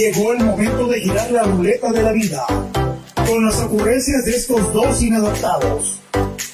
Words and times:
Llegó 0.00 0.32
el 0.32 0.42
momento 0.42 0.86
de 0.86 0.98
girar 0.98 1.30
la 1.30 1.42
ruleta 1.42 1.92
de 1.92 2.02
la 2.02 2.12
vida 2.12 2.46
con 3.26 3.44
las 3.44 3.60
ocurrencias 3.60 4.24
de 4.24 4.34
estos 4.34 4.72
dos 4.72 5.02
inadaptados, 5.02 5.98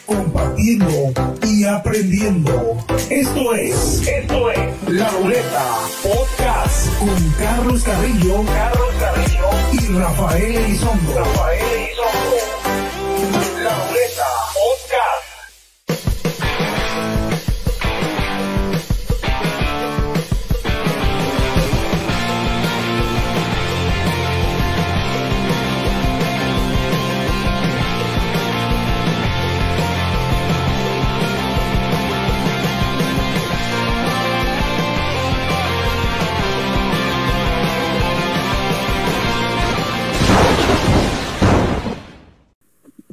compartiendo 0.04 1.12
y 1.44 1.62
aprendiendo. 1.62 2.76
Esto 3.08 3.54
es, 3.54 4.02
esto 4.04 4.50
es 4.50 4.58
La 4.88 5.08
Ruleta 5.10 5.78
Podcast 6.02 6.98
con 6.98 7.34
Carlos 7.38 7.84
Carrillo, 7.84 8.44
Carlos 8.46 8.94
Carrillo 8.98 9.48
y 9.74 9.96
Rafael 9.96 10.56
Elizondo. 10.56 11.14
Rafael 11.14 11.65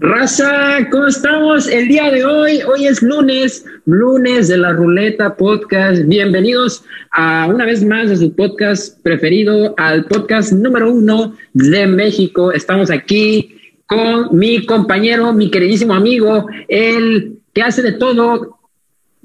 Raza, 0.05 0.89
¿cómo 0.91 1.07
estamos 1.07 1.65
el 1.65 1.87
día 1.87 2.11
de 2.11 2.25
hoy? 2.25 2.59
Hoy 2.63 2.87
es 2.87 3.01
lunes, 3.01 3.65
lunes 3.85 4.49
de 4.49 4.57
la 4.57 4.73
Ruleta 4.73 5.37
Podcast. 5.37 6.03
Bienvenidos 6.03 6.83
a 7.11 7.47
una 7.47 7.65
vez 7.65 7.85
más 7.85 8.11
a 8.11 8.17
su 8.17 8.35
podcast 8.35 9.01
preferido, 9.01 9.73
al 9.77 10.03
podcast 10.03 10.51
número 10.51 10.91
uno 10.91 11.37
de 11.53 11.87
México. 11.87 12.51
Estamos 12.51 12.91
aquí 12.91 13.55
con 13.85 14.37
mi 14.37 14.65
compañero, 14.65 15.31
mi 15.31 15.49
queridísimo 15.49 15.93
amigo, 15.93 16.47
el 16.67 17.37
que 17.53 17.61
hace 17.61 17.81
de 17.81 17.93
todo, 17.93 18.59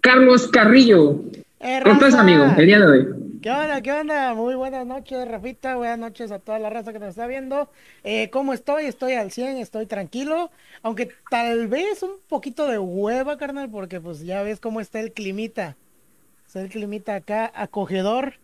Carlos 0.01 0.47
Carrillo. 0.47 1.25
Eh, 1.59 1.81
¿Cómo 1.83 1.97
estás, 1.97 2.15
amigo, 2.15 2.55
el 2.56 2.67
día 2.67 2.79
de 2.79 2.87
hoy? 2.87 3.06
¿Qué 3.49 3.53
onda? 3.53 3.81
¿Qué 3.81 3.93
onda? 3.93 4.35
Muy 4.35 4.55
buenas 4.57 4.87
noches, 4.87 5.27
Rafita. 5.27 5.77
Buenas 5.77 5.99
noches 5.99 6.31
a 6.33 6.39
toda 6.39 6.59
la 6.59 6.69
raza 6.69 6.93
que 6.93 6.99
nos 6.99 7.09
está 7.09 7.27
viendo. 7.27 7.71
Eh, 8.05 8.29
¿Cómo 8.29 8.53
estoy? 8.53 8.85
Estoy 8.85 9.15
al 9.15 9.33
100, 9.33 9.57
estoy 9.57 9.87
tranquilo. 9.87 10.51
Aunque 10.83 11.09
tal 11.31 11.67
vez 11.67 12.03
un 12.03 12.17
poquito 12.29 12.67
de 12.67 12.79
hueva, 12.79 13.39
carnal, 13.39 13.71
porque 13.71 14.03
pues 14.03 14.21
ya 14.21 14.43
ves 14.43 14.61
cómo 14.61 14.83
está 14.83 15.01
el 15.01 15.15
climita. 15.15 15.79
Está 16.47 16.61
el 16.61 16.69
climita 16.69 17.15
acá 17.15 17.51
acogedor, 17.55 18.35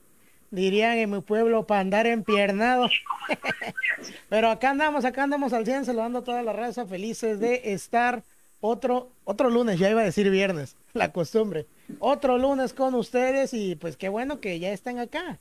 dirían 0.51 0.97
en 0.97 1.11
mi 1.11 1.21
pueblo, 1.21 1.67
para 1.67 1.83
andar 1.83 2.07
empiernado. 2.07 2.89
Pero 4.31 4.49
acá 4.49 4.71
andamos, 4.71 5.05
acá 5.05 5.25
andamos 5.25 5.53
al 5.53 5.67
100, 5.67 5.85
saludando 5.85 6.21
a 6.21 6.25
toda 6.25 6.41
la 6.41 6.55
raza, 6.55 6.87
felices 6.87 7.41
de 7.41 7.75
estar 7.75 8.23
otro, 8.67 9.11
otro 9.25 9.51
lunes, 9.51 9.79
ya 9.79 9.91
iba 9.91 10.01
a 10.01 10.05
decir 10.05 10.31
viernes, 10.31 10.77
la 10.95 11.13
costumbre. 11.13 11.67
Otro 11.99 12.39
lunes 12.39 12.73
con 12.73 12.95
ustedes 12.95 13.53
y 13.53 13.77
pues 13.77 13.99
qué 13.99 14.09
bueno 14.09 14.41
que 14.41 14.59
ya 14.59 14.73
estén 14.73 14.99
acá. 14.99 15.39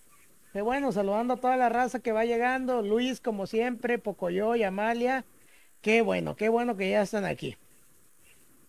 Qué 0.52 0.62
bueno, 0.62 0.92
saludando 0.92 1.36
a 1.36 1.38
toda 1.38 1.56
la 1.56 1.70
raza 1.70 2.00
que 2.00 2.12
va 2.12 2.26
llegando. 2.26 2.82
Luis, 2.82 3.22
como 3.22 3.48
siempre, 3.48 3.98
Pocoyo 3.98 4.56
y 4.56 4.64
Amalia. 4.64 5.26
Qué 5.82 6.02
bueno, 6.02 6.36
qué 6.36 6.50
bueno 6.50 6.76
que 6.76 6.90
ya 6.92 7.02
están 7.02 7.24
aquí. 7.24 7.56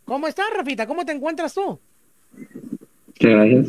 ¿Cómo 0.05 0.29
estás, 0.29 0.47
Rafita? 0.57 0.87
¿Cómo 0.87 1.05
te 1.05 1.13
encuentras 1.13 1.53
tú? 1.53 1.81
Muchas 3.07 3.31
gracias. 3.31 3.67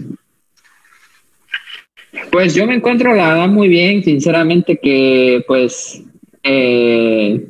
Pues 2.31 2.53
yo 2.53 2.67
me 2.67 2.75
encuentro 2.75 3.14
la 3.14 3.30
verdad 3.30 3.47
muy 3.47 3.67
bien, 3.67 4.03
sinceramente 4.03 4.77
que 4.77 5.44
pues 5.47 6.03
eh, 6.44 7.45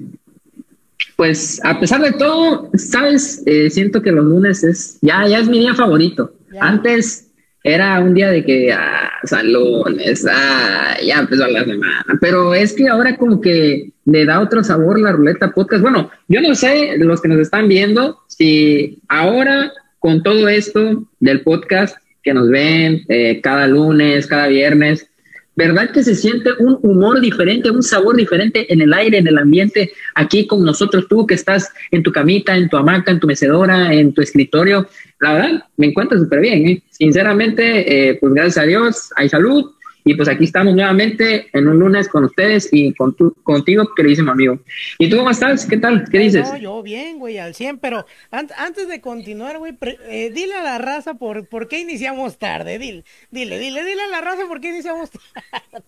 pues 1.16 1.62
a 1.64 1.80
pesar 1.80 2.02
de 2.02 2.12
todo, 2.12 2.70
sabes, 2.76 3.44
Eh, 3.46 3.70
siento 3.70 4.02
que 4.02 4.12
los 4.12 4.26
lunes 4.26 4.64
es 4.64 4.98
ya 5.02 5.28
ya 5.28 5.40
es 5.40 5.48
mi 5.48 5.60
día 5.60 5.74
favorito. 5.74 6.34
Ya. 6.52 6.62
Antes 6.62 7.32
era 7.64 8.00
un 8.00 8.14
día 8.14 8.30
de 8.30 8.46
que 8.46 8.72
ah, 8.72 9.12
San 9.24 9.52
lunes, 9.52 10.26
ah, 10.30 10.98
ya 11.04 11.20
empezó 11.20 11.48
la 11.48 11.64
semana, 11.64 12.06
pero 12.22 12.54
es 12.54 12.74
que 12.74 12.88
ahora 12.88 13.18
como 13.18 13.42
que 13.42 13.92
le 14.06 14.26
da 14.26 14.40
otro 14.40 14.64
sabor 14.64 15.00
la 15.00 15.14
ruleta 15.14 15.52
podcast. 15.52 15.82
Bueno, 15.82 16.12
yo 16.28 16.42
no 16.42 16.54
sé 16.54 16.96
los 16.98 17.22
que 17.22 17.28
nos 17.28 17.40
están 17.40 17.68
viendo 17.68 18.20
si 18.28 19.02
ahora 19.08 19.72
con 20.00 20.22
todo 20.22 20.48
esto 20.48 21.08
del 21.20 21.42
podcast 21.42 21.98
que 22.22 22.34
nos 22.34 22.50
ven 22.50 23.04
eh, 23.08 23.42
cada 23.42 23.68
lunes, 23.68 24.28
cada 24.28 24.48
viernes, 24.48 25.08
¿verdad 25.56 25.92
que 25.92 26.04
se 26.04 26.16
siente 26.16 26.52
un 26.60 26.80
humor 26.82 27.22
diferente, 27.22 27.72
un 27.72 27.84
sabor 27.84 28.16
diferente 28.16 28.72
en 28.72 28.82
el 28.82 28.94
aire, 28.94 29.18
en 29.18 29.28
el 29.28 29.38
ambiente, 29.38 29.92
aquí 30.14 30.46
con 30.48 30.64
nosotros, 30.64 31.08
tú 31.08 31.26
que 31.26 31.36
estás 31.36 31.72
en 31.92 32.04
tu 32.04 32.12
camita, 32.12 32.56
en 32.56 32.70
tu 32.70 32.78
hamaca, 32.78 33.12
en 33.12 33.20
tu 33.20 33.28
mecedora, 33.28 33.94
en 33.94 34.14
tu 34.14 34.22
escritorio? 34.22 34.88
La 35.20 35.34
verdad, 35.34 35.64
me 35.78 35.88
encuentro 35.88 36.20
súper 36.20 36.42
bien, 36.42 36.68
¿eh? 36.68 36.84
sinceramente, 36.90 38.10
eh, 38.10 38.18
pues 38.20 38.34
gracias 38.34 38.58
a 38.58 38.68
Dios, 38.68 39.10
hay 39.16 39.30
salud. 39.30 39.72
Y 40.08 40.14
pues 40.14 40.30
aquí 40.30 40.44
estamos 40.44 40.76
nuevamente 40.76 41.48
en 41.52 41.68
un 41.68 41.80
lunes 41.80 42.08
con 42.08 42.26
ustedes 42.26 42.70
y 42.72 42.94
con 42.94 43.16
tu, 43.16 43.34
contigo, 43.42 43.90
queridísimo 43.96 44.32
amigo. 44.32 44.60
¿Y 45.00 45.10
tú 45.10 45.18
cómo 45.18 45.32
estás? 45.32 45.66
¿Qué 45.66 45.78
tal? 45.78 46.08
¿Qué 46.12 46.20
dices? 46.20 46.48
No, 46.48 46.58
yo 46.58 46.84
bien, 46.84 47.18
güey, 47.18 47.40
al 47.40 47.56
100, 47.56 47.80
pero 47.80 48.06
an- 48.30 48.52
antes 48.58 48.88
de 48.88 49.02
continuar, 49.02 49.58
güey, 49.58 49.76
eh, 50.08 50.30
dile 50.32 50.54
a 50.54 50.64
la 50.64 50.78
raza 50.78 51.16
por, 51.16 51.48
por 51.48 51.68
qué 51.68 51.80
iniciamos 51.80 52.38
tarde, 52.38 52.78
dile, 52.78 53.04
dile, 53.32 53.58
dile, 53.58 53.84
dile 53.84 54.02
a 54.04 54.08
la 54.10 54.22
raza 54.22 54.44
por 54.48 54.62
qué 54.62 54.70
iniciamos 54.70 55.10
tarde. 55.42 55.84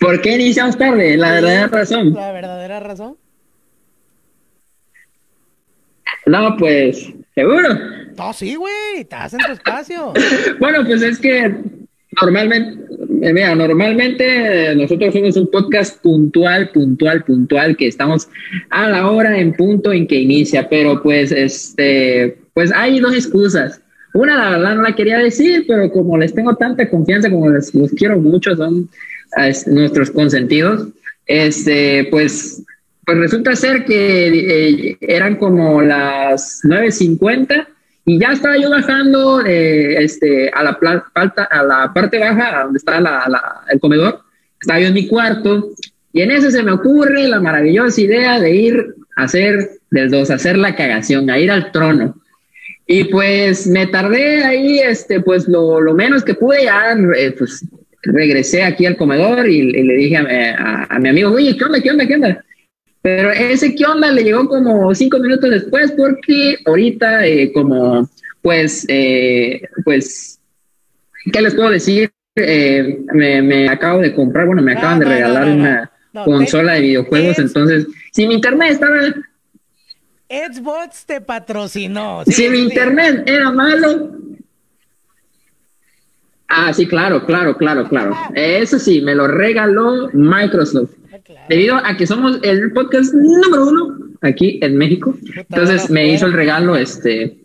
¿Por 0.00 0.20
qué 0.22 0.32
iniciamos 0.36 0.78
tarde? 0.78 1.14
La 1.18 1.32
verdadera 1.32 1.66
razón. 1.68 2.14
La 2.14 2.32
verdadera 2.32 2.80
razón. 2.80 3.16
No, 6.24 6.56
pues, 6.56 7.12
seguro. 7.34 7.68
No, 8.16 8.32
sí, 8.32 8.54
güey, 8.54 8.72
estás 8.96 9.34
en 9.34 9.40
tu 9.40 9.52
espacio. 9.52 10.12
Bueno, 10.58 10.84
pues 10.86 11.02
es 11.02 11.18
que 11.18 11.54
normalmente, 12.20 12.78
eh, 13.22 13.32
mira, 13.32 13.54
normalmente 13.54 14.70
eh, 14.70 14.74
nosotros 14.74 15.14
somos 15.14 15.36
un 15.36 15.50
podcast 15.50 16.02
puntual, 16.02 16.70
puntual, 16.70 17.24
puntual, 17.24 17.76
que 17.76 17.86
estamos 17.86 18.28
a 18.70 18.88
la 18.88 19.10
hora 19.10 19.38
en 19.38 19.54
punto 19.54 19.92
en 19.92 20.06
que 20.06 20.16
inicia, 20.16 20.68
pero 20.68 21.02
pues, 21.02 21.32
este, 21.32 22.38
pues 22.52 22.72
hay 22.72 23.00
dos 23.00 23.14
excusas. 23.14 23.80
Una, 24.14 24.36
la 24.36 24.50
verdad, 24.50 24.74
no 24.76 24.82
la 24.82 24.94
quería 24.94 25.18
decir, 25.18 25.64
pero 25.66 25.90
como 25.90 26.18
les 26.18 26.34
tengo 26.34 26.54
tanta 26.56 26.88
confianza, 26.90 27.30
como 27.30 27.48
les, 27.48 27.74
los 27.74 27.90
quiero 27.92 28.18
mucho, 28.18 28.54
son 28.56 28.88
es, 29.38 29.66
nuestros 29.66 30.10
consentidos, 30.10 30.88
este, 31.26 32.08
pues, 32.10 32.62
pues 33.06 33.18
resulta 33.18 33.56
ser 33.56 33.84
que 33.84 34.90
eh, 34.90 34.96
eran 35.00 35.36
como 35.36 35.80
las 35.80 36.60
9.50 36.64 37.66
y 38.04 38.18
ya 38.18 38.32
estaba 38.32 38.56
yo 38.58 38.70
bajando 38.70 39.44
eh, 39.46 40.02
este, 40.02 40.50
a, 40.52 40.62
la 40.64 40.78
falta, 41.14 41.44
a 41.44 41.62
la 41.62 41.92
parte 41.94 42.18
baja, 42.18 42.60
a 42.60 42.64
donde 42.64 42.78
está 42.78 43.00
la- 43.00 43.60
el 43.70 43.78
comedor. 43.80 44.20
Estaba 44.60 44.80
yo 44.80 44.88
en 44.88 44.94
mi 44.94 45.06
cuarto 45.08 45.70
y 46.12 46.20
en 46.22 46.30
eso 46.30 46.50
se 46.50 46.62
me 46.62 46.72
ocurre 46.72 47.28
la 47.28 47.40
maravillosa 47.40 48.00
idea 48.00 48.40
de 48.40 48.54
ir 48.54 48.94
a 49.16 49.24
hacer 49.24 49.70
del 49.90 50.10
2, 50.10 50.30
a 50.30 50.34
hacer 50.34 50.56
la 50.58 50.74
cagación, 50.74 51.30
a 51.30 51.38
ir 51.38 51.50
al 51.50 51.70
trono. 51.72 52.16
Y 52.86 53.04
pues 53.04 53.66
me 53.68 53.86
tardé 53.86 54.44
ahí, 54.44 54.78
este, 54.80 55.20
pues 55.20 55.48
lo, 55.48 55.80
lo 55.80 55.94
menos 55.94 56.24
que 56.24 56.34
pude, 56.34 56.64
ya 56.64 56.96
eh, 57.16 57.32
pues 57.38 57.64
regresé 58.02 58.64
aquí 58.64 58.84
al 58.84 58.96
comedor 58.96 59.48
y, 59.48 59.72
le 59.84 59.94
dije 59.94 60.16
a, 60.16 60.56
a- 60.58 60.86
a 60.90 60.98
mi 60.98 61.08
amigo, 61.08 61.30
oye, 61.30 61.56
¿qué 61.56 61.64
onda, 61.64 61.80
qué 61.80 61.90
onda, 61.90 62.06
qué 62.06 62.14
onda? 62.16 62.44
Pero 63.02 63.32
ese 63.32 63.74
qué 63.74 63.84
onda 63.84 64.10
le 64.12 64.22
llegó 64.22 64.48
como 64.48 64.94
cinco 64.94 65.18
minutos 65.18 65.50
después 65.50 65.92
porque 65.92 66.58
ahorita 66.64 67.26
eh, 67.26 67.52
como 67.52 68.08
pues 68.40 68.84
eh, 68.88 69.62
pues 69.84 70.38
¿qué 71.32 71.40
les 71.42 71.54
puedo 71.54 71.70
decir? 71.70 72.10
Eh, 72.36 73.00
me, 73.12 73.42
me 73.42 73.68
acabo 73.68 74.00
de 74.00 74.14
comprar, 74.14 74.46
bueno, 74.46 74.62
me 74.62 74.72
acaban 74.72 75.00
de 75.00 75.04
no, 75.04 75.10
regalar 75.10 75.46
no, 75.48 75.54
no. 75.54 75.60
una 75.62 75.90
consola 76.24 76.74
de 76.74 76.80
videojuegos, 76.80 77.38
es- 77.38 77.38
entonces 77.38 77.86
si 78.12 78.26
mi 78.26 78.34
internet 78.34 78.70
estaba, 78.72 79.00
Xbox 80.28 81.04
te 81.04 81.20
patrocinó. 81.20 82.22
si 82.24 82.32
sí, 82.32 82.48
mi 82.48 82.56
sí. 82.58 82.62
internet 82.64 83.24
era 83.26 83.50
malo, 83.50 84.12
ah 86.48 86.72
sí, 86.72 86.86
claro, 86.86 87.24
claro, 87.26 87.56
claro, 87.56 87.88
claro, 87.88 88.14
eso 88.34 88.78
sí, 88.78 89.00
me 89.02 89.14
lo 89.14 89.26
regaló 89.26 90.08
Microsoft. 90.12 90.92
Ah, 91.12 91.18
claro. 91.22 91.46
Debido 91.48 91.76
a 91.76 91.96
que 91.96 92.06
somos 92.06 92.38
el 92.42 92.72
podcast 92.72 93.12
número 93.14 93.66
uno 93.68 93.98
aquí 94.22 94.58
en 94.62 94.76
México. 94.76 95.14
Entonces 95.36 95.90
me 95.90 96.08
hizo 96.12 96.26
el 96.26 96.32
regalo, 96.32 96.76
este. 96.76 97.36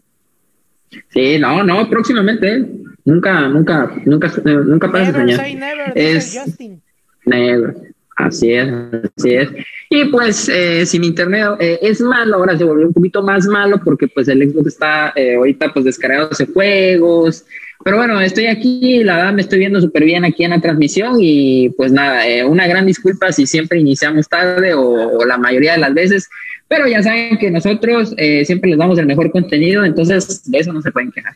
Sí, 1.10 1.38
no, 1.40 1.64
no, 1.64 1.90
próximamente. 1.90 2.56
¿eh? 2.56 2.66
Nunca, 3.04 3.48
nunca, 3.50 3.92
nunca, 4.06 4.32
nunca 4.44 4.92
pares 4.92 5.14
de 5.14 5.20
Never 5.24 5.36
soñar. 5.36 5.56
never, 5.56 5.92
Es 5.96 6.38
Justin. 6.42 6.82
negro. 7.26 7.74
Así 8.18 8.52
es, 8.52 8.68
así 9.16 9.34
es. 9.36 9.50
Y 9.90 10.06
pues, 10.06 10.50
eh, 10.50 10.86
si 10.86 11.00
mi 11.00 11.08
internet 11.08 11.50
eh, 11.60 11.80
es 11.82 12.02
malo, 12.02 12.38
ahora 12.38 12.58
se 12.58 12.64
volvió 12.64 12.88
un 12.88 12.94
poquito 12.94 13.22
más 13.22 13.46
malo 13.46 13.80
porque 13.84 14.08
pues 14.08 14.28
el 14.28 14.52
Xbox 14.52 14.68
está 14.68 15.14
eh, 15.16 15.36
ahorita 15.36 15.72
pues 15.72 15.86
descargándose 15.86 16.48
juegos, 16.48 17.46
pero 17.84 17.98
bueno, 17.98 18.20
estoy 18.20 18.48
aquí, 18.48 19.04
la 19.04 19.18
verdad 19.18 19.34
me 19.34 19.42
estoy 19.42 19.60
viendo 19.60 19.80
súper 19.80 20.04
bien 20.04 20.26
aquí 20.26 20.44
en 20.44 20.52
la 20.52 20.60
transmisión 20.60 21.18
y 21.20 21.70
pues 21.70 21.92
nada, 21.92 22.28
eh, 22.28 22.44
una 22.44 22.68
gran 22.68 22.86
disculpa 22.86 23.32
si 23.32 23.46
siempre 23.46 23.80
iniciamos 23.80 24.28
tarde 24.28 24.74
o, 24.74 25.24
la 25.26 25.38
mayoría 25.38 25.74
de 25.74 25.78
las 25.80 25.94
veces, 25.94 26.30
pero 26.68 26.88
ya 26.88 27.04
saben 27.04 27.38
que 27.38 27.52
nosotros 27.52 28.14
eh, 28.18 28.46
siempre 28.46 28.70
les 28.70 28.80
damos 28.80 28.98
el 28.98 29.06
mejor 29.06 29.32
contenido, 29.32 29.86
entonces 29.86 30.50
de 30.50 30.58
eso 30.58 30.74
no 30.74 30.82
se 30.82 30.92
pueden 30.92 31.12
quejar. 31.12 31.36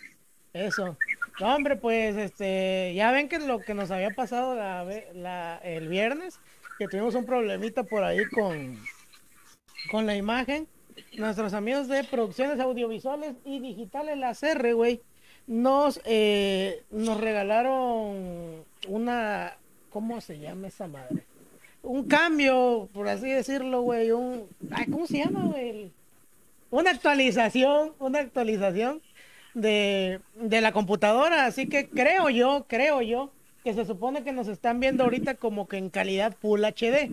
Eso. 0.54 0.98
No, 1.40 1.56
hombre, 1.56 1.76
pues 1.76 2.18
este, 2.18 2.94
ya 2.96 3.12
ven 3.12 3.30
que 3.30 3.40
lo 3.40 3.60
que 3.60 3.74
nos 3.74 3.90
había 3.92 4.12
pasado 4.12 4.56
la, 4.56 5.60
el 5.64 5.88
viernes, 5.88 6.40
que 6.82 6.88
tuvimos 6.88 7.14
un 7.14 7.26
problemita 7.26 7.84
por 7.84 8.04
ahí 8.04 8.26
con, 8.26 8.76
con 9.92 10.08
la 10.08 10.16
imagen. 10.16 10.68
Nuestros 11.16 11.54
amigos 11.54 11.88
de 11.88 12.04
producciones 12.04 12.60
audiovisuales 12.60 13.36
y 13.46 13.60
digitales, 13.60 14.18
la 14.18 14.34
CR, 14.34 14.74
güey, 14.74 15.00
nos, 15.46 16.02
eh, 16.06 16.82
nos 16.90 17.22
regalaron 17.22 18.66
una, 18.88 19.58
¿cómo 19.92 20.22
se 20.22 20.40
llama 20.40 20.70
esa 20.70 20.88
madre? 20.88 21.24
Un 21.84 22.08
cambio, 22.08 22.90
por 22.94 23.08
así 23.08 23.30
decirlo, 23.30 23.82
güey, 23.84 24.10
un, 24.10 24.48
¿cómo 24.92 25.06
se 25.06 25.20
llama, 25.20 25.46
güey? 25.46 25.92
Una 26.72 26.90
actualización, 26.90 27.94
una 28.00 28.22
actualización 28.22 29.04
de, 29.54 30.20
de 30.34 30.62
la 30.62 30.72
computadora, 30.72 31.46
así 31.46 31.70
que 31.70 31.88
creo 31.90 32.32
yo, 32.32 32.66
creo 32.68 33.04
yo, 33.04 33.32
que 33.64 33.74
se 33.74 33.86
supone 33.86 34.24
que 34.24 34.32
nos 34.32 34.48
están 34.48 34.80
viendo 34.80 35.04
ahorita 35.04 35.36
como 35.36 35.68
que 35.68 35.78
en 35.78 35.90
calidad 35.90 36.36
Full 36.40 36.64
HD. 36.64 37.12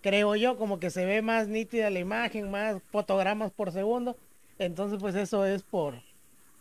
Creo 0.00 0.36
yo, 0.36 0.56
como 0.56 0.78
que 0.80 0.90
se 0.90 1.04
ve 1.06 1.22
más 1.22 1.48
nítida 1.48 1.90
la 1.90 1.98
imagen, 1.98 2.50
más 2.50 2.76
fotogramas 2.90 3.52
por 3.52 3.72
segundo. 3.72 4.16
Entonces, 4.58 4.98
pues 5.00 5.14
eso 5.14 5.44
es 5.46 5.62
por, 5.62 5.94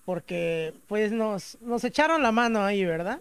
porque 0.05 0.73
pues 0.87 1.11
nos, 1.11 1.57
nos 1.61 1.83
echaron 1.83 2.23
la 2.23 2.31
mano 2.31 2.63
ahí, 2.63 2.85
¿verdad? 2.85 3.19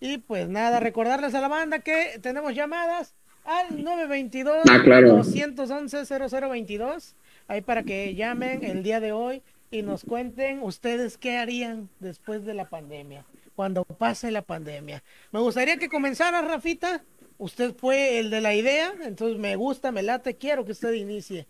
Y 0.00 0.18
pues 0.18 0.48
nada, 0.48 0.80
recordarles 0.80 1.34
a 1.34 1.40
la 1.40 1.48
banda 1.48 1.78
que 1.78 2.18
tenemos 2.20 2.54
llamadas 2.54 3.14
al 3.44 3.82
922 3.82 4.62
ah, 4.70 4.80
claro. 4.82 5.16
211 5.16 6.04
0022 6.28 7.14
ahí 7.48 7.60
para 7.60 7.82
que 7.82 8.14
llamen 8.14 8.64
el 8.64 8.82
día 8.82 9.00
de 9.00 9.12
hoy 9.12 9.42
y 9.70 9.82
nos 9.82 10.04
cuenten 10.04 10.62
ustedes 10.62 11.18
qué 11.18 11.38
harían 11.38 11.88
después 11.98 12.44
de 12.44 12.54
la 12.54 12.68
pandemia, 12.68 13.24
cuando 13.54 13.84
pase 13.84 14.30
la 14.30 14.42
pandemia. 14.42 15.02
Me 15.32 15.40
gustaría 15.40 15.76
que 15.76 15.88
comenzara, 15.88 16.42
Rafita. 16.42 17.02
Usted 17.38 17.74
fue 17.74 18.18
el 18.18 18.30
de 18.30 18.40
la 18.40 18.54
idea, 18.54 18.92
entonces 19.02 19.38
me 19.38 19.56
gusta, 19.56 19.90
me 19.90 20.02
late, 20.02 20.36
quiero 20.36 20.64
que 20.64 20.72
usted 20.72 20.92
inicie. 20.92 21.46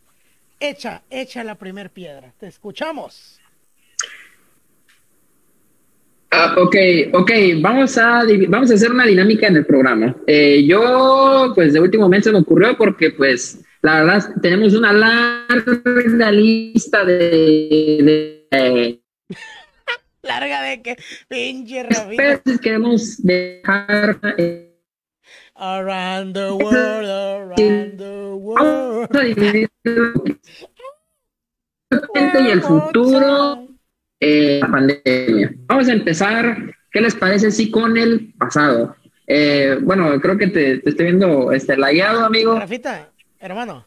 Echa, 0.58 1.02
echa 1.10 1.44
la 1.44 1.56
primer 1.56 1.90
piedra. 1.90 2.32
Te 2.38 2.46
escuchamos. 2.46 3.40
Ah, 6.30 6.56
ok, 6.56 6.76
ok, 7.12 7.30
vamos 7.60 7.98
a, 7.98 8.22
vamos 8.48 8.70
a 8.70 8.74
hacer 8.74 8.90
una 8.90 9.04
dinámica 9.04 9.48
en 9.48 9.56
el 9.56 9.66
programa. 9.66 10.16
Eh, 10.26 10.64
yo, 10.66 11.52
pues 11.54 11.74
de 11.74 11.80
último 11.80 12.04
momento 12.04 12.30
se 12.30 12.32
me 12.32 12.38
ocurrió 12.38 12.74
porque, 12.78 13.10
pues, 13.10 13.62
la 13.82 14.02
verdad, 14.02 14.30
tenemos 14.40 14.72
una 14.74 14.92
larga 14.94 16.30
lista 16.30 17.04
de... 17.04 19.02
larga 20.22 20.62
de 20.62 20.82
que, 20.82 20.96
pinche 21.28 21.82
Rabito. 21.82 22.60
queremos 22.60 23.22
dejar... 23.22 24.20
Eh, 24.38 24.68
around 25.54 26.34
the 26.34 26.50
world, 26.52 27.08
around 27.08 27.98
the 27.98 28.32
world. 28.34 29.08
y 32.40 32.50
el 32.50 32.62
futuro 32.62 33.68
eh, 34.18 34.60
la 34.60 34.68
pandemia. 34.68 35.52
Vamos 35.66 35.88
a 35.88 35.92
empezar, 35.92 36.74
¿qué 36.90 37.00
les 37.00 37.14
parece 37.14 37.50
si 37.50 37.70
con 37.70 37.96
el 37.96 38.32
pasado? 38.38 38.96
Eh, 39.26 39.78
bueno, 39.80 40.20
creo 40.20 40.38
que 40.38 40.46
te, 40.48 40.78
te, 40.78 40.90
estoy 40.90 41.06
viendo 41.06 41.52
este, 41.52 41.76
lagueado, 41.76 42.24
amigo. 42.24 42.58
Rafita, 42.58 43.10
hermano. 43.40 43.84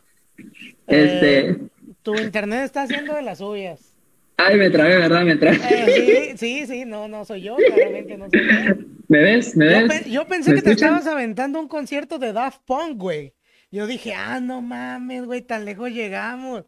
Este... 0.87 1.49
Eh, 1.49 1.57
tu 2.03 2.15
internet 2.15 2.65
está 2.65 2.83
haciendo 2.83 3.15
de 3.15 3.21
las 3.23 3.39
suyas. 3.39 3.94
Ay, 4.37 4.57
me 4.57 4.69
trae, 4.69 4.97
¿verdad? 4.97 5.23
Me 5.23 5.35
trae. 5.35 5.57
sí, 5.57 6.37
sí, 6.37 6.67
sí, 6.67 6.85
no, 6.85 7.07
no 7.07 7.25
soy 7.25 7.43
yo, 7.43 7.55
claramente 7.55 8.17
no 8.17 8.29
soy 8.29 8.41
yo. 8.41 8.75
¿Me 9.07 9.19
ves? 9.19 9.55
¿Me 9.55 9.65
ves? 9.65 10.05
Yo, 10.05 10.27
pensé 10.27 10.53
que 10.53 10.61
te 10.61 10.71
estabas 10.71 11.07
aventando 11.07 11.59
un 11.59 11.67
concierto 11.67 12.17
de 12.19 12.33
Daft 12.33 12.61
Punk, 12.65 12.97
güey. 12.97 13.33
Yo 13.71 13.87
dije, 13.87 14.13
ah, 14.13 14.39
no 14.39 14.61
mames, 14.61 15.25
güey, 15.25 15.41
tan 15.41 15.65
lejos 15.65 15.91
llegamos. 15.91 16.65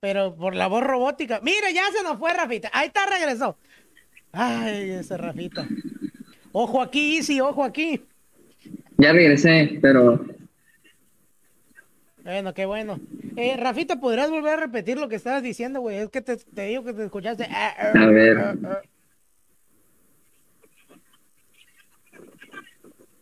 Pero 0.00 0.34
por 0.34 0.54
la 0.54 0.66
voz 0.66 0.82
robótica. 0.82 1.40
Mire, 1.42 1.74
ya 1.74 1.82
se 1.94 2.02
nos 2.02 2.18
fue 2.18 2.32
Rafita. 2.32 2.70
Ahí 2.72 2.86
está, 2.86 3.00
regresó. 3.06 3.58
Ay, 4.32 4.90
ese 4.90 5.16
Rafita. 5.16 5.66
Ojo 6.52 6.80
aquí, 6.80 7.22
sí, 7.22 7.40
ojo 7.40 7.64
aquí. 7.64 8.02
Ya 8.96 9.12
regresé, 9.12 9.78
pero. 9.82 10.24
Bueno, 12.24 12.54
qué 12.54 12.66
bueno. 12.66 13.00
Eh, 13.36 13.56
Rafita, 13.56 14.00
¿podrías 14.00 14.30
volver 14.30 14.54
a 14.54 14.60
repetir 14.60 14.98
lo 14.98 15.08
que 15.08 15.16
estabas 15.16 15.42
diciendo, 15.42 15.80
güey? 15.80 15.96
Es 15.96 16.10
que 16.10 16.20
te, 16.20 16.36
digo 16.66 16.84
que 16.84 16.92
te 16.92 17.04
escuchaste. 17.04 17.46
Ah, 17.50 17.74
ah, 17.78 17.92
a 18.02 18.06
ver. 18.06 18.38
Ah, 18.38 18.82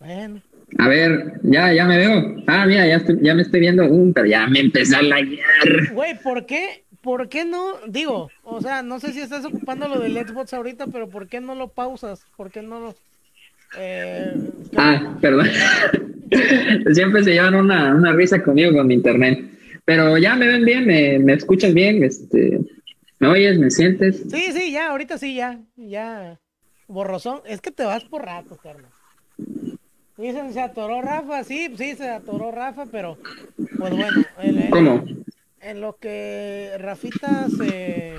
bueno. 0.00 0.42
A 0.78 0.88
ver, 0.88 1.40
ya, 1.42 1.72
ya 1.72 1.84
me 1.86 1.96
veo. 1.96 2.36
Ah, 2.46 2.66
mira, 2.66 2.86
ya, 2.86 3.02
ya 3.20 3.34
me 3.34 3.42
estoy 3.42 3.60
viendo. 3.60 3.84
un 3.86 4.12
pero 4.12 4.26
ya 4.26 4.46
me 4.46 4.60
empecé 4.60 4.96
a 4.96 5.02
laguear. 5.02 5.92
Güey, 5.92 6.18
¿por 6.22 6.46
qué? 6.46 6.84
¿Por 7.00 7.28
qué 7.28 7.44
no? 7.44 7.74
Digo, 7.86 8.30
o 8.42 8.60
sea, 8.60 8.82
no 8.82 9.00
sé 9.00 9.12
si 9.12 9.20
estás 9.20 9.44
ocupando 9.44 9.88
lo 9.88 10.00
del 10.00 10.14
Xbox 10.14 10.52
ahorita, 10.52 10.88
pero 10.88 11.08
¿por 11.08 11.28
qué 11.28 11.40
no 11.40 11.54
lo 11.54 11.68
pausas? 11.68 12.26
¿Por 12.36 12.50
qué 12.50 12.62
no 12.62 12.80
lo...? 12.80 12.94
Eh, 13.76 14.34
ah, 14.76 15.16
perdón. 15.20 15.46
Siempre 16.92 17.24
se 17.24 17.32
llevan 17.32 17.54
una, 17.54 17.94
una 17.94 18.12
risa 18.12 18.42
conmigo 18.42 18.72
con 18.72 18.86
mi 18.86 18.94
internet. 18.94 19.44
Pero 19.84 20.18
ya 20.18 20.36
me 20.36 20.46
ven 20.46 20.64
bien, 20.64 20.86
me, 20.86 21.18
me 21.18 21.32
escuchas 21.32 21.72
bien, 21.72 22.02
este, 22.04 22.60
¿me 23.18 23.28
oyes, 23.28 23.58
me 23.58 23.70
sientes? 23.70 24.22
Sí, 24.30 24.52
sí, 24.52 24.70
ya, 24.70 24.90
ahorita 24.90 25.16
sí, 25.16 25.34
ya, 25.34 25.60
ya. 25.76 26.38
Borrosón, 26.88 27.40
es 27.46 27.60
que 27.60 27.70
te 27.70 27.84
vas 27.84 28.04
por 28.04 28.24
rato, 28.24 28.58
Carlos. 28.62 28.90
Dicen, 30.18 30.52
se 30.52 30.60
atoró 30.60 31.00
Rafa, 31.00 31.44
sí, 31.44 31.70
sí, 31.76 31.94
se 31.94 32.08
atoró 32.08 32.50
Rafa, 32.50 32.86
pero 32.86 33.18
pues 33.78 33.94
bueno. 33.94 34.24
¿Cómo? 34.70 35.04
En 35.60 35.80
lo 35.80 35.96
que 35.96 36.72
Rafita 36.78 37.48
se. 37.48 38.14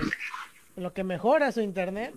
En 0.78 0.84
lo 0.84 0.94
que 0.94 1.04
mejora 1.04 1.52
su 1.52 1.60
internet, 1.62 2.14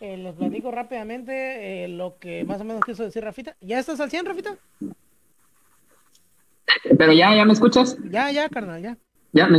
eh, 0.00 0.16
les 0.16 0.34
platico 0.34 0.70
rápidamente 0.70 1.84
eh, 1.84 1.88
lo 1.88 2.18
que 2.18 2.44
más 2.44 2.60
o 2.60 2.64
menos 2.64 2.82
quiso 2.84 3.04
decir 3.04 3.22
Rafita. 3.22 3.56
¿Ya 3.60 3.78
estás 3.78 4.00
al 4.00 4.10
100, 4.10 4.24
Rafita? 4.26 4.56
Pero 6.98 7.12
ya, 7.12 7.34
¿ya 7.34 7.44
me 7.44 7.52
escuchas? 7.52 7.96
Ya, 8.10 8.30
ya, 8.30 8.48
carnal, 8.48 8.82
ya. 8.82 8.96
Ya 9.32 9.46
me 9.46 9.58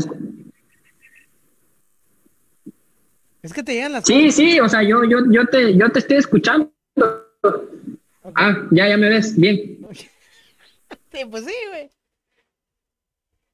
Es 3.42 3.54
que 3.54 3.64
te 3.64 3.74
llegan 3.74 3.94
las. 3.94 4.06
Sí, 4.06 4.32
sí, 4.32 4.60
o 4.60 4.68
sea, 4.68 4.82
yo, 4.84 5.04
yo, 5.04 5.20
yo, 5.30 5.46
te, 5.46 5.78
yo 5.78 5.92
te 5.92 6.00
estoy 6.00 6.18
escuchando. 6.18 6.72
Ah, 8.36 8.68
ya, 8.72 8.88
ya 8.88 8.98
me 8.98 9.10
ves, 9.10 9.38
bien. 9.38 9.80
sí, 11.12 11.26
pues 11.30 11.46
sí, 11.46 11.54
güey. 11.70 11.90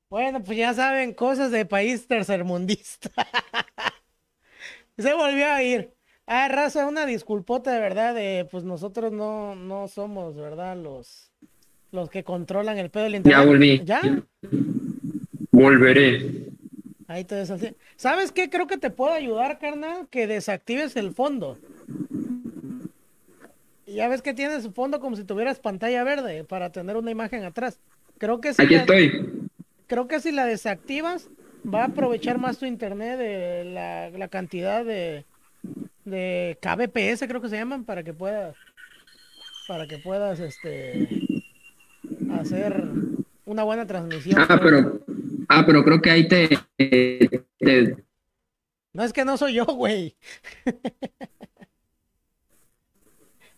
Bueno, 0.10 0.42
pues 0.42 0.58
ya 0.58 0.74
saben, 0.74 1.14
cosas 1.14 1.52
de 1.52 1.66
país 1.66 2.08
tercermundista. 2.08 3.10
Se 4.98 5.14
volvió 5.14 5.46
a 5.48 5.62
ir. 5.62 5.97
Ah, 6.28 6.48
raza, 6.50 6.86
una 6.86 7.06
disculpota 7.06 7.72
de 7.72 7.80
verdad, 7.80 8.14
de, 8.14 8.48
pues 8.52 8.64
nosotros 8.64 9.12
no, 9.12 9.56
no 9.56 9.88
somos, 9.88 10.36
¿verdad? 10.36 10.78
Los, 10.78 11.32
los 11.92 12.10
que 12.10 12.24
controlan 12.24 12.78
el 12.78 12.90
pedo 12.90 13.06
del 13.06 13.16
internet. 13.16 13.40
Ya 13.40 13.46
volví. 13.46 13.82
¿Ya? 13.84 14.02
Volveré. 15.52 16.48
Ahí 17.08 17.24
te 17.24 17.44
¿Sabes 17.96 18.32
qué? 18.34 18.50
Creo 18.50 18.68
que 18.68 18.78
te 18.78 18.90
puedo 18.90 19.14
ayudar, 19.14 19.58
carnal, 19.60 20.08
que 20.10 20.28
desactives 20.28 20.98
el 20.98 21.14
fondo. 21.14 21.58
Ya 23.86 24.10
ves 24.10 24.22
que 24.22 24.34
tiene 24.34 24.62
su 24.62 24.74
fondo 24.74 25.00
como 25.00 25.16
si 25.16 25.24
tuvieras 25.24 25.60
pantalla 25.60 26.04
verde 26.04 26.44
para 26.44 26.72
tener 26.74 26.98
una 26.98 27.10
imagen 27.10 27.46
atrás. 27.46 27.80
Creo 28.18 28.42
que 28.42 28.54
si 28.54 28.62
Aquí 28.62 28.76
estoy. 28.76 29.48
Creo 29.88 30.10
que 30.10 30.20
si 30.20 30.34
la 30.34 30.46
desactivas 30.46 31.30
va 31.66 31.84
a 31.84 31.86
aprovechar 31.86 32.38
más 32.38 32.58
tu 32.58 32.66
internet 32.66 33.18
de 33.18 34.12
la, 34.18 34.28
cantidad 34.28 34.84
de 34.84 35.26
de 36.10 36.58
kbps 36.62 37.28
creo 37.28 37.42
que 37.42 37.50
se 37.50 37.58
llaman 37.58 37.84
para 37.84 38.02
que 38.04 38.14
puedas 38.14 38.56
para 39.68 39.88
que 39.88 39.98
puedas 39.98 40.40
este 40.40 41.10
hacer 42.32 42.86
una 43.46 43.64
buena 43.64 43.86
transmisión. 43.86 44.40
Ah, 44.48 44.60
pero 44.62 45.02
ah, 45.50 45.64
pero 45.66 45.84
creo 45.84 46.02
que 46.02 46.10
ahí 46.10 46.28
te, 46.28 46.58
te... 46.78 47.98
No 48.94 49.04
es 49.04 49.12
que 49.12 49.26
no 49.26 49.38
soy 49.38 49.56
yo, 49.56 49.66
güey. 49.66 50.16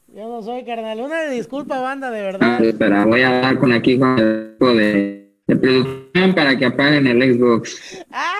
Yo 0.07 0.27
no 0.27 0.41
soy 0.41 0.65
carnal. 0.65 0.99
Una 1.01 1.29
disculpa, 1.29 1.79
banda, 1.79 2.09
de 2.09 2.21
verdad. 2.21 2.57
Ah, 2.59 2.63
espera, 2.63 3.05
voy 3.05 3.21
a 3.21 3.41
dar 3.41 3.59
con 3.59 3.71
aquí 3.71 3.99
con 3.99 4.17
el 4.17 4.57
de, 4.59 5.33
de 5.45 5.55
producción 5.55 6.33
para 6.33 6.57
que 6.57 6.65
apaguen 6.65 7.05
el 7.05 7.35
Xbox. 7.35 8.03
Ah, 8.11 8.33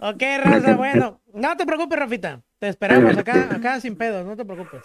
ok, 0.00 0.22
raza, 0.42 0.76
bueno. 0.76 1.20
No 1.34 1.56
te 1.56 1.66
preocupes, 1.66 1.98
Rafita. 1.98 2.44
Te 2.60 2.68
esperamos 2.68 3.18
acá, 3.18 3.34
acá 3.56 3.80
sin 3.80 3.96
pedos, 3.96 4.24
no 4.24 4.36
te 4.36 4.44
preocupes. 4.44 4.84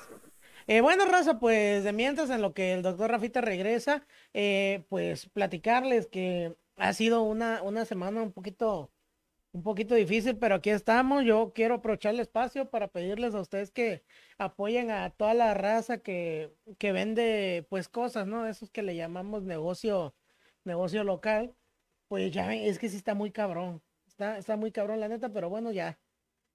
Eh, 0.65 0.82
bueno, 0.82 1.06
Raza, 1.06 1.38
pues 1.39 1.84
de 1.84 1.94
mientras 1.94 2.32
en 2.32 2.41
lo 2.41 2.56
que 2.56 2.74
el 2.74 2.82
doctor 2.82 3.12
Rafita 3.12 3.39
regresa, 3.39 4.03
eh, 4.34 4.84
pues 4.89 5.29
platicarles 5.29 6.08
que 6.08 6.56
ha 6.77 6.94
sido 6.94 7.22
una, 7.22 7.62
una 7.62 7.86
semana 7.86 8.24
un 8.24 8.32
poquito, 8.32 8.91
un 9.51 9.62
poquito 9.62 9.94
difícil, 9.94 10.38
pero 10.38 10.56
aquí 10.56 10.72
estamos. 10.72 11.24
Yo 11.24 11.53
quiero 11.53 11.75
aprovechar 11.75 12.15
el 12.15 12.20
espacio 12.20 12.68
para 12.72 12.88
pedirles 12.88 13.36
a 13.36 13.41
ustedes 13.41 13.70
que 13.70 14.03
apoyen 14.39 14.89
a 14.89 15.12
toda 15.12 15.36
la 15.36 15.53
raza 15.53 16.00
que, 16.00 16.51
que 16.79 16.91
vende 16.91 17.68
pues 17.70 17.89
cosas, 17.89 18.25
¿no? 18.25 18.48
Esos 18.48 18.72
que 18.72 18.82
le 18.82 18.96
llamamos 18.96 19.44
negocio, 19.44 20.15
negocio 20.63 21.03
local. 21.03 21.53
Pues 22.08 22.32
ya 22.32 22.56
es 22.56 22.79
que 22.79 22.89
sí 22.89 22.98
está 22.98 23.13
muy 23.13 23.29
cabrón. 23.29 23.84
Está, 24.08 24.39
está 24.39 24.58
muy 24.58 24.72
cabrón 24.72 25.00
la 25.00 25.10
neta, 25.10 25.29
pero 25.29 25.48
bueno, 25.50 25.72
ya. 25.72 26.00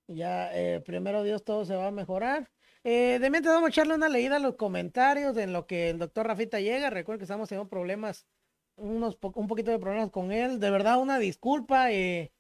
Ya, 0.07 0.51
eh, 0.55 0.81
primero 0.81 1.23
Dios, 1.23 1.45
todo 1.45 1.65
se 1.65 1.75
va 1.77 1.89
a 1.89 1.91
mejorar. 1.91 2.51
Eh, 2.85 3.19
de 3.19 3.31
mientras 3.31 3.55
vamos 3.55 3.69
a 3.69 3.71
echarle 3.71 3.95
una 3.95 4.11
leída 4.11 4.37
a 4.37 4.39
los 4.39 4.57
comentarios 4.57 5.37
en 5.39 5.53
lo 5.55 5.67
que 5.67 5.91
el 5.91 5.99
doctor 5.99 6.27
Rafita 6.27 6.61
llega. 6.61 6.91
Recuerden 6.91 7.21
que 7.21 7.25
estamos 7.25 7.49
teniendo 7.49 7.71
problemas, 7.71 8.27
unos 8.77 9.19
un 9.23 9.47
poquito 9.47 9.71
de 9.71 9.79
problemas 9.79 10.11
con 10.11 10.33
él. 10.33 10.61
De 10.61 10.71
verdad, 10.71 11.01
una 11.01 11.19
disculpa. 11.19 11.91
Eh, 11.93 12.33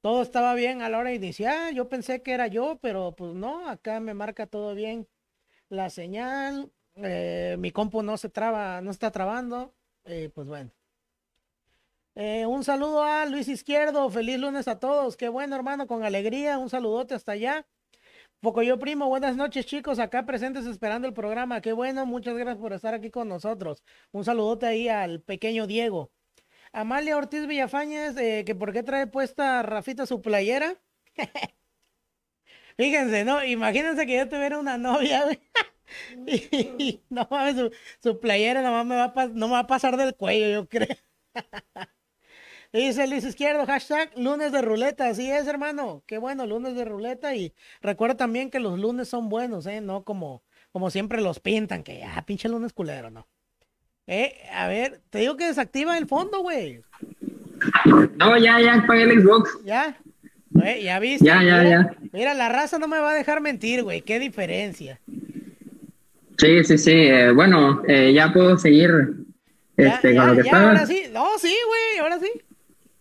todo 0.00 0.22
estaba 0.22 0.54
bien 0.54 0.82
a 0.82 0.88
la 0.88 0.98
hora 0.98 1.10
de 1.10 1.16
iniciar. 1.16 1.72
Yo 1.74 1.88
pensé 1.88 2.22
que 2.22 2.32
era 2.32 2.48
yo, 2.48 2.78
pero 2.82 3.14
pues 3.16 3.34
no, 3.34 3.68
acá 3.68 4.00
me 4.00 4.14
marca 4.14 4.46
todo 4.48 4.74
bien 4.74 5.08
la 5.68 5.90
señal. 5.90 6.72
Eh, 6.96 7.56
mi 7.58 7.70
compu 7.70 8.02
no 8.02 8.16
se 8.16 8.28
traba, 8.28 8.80
no 8.80 8.90
está 8.90 9.12
trabando. 9.12 9.74
Eh, 10.04 10.30
pues 10.34 10.48
bueno. 10.48 10.72
Eh, 12.14 12.44
un 12.46 12.62
saludo 12.62 13.02
a 13.02 13.24
Luis 13.26 13.48
Izquierdo. 13.48 14.08
Feliz 14.10 14.38
lunes 14.38 14.68
a 14.68 14.78
todos. 14.78 15.16
Qué 15.16 15.28
bueno, 15.28 15.56
hermano, 15.56 15.86
con 15.86 16.04
alegría. 16.04 16.58
Un 16.58 16.68
saludote 16.68 17.14
hasta 17.14 17.32
allá. 17.32 17.66
yo 18.64 18.78
Primo, 18.78 19.08
buenas 19.08 19.36
noches 19.36 19.66
chicos, 19.66 19.98
acá 19.98 20.26
presentes 20.26 20.66
esperando 20.66 21.08
el 21.08 21.14
programa. 21.14 21.60
Qué 21.60 21.72
bueno, 21.72 22.06
muchas 22.06 22.36
gracias 22.36 22.58
por 22.58 22.72
estar 22.72 22.94
aquí 22.94 23.10
con 23.10 23.28
nosotros. 23.28 23.82
Un 24.12 24.24
saludote 24.24 24.66
ahí 24.66 24.88
al 24.88 25.20
pequeño 25.22 25.66
Diego. 25.66 26.10
Amalia 26.72 27.16
Ortiz 27.16 27.46
Villafañez, 27.46 28.16
eh, 28.16 28.44
que 28.46 28.54
por 28.54 28.72
qué 28.72 28.82
trae 28.82 29.06
puesta 29.06 29.62
Rafita 29.62 30.06
su 30.06 30.22
playera. 30.22 30.74
Fíjense, 32.76 33.24
¿no? 33.24 33.44
Imagínense 33.44 34.06
que 34.06 34.16
yo 34.16 34.28
tuviera 34.28 34.58
una 34.58 34.78
novia, 34.78 35.24
y, 36.26 37.02
no 37.10 37.28
mames, 37.30 37.56
su, 37.56 37.70
su, 38.02 38.20
playera 38.20 38.62
nomás 38.62 38.86
me 38.86 38.96
va 38.96 39.12
a, 39.14 39.26
no 39.28 39.48
me 39.48 39.54
va 39.54 39.60
a 39.60 39.66
pasar 39.66 39.96
del 39.96 40.14
cuello, 40.16 40.48
yo 40.48 40.68
creo. 40.68 40.96
Dice 42.72 43.06
Luis 43.06 43.24
Izquierdo, 43.24 43.66
hashtag 43.66 44.10
lunes 44.16 44.50
de 44.50 44.62
ruleta. 44.62 45.08
Así 45.08 45.30
es, 45.30 45.46
hermano. 45.46 46.02
Qué 46.06 46.16
bueno, 46.16 46.46
lunes 46.46 46.74
de 46.74 46.86
ruleta. 46.86 47.34
Y 47.34 47.52
recuerda 47.82 48.16
también 48.16 48.50
que 48.50 48.60
los 48.60 48.78
lunes 48.78 49.08
son 49.08 49.28
buenos, 49.28 49.66
¿eh? 49.66 49.82
No 49.82 50.04
como, 50.04 50.42
como 50.72 50.88
siempre 50.90 51.20
los 51.20 51.38
pintan, 51.38 51.82
que 51.82 51.98
ya, 51.98 52.14
ah, 52.16 52.24
pinche 52.24 52.48
lunes 52.48 52.72
culero, 52.72 53.10
¿no? 53.10 53.28
Eh, 54.06 54.36
a 54.54 54.68
ver, 54.68 55.02
te 55.10 55.18
digo 55.18 55.36
que 55.36 55.46
desactiva 55.46 55.98
el 55.98 56.06
fondo, 56.06 56.40
güey. 56.40 56.80
No, 58.16 58.38
ya, 58.38 58.58
ya, 58.58 58.74
apagué 58.74 59.02
el 59.02 59.22
Xbox. 59.22 59.50
Ya. 59.64 59.98
ya 60.82 60.98
viste. 60.98 61.26
Ya, 61.26 61.42
ya, 61.42 61.62
ya. 61.62 61.94
Mira, 62.12 62.32
la 62.32 62.48
raza 62.48 62.78
no 62.78 62.88
me 62.88 62.98
va 62.98 63.10
a 63.10 63.14
dejar 63.14 63.42
mentir, 63.42 63.82
güey. 63.82 64.00
Qué 64.00 64.18
diferencia. 64.18 64.98
Sí, 66.38 66.64
sí, 66.64 66.78
sí. 66.78 66.92
Eh, 66.92 67.32
bueno, 67.32 67.82
eh, 67.86 68.12
ya 68.14 68.32
puedo 68.32 68.56
seguir 68.56 68.90
este, 69.76 70.16
con 70.16 70.28
lo 70.28 70.42
que 70.42 70.48
ya, 70.48 70.68
Ahora 70.68 70.86
sí. 70.86 71.04
No, 71.12 71.26
sí, 71.38 71.54
güey, 71.66 71.98
ahora 72.00 72.18
sí. 72.18 72.30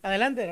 Adelante. 0.03 0.49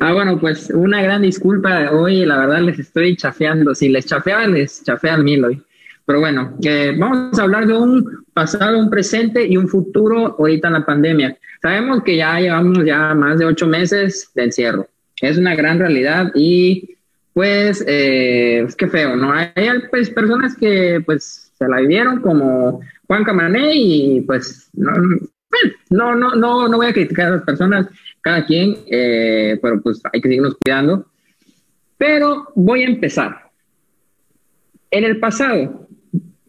Ah, 0.00 0.12
bueno, 0.14 0.38
pues 0.40 0.70
una 0.70 1.02
gran 1.02 1.22
disculpa. 1.22 1.90
Hoy, 1.92 2.24
la 2.24 2.38
verdad, 2.38 2.60
les 2.60 2.78
estoy 2.78 3.16
chafeando. 3.16 3.74
Si 3.74 3.88
les 3.88 4.06
chafeaban, 4.06 4.54
les 4.54 4.82
chafean 4.82 5.22
mil 5.22 5.44
hoy. 5.44 5.62
Pero 6.06 6.20
bueno, 6.20 6.56
eh, 6.62 6.94
vamos 6.96 7.38
a 7.38 7.42
hablar 7.42 7.66
de 7.66 7.74
un 7.74 8.24
pasado, 8.32 8.78
un 8.78 8.88
presente 8.88 9.46
y 9.46 9.58
un 9.58 9.68
futuro 9.68 10.36
ahorita 10.38 10.68
en 10.68 10.74
la 10.74 10.86
pandemia. 10.86 11.36
Sabemos 11.60 12.02
que 12.02 12.16
ya 12.16 12.40
llevamos 12.40 12.82
ya 12.86 13.14
más 13.14 13.38
de 13.38 13.44
ocho 13.44 13.66
meses 13.66 14.30
de 14.34 14.44
encierro. 14.44 14.88
Es 15.20 15.36
una 15.36 15.54
gran 15.54 15.78
realidad 15.78 16.32
y 16.34 16.96
pues, 17.34 17.84
eh, 17.86 18.66
feo, 18.90 19.16
¿no? 19.16 19.32
Hay 19.32 19.52
pues, 19.90 20.08
personas 20.08 20.56
que 20.56 21.02
pues 21.04 21.52
se 21.58 21.68
la 21.68 21.80
vivieron 21.80 22.20
como 22.20 22.80
Juan 23.06 23.24
Camané 23.24 23.72
y 23.74 24.20
pues 24.22 24.70
no, 24.72 24.92
no, 25.90 26.14
no, 26.14 26.34
no, 26.36 26.68
no 26.68 26.76
voy 26.76 26.86
a 26.86 26.92
criticar 26.92 27.26
a 27.26 27.36
las 27.36 27.42
personas 27.42 27.86
cada 28.22 28.44
quien, 28.46 28.76
eh, 28.90 29.58
pero 29.62 29.80
pues 29.82 30.00
hay 30.12 30.20
que 30.20 30.28
seguirnos 30.28 30.56
cuidando. 30.62 31.06
Pero 31.96 32.48
voy 32.54 32.82
a 32.82 32.86
empezar. 32.86 33.50
En 34.90 35.04
el 35.04 35.18
pasado, 35.18 35.88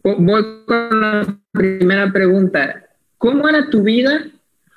voy 0.02 0.44
con 0.66 1.00
la 1.00 1.38
primera 1.52 2.10
pregunta. 2.12 2.84
¿Cómo 3.18 3.48
era 3.48 3.68
tu 3.68 3.82
vida? 3.82 4.26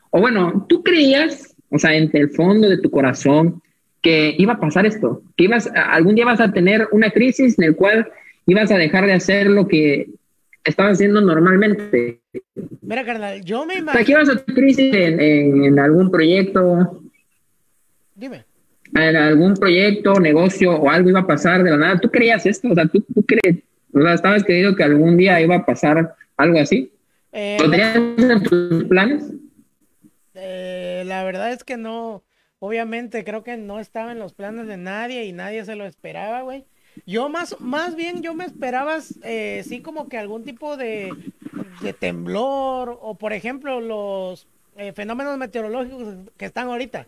O 0.10 0.20
bueno, 0.20 0.66
¿tú 0.68 0.84
creías, 0.84 1.56
o 1.70 1.80
sea, 1.80 1.94
en 1.94 2.10
el 2.14 2.30
fondo 2.32 2.70
de 2.70 2.78
tu 2.78 2.90
corazón, 2.90 3.62
que 4.02 4.36
iba 4.38 4.54
a 4.54 4.60
pasar 4.60 4.86
esto? 4.86 5.22
Que 5.38 5.46
ibas, 5.46 5.70
algún 5.74 6.16
día 6.16 6.26
vas 6.26 6.42
a 6.42 6.52
tener 6.52 6.88
una 6.92 7.12
crisis 7.12 7.58
en 7.58 7.66
el 7.66 7.76
cual 7.76 8.12
ibas 8.46 8.72
a 8.72 8.78
dejar 8.78 9.06
de 9.06 9.14
hacer 9.14 9.48
lo 9.48 9.68
que 9.68 10.10
estabas 10.64 10.94
haciendo 10.94 11.22
normalmente. 11.22 12.22
Mira, 12.82 13.06
carnal, 13.06 13.44
yo 13.44 13.66
me 13.66 13.76
imagino. 13.76 14.06
¿Qué 14.06 14.16
vas 14.16 14.30
a 14.30 14.44
crisis 14.44 14.94
en, 14.94 15.80
algún 15.80 16.10
proyecto? 16.10 17.02
Dime. 18.16 18.46
En 18.96 19.16
algún 19.16 19.56
proyecto, 19.56 20.20
negocio 20.20 20.72
o 20.76 20.90
algo 20.90 21.10
iba 21.10 21.22
a 21.22 21.28
pasar 21.28 21.64
de 21.64 21.72
la 21.72 21.78
nada. 21.78 22.00
¿Tú 22.00 22.10
creías 22.10 22.46
esto? 22.46 22.70
O 22.70 22.76
sea, 22.76 22.86
¿tú, 22.88 23.04
crees? 23.26 23.64
O 23.94 24.02
sea, 24.02 24.14
¿estabas 24.14 24.44
creyendo 24.44 24.76
que 24.76 24.84
algún 24.84 25.18
día 25.18 25.42
iba 25.42 25.56
a 25.56 25.66
pasar 25.66 26.16
algo 26.38 26.60
así? 26.60 26.92
Eh, 27.32 27.58
¿Lo 27.60 27.70
tenías 27.70 27.96
en 27.96 28.44
tus 28.44 28.84
planes? 28.86 29.32
Eh, 30.36 31.04
la 31.06 31.24
verdad 31.24 31.52
es 31.52 31.64
que 31.64 31.78
no. 31.78 32.24
Obviamente, 32.60 33.26
creo 33.26 33.44
que 33.44 33.58
no 33.58 33.80
estaba 33.80 34.14
en 34.14 34.20
los 34.20 34.34
planes 34.34 34.68
de 34.68 34.78
nadie 34.78 35.26
y 35.26 35.34
nadie 35.34 35.66
se 35.66 35.76
lo 35.76 35.86
esperaba, 35.86 36.44
güey. 36.44 36.66
Yo 37.06 37.30
más, 37.30 37.60
más 37.60 37.96
bien 37.96 38.22
yo 38.22 38.34
me 38.34 38.46
esperaba, 38.46 39.00
eh, 39.24 39.64
sí, 39.68 39.82
como 39.82 40.08
que 40.08 40.18
algún 40.18 40.44
tipo 40.44 40.78
de, 40.78 41.12
de 41.82 41.94
temblor 41.94 42.98
o, 43.02 43.16
por 43.16 43.34
ejemplo, 43.34 43.82
los 43.82 44.48
eh, 44.78 44.94
fenómenos 44.94 45.38
meteorológicos 45.38 46.16
que 46.38 46.46
están 46.46 46.68
ahorita. 46.68 47.08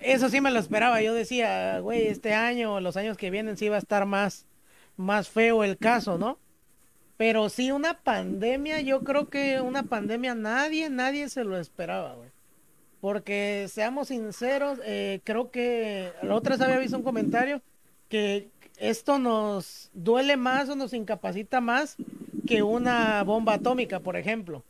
Eso 0.00 0.28
sí 0.28 0.40
me 0.40 0.50
lo 0.50 0.58
esperaba. 0.58 1.02
Yo 1.02 1.14
decía, 1.14 1.80
güey, 1.80 2.06
este 2.06 2.34
año 2.34 2.80
los 2.80 2.96
años 2.96 3.16
que 3.16 3.30
vienen 3.30 3.56
sí 3.56 3.68
va 3.68 3.76
a 3.76 3.80
estar 3.80 4.06
más, 4.06 4.46
más 4.96 5.28
feo 5.28 5.64
el 5.64 5.76
caso, 5.76 6.18
¿no? 6.18 6.38
Pero 7.16 7.48
sí, 7.48 7.72
una 7.72 7.94
pandemia, 7.94 8.80
yo 8.80 9.02
creo 9.02 9.28
que 9.28 9.60
una 9.60 9.82
pandemia 9.82 10.36
nadie, 10.36 10.88
nadie 10.88 11.28
se 11.28 11.42
lo 11.42 11.58
esperaba, 11.58 12.14
güey. 12.14 12.30
Porque 13.00 13.66
seamos 13.68 14.08
sinceros, 14.08 14.78
eh, 14.84 15.20
creo 15.24 15.50
que 15.50 16.12
la 16.22 16.34
otra 16.36 16.56
vez 16.56 16.64
había 16.64 16.78
visto 16.78 16.96
un 16.96 17.02
comentario 17.02 17.60
que 18.08 18.48
esto 18.78 19.18
nos 19.18 19.90
duele 19.92 20.36
más 20.36 20.68
o 20.68 20.76
nos 20.76 20.92
incapacita 20.92 21.60
más 21.60 21.96
que 22.46 22.62
una 22.62 23.22
bomba 23.24 23.54
atómica, 23.54 24.00
por 24.00 24.16
ejemplo. 24.16 24.64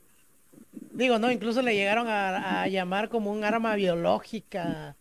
Digo, 0.92 1.18
no, 1.18 1.30
incluso 1.30 1.62
le 1.62 1.74
llegaron 1.74 2.06
a, 2.08 2.66
llamar 2.66 3.08
como 3.08 3.30
un 3.30 3.44
arma 3.44 3.74
biológica 3.76 4.96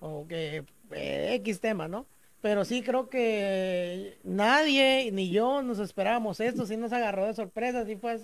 o 0.00 0.26
que 0.26 0.64
eh, 0.92 1.34
X 1.34 1.60
tema, 1.60 1.88
¿no? 1.88 2.06
Pero 2.42 2.64
sí 2.64 2.82
creo 2.82 3.08
que 3.08 4.18
nadie, 4.22 5.10
ni 5.12 5.30
yo, 5.30 5.62
nos 5.62 5.78
esperábamos 5.78 6.38
esto, 6.40 6.66
sí 6.66 6.76
nos 6.76 6.92
agarró 6.92 7.26
de 7.26 7.34
sorpresa, 7.34 7.84
sí 7.86 7.96
fue, 7.96 8.20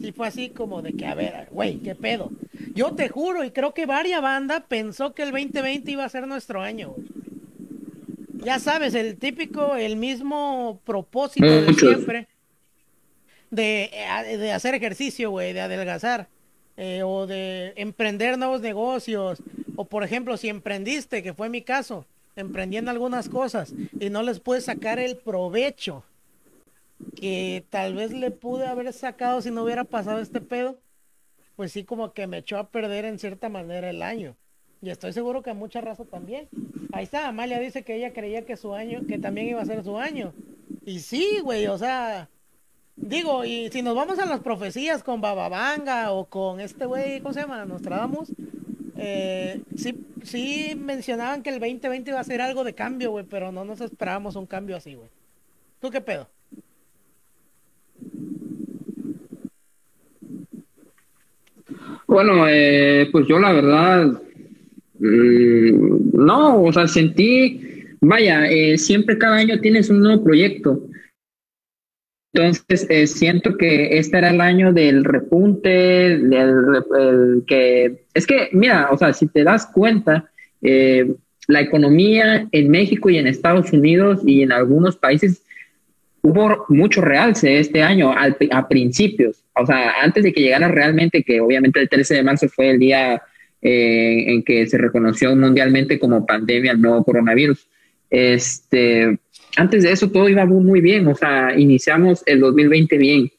sí 0.00 0.12
fue 0.12 0.28
así 0.28 0.50
como 0.50 0.82
de 0.82 0.92
que, 0.92 1.06
a 1.06 1.14
ver, 1.14 1.48
güey, 1.50 1.78
¿qué 1.78 1.94
pedo? 1.94 2.30
Yo 2.74 2.94
te 2.94 3.08
juro, 3.08 3.44
y 3.44 3.50
creo 3.50 3.74
que 3.74 3.84
varias 3.84 4.22
bandas 4.22 4.62
pensó 4.68 5.14
que 5.14 5.24
el 5.24 5.30
2020 5.30 5.90
iba 5.90 6.04
a 6.04 6.08
ser 6.08 6.26
nuestro 6.26 6.62
año, 6.62 6.94
ya 8.46 8.60
sabes, 8.60 8.94
el 8.94 9.16
típico, 9.18 9.74
el 9.74 9.96
mismo 9.96 10.80
propósito 10.84 11.44
de 11.44 11.74
siempre 11.74 12.28
de, 13.50 13.90
eh, 13.92 14.36
de, 14.36 14.52
hacer 14.52 14.74
ejercicio, 14.74 15.30
güey, 15.30 15.52
de 15.52 15.62
adelgazar. 15.62 16.28
Eh, 16.76 17.02
o 17.02 17.26
de 17.26 17.72
emprender 17.76 18.36
nuevos 18.36 18.60
negocios, 18.60 19.42
o 19.76 19.86
por 19.86 20.04
ejemplo, 20.04 20.36
si 20.36 20.50
emprendiste, 20.50 21.22
que 21.22 21.32
fue 21.32 21.48
mi 21.48 21.62
caso, 21.62 22.06
emprendiendo 22.36 22.90
algunas 22.90 23.30
cosas 23.30 23.74
y 23.98 24.10
no 24.10 24.22
les 24.22 24.40
puedes 24.40 24.66
sacar 24.66 24.98
el 24.98 25.16
provecho 25.16 26.04
que 27.14 27.64
tal 27.70 27.94
vez 27.94 28.12
le 28.12 28.30
pude 28.30 28.66
haber 28.66 28.92
sacado 28.92 29.40
si 29.40 29.50
no 29.50 29.64
hubiera 29.64 29.84
pasado 29.84 30.20
este 30.20 30.42
pedo, 30.42 30.78
pues 31.56 31.72
sí 31.72 31.82
como 31.82 32.12
que 32.12 32.26
me 32.26 32.38
echó 32.38 32.58
a 32.58 32.68
perder 32.68 33.06
en 33.06 33.18
cierta 33.18 33.48
manera 33.48 33.88
el 33.88 34.02
año. 34.02 34.36
Y 34.82 34.90
estoy 34.90 35.12
seguro 35.12 35.42
que 35.42 35.50
a 35.50 35.54
mucha 35.54 35.80
raza 35.80 36.04
también. 36.04 36.48
Ahí 36.92 37.04
está, 37.04 37.28
Amalia 37.28 37.58
dice 37.58 37.82
que 37.82 37.96
ella 37.96 38.12
creía 38.12 38.44
que 38.44 38.56
su 38.56 38.74
año, 38.74 39.00
que 39.08 39.18
también 39.18 39.48
iba 39.48 39.60
a 39.60 39.66
ser 39.66 39.82
su 39.82 39.98
año. 39.98 40.32
Y 40.84 41.00
sí, 41.00 41.40
güey, 41.42 41.66
o 41.66 41.78
sea, 41.78 42.28
digo, 42.96 43.44
y 43.44 43.68
si 43.70 43.82
nos 43.82 43.96
vamos 43.96 44.18
a 44.18 44.26
las 44.26 44.40
profecías 44.40 45.02
con 45.02 45.20
Bababanga 45.20 46.12
o 46.12 46.26
con 46.26 46.60
este 46.60 46.86
güey, 46.86 47.20
¿cómo 47.20 47.34
se 47.34 47.40
llama? 47.40 47.64
Nostradamus, 47.64 48.32
eh, 48.96 49.60
sí, 49.76 50.06
sí 50.22 50.74
mencionaban 50.76 51.42
que 51.42 51.50
el 51.50 51.60
2020 51.60 52.10
iba 52.10 52.20
a 52.20 52.24
ser 52.24 52.40
algo 52.40 52.64
de 52.64 52.74
cambio, 52.74 53.10
güey, 53.10 53.24
pero 53.24 53.52
no 53.52 53.64
nos 53.64 53.80
esperábamos 53.80 54.36
un 54.36 54.46
cambio 54.46 54.76
así, 54.76 54.94
güey. 54.94 55.08
¿Tú 55.80 55.90
qué 55.90 56.00
pedo? 56.00 56.28
Bueno, 62.06 62.48
eh, 62.48 63.08
pues 63.12 63.26
yo 63.26 63.38
la 63.38 63.52
verdad, 63.52 64.22
mm, 64.98 66.24
no, 66.24 66.62
o 66.62 66.72
sea, 66.72 66.86
sentí, 66.86 67.60
vaya, 68.00 68.46
eh, 68.46 68.78
siempre 68.78 69.18
cada 69.18 69.36
año 69.36 69.60
tienes 69.60 69.90
un 69.90 70.00
nuevo 70.00 70.24
proyecto. 70.24 70.82
Entonces, 72.32 72.86
eh, 72.90 73.06
siento 73.06 73.56
que 73.56 73.96
este 73.98 74.18
era 74.18 74.30
el 74.30 74.40
año 74.40 74.72
del 74.72 75.04
repunte, 75.04 76.18
del 76.18 77.44
que... 77.46 78.04
Es 78.12 78.26
que, 78.26 78.50
mira, 78.52 78.90
o 78.90 78.98
sea, 78.98 79.14
si 79.14 79.26
te 79.26 79.42
das 79.42 79.66
cuenta, 79.66 80.30
eh, 80.60 81.14
la 81.48 81.62
economía 81.62 82.46
en 82.52 82.70
México 82.70 83.08
y 83.08 83.16
en 83.16 83.26
Estados 83.26 83.72
Unidos 83.72 84.20
y 84.26 84.42
en 84.42 84.52
algunos 84.52 84.96
países 84.96 85.42
hubo 86.20 86.66
mucho 86.68 87.00
realce 87.00 87.58
este 87.58 87.82
año 87.82 88.12
a 88.12 88.68
principios, 88.68 89.44
o 89.54 89.64
sea, 89.64 90.02
antes 90.02 90.24
de 90.24 90.32
que 90.32 90.40
llegara 90.40 90.68
realmente, 90.68 91.22
que 91.22 91.40
obviamente 91.40 91.80
el 91.80 91.88
13 91.88 92.14
de 92.14 92.22
marzo 92.22 92.48
fue 92.48 92.70
el 92.70 92.78
día 92.78 93.22
eh, 93.62 94.24
en 94.32 94.42
que 94.42 94.66
se 94.66 94.78
reconoció 94.78 95.34
mundialmente 95.34 95.98
como 95.98 96.26
pandemia 96.26 96.72
el 96.72 96.80
nuevo 96.80 97.04
coronavirus. 97.04 97.66
Este, 98.10 99.18
antes 99.56 99.82
de 99.82 99.92
eso 99.92 100.10
todo 100.10 100.28
iba 100.28 100.44
muy 100.46 100.80
bien, 100.80 101.08
o 101.08 101.14
sea, 101.14 101.58
iniciamos 101.58 102.22
el 102.26 102.40
2020 102.40 102.98
bien. 102.98 103.32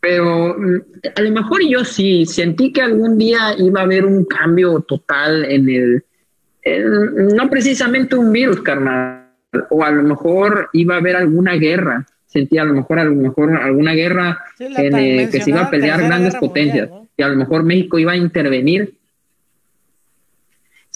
Pero 0.00 0.56
mm, 0.58 0.80
a 1.14 1.20
lo 1.20 1.30
mejor 1.30 1.60
yo 1.68 1.84
sí 1.84 2.24
sentí 2.26 2.72
que 2.72 2.82
algún 2.82 3.18
día 3.18 3.54
iba 3.58 3.80
a 3.80 3.84
haber 3.84 4.04
un 4.04 4.24
cambio 4.24 4.80
total 4.80 5.44
en 5.44 5.68
el, 5.68 6.04
no 7.34 7.48
precisamente 7.50 8.16
un 8.16 8.32
virus, 8.32 8.62
carnal, 8.62 9.26
o 9.70 9.84
a 9.84 9.90
lo 9.90 10.02
mejor 10.02 10.70
iba 10.72 10.94
a 10.94 10.98
haber 10.98 11.16
alguna 11.16 11.54
guerra. 11.54 12.06
Sentí 12.26 12.58
a 12.58 12.64
lo 12.64 12.74
mejor, 12.74 12.98
a 12.98 13.04
lo 13.04 13.14
mejor 13.14 13.56
alguna 13.56 13.94
guerra 13.94 14.38
en 14.58 15.30
que 15.30 15.40
se 15.40 15.50
iba 15.50 15.62
a 15.62 15.70
pelear 15.70 16.02
grandes 16.02 16.36
potencias, 16.36 16.90
y 17.16 17.22
a 17.22 17.28
lo 17.28 17.36
mejor 17.36 17.62
México 17.62 17.98
iba 17.98 18.12
a 18.12 18.16
intervenir 18.16 18.97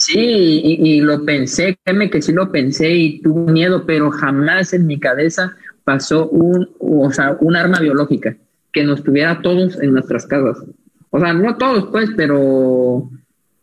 Sí, 0.04 0.61
y, 0.64 1.00
lo 1.00 1.25
pensé, 1.25 1.78
créeme 1.85 2.11
que 2.11 2.21
sí 2.21 2.32
lo 2.32 2.50
pensé 2.50 2.90
y 2.90 3.23
tuve 3.23 3.52
miedo, 3.52 3.87
pero 3.87 4.11
jamás 4.11 4.73
en 4.73 4.85
mi 4.85 4.99
cabeza 4.99 5.56
pasó 5.85 6.28
un, 6.28 6.68
o 6.80 7.12
sea, 7.12 7.37
un 7.38 7.54
arma 7.54 7.78
biológica 7.78 8.37
que 8.73 8.82
nos 8.82 9.04
tuviera 9.04 9.40
todos 9.42 9.80
en 9.80 9.92
nuestras 9.92 10.26
casas. 10.26 10.64
O 11.11 11.21
sea, 11.21 11.32
no 11.32 11.56
todos, 11.56 11.87
pues, 11.92 12.11
pero, 12.16 12.40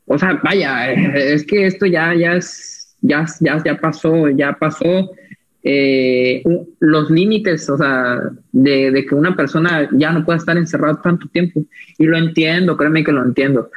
o 0.06 0.18
sea, 0.18 0.40
vaya, 0.42 0.94
es 0.94 1.46
que 1.46 1.66
esto 1.66 1.86
ya, 1.86 2.16
ya 2.16 2.36
es, 2.36 2.96
ya, 3.02 3.26
ya, 3.42 3.62
ya 3.62 3.78
pasó, 3.78 4.30
ya 4.30 4.54
pasó 4.54 5.12
eh, 5.62 6.42
los 6.80 7.12
límites, 7.12 7.70
o 7.70 7.78
sea, 7.78 8.18
de, 8.54 8.92
de 8.92 9.06
que 9.06 9.14
una 9.14 9.36
persona 9.36 9.90
ya 9.92 10.14
no 10.14 10.24
pueda 10.24 10.38
estar 10.38 10.58
encerrado 10.58 11.02
tanto 11.04 11.28
tiempo. 11.28 11.66
Y 11.98 12.06
lo 12.06 12.18
entiendo, 12.18 12.78
créeme 12.78 13.04
que 13.04 13.12
lo 13.12 13.26
entiendo. 13.26 13.72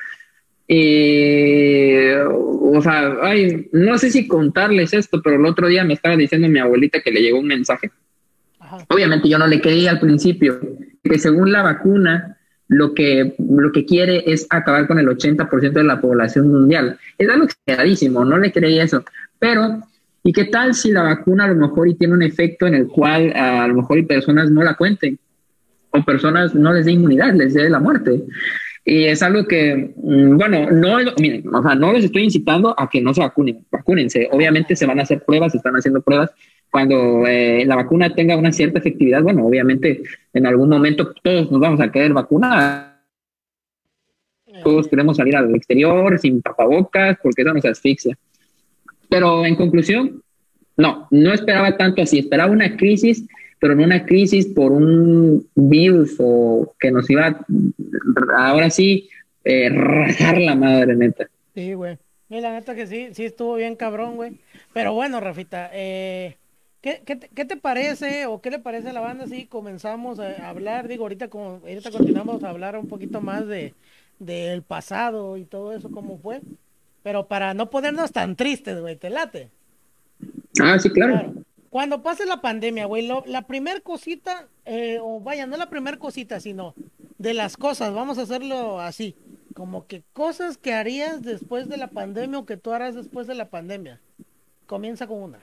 Y, 0.75 2.09
o 2.15 2.81
sea, 2.81 3.15
ay, 3.21 3.69
no 3.73 3.99
sé 3.99 4.11
si 4.11 4.27
contarles 4.27 4.95
esto, 4.95 5.21
pero 5.23 5.37
el 5.37 5.45
otro 5.45 5.69
día 5.69 5.85
me 5.85 5.93
estaba 5.93 6.17
diciendo 6.17 6.49
mi 6.49 6.61
abuelita 6.61 7.03
que 7.03 7.11
le 7.11 7.21
llegó 7.21 7.41
un 7.41 7.47
mensaje. 7.47 7.91
Obviamente 8.89 9.29
yo 9.29 9.37
no 9.37 9.47
le 9.47 9.61
creí 9.61 9.87
al 9.87 10.01
principio, 10.01 10.59
que 11.05 11.19
según 11.19 11.53
la 11.53 11.63
vacuna, 11.63 12.39
lo 12.69 12.95
que, 12.95 13.35
lo 13.39 13.71
que 13.71 13.85
quiere 13.85 14.25
es 14.33 14.47
acabar 14.49 14.87
con 14.87 14.99
el 14.99 15.09
80% 15.09 15.73
de 15.73 15.85
la 15.85 16.01
población 16.01 16.49
mundial. 16.49 16.99
Es 17.19 17.29
algo 17.29 17.45
exageradísimo, 17.45 18.25
no 18.25 18.39
le 18.39 18.51
creí 18.51 18.79
eso. 18.79 19.05
Pero, 19.39 19.83
¿y 20.23 20.33
qué 20.33 20.47
tal 20.47 20.73
si 20.73 20.91
la 20.91 21.03
vacuna 21.03 21.45
a 21.45 21.49
lo 21.49 21.57
mejor 21.57 21.87
y 21.87 21.97
tiene 21.97 22.15
un 22.15 22.23
efecto 22.23 22.67
en 22.67 22.77
el 22.77 22.87
cual 22.87 23.31
a 23.37 23.69
lo 23.69 23.75
mejor 23.75 23.99
y 23.99 24.05
personas 24.05 24.51
no 24.51 24.63
la 24.63 24.73
cuenten? 24.73 25.19
O 25.91 26.03
personas 26.03 26.55
no 26.55 26.73
les 26.73 26.87
dé 26.87 26.93
inmunidad, 26.93 27.35
les 27.35 27.53
dé 27.53 27.69
la 27.69 27.79
muerte. 27.79 28.25
Y 28.85 29.05
es 29.05 29.23
algo 29.23 29.45
que, 29.47 29.95
mm, 29.97 30.37
bueno, 30.37 30.71
no, 30.71 30.99
miren, 31.19 31.55
o 31.55 31.63
sea, 31.63 31.75
no 31.75 31.93
les 31.93 32.05
estoy 32.05 32.25
incitando 32.25 32.75
a 32.77 32.91
que 32.91 33.01
no 33.01 33.15
se 33.15 33.21
vacunen, 33.21 33.65
vacúnense. 33.71 34.29
Obviamente 34.33 34.75
se 34.75 34.87
van 34.87 34.99
a 34.99 35.03
hacer 35.03 35.23
pruebas, 35.25 35.53
se 35.53 35.59
están 35.59 35.75
haciendo 35.75 36.03
pruebas. 36.03 36.31
Cuando 36.71 37.27
eh, 37.27 37.65
la 37.67 37.77
vacuna 37.77 38.15
tenga 38.15 38.37
una 38.37 38.51
cierta 38.51 38.79
efectividad, 38.79 39.23
bueno, 39.23 39.47
obviamente 39.47 40.03
en 40.33 40.47
algún 40.47 40.69
momento 40.71 41.13
todos 41.23 41.51
nos 41.51 41.61
vamos 41.61 41.81
a 41.81 41.93
querer 41.93 42.13
vacunar. 42.13 42.93
Todos 44.65 44.89
queremos 44.89 45.17
salir 45.17 45.37
al 45.37 45.55
exterior 45.55 46.19
sin 46.19 46.43
tapabocas 46.43 47.19
porque 47.23 47.43
eso 47.43 47.53
nos 47.53 47.65
asfixia. 47.65 48.19
Pero 49.09 49.45
en 49.45 49.55
conclusión, 49.57 50.23
no, 50.77 51.07
no 51.11 51.33
esperaba 51.33 51.77
tanto 51.77 52.03
así, 52.03 52.19
esperaba 52.19 52.51
una 52.51 52.77
crisis 52.77 53.27
pero 53.63 53.77
no 53.77 53.85
una 53.85 54.05
crisis 54.05 54.47
por 54.47 54.73
un 54.73 55.49
virus 55.55 56.17
o 56.19 56.75
que 56.81 56.91
nos 56.91 57.09
iba 57.09 57.47
ahora 58.37 58.69
sí 58.71 59.09
eh, 59.45 59.69
rajar 59.69 60.39
la 60.39 60.57
madre, 60.57 60.97
neta. 60.97 61.29
Sí, 61.55 61.73
güey. 61.75 61.97
Y 62.29 62.41
la 62.41 62.51
neta 62.51 62.75
que 62.75 62.89
sí, 62.89 63.11
sí 63.13 63.25
estuvo 63.25 63.55
bien 63.55 63.77
cabrón, 63.77 64.17
güey. 64.17 64.33
Pero 64.73 64.95
bueno, 64.95 65.21
Rafita, 65.21 65.71
eh, 65.73 66.39
¿qué, 66.81 67.03
qué, 67.07 67.21
qué, 67.21 67.45
te 67.45 67.57
parece 67.57 68.27
o 68.27 68.41
qué 68.41 68.51
le 68.51 68.59
parece 68.59 68.89
a 68.89 68.93
la 68.93 69.01
banda 69.01 69.29
si 69.29 69.47
comenzamos 69.47 70.19
a 70.19 70.49
hablar? 70.49 70.89
Digo, 70.89 71.05
ahorita, 71.05 71.29
como, 71.29 71.61
ahorita 71.63 71.93
continuamos 71.93 72.43
a 72.43 72.51
hablar 72.51 72.77
un 72.77 72.89
poquito 72.89 73.21
más 73.21 73.47
de 73.47 73.75
del 74.19 74.63
pasado 74.63 75.37
y 75.37 75.45
todo 75.45 75.73
eso, 75.73 75.89
cómo 75.89 76.19
fue. 76.19 76.41
Pero 77.05 77.29
para 77.29 77.55
no 77.55 77.71
ponernos 77.71 78.11
tan 78.11 78.35
tristes, 78.35 78.81
güey, 78.81 78.97
¿te 78.97 79.09
late? 79.09 79.51
Ah, 80.61 80.81
sí, 80.81 80.91
claro 80.91 81.33
cuando 81.73 82.03
pase 82.03 82.27
la 82.27 82.43
pandemia, 82.43 82.85
güey, 82.85 83.09
la 83.25 83.47
primer 83.47 83.81
cosita, 83.81 84.47
eh, 84.67 84.99
o 85.01 85.21
vaya, 85.21 85.47
no 85.47 85.57
la 85.57 85.71
primer 85.71 85.97
cosita, 85.97 86.39
sino 86.39 86.75
de 87.17 87.33
las 87.33 87.57
cosas, 87.57 87.95
vamos 87.95 88.19
a 88.19 88.23
hacerlo 88.23 88.79
así, 88.79 89.17
como 89.55 89.87
que 89.87 90.03
cosas 90.13 90.59
que 90.59 90.75
harías 90.75 91.23
después 91.23 91.71
de 91.71 91.79
la 91.79 91.89
pandemia 91.89 92.41
o 92.41 92.45
que 92.45 92.59
tú 92.59 92.73
harás 92.73 92.95
después 92.95 93.27
de 93.27 93.37
la 93.37 93.49
pandemia. 93.49 94.01
Comienza 94.67 95.07
con 95.07 95.23
una. 95.23 95.39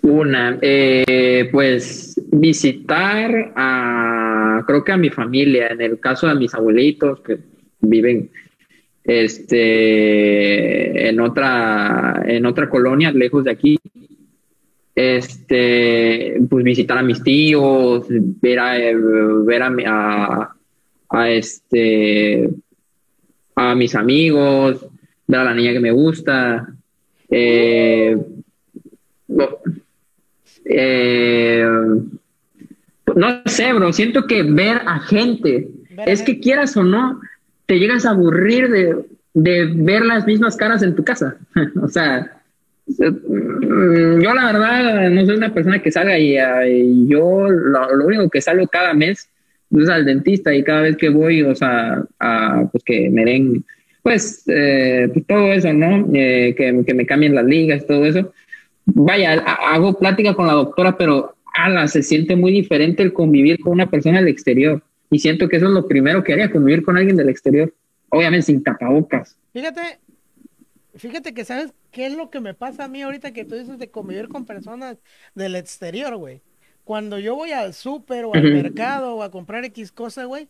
Una, 0.00 0.58
eh, 0.62 1.50
pues 1.52 2.18
visitar 2.32 3.52
a, 3.54 4.64
creo 4.66 4.82
que 4.82 4.92
a 4.92 4.96
mi 4.96 5.10
familia, 5.10 5.68
en 5.68 5.82
el 5.82 6.00
caso 6.00 6.26
de 6.26 6.36
mis 6.36 6.54
abuelitos 6.54 7.20
que 7.20 7.38
viven 7.80 8.30
este, 9.04 11.08
en 11.08 11.20
otra, 11.20 12.22
en 12.26 12.46
otra 12.46 12.68
colonia 12.68 13.12
lejos 13.12 13.44
de 13.44 13.50
aquí, 13.50 13.78
este, 14.94 16.40
pues 16.48 16.64
visitar 16.64 16.98
a 16.98 17.02
mis 17.02 17.22
tíos, 17.22 18.06
ver 18.08 18.58
a, 18.58 18.74
ver 19.44 19.62
a, 19.62 20.54
a, 21.08 21.30
este, 21.30 22.50
a 23.54 23.74
mis 23.74 23.94
amigos, 23.94 24.86
ver 25.26 25.40
a 25.40 25.44
la 25.44 25.54
niña 25.54 25.72
que 25.72 25.80
me 25.80 25.92
gusta, 25.92 26.74
eh, 27.30 28.16
eh, 30.64 31.66
no 33.14 33.42
sé, 33.46 33.72
bro, 33.72 33.92
siento 33.92 34.26
que 34.26 34.42
ver 34.42 34.82
a 34.86 35.00
gente, 35.00 35.68
es 36.06 36.22
que 36.22 36.40
quieras 36.40 36.76
o 36.76 36.84
no, 36.84 37.20
te 37.70 37.78
llegas 37.78 38.04
a 38.04 38.10
aburrir 38.10 38.68
de, 38.68 38.96
ver 39.32 40.04
las 40.04 40.26
mismas 40.26 40.56
caras 40.56 40.82
en 40.82 40.96
tu 40.96 41.04
casa. 41.04 41.36
o 41.80 41.86
sea, 41.86 42.42
mm, 42.88 44.20
yo 44.20 44.34
la 44.34 44.52
verdad 44.52 45.08
no 45.08 45.24
soy 45.24 45.36
una 45.36 45.54
persona 45.54 45.80
que 45.80 45.92
salga 45.92 46.18
y, 46.18 46.34
yo 47.06 47.48
lo, 47.48 48.04
único 48.04 48.28
que 48.28 48.40
salgo 48.40 48.66
cada 48.66 48.92
mes 48.92 49.28
es 49.70 49.88
al 49.88 50.04
dentista 50.04 50.52
y 50.52 50.64
cada 50.64 50.80
vez 50.80 50.96
que 50.96 51.10
voy, 51.10 51.42
o 51.42 51.54
sea, 51.54 52.02
a, 52.18 52.68
pues 52.72 52.82
que 52.82 53.08
me 53.08 53.24
den, 53.24 53.64
pues, 54.02 54.42
eh, 54.48 55.08
pues 55.12 55.24
todo 55.28 55.52
eso, 55.52 55.72
¿no? 55.72 56.08
Eh, 56.12 56.56
que, 56.56 56.82
que, 56.84 56.94
me 56.94 57.06
cambien 57.06 57.36
las 57.36 57.44
ligas, 57.44 57.86
todo 57.86 58.04
eso. 58.04 58.32
Vaya, 58.84 59.34
hago 59.44 59.96
plática 59.96 60.34
con 60.34 60.48
la 60.48 60.54
doctora, 60.54 60.98
pero 60.98 61.36
ala, 61.54 61.86
se 61.86 62.02
siente 62.02 62.34
muy 62.34 62.50
diferente 62.50 63.04
el 63.04 63.12
convivir 63.12 63.60
con 63.60 63.74
una 63.74 63.88
persona 63.88 64.18
del 64.18 64.26
exterior. 64.26 64.82
Y 65.10 65.18
siento 65.18 65.48
que 65.48 65.56
eso 65.56 65.66
es 65.66 65.72
lo 65.72 65.88
primero 65.88 66.22
que 66.22 66.32
haría, 66.32 66.50
convivir 66.50 66.84
con 66.84 66.96
alguien 66.96 67.16
del 67.16 67.28
exterior. 67.28 67.74
Obviamente 68.10 68.46
sin 68.46 68.62
tapabocas. 68.62 69.36
Fíjate, 69.52 70.00
fíjate 70.94 71.34
que 71.34 71.44
sabes 71.44 71.72
qué 71.90 72.06
es 72.06 72.16
lo 72.16 72.30
que 72.30 72.40
me 72.40 72.54
pasa 72.54 72.84
a 72.84 72.88
mí 72.88 73.02
ahorita 73.02 73.32
que 73.32 73.44
tú 73.44 73.54
dices 73.54 73.78
de 73.78 73.90
convivir 73.90 74.28
con 74.28 74.46
personas 74.46 74.98
del 75.34 75.56
exterior, 75.56 76.16
güey. 76.16 76.42
Cuando 76.84 77.18
yo 77.18 77.36
voy 77.36 77.52
al 77.52 77.74
súper 77.74 78.24
o 78.24 78.34
al 78.34 78.42
mercado 78.42 79.14
o 79.14 79.22
a 79.22 79.30
comprar 79.30 79.64
X 79.64 79.92
cosa, 79.92 80.24
güey, 80.24 80.48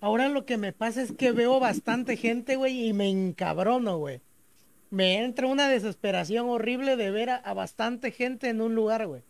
ahora 0.00 0.28
lo 0.28 0.44
que 0.44 0.58
me 0.58 0.72
pasa 0.72 1.00
es 1.02 1.12
que 1.12 1.32
veo 1.32 1.60
bastante 1.60 2.16
gente, 2.16 2.56
güey, 2.56 2.88
y 2.88 2.92
me 2.92 3.08
encabrono, 3.08 3.98
güey. 3.98 4.20
Me 4.90 5.22
entra 5.22 5.46
una 5.46 5.68
desesperación 5.68 6.48
horrible 6.48 6.96
de 6.96 7.10
ver 7.10 7.30
a 7.30 7.54
bastante 7.54 8.10
gente 8.10 8.48
en 8.48 8.60
un 8.60 8.74
lugar, 8.74 9.06
güey 9.06 9.22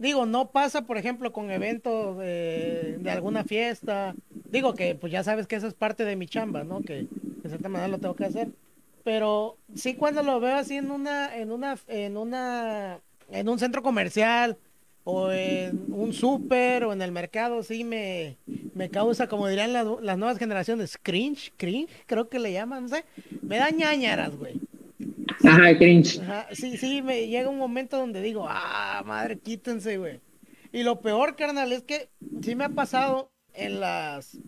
digo, 0.00 0.26
no 0.26 0.50
pasa, 0.50 0.82
por 0.82 0.98
ejemplo, 0.98 1.32
con 1.32 1.50
eventos 1.50 2.16
de, 2.18 2.98
alguna 3.08 3.44
fiesta. 3.44 4.14
Digo 4.50 4.74
que, 4.74 4.94
pues 4.94 5.12
ya 5.12 5.22
sabes 5.22 5.46
que 5.46 5.56
eso 5.56 5.66
es 5.66 5.74
parte 5.74 6.04
de 6.04 6.16
mi 6.16 6.26
chamba, 6.26 6.64
¿no? 6.64 6.80
Que 6.80 7.06
de 7.42 7.48
cierta 7.48 7.68
manera 7.68 7.88
lo 7.88 7.98
tengo 7.98 8.16
que 8.16 8.24
hacer. 8.24 8.48
Pero 9.04 9.58
sí 9.74 9.94
cuando 9.94 10.22
lo 10.22 10.40
veo 10.40 10.56
así 10.56 10.76
en 10.76 10.90
una, 10.90 11.36
en 11.36 11.52
una, 11.52 11.78
en 11.86 12.16
una, 12.16 13.00
en 13.30 13.48
un 13.48 13.58
centro 13.58 13.82
comercial 13.82 14.56
o 15.04 15.30
en 15.30 15.84
un 15.88 16.12
súper 16.12 16.84
o 16.84 16.92
en 16.92 17.02
el 17.02 17.12
mercado, 17.12 17.62
sí 17.62 17.84
me, 17.84 18.36
me 18.74 18.90
causa, 18.90 19.28
como 19.28 19.48
dirían 19.48 19.72
las, 19.72 19.86
las 20.02 20.18
nuevas 20.18 20.38
generaciones, 20.38 20.98
cringe, 21.02 21.52
cringe, 21.56 21.90
creo 22.06 22.28
que 22.28 22.38
le 22.38 22.52
llaman, 22.52 22.84
no 22.84 22.88
sé, 22.88 23.04
me 23.42 23.58
da 23.58 23.70
ñañaras, 23.70 24.36
güey. 24.36 24.60
Ajá, 25.44 25.76
cringe. 25.76 26.20
Sí, 26.52 26.76
sí, 26.76 27.02
me 27.02 27.26
llega 27.26 27.48
un 27.48 27.58
momento 27.58 27.96
donde 27.96 28.20
digo, 28.20 28.46
ah, 28.48 29.02
madre, 29.06 29.38
quítense, 29.38 29.96
güey. 29.98 30.20
Y 30.72 30.82
lo 30.82 31.00
peor, 31.00 31.36
carnal, 31.36 31.72
es 31.72 31.82
que 31.82 32.10
sí 32.42 32.54
me 32.54 32.64
ha 32.64 32.68
pasado 32.68 33.32
en 33.54 33.80
las, 33.80 34.38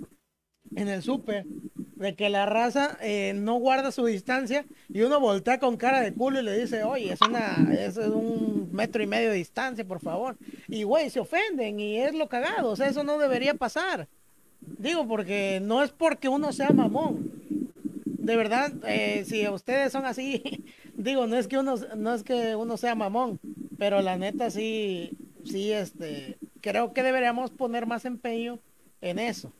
en 0.77 0.89
el 0.89 1.03
súper, 1.03 1.47
de 1.97 2.15
que 2.15 2.29
la 2.29 2.47
raza 2.47 2.97
eh, 3.01 3.33
no 3.35 3.55
guarda 3.55 3.93
su 3.93 4.05
distancia 4.05 4.65
y 4.89 5.03
uno 5.03 5.21
voltea 5.21 5.59
con 5.59 5.77
cara 5.77 6.01
de 6.01 6.13
culo 6.13 6.41
y 6.41 6.45
le 6.45 6.59
dice, 6.59 6.85
oye, 6.85 7.13
es 7.13 7.21
una, 7.21 7.69
es 7.73 7.97
un 7.97 8.69
metro 8.73 9.03
y 9.03 9.07
medio 9.07 9.31
de 9.31 9.37
distancia, 9.37 9.85
por 9.85 10.01
favor. 10.01 10.37
Y 10.69 10.83
güey, 10.85 11.11
se 11.11 11.21
ofenden 11.21 11.81
y 11.81 11.99
es 11.99 12.15
lo 12.15 12.29
cagado, 12.29 12.71
o 12.71 12.77
sea, 12.77 12.89
eso 12.89 13.03
no 13.05 13.19
debería 13.19 13.55
pasar. 13.55 14.09
Digo, 14.61 15.07
porque 15.09 15.61
no 15.63 15.83
es 15.83 15.91
porque 15.91 16.29
uno 16.29 16.53
sea 16.53 16.71
mamón. 16.71 17.42
De 18.23 18.37
verdad, 18.37 18.73
eh, 18.87 19.25
si 19.27 19.49
ustedes 19.49 19.91
son 19.91 20.05
así, 20.05 20.65
digo, 20.95 21.27
no 21.27 21.37
es 21.37 21.49
que 21.49 21.59
uno, 21.59 21.75
no 21.97 22.15
es 22.15 22.23
que 22.23 22.55
uno 22.55 22.77
sea 22.77 22.95
mamón, 22.95 23.41
pero 23.79 24.01
la 24.01 24.17
neta 24.17 24.49
sí, 24.49 25.11
sí, 25.45 25.73
este, 25.73 26.39
creo 26.61 26.93
que 26.93 27.03
deberíamos 27.03 27.51
poner 27.51 27.85
más 27.85 28.05
empeño 28.05 28.61
en 29.01 29.19
eso. 29.19 29.53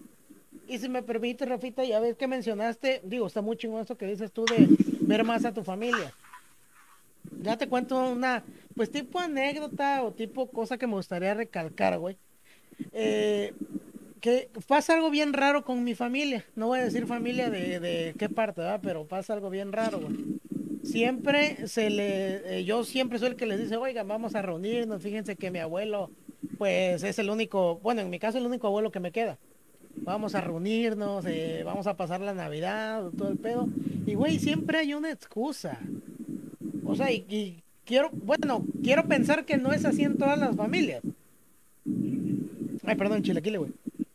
Y 0.69 0.79
si 0.79 0.89
me 0.89 1.03
permite, 1.03 1.45
Rafita, 1.45 1.83
ya 1.83 1.99
ves 1.99 2.17
que 2.17 2.29
mencionaste, 2.29 3.01
digo, 3.03 3.27
está 3.27 3.43
muy 3.43 3.57
chingón 3.57 3.83
eso 3.83 3.99
que 3.99 4.07
dices 4.07 4.31
tú 4.31 4.45
de 4.45 4.69
ver 5.01 5.25
más 5.25 5.45
a 5.45 5.53
tu 5.53 5.65
familia. 5.65 6.15
Ya 7.43 7.59
te 7.59 7.69
cuento 7.69 8.13
una, 8.13 8.45
pues 8.77 8.93
tipo 8.93 9.19
anécdota 9.19 10.05
o 10.05 10.13
tipo 10.13 10.53
cosa 10.53 10.79
que 10.79 10.87
me 10.87 10.95
gustaría 10.95 11.35
recalcar, 11.35 11.99
güey. 11.99 12.17
Eh, 12.93 13.53
que 14.23 14.49
pasa 14.69 14.95
algo 14.95 15.11
bien 15.11 15.33
raro 15.33 15.65
con 15.65 15.83
mi 15.83 15.95
familia. 15.95 16.47
No 16.55 16.69
voy 16.69 16.79
a 16.79 16.85
decir 16.85 17.07
familia 17.07 17.51
de, 17.51 17.81
de 17.81 18.15
qué 18.17 18.29
parte, 18.29 18.61
¿verdad? 18.61 18.81
Pero 18.81 19.05
pasa 19.05 19.35
algo 19.35 19.51
bien 19.51 19.73
raro, 19.73 20.01
güey. 20.01 20.17
Siempre 20.85 21.67
se 21.67 21.91
le, 21.91 22.59
eh, 22.59 22.65
yo 22.65 22.85
siempre 22.85 23.19
soy 23.19 23.31
el 23.31 23.37
que 23.37 23.47
les 23.47 23.61
dice, 23.61 23.77
oigan, 23.77 24.07
vamos 24.07 24.37
a 24.37 24.43
reunirnos. 24.43 25.03
Fíjense 25.03 25.35
que 25.35 25.51
mi 25.51 25.59
abuelo, 25.59 26.11
pues 26.57 27.03
es 27.03 27.19
el 27.19 27.31
único, 27.31 27.81
bueno, 27.81 28.01
en 28.01 28.11
mi 28.11 28.21
caso 28.21 28.39
el 28.39 28.47
único 28.47 28.69
abuelo 28.69 28.93
que 28.93 29.01
me 29.01 29.11
queda. 29.11 29.39
Vamos 29.97 30.37
a 30.37 30.41
reunirnos, 30.41 31.27
eh, 31.27 31.63
vamos 31.65 31.89
a 31.89 31.97
pasar 31.97 32.21
la 32.21 32.33
Navidad, 32.33 33.11
todo 33.19 33.29
el 33.29 33.39
pedo. 33.39 33.69
Y 34.07 34.15
güey, 34.15 34.39
siempre 34.39 34.79
hay 34.79 34.95
una 34.95 35.11
excusa. 35.11 35.81
O 36.85 36.95
sea, 36.95 37.11
y, 37.11 37.61
quiero, 37.85 38.11
bueno, 38.13 38.65
quiero 38.85 39.09
pensar 39.09 39.45
que 39.45 39.57
no 39.57 39.73
es 39.73 39.85
así 39.85 40.05
en 40.05 40.17
todas 40.17 40.39
las 40.39 40.55
familias. 40.55 41.03
Ay, 42.85 42.95
perdón, 42.97 43.23
chilaquile, 43.25 43.59
güey. 43.59 43.73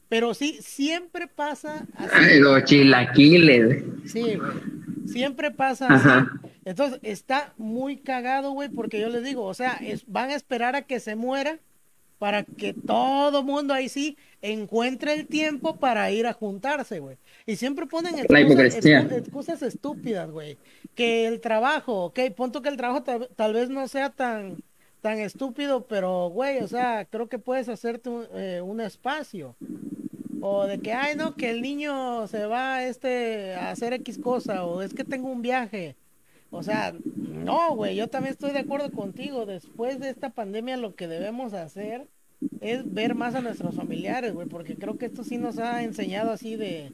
Pero 0.09 0.33
sí, 0.33 0.57
siempre 0.61 1.27
pasa 1.27 1.85
así. 1.95 2.39
Los 2.39 2.63
chilaquiles. 2.63 3.83
Sí, 4.05 4.35
güey. 4.35 4.51
Siempre 5.07 5.51
pasa 5.51 5.87
Ajá. 5.93 6.19
así. 6.41 6.49
Entonces, 6.65 6.99
está 7.03 7.53
muy 7.57 7.97
cagado, 7.97 8.51
güey, 8.51 8.69
porque 8.69 8.99
yo 8.99 9.09
les 9.09 9.23
digo, 9.23 9.43
o 9.43 9.53
sea, 9.53 9.73
es- 9.81 10.03
van 10.07 10.29
a 10.31 10.35
esperar 10.35 10.75
a 10.75 10.81
que 10.81 10.99
se 10.99 11.15
muera 11.15 11.59
para 12.19 12.43
que 12.43 12.73
todo 12.73 13.43
mundo 13.43 13.73
ahí 13.73 13.89
sí 13.89 14.17
encuentre 14.41 15.13
el 15.13 15.27
tiempo 15.27 15.77
para 15.77 16.09
ir 16.11 16.25
a 16.25 16.33
juntarse, 16.33 16.99
güey. 16.99 17.17
Y 17.45 17.55
siempre 17.57 17.85
ponen 17.85 18.17
excusas, 18.17 19.11
excusas 19.11 19.61
estúpidas, 19.61 20.29
güey. 20.31 20.57
Que 20.95 21.27
el 21.27 21.39
trabajo, 21.41 22.05
ok, 22.05 22.19
punto 22.35 22.61
que 22.61 22.69
el 22.69 22.77
trabajo 22.77 23.03
tal, 23.03 23.29
tal 23.35 23.53
vez 23.53 23.69
no 23.69 23.87
sea 23.87 24.09
tan, 24.09 24.57
tan 25.01 25.19
estúpido, 25.19 25.85
pero, 25.85 26.29
güey, 26.29 26.57
o 26.59 26.67
sea, 26.67 27.05
creo 27.05 27.27
que 27.29 27.37
puedes 27.39 27.69
hacerte 27.69 28.09
un, 28.09 28.25
eh, 28.33 28.61
un 28.61 28.81
espacio. 28.81 29.55
O 30.49 30.65
de 30.65 30.79
que, 30.79 30.93
ay, 30.93 31.15
no, 31.17 31.35
que 31.35 31.49
el 31.49 31.61
niño 31.61 32.25
se 32.27 32.45
va 32.45 32.83
este, 32.85 33.53
a 33.55 33.71
hacer 33.71 33.91
X 33.93 34.17
cosa, 34.17 34.65
o 34.65 34.81
es 34.81 34.93
que 34.93 35.03
tengo 35.03 35.29
un 35.29 35.41
viaje. 35.41 35.97
O 36.51 36.63
sea, 36.63 36.93
no, 37.15 37.75
güey, 37.75 37.97
yo 37.97 38.07
también 38.07 38.31
estoy 38.31 38.53
de 38.53 38.59
acuerdo 38.59 38.89
contigo. 38.91 39.45
Después 39.45 39.99
de 39.99 40.09
esta 40.09 40.29
pandemia 40.29 40.77
lo 40.77 40.95
que 40.95 41.07
debemos 41.07 41.53
hacer 41.53 42.07
es 42.61 42.93
ver 42.93 43.13
más 43.13 43.35
a 43.35 43.41
nuestros 43.41 43.75
familiares, 43.75 44.33
güey, 44.33 44.47
porque 44.47 44.75
creo 44.75 44.97
que 44.97 45.07
esto 45.07 45.25
sí 45.25 45.37
nos 45.37 45.59
ha 45.59 45.83
enseñado 45.83 46.31
así 46.31 46.55
de, 46.55 46.93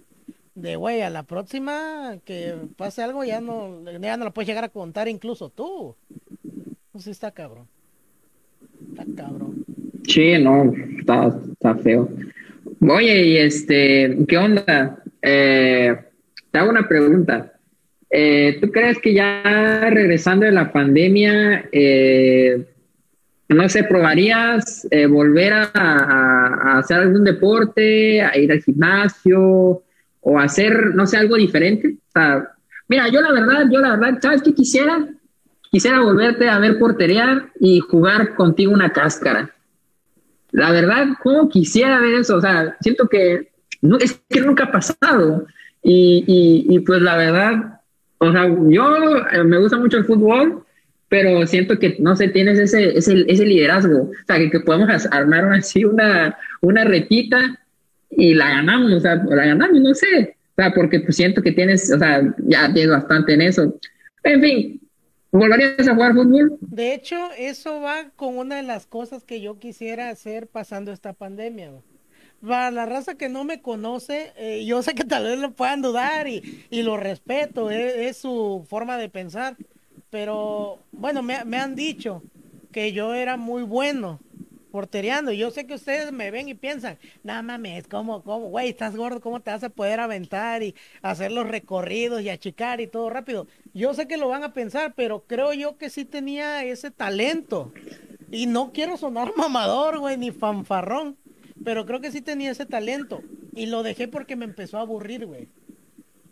de, 0.56 0.76
güey, 0.76 1.02
a 1.02 1.12
la 1.12 1.22
próxima 1.22 2.18
que 2.26 2.56
pase 2.76 3.04
algo 3.04 3.24
ya 3.24 3.40
no, 3.40 3.84
ya 4.00 4.18
no 4.18 4.26
lo 4.26 4.34
puedes 4.34 4.48
llegar 4.48 4.64
a 4.64 4.70
contar 4.70 5.08
incluso 5.08 5.50
tú. 5.50 5.96
Pues 6.92 7.04
sí 7.04 7.12
está 7.12 7.30
cabrón. 7.30 7.68
Está 8.90 9.06
cabrón. 9.16 9.64
Sí, 10.08 10.34
no, 10.40 10.74
está, 11.00 11.40
está 11.52 11.76
feo. 11.76 12.10
Oye, 12.90 13.26
y 13.26 13.38
este, 13.38 14.18
¿qué 14.28 14.38
onda? 14.38 14.98
Eh, 15.22 15.96
te 16.52 16.60
hago 16.60 16.70
una 16.70 16.88
pregunta. 16.88 17.54
Eh, 18.10 18.58
¿tú 18.62 18.70
crees 18.72 19.00
que 19.00 19.14
ya 19.14 19.90
regresando 19.90 20.46
de 20.46 20.52
la 20.52 20.72
pandemia, 20.72 21.66
eh, 21.72 22.66
no 23.50 23.70
sé, 23.70 23.86
probarías 23.86 24.86
eh, 24.92 25.08
volver 25.08 25.54
a, 25.54 26.78
hacer 26.78 27.00
algún 27.00 27.24
deporte, 27.24 28.22
a 28.22 28.38
ir 28.38 28.52
al 28.52 28.62
gimnasio 28.62 29.82
o 30.22 30.40
hacer, 30.40 30.94
no 30.94 31.08
sé, 31.08 31.18
algo 31.18 31.38
diferente? 31.38 31.96
Mira, 32.90 33.08
yo 33.08 33.22
la 33.22 33.32
verdad, 33.32 33.66
yo 33.72 33.80
la 33.80 33.96
verdad, 33.96 34.20
¿sabes 34.22 34.42
qué 34.42 34.54
quisiera? 34.54 35.08
Quisiera 35.72 36.02
volverte 36.02 36.50
a 36.50 36.60
ver 36.60 36.78
porterear 36.78 37.50
y 37.60 37.80
jugar 37.80 38.36
contigo 38.36 38.74
una 38.74 38.92
cáscara. 38.92 39.53
La 40.54 40.72
verdad, 40.72 41.08
¿cómo 41.22 41.50
quisiera 41.50 42.00
ver 42.00 42.14
eso? 42.14 42.38
O 42.38 42.42
sea, 42.42 42.78
siento 42.80 43.08
que 43.08 43.52
no, 43.82 43.98
es 43.98 44.22
que 44.30 44.40
nunca 44.40 44.66
ha 44.66 44.72
pasado. 44.72 45.46
Y, 45.82 46.24
y, 46.28 46.76
y 46.76 46.80
pues 46.80 47.02
la 47.02 47.18
verdad, 47.18 47.82
o 48.20 48.32
sea, 48.32 48.48
yo 48.70 49.18
eh, 49.32 49.44
me 49.44 49.58
gusta 49.58 49.78
mucho 49.78 49.98
el 49.98 50.06
fútbol, 50.06 50.64
pero 51.10 51.46
siento 51.48 51.78
que 51.78 51.98
no 52.00 52.16
sé, 52.16 52.30
tienes 52.30 52.60
ese, 52.60 52.96
ese, 52.98 53.26
ese 53.28 53.46
liderazgo. 53.46 54.04
O 54.04 54.26
sea, 54.28 54.38
que, 54.38 54.52
que 54.52 54.60
podemos 54.60 55.06
armar 55.12 55.52
así 55.54 55.84
una, 55.86 56.38
una 56.62 56.84
retita 56.84 57.60
y 58.12 58.36
la 58.36 58.50
ganamos, 58.50 58.94
o 58.94 59.00
sea, 59.00 59.16
la 59.16 59.46
ganamos, 59.46 59.82
no 59.82 59.94
sé. 59.96 60.38
O 60.56 60.62
sea, 60.62 60.72
porque 60.72 61.00
pues 61.00 61.16
siento 61.16 61.42
que 61.42 61.52
tienes, 61.52 61.92
o 61.92 61.98
sea, 61.98 62.22
ya 62.46 62.72
tienes 62.72 62.92
bastante 62.92 63.34
en 63.34 63.42
eso. 63.42 63.80
En 64.24 64.40
fin, 64.40 64.82
¿volverías 65.34 65.88
a 65.88 65.96
jugar 65.96 66.14
fútbol? 66.14 66.60
De 66.70 66.94
hecho, 66.94 67.32
eso 67.38 67.82
va 67.82 68.10
con 68.16 68.38
una 68.38 68.58
de 68.58 68.64
las 68.64 68.88
cosas 68.88 69.24
que 69.24 69.42
yo 69.42 69.60
quisiera 69.60 70.10
hacer 70.10 70.48
pasando 70.48 70.92
esta 70.92 71.14
pandemia. 71.14 71.72
güey. 71.72 71.84
Para 72.42 72.72
la 72.72 72.86
raza 72.86 73.16
que 73.16 73.30
no 73.30 73.46
me 73.46 73.62
conoce, 73.62 74.34
eh, 74.38 74.66
yo 74.66 74.84
sé 74.84 74.96
que 74.96 75.06
tal 75.06 75.24
vez 75.26 75.40
lo 75.40 75.52
puedan 75.54 75.82
dudar 75.82 76.28
y, 76.28 76.66
y 76.70 76.84
lo 76.84 76.98
respeto, 76.98 77.72
eh, 77.72 78.08
es 78.10 78.18
su 78.18 78.66
forma 78.70 78.98
de 78.98 79.10
pensar. 79.10 79.58
Pero 80.10 80.84
bueno, 80.92 81.24
me, 81.24 81.44
me 81.46 81.58
han 81.58 81.76
dicho 81.76 82.24
que 82.72 82.92
yo 82.94 83.14
era 83.14 83.38
muy 83.38 83.64
bueno 83.64 84.20
portereando. 84.74 85.32
Yo 85.32 85.52
sé 85.52 85.68
que 85.68 85.76
ustedes 85.76 86.12
me 86.12 86.32
ven 86.32 86.50
y 86.50 86.56
piensan, 86.56 86.98
no 87.22 87.44
mames, 87.44 87.88
¿cómo, 87.88 88.24
cómo, 88.24 88.48
güey, 88.48 88.70
estás 88.70 88.96
gordo, 88.96 89.22
¿cómo 89.22 89.40
te 89.40 89.52
vas 89.52 89.64
a 89.64 89.70
poder 89.70 90.00
aventar 90.00 90.64
y 90.64 90.74
hacer 91.04 91.32
los 91.32 91.48
recorridos 91.48 92.24
y 92.24 92.30
achicar 92.30 92.82
y 92.82 92.88
todo 92.88 93.08
rápido? 93.12 93.46
Yo 93.76 93.94
sé 93.94 94.08
que 94.08 94.18
lo 94.18 94.30
van 94.30 94.44
a 94.44 94.52
pensar, 94.52 94.96
pero 94.96 95.26
creo 95.28 95.54
yo 95.54 95.78
que 95.78 95.92
sí 95.92 96.06
tenía 96.06 96.64
ese 96.64 96.90
talento. 96.90 97.72
Y 98.32 98.48
no 98.48 98.74
quiero 98.74 98.98
sonar 98.98 99.34
mamador, 99.38 100.00
güey, 100.00 100.18
ni 100.18 100.32
fanfarrón, 100.32 101.18
pero 101.64 101.86
creo 101.86 102.02
que 102.02 102.12
sí 102.12 102.22
tenía 102.22 102.50
ese 102.50 102.66
talento. 102.66 103.22
Y 103.54 103.68
lo 103.68 103.84
dejé 103.84 104.08
porque 104.08 104.36
me 104.36 104.46
empezó 104.46 104.80
a 104.80 104.82
aburrir, 104.82 105.28
güey. 105.28 105.50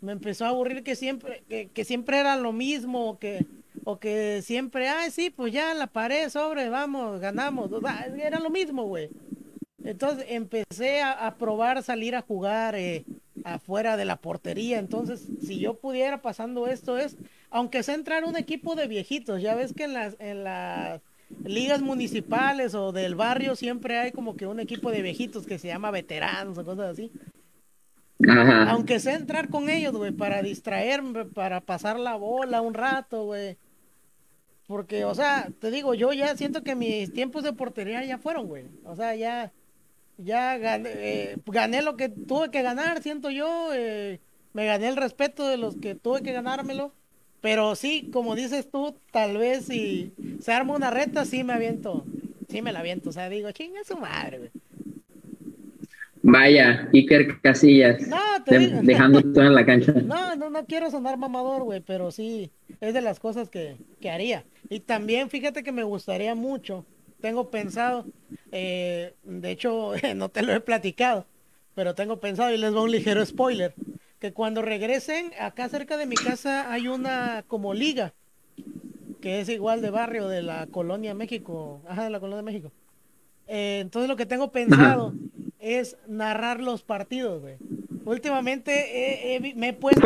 Me 0.02 0.12
empezó 0.12 0.44
a 0.44 0.48
aburrir 0.48 0.82
que 0.82 0.96
siempre, 0.96 1.42
que, 1.48 1.84
siempre 1.84 2.18
era 2.18 2.36
lo 2.36 2.52
mismo, 2.52 3.08
o 3.08 3.18
que, 3.18 3.46
o 3.84 3.98
que 3.98 4.42
siempre, 4.42 4.88
ay, 4.88 5.10
sí, 5.10 5.30
pues 5.30 5.52
ya 5.52 5.72
la 5.74 5.86
pared 5.86 6.28
sobre, 6.28 6.68
vamos, 6.68 7.20
ganamos. 7.20 7.70
Era 8.18 8.40
lo 8.40 8.50
mismo, 8.50 8.84
güey. 8.84 9.08
Entonces 9.84 10.26
empecé 10.28 11.00
a, 11.00 11.12
a 11.26 11.36
probar 11.36 11.82
salir 11.82 12.14
a 12.14 12.22
jugar 12.22 12.74
eh, 12.74 13.04
afuera 13.44 13.96
de 13.96 14.04
la 14.04 14.16
portería. 14.16 14.78
Entonces, 14.78 15.26
si 15.40 15.58
yo 15.58 15.74
pudiera 15.74 16.20
pasando 16.20 16.66
esto 16.66 16.98
es, 16.98 17.16
aunque 17.50 17.82
sea 17.82 17.94
entrar 17.94 18.24
un 18.24 18.36
equipo 18.36 18.74
de 18.74 18.88
viejitos, 18.88 19.40
ya 19.40 19.54
ves 19.54 19.72
que 19.72 19.84
en 19.84 19.94
las, 19.94 20.16
en 20.18 20.44
las 20.44 21.00
ligas 21.44 21.80
municipales 21.80 22.74
o 22.74 22.92
del 22.92 23.14
barrio 23.14 23.56
siempre 23.56 23.98
hay 23.98 24.12
como 24.12 24.36
que 24.36 24.46
un 24.46 24.60
equipo 24.60 24.90
de 24.90 25.02
viejitos 25.02 25.46
que 25.46 25.58
se 25.58 25.68
llama 25.68 25.90
veteranos 25.90 26.58
o 26.58 26.64
cosas 26.64 26.92
así. 26.92 27.10
Aunque 28.68 29.00
sea 29.00 29.14
entrar 29.16 29.48
con 29.48 29.68
ellos, 29.68 29.92
güey, 29.94 30.12
para 30.12 30.42
distraerme, 30.42 31.24
para 31.24 31.60
pasar 31.60 31.98
la 31.98 32.16
bola 32.16 32.60
un 32.60 32.74
rato, 32.74 33.24
güey. 33.24 33.56
Porque, 34.66 35.04
o 35.04 35.14
sea, 35.14 35.48
te 35.60 35.70
digo, 35.70 35.94
yo 35.94 36.12
ya 36.12 36.36
siento 36.36 36.62
que 36.62 36.74
mis 36.74 37.12
tiempos 37.12 37.42
de 37.44 37.52
portería 37.52 38.04
ya 38.04 38.18
fueron, 38.18 38.46
güey. 38.46 38.64
O 38.84 38.96
sea, 38.96 39.14
ya, 39.16 39.52
ya 40.18 40.58
gané, 40.58 40.90
eh, 40.94 41.36
gané 41.46 41.82
lo 41.82 41.96
que 41.96 42.08
tuve 42.08 42.50
que 42.50 42.62
ganar, 42.62 43.02
siento 43.02 43.30
yo. 43.30 43.70
eh, 43.74 44.20
me 44.54 44.66
gané 44.66 44.88
el 44.88 44.96
respeto 44.96 45.46
de 45.48 45.56
los 45.58 45.76
que 45.76 45.94
tuve 45.94 46.22
que 46.22 46.32
ganármelo. 46.32 46.94
Pero 47.40 47.74
sí, 47.76 48.08
como 48.12 48.34
dices 48.36 48.70
tú, 48.70 48.96
tal 49.12 49.36
vez 49.38 49.66
si 49.66 50.14
se 50.40 50.52
arma 50.52 50.74
una 50.76 50.90
reta, 50.90 51.24
sí 51.26 51.44
me 51.44 51.54
aviento. 51.54 52.08
Sí 52.48 52.62
me 52.62 52.72
la 52.72 52.80
aviento. 52.80 53.10
O 53.10 53.12
sea, 53.12 53.28
digo, 53.28 53.50
chinga 53.52 53.84
su 53.84 53.96
madre, 53.98 54.38
güey. 54.38 54.50
Vaya, 56.22 56.88
Iker 56.92 57.40
Casillas. 57.40 58.06
No, 58.06 58.16
te 58.44 58.58
de- 58.58 58.66
digo. 58.68 58.80
dejando 58.82 59.20
todo 59.32 59.44
en 59.44 59.54
la 59.54 59.66
cancha. 59.66 59.92
No, 59.92 60.36
no, 60.36 60.50
no 60.50 60.64
quiero 60.66 60.90
sonar 60.90 61.18
mamador, 61.18 61.62
güey, 61.64 61.80
pero 61.80 62.10
sí, 62.10 62.50
es 62.80 62.94
de 62.94 63.00
las 63.00 63.18
cosas 63.18 63.48
que, 63.48 63.76
que 64.00 64.10
haría. 64.10 64.44
Y 64.68 64.80
también, 64.80 65.30
fíjate 65.30 65.62
que 65.62 65.72
me 65.72 65.82
gustaría 65.82 66.34
mucho, 66.34 66.84
tengo 67.20 67.50
pensado, 67.50 68.06
eh, 68.52 69.14
de 69.24 69.50
hecho, 69.50 69.92
no 70.16 70.28
te 70.28 70.42
lo 70.42 70.52
he 70.52 70.60
platicado, 70.60 71.26
pero 71.74 71.94
tengo 71.94 72.20
pensado 72.20 72.52
y 72.54 72.58
les 72.58 72.74
va 72.74 72.82
un 72.82 72.90
ligero 72.92 73.24
spoiler, 73.26 73.74
que 74.20 74.32
cuando 74.32 74.62
regresen, 74.62 75.32
acá 75.40 75.68
cerca 75.68 75.96
de 75.96 76.06
mi 76.06 76.14
casa 76.14 76.70
hay 76.72 76.86
una 76.86 77.44
como 77.48 77.74
liga, 77.74 78.12
que 79.20 79.40
es 79.40 79.48
igual 79.48 79.82
de 79.82 79.90
barrio 79.90 80.28
de 80.28 80.42
la 80.42 80.66
Colonia 80.68 81.14
México, 81.14 81.80
ajá, 81.88 82.04
de 82.04 82.10
la 82.10 82.20
Colonia 82.20 82.42
México. 82.42 82.70
Eh, 83.48 83.80
entonces 83.80 84.08
lo 84.08 84.16
que 84.16 84.26
tengo 84.26 84.52
pensado 84.52 85.12
es 85.62 85.96
narrar 86.08 86.60
los 86.60 86.82
partidos, 86.82 87.40
güey. 87.40 87.54
Últimamente 88.04 89.40
me 89.56 89.68
he 89.68 89.72
puesto 89.72 90.00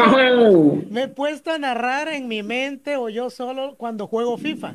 me 0.90 1.02
he 1.04 1.08
puesto 1.08 1.50
a 1.50 1.58
narrar 1.58 2.08
en 2.08 2.28
mi 2.28 2.42
mente 2.42 2.96
o 2.96 3.08
yo 3.08 3.30
solo 3.30 3.74
cuando 3.76 4.06
juego 4.06 4.36
FIFA. 4.36 4.74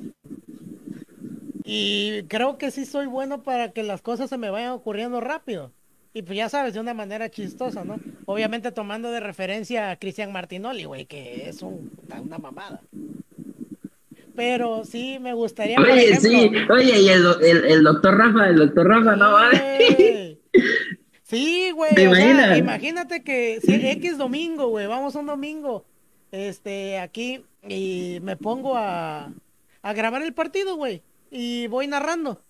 Y 1.63 2.23
creo 2.23 2.57
que 2.57 2.71
sí 2.71 2.85
soy 2.85 3.05
bueno 3.05 3.43
para 3.43 3.71
que 3.71 3.83
las 3.83 4.01
cosas 4.01 4.29
se 4.29 4.37
me 4.37 4.49
vayan 4.49 4.71
ocurriendo 4.71 5.21
rápido. 5.21 5.71
Y 6.13 6.23
pues 6.23 6.35
ya 6.35 6.49
sabes, 6.49 6.73
de 6.73 6.79
una 6.79 6.93
manera 6.93 7.29
chistosa, 7.29 7.85
¿no? 7.85 7.97
Obviamente 8.25 8.71
tomando 8.71 9.11
de 9.11 9.19
referencia 9.21 9.91
a 9.91 9.95
Cristian 9.97 10.31
Martinoli, 10.33 10.83
güey, 10.85 11.05
que 11.05 11.47
es 11.47 11.61
un- 11.61 11.91
una 12.21 12.37
mamada. 12.39 12.81
Pero 14.35 14.83
sí 14.83 15.19
me 15.21 15.33
gustaría, 15.33 15.77
Oye, 15.79 16.09
ejemplo, 16.09 16.29
sí, 16.29 16.51
oye, 16.71 17.01
y 17.01 17.09
el, 17.09 17.23
el, 17.43 17.65
el 17.65 17.83
doctor 17.83 18.17
Rafa, 18.17 18.49
el 18.49 18.55
doctor 18.57 18.87
Rafa, 18.87 19.15
no 19.15 19.31
vale. 19.31 20.37
Sí, 21.23 21.71
güey. 21.71 21.95
¿Te 21.95 22.07
o 22.07 22.15
sea, 22.15 22.57
imagínate 22.57 23.23
que 23.23 23.59
si 23.61 23.73
X 23.73 24.17
domingo, 24.17 24.67
güey, 24.67 24.87
vamos 24.87 25.15
un 25.15 25.27
domingo, 25.27 25.85
este, 26.31 26.99
aquí 26.99 27.45
y 27.67 28.19
me 28.21 28.35
pongo 28.35 28.75
a, 28.75 29.31
a 29.81 29.93
grabar 29.93 30.23
el 30.23 30.33
partido, 30.33 30.75
güey, 30.75 31.01
y 31.29 31.67
voy 31.67 31.87
narrando. 31.87 32.41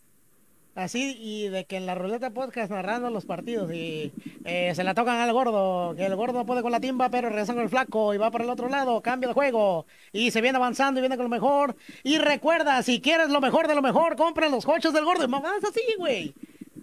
Así, 0.73 1.17
y 1.19 1.49
de 1.49 1.65
que 1.65 1.75
en 1.75 1.85
la 1.85 1.95
ruleta 1.95 2.29
podcast 2.29 2.71
narrando 2.71 3.09
los 3.09 3.25
partidos 3.25 3.73
y 3.73 4.13
eh, 4.45 4.71
se 4.73 4.85
la 4.85 4.93
tocan 4.93 5.17
al 5.17 5.33
gordo, 5.33 5.93
que 5.97 6.05
el 6.05 6.15
gordo 6.15 6.39
no 6.39 6.45
puede 6.45 6.61
con 6.61 6.71
la 6.71 6.79
timba, 6.79 7.09
pero 7.09 7.27
regresan 7.27 7.55
con 7.57 7.63
el 7.63 7.69
flaco 7.69 8.13
y 8.13 8.17
va 8.17 8.31
para 8.31 8.45
el 8.45 8.49
otro 8.49 8.69
lado, 8.69 9.01
cambio 9.01 9.27
de 9.27 9.33
juego 9.33 9.85
y 10.13 10.31
se 10.31 10.39
viene 10.39 10.55
avanzando 10.55 10.99
y 10.99 11.01
viene 11.01 11.17
con 11.17 11.25
lo 11.25 11.29
mejor. 11.29 11.75
Y 12.03 12.19
recuerda, 12.19 12.81
si 12.83 13.01
quieres 13.01 13.29
lo 13.29 13.41
mejor 13.41 13.67
de 13.67 13.75
lo 13.75 13.81
mejor, 13.81 14.15
compra 14.15 14.47
los 14.47 14.65
coches 14.65 14.93
del 14.93 15.03
gordo 15.03 15.25
y 15.25 15.27
mamás 15.27 15.61
así, 15.61 15.81
güey. 15.97 16.33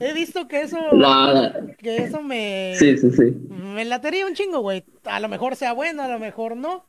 He 0.00 0.12
visto 0.12 0.46
que 0.48 0.62
eso, 0.62 0.78
No, 0.92 1.52
que 1.78 1.96
eso 1.96 2.22
me, 2.22 2.74
sí, 2.78 2.96
sí, 2.98 3.10
sí. 3.10 3.22
me 3.50 3.84
latería 3.84 4.26
un 4.26 4.34
chingo, 4.34 4.60
güey. 4.60 4.84
A 5.04 5.18
lo 5.20 5.28
mejor 5.28 5.56
sea 5.56 5.72
bueno, 5.72 6.02
a 6.02 6.08
lo 6.08 6.18
mejor 6.18 6.56
no. 6.56 6.84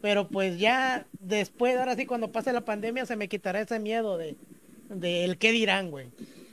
Pero 0.00 0.28
pues 0.28 0.58
ya 0.58 1.06
después, 1.20 1.76
ahora 1.76 1.94
sí, 1.96 2.06
cuando 2.06 2.30
pase 2.32 2.52
la 2.52 2.64
pandemia, 2.64 3.04
se 3.04 3.16
me 3.16 3.28
quitará 3.28 3.60
ese 3.60 3.78
miedo 3.80 4.16
de, 4.16 4.36
de 4.88 5.24
el 5.24 5.36
qué 5.38 5.52
dirán, 5.52 5.90
güey. 5.90 6.06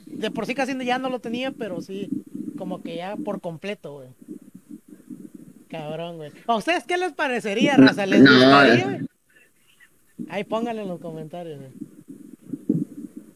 De 0.06 0.30
por 0.30 0.46
sí 0.46 0.54
casi 0.54 0.76
ya 0.84 0.98
no 0.98 1.08
lo 1.08 1.20
tenía, 1.20 1.50
pero 1.52 1.80
sí, 1.80 2.08
como 2.58 2.82
que 2.82 2.96
ya 2.96 3.16
por 3.16 3.40
completo, 3.40 3.94
güey. 3.94 4.08
Cabrón, 5.68 6.16
güey. 6.16 6.30
¿A 6.46 6.56
ustedes 6.56 6.84
qué 6.84 6.96
les 6.96 7.12
parecería, 7.12 7.76
raza? 7.76 8.06
¿Les 8.06 8.20
No, 8.20 8.32
gustaría? 8.32 9.00
Ahí 10.28 10.44
pónganlo 10.44 10.82
en 10.82 10.88
los 10.88 11.00
comentarios, 11.00 11.58
güey. 11.58 11.70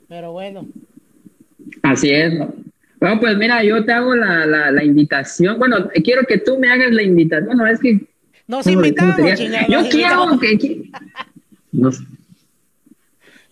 Pero 0.09 0.33
bueno. 0.33 0.66
Así 1.82 2.10
es. 2.10 2.34
¿no? 2.38 2.54
Bueno, 3.00 3.18
pues 3.20 3.36
mira, 3.38 3.62
yo 3.64 3.84
te 3.84 3.92
hago 3.92 4.14
la, 4.14 4.44
la, 4.46 4.70
la 4.70 4.84
invitación. 4.84 5.58
Bueno, 5.58 5.88
quiero 6.04 6.22
que 6.28 6.38
tú 6.38 6.58
me 6.58 6.70
hagas 6.70 6.92
la 6.92 7.02
invitación. 7.02 7.46
Bueno, 7.46 7.66
es 7.66 7.80
que. 7.80 8.00
Nos 8.46 8.64
¿cómo- 8.64 8.74
cómo 8.76 8.86
invitamos, 8.86 9.16
sería? 9.16 9.34
chingados. 9.36 9.68
Yo 9.68 9.80
nos 9.80 9.88
quiero 9.88 10.24
invitamos. 10.34 10.40
que. 10.40 11.98
sé. 11.98 12.04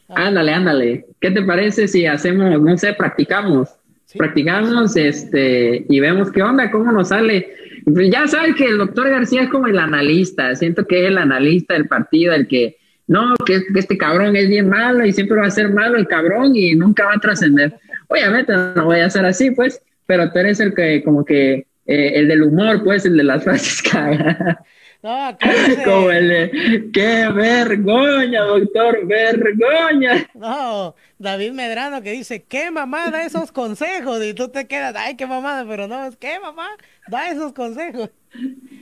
Ándale, 0.08 0.52
ándale. 0.52 1.06
¿Qué 1.20 1.30
te 1.30 1.42
parece 1.42 1.86
si 1.88 2.06
hacemos, 2.06 2.60
no 2.60 2.76
sé, 2.78 2.94
practicamos? 2.94 3.68
Sí. 4.06 4.18
Practicamos 4.18 4.96
este 4.96 5.84
y 5.88 6.00
vemos 6.00 6.32
qué 6.32 6.42
onda, 6.42 6.70
cómo 6.70 6.90
nos 6.92 7.08
sale. 7.08 7.52
Pues 7.84 8.10
ya 8.10 8.26
sabes 8.26 8.54
que 8.54 8.64
el 8.64 8.78
doctor 8.78 9.08
García 9.10 9.42
es 9.42 9.50
como 9.50 9.66
el 9.66 9.78
analista. 9.78 10.54
Siento 10.56 10.86
que 10.86 11.02
es 11.04 11.08
el 11.08 11.18
analista 11.18 11.74
del 11.74 11.86
partido, 11.88 12.32
el 12.34 12.46
que 12.48 12.76
no, 13.06 13.34
que, 13.44 13.62
que 13.72 13.78
este 13.78 13.98
cabrón 13.98 14.34
es 14.36 14.48
bien 14.48 14.68
malo 14.68 15.04
y 15.04 15.12
siempre 15.12 15.38
va 15.38 15.46
a 15.46 15.50
ser 15.50 15.72
malo 15.72 15.96
el 15.96 16.06
cabrón 16.06 16.56
y 16.56 16.74
nunca 16.74 17.04
va 17.04 17.14
a 17.14 17.20
trascender. 17.20 17.74
Obviamente 18.08 18.52
no 18.52 18.84
voy 18.84 19.00
a 19.00 19.10
ser 19.10 19.24
así, 19.24 19.50
pues, 19.50 19.80
pero 20.06 20.30
tú 20.32 20.38
eres 20.38 20.60
el 20.60 20.74
que, 20.74 21.02
como 21.04 21.24
que, 21.24 21.66
eh, 21.86 22.12
el 22.16 22.28
del 22.28 22.42
humor, 22.42 22.82
pues, 22.84 23.04
el 23.04 23.16
de 23.16 23.24
las 23.24 23.44
frases 23.44 23.82
cagadas. 23.82 24.56
No, 25.00 25.30
dice- 25.40 25.82
Como 25.84 26.10
el 26.10 26.28
de, 26.28 26.90
qué 26.92 27.28
vergüenza, 27.32 28.40
doctor, 28.40 29.06
vergüenza. 29.06 30.28
No, 30.34 30.96
David 31.18 31.52
Medrano 31.52 32.02
que 32.02 32.10
dice, 32.12 32.42
qué 32.42 32.70
mamá 32.72 33.10
da 33.12 33.22
esos 33.24 33.52
consejos. 33.52 34.24
Y 34.24 34.34
tú 34.34 34.48
te 34.48 34.66
quedas, 34.66 34.94
ay, 34.98 35.14
qué 35.16 35.26
mamada, 35.26 35.64
pero 35.68 35.86
no, 35.86 36.04
es 36.04 36.16
qué 36.16 36.40
mamá 36.40 36.66
da 37.08 37.30
esos 37.30 37.52
consejos. 37.52 38.10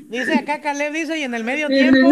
Dice 0.09 0.35
acá 0.35 0.61
Caleb, 0.63 0.93
dice, 0.95 1.19
y 1.19 1.23
en 1.23 1.35
el 1.35 1.45
medio 1.45 1.69
tiempo, 1.69 2.11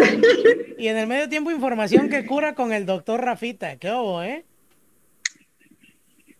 y 0.77 0.87
en 0.87 0.97
el 0.97 1.07
medio 1.07 1.27
tiempo 1.27 1.49
información 1.49 2.07
que 2.09 2.25
cura 2.27 2.53
con 2.53 2.73
el 2.73 2.85
doctor 2.85 3.21
Rafita. 3.21 3.77
¿Qué 3.77 3.89
hubo, 3.89 4.21
eh? 4.21 4.45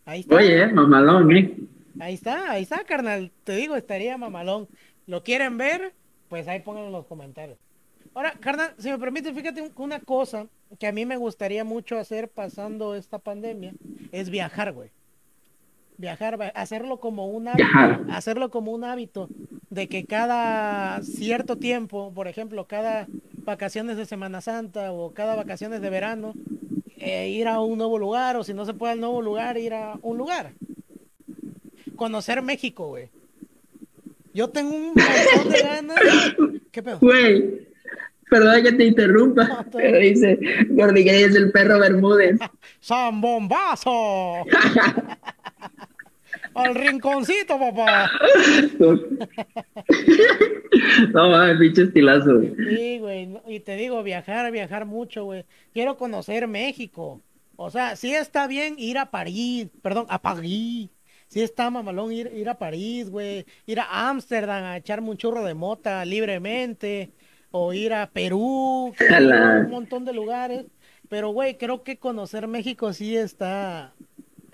Ahí 0.06 0.20
está, 0.22 0.36
Oye, 0.36 0.68
mamalón, 0.68 1.36
¿eh? 1.36 1.58
ahí 2.00 2.14
está, 2.14 2.52
ahí 2.52 2.64
está, 2.64 2.84
carnal. 2.84 3.32
Te 3.44 3.56
digo, 3.56 3.76
estaría 3.76 4.18
mamalón. 4.18 4.68
¿Lo 5.08 5.24
quieren 5.24 5.58
ver? 5.58 5.94
Pues 6.30 6.48
ahí 6.48 6.60
pónganlo 6.62 6.88
en 6.88 6.94
los 6.94 7.06
comentarios. 7.06 7.58
Ahora, 8.14 8.34
carnal, 8.40 8.74
si 8.78 8.90
me 8.90 8.98
permite, 9.00 9.34
fíjate 9.34 9.62
un- 9.62 9.72
una 9.76 10.00
cosa 10.00 10.48
que 10.80 10.88
a 10.88 10.92
mí 10.92 11.06
me 11.06 11.18
gustaría 11.18 11.64
mucho 11.64 11.98
hacer 11.98 12.30
pasando 12.30 12.96
esta 12.96 13.20
pandemia, 13.20 13.74
es 14.12 14.30
viajar, 14.30 14.72
güey. 14.74 14.90
Viajar, 15.98 16.52
hacerlo 16.56 17.00
como 17.00 17.28
un 17.28 17.48
hábito, 17.48 17.64
Viajar. 17.64 18.02
hacerlo 18.10 18.50
como 18.52 18.74
un 18.74 18.84
hábito 18.84 19.30
de 19.70 19.88
que 19.88 20.06
cada 20.06 21.02
cierto 21.04 21.56
tiempo, 21.58 22.12
por 22.14 22.28
ejemplo, 22.28 22.66
cada 22.68 23.08
vacaciones 23.46 23.96
de 23.96 24.06
Semana 24.06 24.42
Santa 24.42 24.92
o 24.92 25.14
cada 25.14 25.36
vacaciones 25.36 25.80
de 25.82 25.90
verano, 25.90 26.34
eh, 27.06 27.30
ir 27.30 27.48
a 27.48 27.60
un 27.60 27.78
nuevo 27.78 28.00
lugar 28.00 28.36
o 28.36 28.44
si 28.44 28.54
no 28.54 28.66
se 28.66 28.74
puede 28.74 28.94
al 28.94 29.00
nuevo 29.00 29.22
lugar, 29.22 29.58
ir 29.58 29.76
a 29.76 30.00
un 30.02 30.18
lugar. 30.18 30.54
Conocer 31.96 32.42
México, 32.42 32.88
güey. 32.88 33.10
Yo 34.34 34.50
tengo 34.50 34.76
un 34.76 34.94
montón 34.94 35.52
de 35.52 35.62
ganas. 35.62 36.00
¿Qué 36.72 36.82
pedo? 36.82 36.98
Güey, 37.00 37.68
perdón 38.30 38.64
que 38.64 38.72
te 38.72 38.86
interrumpa, 38.86 39.66
pero 39.72 40.00
dice, 40.00 40.40
Gordi, 40.72 41.04
que 41.06 41.26
es 41.26 41.36
el 41.36 41.52
perro 41.52 41.80
Bermúdez. 41.80 42.40
¡Zambombazo! 42.84 44.44
Al 46.56 46.74
rinconcito, 46.74 47.60
papá. 47.60 48.10
no 51.14 51.30
mames, 51.30 51.58
pinche 51.60 51.84
estilazo. 51.84 52.36
güey. 52.36 52.56
Sí, 52.56 53.00
güey. 53.00 53.30
Y 53.48 53.60
te 53.60 53.76
digo, 53.76 54.02
viajar, 54.04 54.52
viajar 54.52 54.86
mucho, 54.86 55.26
güey. 55.26 55.46
Quiero 55.74 55.98
conocer 55.98 56.48
México. 56.48 57.22
O 57.58 57.70
sea, 57.70 57.96
sí 57.96 58.14
está 58.14 58.48
bien 58.48 58.76
ir 58.78 58.98
a 58.98 59.12
París, 59.12 59.68
perdón, 59.82 60.06
a 60.10 60.22
París. 60.22 60.90
Sí 61.28 61.42
está 61.42 61.70
mamalón 61.70 62.12
ir, 62.12 62.32
ir 62.36 62.50
a 62.50 62.58
París, 62.58 63.10
güey. 63.10 63.46
Ir 63.66 63.80
a 63.80 64.10
Ámsterdam 64.10 64.64
a 64.64 64.78
echarme 64.78 65.10
un 65.10 65.18
churro 65.18 65.44
de 65.44 65.54
mota 65.54 66.06
libremente. 66.06 67.12
O 67.52 67.74
ir 67.74 67.94
a 67.94 68.10
Perú, 68.10 68.94
que 68.98 69.06
un 69.06 69.70
montón 69.70 70.04
de 70.06 70.14
lugares. 70.14 70.66
Pero, 71.08 71.30
güey, 71.30 71.58
creo 71.58 71.84
que 71.84 71.98
conocer 71.98 72.48
México 72.48 72.92
sí 72.92 73.16
está, 73.16 73.94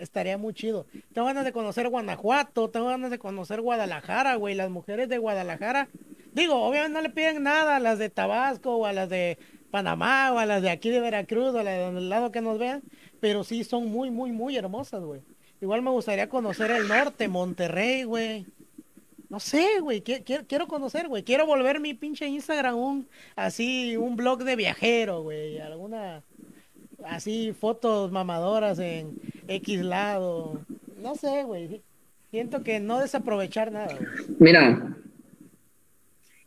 estaría 0.02 0.38
muy 0.38 0.54
chido. 0.54 0.86
Tengo 1.14 1.28
ganas 1.28 1.46
de 1.46 1.52
conocer 1.54 1.88
Guanajuato, 1.90 2.70
tengo 2.70 2.88
ganas 2.88 3.12
de 3.12 3.20
conocer 3.20 3.62
Guadalajara, 3.62 4.36
güey. 4.36 4.56
Las 4.56 4.70
mujeres 4.70 5.08
de 5.10 5.18
Guadalajara, 5.18 5.88
digo, 6.34 6.56
obviamente 6.64 6.94
no 6.94 7.02
le 7.02 7.10
piden 7.10 7.44
nada 7.44 7.78
a 7.78 7.80
las 7.80 8.00
de 8.00 8.10
Tabasco 8.10 8.76
o 8.78 8.86
a 8.86 8.94
las 8.94 9.10
de 9.10 9.38
Panamá 9.72 10.32
o 10.34 10.40
a 10.40 10.46
las 10.46 10.62
de 10.62 10.70
aquí 10.70 10.90
de 10.90 11.00
Veracruz 11.00 11.54
o 11.56 11.60
a 11.60 11.64
las 11.64 11.76
de 11.76 11.80
donde 11.84 12.02
el 12.02 12.10
lado 12.10 12.32
que 12.32 12.42
nos 12.42 12.60
vean, 12.60 12.84
pero 13.20 13.44
sí 13.44 13.64
son 13.64 13.88
muy, 13.88 14.12
muy, 14.12 14.32
muy 14.32 14.58
hermosas, 14.58 15.02
güey. 15.04 15.22
Igual 15.62 15.82
me 15.82 15.92
gustaría 15.92 16.28
conocer 16.28 16.72
el 16.72 16.88
norte, 16.88 17.28
Monterrey, 17.28 18.04
güey. 18.04 18.46
No 19.30 19.40
sé, 19.40 19.80
güey, 19.80 20.04
qui- 20.04 20.24
qui- 20.26 20.46
quiero 20.46 20.68
conocer, 20.68 21.08
güey. 21.08 21.24
Quiero 21.24 21.46
volver 21.46 21.80
mi 21.80 21.94
pinche 21.94 22.28
Instagram 22.28 22.76
un, 22.76 23.08
así, 23.38 23.96
un 23.96 24.18
blog 24.18 24.44
de 24.44 24.58
viajero, 24.58 25.22
güey. 25.22 25.60
Alguna, 25.60 26.22
así, 27.08 27.54
fotos 27.60 28.12
mamadoras 28.12 28.80
en 28.80 29.16
X 29.48 29.84
lado. 29.84 30.62
No 31.02 31.16
sé, 31.16 31.44
güey. 31.44 31.82
Siento 32.30 32.64
que 32.64 32.80
no 32.80 33.00
desaprovechar 33.00 33.72
nada. 33.72 33.98
Mira, 34.40 34.96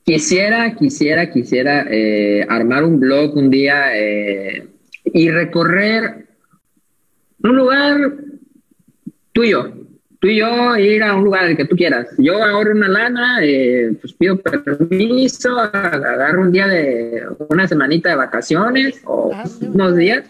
Quisiera, 0.05 0.75
quisiera, 0.75 1.31
quisiera 1.31 1.87
eh, 1.89 2.45
armar 2.47 2.85
un 2.85 3.01
blog 3.01 3.35
un 3.39 3.49
día 3.49 3.97
eh, 3.99 4.69
y 5.07 5.31
recorrer 5.31 6.27
un 7.43 7.57
lugar 7.57 8.13
tuyo, 9.33 9.73
tú 10.21 10.29
y 10.29 10.37
yo 10.37 10.77
ir 10.77 11.03
a 11.03 11.15
un 11.15 11.25
lugar 11.25 11.47
el 11.47 11.57
que 11.57 11.65
tú 11.65 11.75
quieras. 11.75 12.09
Yo 12.19 12.43
ahorro 12.45 12.73
una 12.73 12.89
lana, 12.89 13.39
eh, 13.43 13.97
pues 13.99 14.13
pido 14.13 14.37
permiso, 14.37 15.59
agarro 15.59 16.43
un 16.43 16.53
día 16.53 16.67
de 16.67 17.23
una 17.49 17.67
semanita 17.67 18.11
de 18.11 18.17
vacaciones 18.17 19.01
o 19.07 19.31
Ah, 19.33 19.45
unos 19.63 19.97
días 19.97 20.25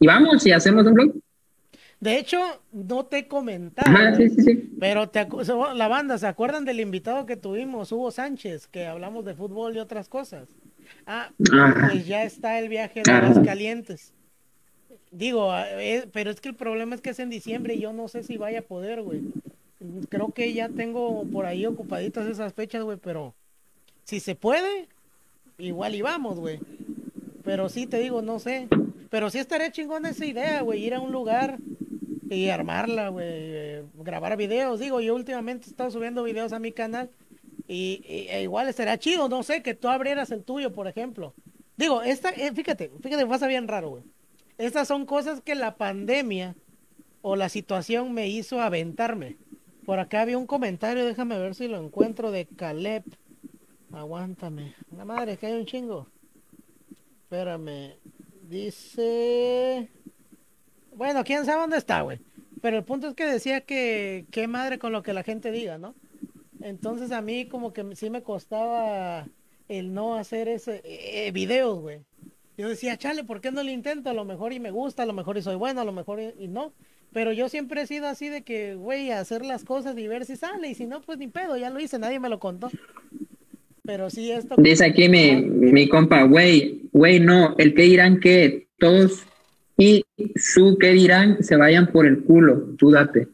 y 0.00 0.06
vamos 0.06 0.46
y 0.46 0.52
hacemos 0.52 0.86
un 0.86 0.94
blog. 0.94 1.14
De 2.00 2.16
hecho, 2.18 2.38
no 2.72 3.06
te 3.06 3.18
he 3.18 3.28
comentado, 3.28 3.90
Ajá, 3.90 4.14
sí, 4.14 4.30
sí, 4.30 4.42
sí. 4.42 4.70
pero 4.78 5.08
te 5.08 5.26
la 5.74 5.88
banda, 5.88 6.16
¿se 6.16 6.28
acuerdan 6.28 6.64
del 6.64 6.78
invitado 6.78 7.26
que 7.26 7.36
tuvimos, 7.36 7.90
Hugo 7.90 8.12
Sánchez, 8.12 8.68
que 8.68 8.86
hablamos 8.86 9.24
de 9.24 9.34
fútbol 9.34 9.74
y 9.74 9.80
otras 9.80 10.08
cosas? 10.08 10.48
Ah, 11.06 11.30
Ajá. 11.52 11.88
pues 11.90 12.06
ya 12.06 12.22
está 12.22 12.58
el 12.60 12.68
viaje 12.68 13.02
de 13.04 13.10
Ajá. 13.10 13.28
las 13.28 13.40
calientes. 13.40 14.12
Digo, 15.10 15.50
ah, 15.50 15.66
eh, 15.70 16.06
pero 16.12 16.30
es 16.30 16.40
que 16.40 16.50
el 16.50 16.54
problema 16.54 16.94
es 16.94 17.00
que 17.00 17.10
es 17.10 17.18
en 17.18 17.30
diciembre 17.30 17.74
y 17.74 17.80
yo 17.80 17.92
no 17.92 18.06
sé 18.06 18.22
si 18.22 18.36
vaya 18.36 18.60
a 18.60 18.62
poder, 18.62 19.02
güey. 19.02 19.22
Creo 20.08 20.28
que 20.30 20.52
ya 20.52 20.68
tengo 20.68 21.24
por 21.32 21.46
ahí 21.46 21.66
ocupaditas 21.66 22.26
esas 22.26 22.52
fechas, 22.54 22.84
güey, 22.84 22.98
pero 22.98 23.34
si 24.04 24.20
se 24.20 24.34
puede, 24.36 24.86
igual 25.58 25.94
y 25.96 26.02
vamos, 26.02 26.38
güey. 26.38 26.60
Pero 27.42 27.68
sí 27.68 27.86
te 27.86 27.98
digo, 27.98 28.22
no 28.22 28.38
sé. 28.38 28.68
Pero 29.10 29.30
sí 29.30 29.38
estaría 29.38 29.72
chingón 29.72 30.06
esa 30.06 30.26
idea, 30.26 30.62
güey, 30.62 30.84
ir 30.84 30.94
a 30.94 31.00
un 31.00 31.12
lugar 31.12 31.58
y 32.30 32.48
armarla, 32.48 33.08
güey, 33.08 33.26
eh, 33.28 33.84
grabar 33.94 34.36
videos. 34.36 34.80
Digo, 34.80 35.00
yo 35.00 35.14
últimamente 35.14 35.66
he 35.66 35.70
estado 35.70 35.90
subiendo 35.90 36.22
videos 36.22 36.52
a 36.52 36.58
mi 36.58 36.72
canal 36.72 37.10
y, 37.66 38.02
e 38.06 38.42
igual 38.42 38.68
estaría 38.68 38.98
chido, 38.98 39.28
no 39.28 39.42
sé, 39.42 39.62
que 39.62 39.74
tú 39.74 39.88
abrieras 39.88 40.30
el 40.30 40.44
tuyo, 40.44 40.72
por 40.72 40.88
ejemplo. 40.88 41.34
Digo, 41.76 42.02
esta, 42.02 42.30
eh, 42.30 42.52
fíjate, 42.52 42.90
fíjate, 43.02 43.26
pasa 43.26 43.46
bien 43.46 43.68
raro, 43.68 43.90
güey. 43.90 44.02
Estas 44.58 44.88
son 44.88 45.06
cosas 45.06 45.40
que 45.40 45.54
la 45.54 45.76
pandemia 45.76 46.56
o 47.22 47.36
la 47.36 47.48
situación 47.48 48.12
me 48.12 48.28
hizo 48.28 48.60
aventarme. 48.60 49.36
Por 49.86 50.00
acá 50.00 50.22
había 50.22 50.36
un 50.36 50.46
comentario, 50.46 51.06
déjame 51.06 51.38
ver 51.38 51.54
si 51.54 51.68
lo 51.68 51.82
encuentro 51.82 52.30
de 52.30 52.46
Caleb. 52.46 53.04
Aguántame. 53.92 54.74
La 54.96 55.04
madre, 55.04 55.36
que 55.36 55.46
hay 55.46 55.54
un 55.54 55.66
chingo. 55.66 56.08
Espérame. 57.22 57.94
Dice. 58.48 59.90
Bueno, 60.94 61.22
quién 61.22 61.44
sabe 61.44 61.60
dónde 61.60 61.76
está, 61.76 62.00
güey. 62.00 62.18
Pero 62.62 62.78
el 62.78 62.84
punto 62.84 63.08
es 63.08 63.14
que 63.14 63.26
decía 63.26 63.60
que 63.60 64.26
qué 64.30 64.48
madre 64.48 64.78
con 64.78 64.90
lo 64.90 65.02
que 65.02 65.12
la 65.12 65.22
gente 65.22 65.50
diga, 65.50 65.76
¿no? 65.76 65.94
Entonces 66.60 67.12
a 67.12 67.20
mí 67.20 67.46
como 67.46 67.72
que 67.72 67.94
sí 67.94 68.08
me 68.08 68.22
costaba 68.22 69.28
el 69.68 69.92
no 69.92 70.16
hacer 70.16 70.48
ese 70.48 70.80
eh, 70.84 71.30
videos, 71.30 71.78
güey. 71.80 72.00
Yo 72.56 72.68
decía, 72.68 72.96
chale, 72.96 73.22
¿por 73.22 73.40
qué 73.40 73.52
no 73.52 73.62
lo 73.62 73.70
intento? 73.70 74.10
A 74.10 74.14
lo 74.14 74.24
mejor 74.24 74.52
y 74.52 74.60
me 74.60 74.70
gusta, 74.70 75.04
a 75.04 75.06
lo 75.06 75.12
mejor 75.12 75.36
y 75.36 75.42
soy 75.42 75.54
bueno, 75.54 75.82
a 75.82 75.84
lo 75.84 75.92
mejor 75.92 76.18
y, 76.18 76.32
y 76.42 76.48
no. 76.48 76.72
Pero 77.12 77.32
yo 77.32 77.48
siempre 77.48 77.82
he 77.82 77.86
sido 77.86 78.08
así 78.08 78.28
de 78.28 78.42
que, 78.42 78.74
güey, 78.74 79.10
hacer 79.12 79.44
las 79.44 79.64
cosas 79.64 79.96
y 79.98 80.08
ver 80.08 80.24
si 80.24 80.36
sale. 80.36 80.68
Y 80.68 80.74
si 80.74 80.86
no, 80.86 81.02
pues 81.02 81.18
ni 81.18 81.28
pedo, 81.28 81.56
ya 81.58 81.70
lo 81.70 81.80
hice, 81.80 81.98
nadie 81.98 82.18
me 82.18 82.30
lo 82.30 82.40
contó. 82.40 82.70
Pero 83.88 84.10
sí, 84.10 84.30
esto... 84.30 84.54
Dice 84.58 84.84
aquí 84.84 85.08
mi, 85.08 85.40
mi 85.40 85.88
compa, 85.88 86.24
güey, 86.24 86.82
güey, 86.92 87.20
no, 87.20 87.54
el 87.56 87.72
que 87.72 87.84
dirán 87.84 88.20
que 88.20 88.68
todos 88.78 89.24
y 89.78 90.04
su 90.36 90.76
que 90.76 90.90
dirán 90.90 91.42
se 91.42 91.56
vayan 91.56 91.86
por 91.86 92.04
el 92.04 92.22
culo, 92.22 92.74
tú 92.76 92.90
date. 92.90 93.28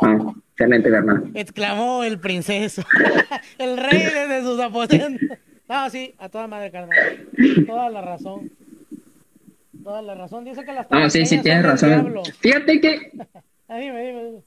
Ah, 0.00 0.32
excelente, 0.52 0.90
carnal. 0.90 1.30
Exclamó 1.34 2.04
el 2.04 2.18
princeso, 2.18 2.84
el 3.58 3.76
rey 3.76 4.00
desde 4.00 4.42
sus 4.42 4.58
aposentos. 4.60 5.38
No, 5.68 5.90
sí, 5.90 6.14
a 6.18 6.28
toda 6.28 6.46
madre, 6.46 6.70
carnal. 6.70 6.96
Toda 7.66 7.90
la 7.90 8.00
razón. 8.00 8.52
Toda 9.82 10.00
la 10.00 10.14
razón. 10.14 10.44
Dice 10.44 10.64
que 10.64 10.72
las 10.72 10.88
No, 10.88 11.10
sí, 11.10 11.26
sí, 11.26 11.38
tabaqueñas 11.38 11.42
tienes 11.42 11.64
razón. 11.64 12.22
Fíjate 12.38 12.80
que, 12.80 13.10
Ah, 13.66 13.78
dime, 13.78 14.06
dime, 14.06 14.24
dime. 14.26 14.38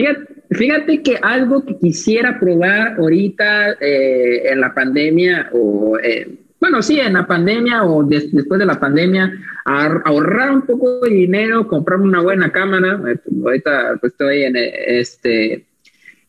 Fíjate, 0.00 0.34
fíjate 0.50 1.02
que 1.02 1.18
algo 1.22 1.64
que 1.64 1.76
quisiera 1.78 2.38
probar 2.38 2.96
ahorita 2.98 3.72
eh, 3.80 4.50
en 4.50 4.60
la 4.60 4.72
pandemia, 4.74 5.50
o 5.52 5.98
eh, 6.02 6.26
bueno, 6.60 6.82
sí, 6.82 6.98
en 7.00 7.14
la 7.14 7.26
pandemia 7.26 7.84
o 7.84 8.02
des- 8.04 8.32
después 8.32 8.58
de 8.58 8.66
la 8.66 8.78
pandemia, 8.78 9.32
ahor- 9.64 10.02
ahorrar 10.04 10.50
un 10.52 10.62
poco 10.62 11.00
de 11.00 11.10
dinero, 11.10 11.66
comprarme 11.66 12.04
una 12.06 12.20
buena 12.22 12.50
cámara. 12.50 13.00
Eh, 13.08 13.16
ahorita 13.44 13.96
pues, 14.00 14.12
estoy 14.12 14.42
en 14.44 14.54
este 14.56 15.66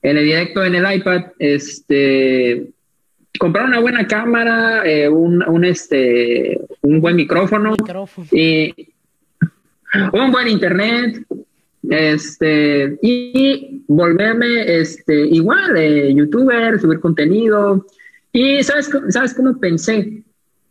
en 0.03 0.17
el 0.17 0.23
directo 0.25 0.63
en 0.63 0.75
el 0.75 0.95
iPad, 0.95 1.21
este 1.37 2.67
comprar 3.39 3.65
una 3.65 3.79
buena 3.79 4.07
cámara, 4.07 4.83
eh, 4.85 5.07
un, 5.09 5.43
un 5.47 5.63
este 5.65 6.59
un 6.81 7.01
buen 7.01 7.15
micrófono 7.15 7.71
Micrófono. 7.71 8.27
y 8.31 8.73
un 10.13 10.31
buen 10.31 10.47
internet 10.47 11.23
este 11.89 12.97
y 13.01 13.83
volverme 13.87 14.79
este 14.79 15.27
igual 15.27 15.75
eh, 15.77 16.13
youtuber 16.13 16.79
subir 16.79 16.99
contenido. 16.99 17.85
Y 18.33 18.63
sabes 18.63 18.89
sabes 19.09 19.33
cómo 19.33 19.59
pensé 19.59 20.23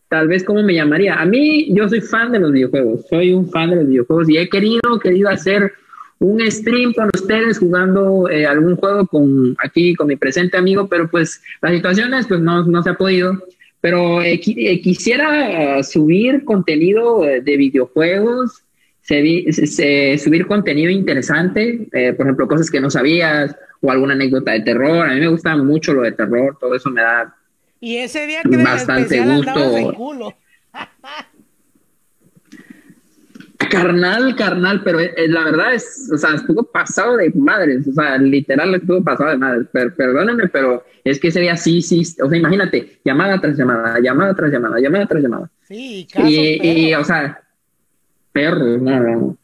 tal 0.09 0.27
vez 0.29 0.43
cómo 0.45 0.63
me 0.63 0.75
llamaría. 0.75 1.15
A 1.21 1.25
mí 1.25 1.73
yo 1.73 1.89
soy 1.89 2.01
fan 2.01 2.33
de 2.33 2.41
los 2.41 2.53
videojuegos. 2.53 3.07
Soy 3.09 3.33
un 3.33 3.49
fan 3.49 3.71
de 3.71 3.77
los 3.77 3.89
videojuegos 3.89 4.29
y 4.29 4.39
he 4.39 4.49
querido 4.49 4.99
querido 5.03 5.29
hacer 5.29 5.73
un 6.19 6.41
stream 6.51 6.93
con 6.93 7.11
ustedes 7.15 7.59
jugando 7.59 8.29
eh, 8.29 8.45
algún 8.45 8.77
juego 8.77 9.07
con 9.07 9.57
aquí 9.65 9.95
con 9.95 10.07
mi 10.09 10.17
presente 10.17 10.59
amigo 10.59 10.87
pero 10.87 11.09
pues 11.09 11.41
las 11.63 11.73
situaciones 11.73 12.27
pues 12.27 12.41
no, 12.41 12.65
no 12.65 12.83
se 12.83 12.91
ha 12.91 12.95
podido. 12.95 13.43
Pero 13.81 14.21
eh, 14.21 14.39
eh, 14.45 14.81
quisiera 14.83 15.83
subir 15.83 16.45
contenido 16.45 17.23
de 17.23 17.57
videojuegos 17.57 18.63
se 19.19 19.67
se- 19.67 20.19
subir 20.19 20.47
contenido 20.47 20.91
interesante, 20.91 21.89
eh, 21.93 22.13
por 22.13 22.27
ejemplo, 22.27 22.47
cosas 22.49 22.71
que 22.71 22.81
no 22.81 22.91
sabías 22.91 23.55
o 23.81 23.91
alguna 23.91 24.15
anécdota 24.15 24.53
de 24.53 24.61
terror. 24.61 25.07
A 25.07 25.15
mí 25.15 25.21
me 25.21 25.29
gusta 25.29 25.57
mucho 25.57 25.93
lo 25.93 26.03
de 26.03 26.13
terror, 26.13 26.57
todo 26.61 26.75
eso 26.75 26.91
me 26.91 27.03
da. 27.03 27.35
Y 27.81 27.97
ese 27.97 28.27
día 28.27 28.43
que 28.43 28.57
Bastante 28.57 29.21
gusto. 29.25 29.95
culo. 29.95 30.35
Carnal, 33.71 34.35
carnal, 34.37 34.83
pero 34.83 34.99
eh, 35.01 35.13
eh, 35.17 35.29
la 35.29 35.45
verdad 35.45 35.75
es, 35.75 36.11
o 36.13 36.17
sea, 36.17 36.35
estuvo 36.35 36.65
pasado 36.65 37.19
de 37.19 37.31
madres, 37.37 37.87
o 37.87 37.93
sea, 37.93 38.17
literal 38.19 38.75
estuvo 38.75 39.05
pasado 39.05 39.31
de 39.31 39.37
madres. 39.37 39.69
Per- 39.71 39.95
perdónenme, 39.95 40.49
pero 40.49 40.83
es 41.05 41.21
que 41.21 41.29
ese 41.29 41.41
día 41.41 41.57
sí, 41.57 41.81
sí, 41.83 42.03
o 42.23 42.29
sea, 42.29 42.39
imagínate, 42.39 42.99
llamada 43.05 43.41
tras 43.41 43.57
llamada, 43.57 44.01
llamada 44.01 44.35
tras 44.35 44.51
llamada, 44.51 44.81
llamada 44.81 45.07
tras 45.07 45.23
llamada. 45.23 45.51
Sí, 45.69 46.09
casos, 46.13 46.31
y, 46.33 46.95
o 46.95 47.05
sea, 47.05 47.41
perros, 48.33 48.81
no, 48.81 49.01
no. 49.01 49.37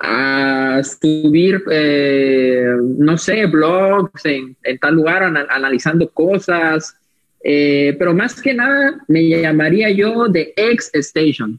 A, 0.00 0.76
a 0.76 0.82
subir, 0.84 1.60
eh, 1.70 2.66
no 2.98 3.18
sé, 3.18 3.46
blogs 3.46 4.24
en, 4.24 4.56
en 4.62 4.78
tal 4.78 4.94
lugar, 4.94 5.24
ana- 5.24 5.46
analizando 5.50 6.08
cosas, 6.10 6.96
eh, 7.42 7.96
pero 7.98 8.14
más 8.14 8.40
que 8.40 8.54
nada 8.54 8.98
me 9.08 9.28
llamaría 9.28 9.90
yo 9.90 10.28
de 10.28 10.52
X 10.56 10.90
Station. 10.92 11.58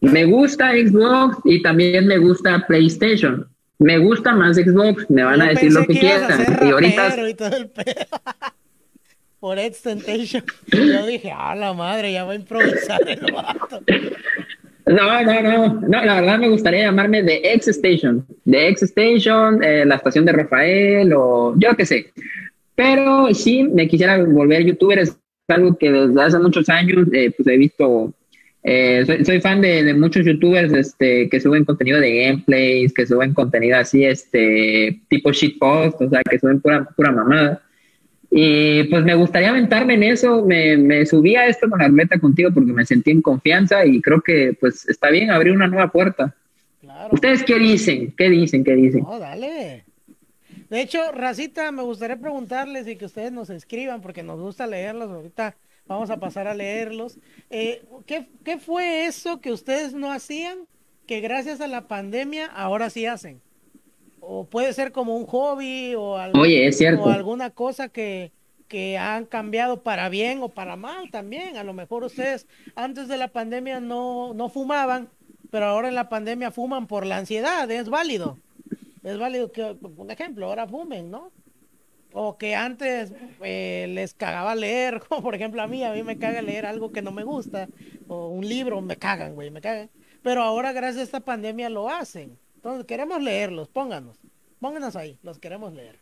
Me 0.00 0.24
gusta 0.24 0.72
Xbox 0.72 1.38
y 1.44 1.62
también 1.62 2.06
me 2.06 2.18
gusta 2.18 2.64
PlayStation. 2.66 3.46
Me 3.78 3.98
gusta 3.98 4.34
más 4.34 4.56
Xbox, 4.56 5.08
me 5.08 5.22
van 5.22 5.40
a 5.42 5.48
decir 5.50 5.72
lo 5.72 5.86
que 5.86 5.98
quieran. 5.98 6.44
Y 6.62 6.70
ahorita, 6.70 7.08
rapero 7.08 7.28
y 7.28 7.34
todo 7.34 7.56
el 7.56 7.68
pedo. 7.68 8.06
Por 9.40 9.58
extentation. 9.58 10.42
Yo 10.72 11.06
dije, 11.06 11.30
ah, 11.34 11.54
la 11.54 11.72
madre, 11.74 12.12
ya 12.12 12.24
va 12.24 12.32
a 12.32 12.36
improvisar 12.36 13.00
el 13.08 13.30
vato. 13.32 13.82
No, 14.86 15.22
no, 15.22 15.42
no, 15.42 15.80
no, 15.80 16.04
la 16.04 16.20
verdad 16.20 16.38
me 16.38 16.48
gustaría 16.48 16.82
llamarme 16.84 17.22
The 17.22 17.54
X 17.54 17.68
Station, 17.68 18.26
The 18.44 18.68
X 18.68 18.82
Station, 18.82 19.62
eh, 19.64 19.84
la 19.86 19.94
estación 19.94 20.26
de 20.26 20.32
Rafael 20.32 21.10
o 21.14 21.54
yo 21.56 21.74
qué 21.74 21.86
sé. 21.86 22.12
Pero 22.74 23.32
sí, 23.32 23.62
me 23.62 23.88
quisiera 23.88 24.22
volver 24.22 24.64
youtuber, 24.64 24.98
es 24.98 25.16
algo 25.48 25.76
que 25.78 25.90
desde 25.90 26.22
hace 26.22 26.38
muchos 26.38 26.68
años 26.68 27.08
eh, 27.14 27.32
pues 27.34 27.48
he 27.48 27.56
visto, 27.56 28.12
eh, 28.62 29.04
soy, 29.06 29.24
soy 29.24 29.40
fan 29.40 29.62
de, 29.62 29.84
de 29.84 29.94
muchos 29.94 30.26
youtubers 30.26 30.72
este, 30.74 31.30
que 31.30 31.40
suben 31.40 31.64
contenido 31.64 31.98
de 31.98 32.26
gameplays, 32.26 32.92
que 32.92 33.06
suben 33.06 33.32
contenido 33.32 33.78
así, 33.78 34.04
este, 34.04 35.00
tipo 35.08 35.32
shitpost, 35.32 36.02
o 36.02 36.10
sea, 36.10 36.20
que 36.28 36.38
suben 36.38 36.60
pura, 36.60 36.84
pura 36.94 37.10
mamada. 37.10 37.62
Y 38.36 38.82
pues 38.84 39.04
me 39.04 39.14
gustaría 39.14 39.50
aventarme 39.50 39.94
en 39.94 40.02
eso, 40.02 40.44
me, 40.44 40.76
me 40.76 41.06
subí 41.06 41.36
a 41.36 41.46
esto 41.46 41.70
con 41.70 41.78
la 41.78 41.88
meta 41.88 42.18
contigo 42.18 42.50
porque 42.52 42.72
me 42.72 42.84
sentí 42.84 43.12
en 43.12 43.22
confianza 43.22 43.86
y 43.86 44.02
creo 44.02 44.22
que 44.22 44.56
pues 44.58 44.88
está 44.88 45.10
bien 45.10 45.30
abrir 45.30 45.52
una 45.52 45.68
nueva 45.68 45.92
puerta. 45.92 46.34
Claro. 46.80 47.10
¿Ustedes 47.12 47.44
qué 47.44 47.60
dicen? 47.60 48.12
¿Qué 48.16 48.28
dicen? 48.28 48.64
¿Qué 48.64 48.74
dicen? 48.74 49.04
No, 49.04 49.20
dale. 49.20 49.84
De 50.68 50.80
hecho, 50.80 51.12
Racita, 51.12 51.70
me 51.70 51.82
gustaría 51.82 52.16
preguntarles 52.16 52.88
y 52.88 52.96
que 52.96 53.04
ustedes 53.04 53.30
nos 53.30 53.50
escriban 53.50 54.00
porque 54.00 54.24
nos 54.24 54.40
gusta 54.40 54.66
leerlos. 54.66 55.12
Ahorita 55.12 55.54
vamos 55.86 56.10
a 56.10 56.16
pasar 56.16 56.48
a 56.48 56.54
leerlos. 56.54 57.18
Eh, 57.50 57.84
¿qué, 58.04 58.26
¿Qué 58.44 58.58
fue 58.58 59.06
eso 59.06 59.40
que 59.40 59.52
ustedes 59.52 59.94
no 59.94 60.10
hacían 60.10 60.58
que 61.06 61.20
gracias 61.20 61.60
a 61.60 61.68
la 61.68 61.86
pandemia 61.86 62.46
ahora 62.46 62.90
sí 62.90 63.06
hacen? 63.06 63.40
O 64.26 64.44
puede 64.46 64.72
ser 64.72 64.90
como 64.92 65.16
un 65.16 65.26
hobby 65.26 65.94
o, 65.94 66.16
algo- 66.16 66.40
Oye, 66.40 66.66
es 66.66 66.78
cierto. 66.78 67.02
o 67.04 67.08
alguna 67.10 67.50
cosa 67.50 67.88
que, 67.88 68.32
que 68.68 68.96
han 68.98 69.26
cambiado 69.26 69.82
para 69.82 70.08
bien 70.08 70.42
o 70.42 70.48
para 70.48 70.76
mal 70.76 71.10
también. 71.10 71.56
A 71.56 71.64
lo 71.64 71.72
mejor 71.74 72.04
ustedes 72.04 72.46
antes 72.74 73.08
de 73.08 73.16
la 73.18 73.28
pandemia 73.28 73.80
no, 73.80 74.32
no 74.34 74.48
fumaban, 74.48 75.08
pero 75.50 75.66
ahora 75.66 75.88
en 75.88 75.94
la 75.94 76.08
pandemia 76.08 76.50
fuman 76.50 76.86
por 76.86 77.04
la 77.06 77.18
ansiedad, 77.18 77.70
es 77.70 77.88
válido. 77.88 78.38
Es 79.02 79.18
válido 79.18 79.52
que, 79.52 79.76
un 79.96 80.10
ejemplo, 80.10 80.46
ahora 80.46 80.66
fumen, 80.66 81.10
¿no? 81.10 81.30
O 82.16 82.38
que 82.38 82.54
antes 82.54 83.12
eh, 83.42 83.86
les 83.90 84.14
cagaba 84.14 84.54
leer, 84.54 85.00
como 85.08 85.22
por 85.22 85.34
ejemplo 85.34 85.60
a 85.62 85.66
mí, 85.66 85.84
a 85.84 85.92
mí 85.92 86.02
me 86.02 86.16
caga 86.18 86.40
leer 86.42 86.64
algo 86.64 86.90
que 86.92 87.02
no 87.02 87.12
me 87.12 87.24
gusta, 87.24 87.68
o 88.08 88.28
un 88.28 88.48
libro, 88.48 88.80
me 88.80 88.96
cagan, 88.96 89.34
güey, 89.34 89.50
me 89.50 89.60
cagan. 89.60 89.90
Pero 90.22 90.42
ahora 90.42 90.72
gracias 90.72 91.00
a 91.00 91.02
esta 91.04 91.20
pandemia 91.20 91.68
lo 91.68 91.88
hacen. 91.90 92.38
Entonces 92.64 92.86
queremos 92.86 93.22
leerlos, 93.22 93.68
pónganos, 93.68 94.16
pónganos 94.58 94.96
ahí, 94.96 95.18
los 95.22 95.38
queremos 95.38 95.74
leer. 95.74 95.96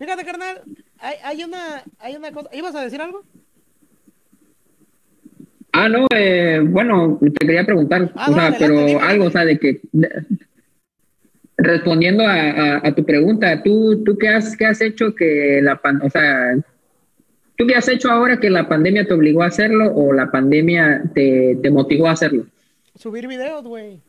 Fíjate, 0.00 0.24
carnal, 0.24 0.62
hay, 0.98 1.14
hay, 1.22 1.44
una, 1.44 1.84
hay 2.00 2.16
una 2.16 2.32
cosa. 2.32 2.50
¿Ibas 2.52 2.74
a 2.74 2.82
decir 2.82 3.00
algo? 3.00 3.22
Ah, 5.70 5.88
no, 5.88 6.08
eh, 6.12 6.60
bueno, 6.60 7.20
te 7.20 7.46
quería 7.46 7.64
preguntar, 7.64 8.10
ah, 8.16 8.30
o 8.30 8.34
sea, 8.34 8.56
pero 8.58 9.00
algo, 9.00 9.26
o 9.26 9.30
sea, 9.30 9.44
de 9.44 9.60
que 9.60 9.80
respondiendo 11.56 12.24
a, 12.26 12.92
tu 12.92 13.04
pregunta, 13.04 13.62
¿tú, 13.62 14.02
tú 14.02 14.18
qué, 14.18 14.30
has, 14.30 14.56
qué 14.56 14.66
has 14.66 14.80
hecho 14.80 15.14
que 15.14 15.60
la 15.62 15.80
o 16.02 16.10
sea, 16.10 16.56
¿tú 17.56 17.64
qué 17.64 17.76
has 17.76 17.86
hecho 17.86 18.10
ahora 18.10 18.40
que 18.40 18.50
la 18.50 18.68
pandemia 18.68 19.06
te 19.06 19.14
obligó 19.14 19.44
a 19.44 19.46
hacerlo 19.46 19.94
o 19.94 20.12
la 20.12 20.32
pandemia 20.32 21.04
te, 21.14 21.60
te 21.62 21.70
motivó 21.70 22.08
a 22.08 22.12
hacerlo? 22.12 22.44
Subir 22.96 23.28
videos, 23.28 23.62
güey. 23.62 24.00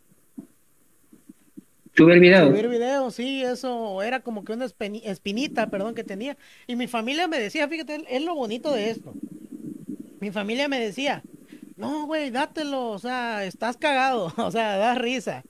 Subir 1.96 2.20
videos. 2.20 2.50
Subir 2.50 2.68
videos, 2.68 3.16
sí, 3.16 3.42
eso 3.42 4.02
era 4.02 4.20
como 4.20 4.44
que 4.44 4.54
una 4.54 4.66
espinita, 4.66 5.70
perdón, 5.70 5.96
que 5.96 6.04
tenía. 6.04 6.38
Y 6.68 6.76
mi 6.76 6.88
familia 6.88 7.28
me 7.28 7.40
decía, 7.40 7.68
fíjate, 7.68 8.04
es 8.10 8.24
lo 8.24 8.36
bonito 8.36 8.72
de 8.74 8.90
esto. 8.90 9.14
Mi 10.20 10.32
familia 10.32 10.68
me 10.68 10.80
decía, 10.80 11.24
no, 11.78 12.06
güey, 12.06 12.32
dátelo, 12.32 12.92
o 12.92 13.00
sea, 13.00 13.46
estás 13.46 13.78
cagado, 13.78 14.34
o 14.38 14.52
sea, 14.52 14.78
da 14.78 14.96
risa. 14.96 15.44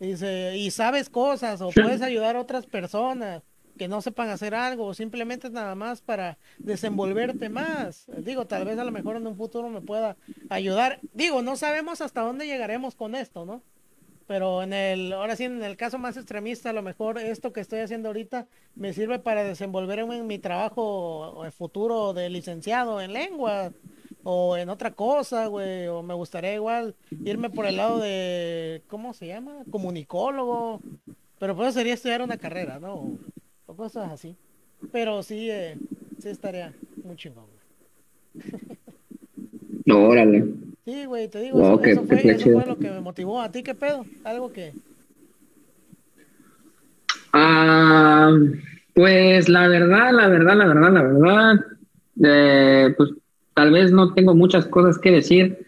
Dice, 0.00 0.56
y 0.56 0.70
sabes 0.70 1.10
cosas, 1.10 1.60
o 1.60 1.70
puedes 1.70 2.02
ayudar 2.02 2.36
a 2.36 2.40
otras 2.40 2.66
personas 2.66 3.42
que 3.78 3.88
no 3.88 4.02
sepan 4.02 4.28
hacer 4.28 4.54
algo, 4.54 4.86
o 4.86 4.94
simplemente 4.94 5.50
nada 5.50 5.74
más 5.74 6.02
para 6.02 6.38
desenvolverte 6.58 7.48
más. 7.48 8.06
Digo, 8.18 8.46
tal 8.46 8.64
vez 8.64 8.78
a 8.78 8.84
lo 8.84 8.92
mejor 8.92 9.16
en 9.16 9.26
un 9.26 9.36
futuro 9.36 9.68
me 9.68 9.80
pueda 9.80 10.16
ayudar. 10.48 11.00
Digo, 11.14 11.42
no 11.42 11.56
sabemos 11.56 12.00
hasta 12.00 12.22
dónde 12.22 12.46
llegaremos 12.46 12.94
con 12.94 13.14
esto, 13.14 13.44
¿no? 13.44 13.62
Pero 14.32 14.62
en 14.62 14.72
el, 14.72 15.12
ahora 15.12 15.36
sí, 15.36 15.44
en 15.44 15.62
el 15.62 15.76
caso 15.76 15.98
más 15.98 16.16
extremista, 16.16 16.70
a 16.70 16.72
lo 16.72 16.80
mejor 16.80 17.18
esto 17.18 17.52
que 17.52 17.60
estoy 17.60 17.80
haciendo 17.80 18.08
ahorita 18.08 18.46
me 18.74 18.94
sirve 18.94 19.18
para 19.18 19.44
desenvolverme 19.44 20.16
en 20.16 20.26
mi 20.26 20.38
trabajo 20.38 21.44
futuro 21.54 22.14
de 22.14 22.30
licenciado 22.30 23.02
en 23.02 23.12
lengua 23.12 23.74
o 24.22 24.56
en 24.56 24.70
otra 24.70 24.92
cosa, 24.92 25.48
güey, 25.48 25.86
o 25.86 26.02
me 26.02 26.14
gustaría 26.14 26.54
igual 26.54 26.94
irme 27.26 27.50
por 27.50 27.66
el 27.66 27.76
lado 27.76 27.98
de, 28.00 28.80
¿cómo 28.86 29.12
se 29.12 29.26
llama? 29.26 29.64
Comunicólogo, 29.70 30.80
pero 31.38 31.54
pues 31.54 31.74
sería 31.74 31.92
estudiar 31.92 32.22
una 32.22 32.38
carrera, 32.38 32.80
¿no? 32.80 33.18
O, 33.66 33.76
cosas 33.76 34.10
así. 34.10 34.34
Pero 34.92 35.22
sí, 35.22 35.50
eh, 35.50 35.76
sí 36.18 36.30
estaría 36.30 36.72
muy 37.04 37.16
chingón. 37.16 37.44
No, 39.84 40.08
órale. 40.08 40.46
Sí, 40.84 41.04
güey, 41.04 41.28
te 41.28 41.40
digo, 41.40 41.60
eso, 41.60 42.04
fue, 42.04 42.66
lo 42.66 42.76
que 42.76 42.90
me 42.90 43.00
motivó. 43.00 43.40
¿A 43.40 43.52
ti 43.52 43.62
qué 43.62 43.74
pedo? 43.74 44.04
Algo 44.24 44.52
que... 44.52 44.72
Ah, 47.32 48.32
pues 48.94 49.48
la 49.48 49.68
verdad, 49.68 50.12
la 50.12 50.28
verdad, 50.28 50.56
la 50.56 50.66
verdad, 50.66 50.92
la 50.92 51.02
verdad, 51.02 51.60
eh, 52.22 52.94
pues 52.96 53.10
tal 53.54 53.70
vez 53.70 53.92
no 53.92 54.12
tengo 54.12 54.34
muchas 54.34 54.66
cosas 54.66 54.98
que 54.98 55.12
decir, 55.12 55.58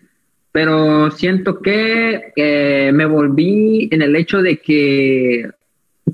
pero 0.52 1.10
siento 1.12 1.60
que 1.60 2.32
eh, 2.34 2.90
me 2.92 3.06
volví 3.06 3.88
en 3.92 4.02
el 4.02 4.16
hecho 4.16 4.42
de 4.42 4.58
que 4.58 5.48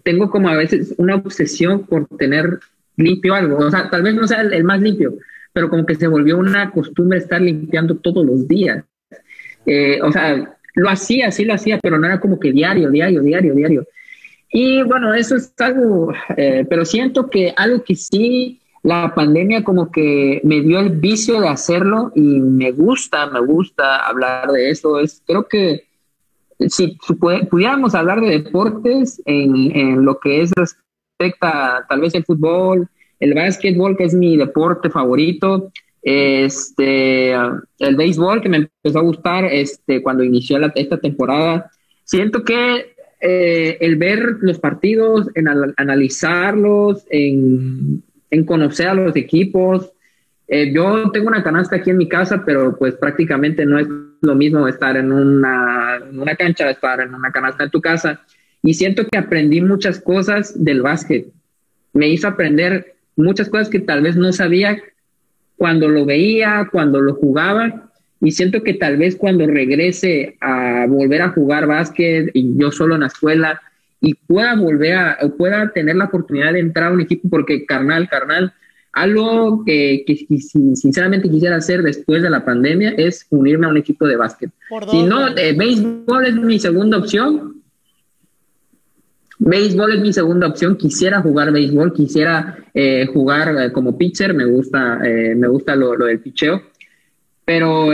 tengo 0.03 0.31
como 0.31 0.51
a 0.51 0.57
veces 0.57 0.95
una 0.99 1.17
obsesión 1.17 1.87
por 1.87 2.07
tener 2.19 2.61
limpio 2.97 3.35
algo, 3.35 3.57
o 3.57 3.71
sea, 3.71 3.89
tal 3.89 4.03
vez 4.03 4.15
no 4.15 4.29
sea 4.29 4.43
el 4.43 4.65
más 4.65 4.81
limpio, 4.81 5.15
pero 5.53 5.69
como 5.71 5.87
que 5.87 5.95
se 5.95 6.07
volvió 6.07 6.39
una 6.39 6.71
costumbre 6.71 7.19
estar 7.19 7.41
limpiando 7.41 7.97
todos 7.97 8.25
los 8.25 8.47
días. 8.47 8.85
Eh, 9.67 10.01
o 10.03 10.11
sea, 10.13 10.57
lo 10.75 10.91
hacía, 10.91 11.31
sí 11.31 11.45
lo 11.45 11.55
hacía, 11.55 11.79
pero 11.81 11.99
no 11.99 12.07
era 12.07 12.21
como 12.21 12.39
que 12.39 12.53
diario, 12.53 12.91
diario, 12.91 13.23
diario, 13.23 13.55
diario. 13.55 13.87
Y 14.51 14.83
bueno, 14.83 15.15
eso 15.15 15.37
es 15.37 15.53
algo, 15.59 16.13
eh, 16.37 16.67
pero 16.69 16.85
siento 16.85 17.31
que 17.31 17.53
algo 17.57 17.85
que 17.85 17.95
sí, 17.95 18.61
la 18.83 19.15
pandemia 19.15 19.63
como 19.63 19.91
que 19.91 20.41
me 20.43 20.61
dio 20.61 20.81
el 20.81 20.91
vicio 20.91 21.41
de 21.41 21.49
hacerlo 21.49 22.13
y 22.15 22.41
me 22.41 22.73
gusta, 22.73 23.27
me 23.27 23.41
gusta 23.41 24.07
hablar 24.07 24.51
de 24.51 24.71
eso. 24.71 24.99
Es, 24.99 25.23
creo 25.27 25.47
que 25.47 25.85
si, 26.69 26.99
pudiéramos 27.51 27.95
hablar 27.95 28.21
de 28.21 28.41
deportes 28.43 29.23
en, 29.25 29.77
en 29.77 30.05
lo 30.05 30.19
que 30.19 30.43
es 30.43 30.51
respecta 30.57 31.87
tal 31.89 32.01
vez 32.01 32.15
el 32.15 32.25
fútbol, 32.25 32.89
el 33.21 33.35
básquetbol, 33.35 33.97
que 33.97 34.05
es 34.05 34.15
mi 34.15 34.37
deporte 34.37 34.91
favorito, 34.91 35.71
este, 36.03 37.33
el 37.33 37.97
béisbol, 37.97 38.41
que 38.41 38.49
me 38.49 38.57
empezó 38.57 38.99
a 38.99 39.03
gustar 39.03 39.45
este, 39.47 40.03
cuando 40.03 40.25
inició 40.25 40.59
esta 40.75 40.99
temporada. 40.99 41.71
Siento 42.05 42.43
que 42.45 42.95
eh, 43.21 43.77
el 43.81 43.97
ver 43.97 44.39
los 44.41 44.59
partidos, 44.59 45.29
en 45.35 45.49
analizarlos, 45.77 47.05
en, 47.11 48.03
conocer 48.47 48.89
a 48.89 48.95
los 48.95 49.15
equipos. 49.17 49.93
Eh, 50.49 50.73
yo 50.73 51.11
tengo 51.11 51.29
una 51.29 51.43
canasta 51.43 51.77
aquí 51.77 51.91
en 51.91 51.99
mi 51.99 52.09
casa, 52.09 52.43
pero 52.45 52.77
pues 52.77 52.95
prácticamente 52.95 53.67
no 53.67 53.79
es 53.79 53.87
lo 54.23 54.35
mismo 54.35 54.67
estar 54.69 54.97
en 54.97 55.13
una, 55.13 55.97
en 55.97 56.19
una 56.19 56.35
cancha, 56.35 56.71
estar 56.71 57.01
en 57.01 57.15
una 57.15 57.31
canasta 57.31 57.65
en 57.65 57.71
tu 57.71 57.81
casa. 57.81 58.21
Y 58.63 58.75
siento 58.75 59.07
que 59.07 59.19
aprendí 59.19 59.61
muchas 59.61 60.01
cosas 60.01 60.53
del 60.63 60.83
básquet. 60.83 61.27
Me 61.93 62.09
hizo 62.09 62.29
aprender 62.29 62.95
muchas 63.17 63.49
cosas 63.49 63.69
que 63.69 63.81
tal 63.81 64.03
vez 64.03 64.17
no 64.17 64.33
sabía 64.33 64.79
cuando 65.61 65.89
lo 65.89 66.07
veía, 66.07 66.71
cuando 66.73 67.03
lo 67.03 67.13
jugaba, 67.17 67.91
y 68.19 68.31
siento 68.31 68.63
que 68.63 68.73
tal 68.73 68.97
vez 68.97 69.15
cuando 69.15 69.47
regrese 69.47 70.39
a 70.41 70.87
volver 70.89 71.21
a 71.21 71.33
jugar 71.33 71.67
básquet 71.67 72.31
y 72.33 72.57
yo 72.57 72.73
solo 72.73 72.95
en 72.95 73.03
la 73.03 73.09
escuela 73.09 73.61
y 74.01 74.15
pueda 74.15 74.57
volver 74.57 74.95
a, 74.97 75.19
pueda 75.37 75.71
tener 75.71 75.97
la 75.97 76.07
oportunidad 76.07 76.55
de 76.55 76.61
entrar 76.61 76.91
a 76.91 76.95
un 76.95 77.03
equipo, 77.03 77.29
porque 77.29 77.67
carnal, 77.67 78.09
carnal, 78.09 78.55
algo 78.95 79.63
que, 79.67 80.03
que, 80.07 80.17
sinceramente 80.77 81.29
quisiera 81.29 81.57
hacer 81.57 81.83
después 81.83 82.23
de 82.23 82.31
la 82.31 82.43
pandemia 82.43 82.95
es 82.97 83.27
unirme 83.29 83.67
a 83.67 83.69
un 83.69 83.77
equipo 83.77 84.07
de 84.07 84.17
básquet. 84.17 84.51
Si 84.91 85.03
no, 85.03 85.29
eh, 85.37 85.53
béisbol 85.53 86.25
es 86.25 86.37
mi 86.37 86.59
segunda 86.59 86.97
opción, 86.97 87.60
Béisbol 89.43 89.95
es 89.95 90.01
mi 90.01 90.12
segunda 90.12 90.49
opción. 90.49 90.76
Quisiera 90.76 91.22
jugar 91.22 91.51
béisbol, 91.51 91.95
quisiera 91.95 92.59
eh, 92.74 93.07
jugar 93.07 93.57
eh, 93.59 93.72
como 93.72 93.97
pitcher. 93.97 94.34
Me 94.34 94.45
gusta, 94.45 95.01
eh, 95.03 95.34
me 95.34 95.49
gusta 95.49 95.74
lo, 95.74 95.97
del 95.97 96.20
picheo. 96.20 96.62
Pero 97.47 97.88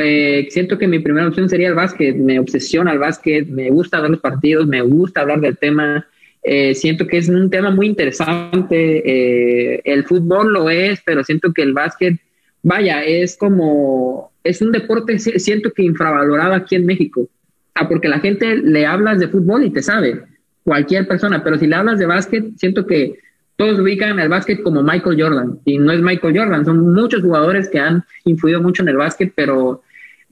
siento 0.51 0.76
que 0.76 0.88
mi 0.88 0.99
primera 0.99 1.28
opción 1.28 1.49
sería 1.49 1.68
el 1.68 1.74
básquet. 1.74 2.16
Me 2.16 2.40
obsesiona 2.40 2.92
el 2.92 2.99
básquet. 2.99 3.47
Me 3.47 3.70
gusta 3.70 4.01
ver 4.01 4.11
los 4.11 4.20
partidos. 4.20 4.66
Me 4.66 4.82
gusta 4.82 5.20
hablar 5.20 5.40
del 5.40 5.57
tema. 5.57 6.05
siento 6.74 7.07
que 7.07 7.18
es 7.18 7.28
un 7.28 7.49
tema 7.49 7.70
muy 7.70 7.86
interesante. 7.86 9.80
el 9.90 10.05
fútbol 10.05 10.53
lo 10.53 10.68
es, 10.68 11.01
pero 11.07 11.22
siento 11.24 11.55
que 11.55 11.62
el 11.62 11.72
básquet, 11.72 12.18
vaya, 12.62 13.03
es 13.05 13.36
como, 13.38 14.32
es 14.44 14.61
un 14.61 14.72
deporte, 14.72 15.18
siento 15.18 15.72
que 15.72 15.84
infravalorado 15.84 16.53
aquí 16.53 16.74
en 16.74 16.84
México. 16.84 17.28
Ah, 17.74 17.88
porque 17.88 18.09
la 18.09 18.18
gente 18.20 18.57
le 18.57 18.84
hablas 18.84 19.20
de 19.20 19.28
fútbol 19.28 19.64
y 19.64 19.70
te 19.70 19.82
sabe 19.82 20.22
cualquier 20.67 21.07
persona, 21.07 21.45
pero 21.45 21.57
si 21.59 21.69
le 21.69 21.77
hablas 21.77 22.01
de 22.01 22.07
básquet, 22.07 22.45
siento 22.57 22.85
que 22.87 23.21
todos 23.55 23.79
ubican 23.79 24.19
el 24.19 24.29
básquet 24.29 24.64
como 24.64 24.83
Michael 24.83 25.23
Jordan, 25.23 25.61
y 25.64 25.79
no 25.79 25.93
es 25.93 26.01
Michael 26.01 26.37
Jordan, 26.37 26.64
son 26.64 26.93
muchos 26.93 27.23
jugadores 27.23 27.69
que 27.69 27.79
han 27.79 28.05
influido 28.25 28.61
mucho 28.61 28.83
en 28.83 28.89
el 28.89 28.97
básquet, 28.97 29.33
pero 29.37 29.83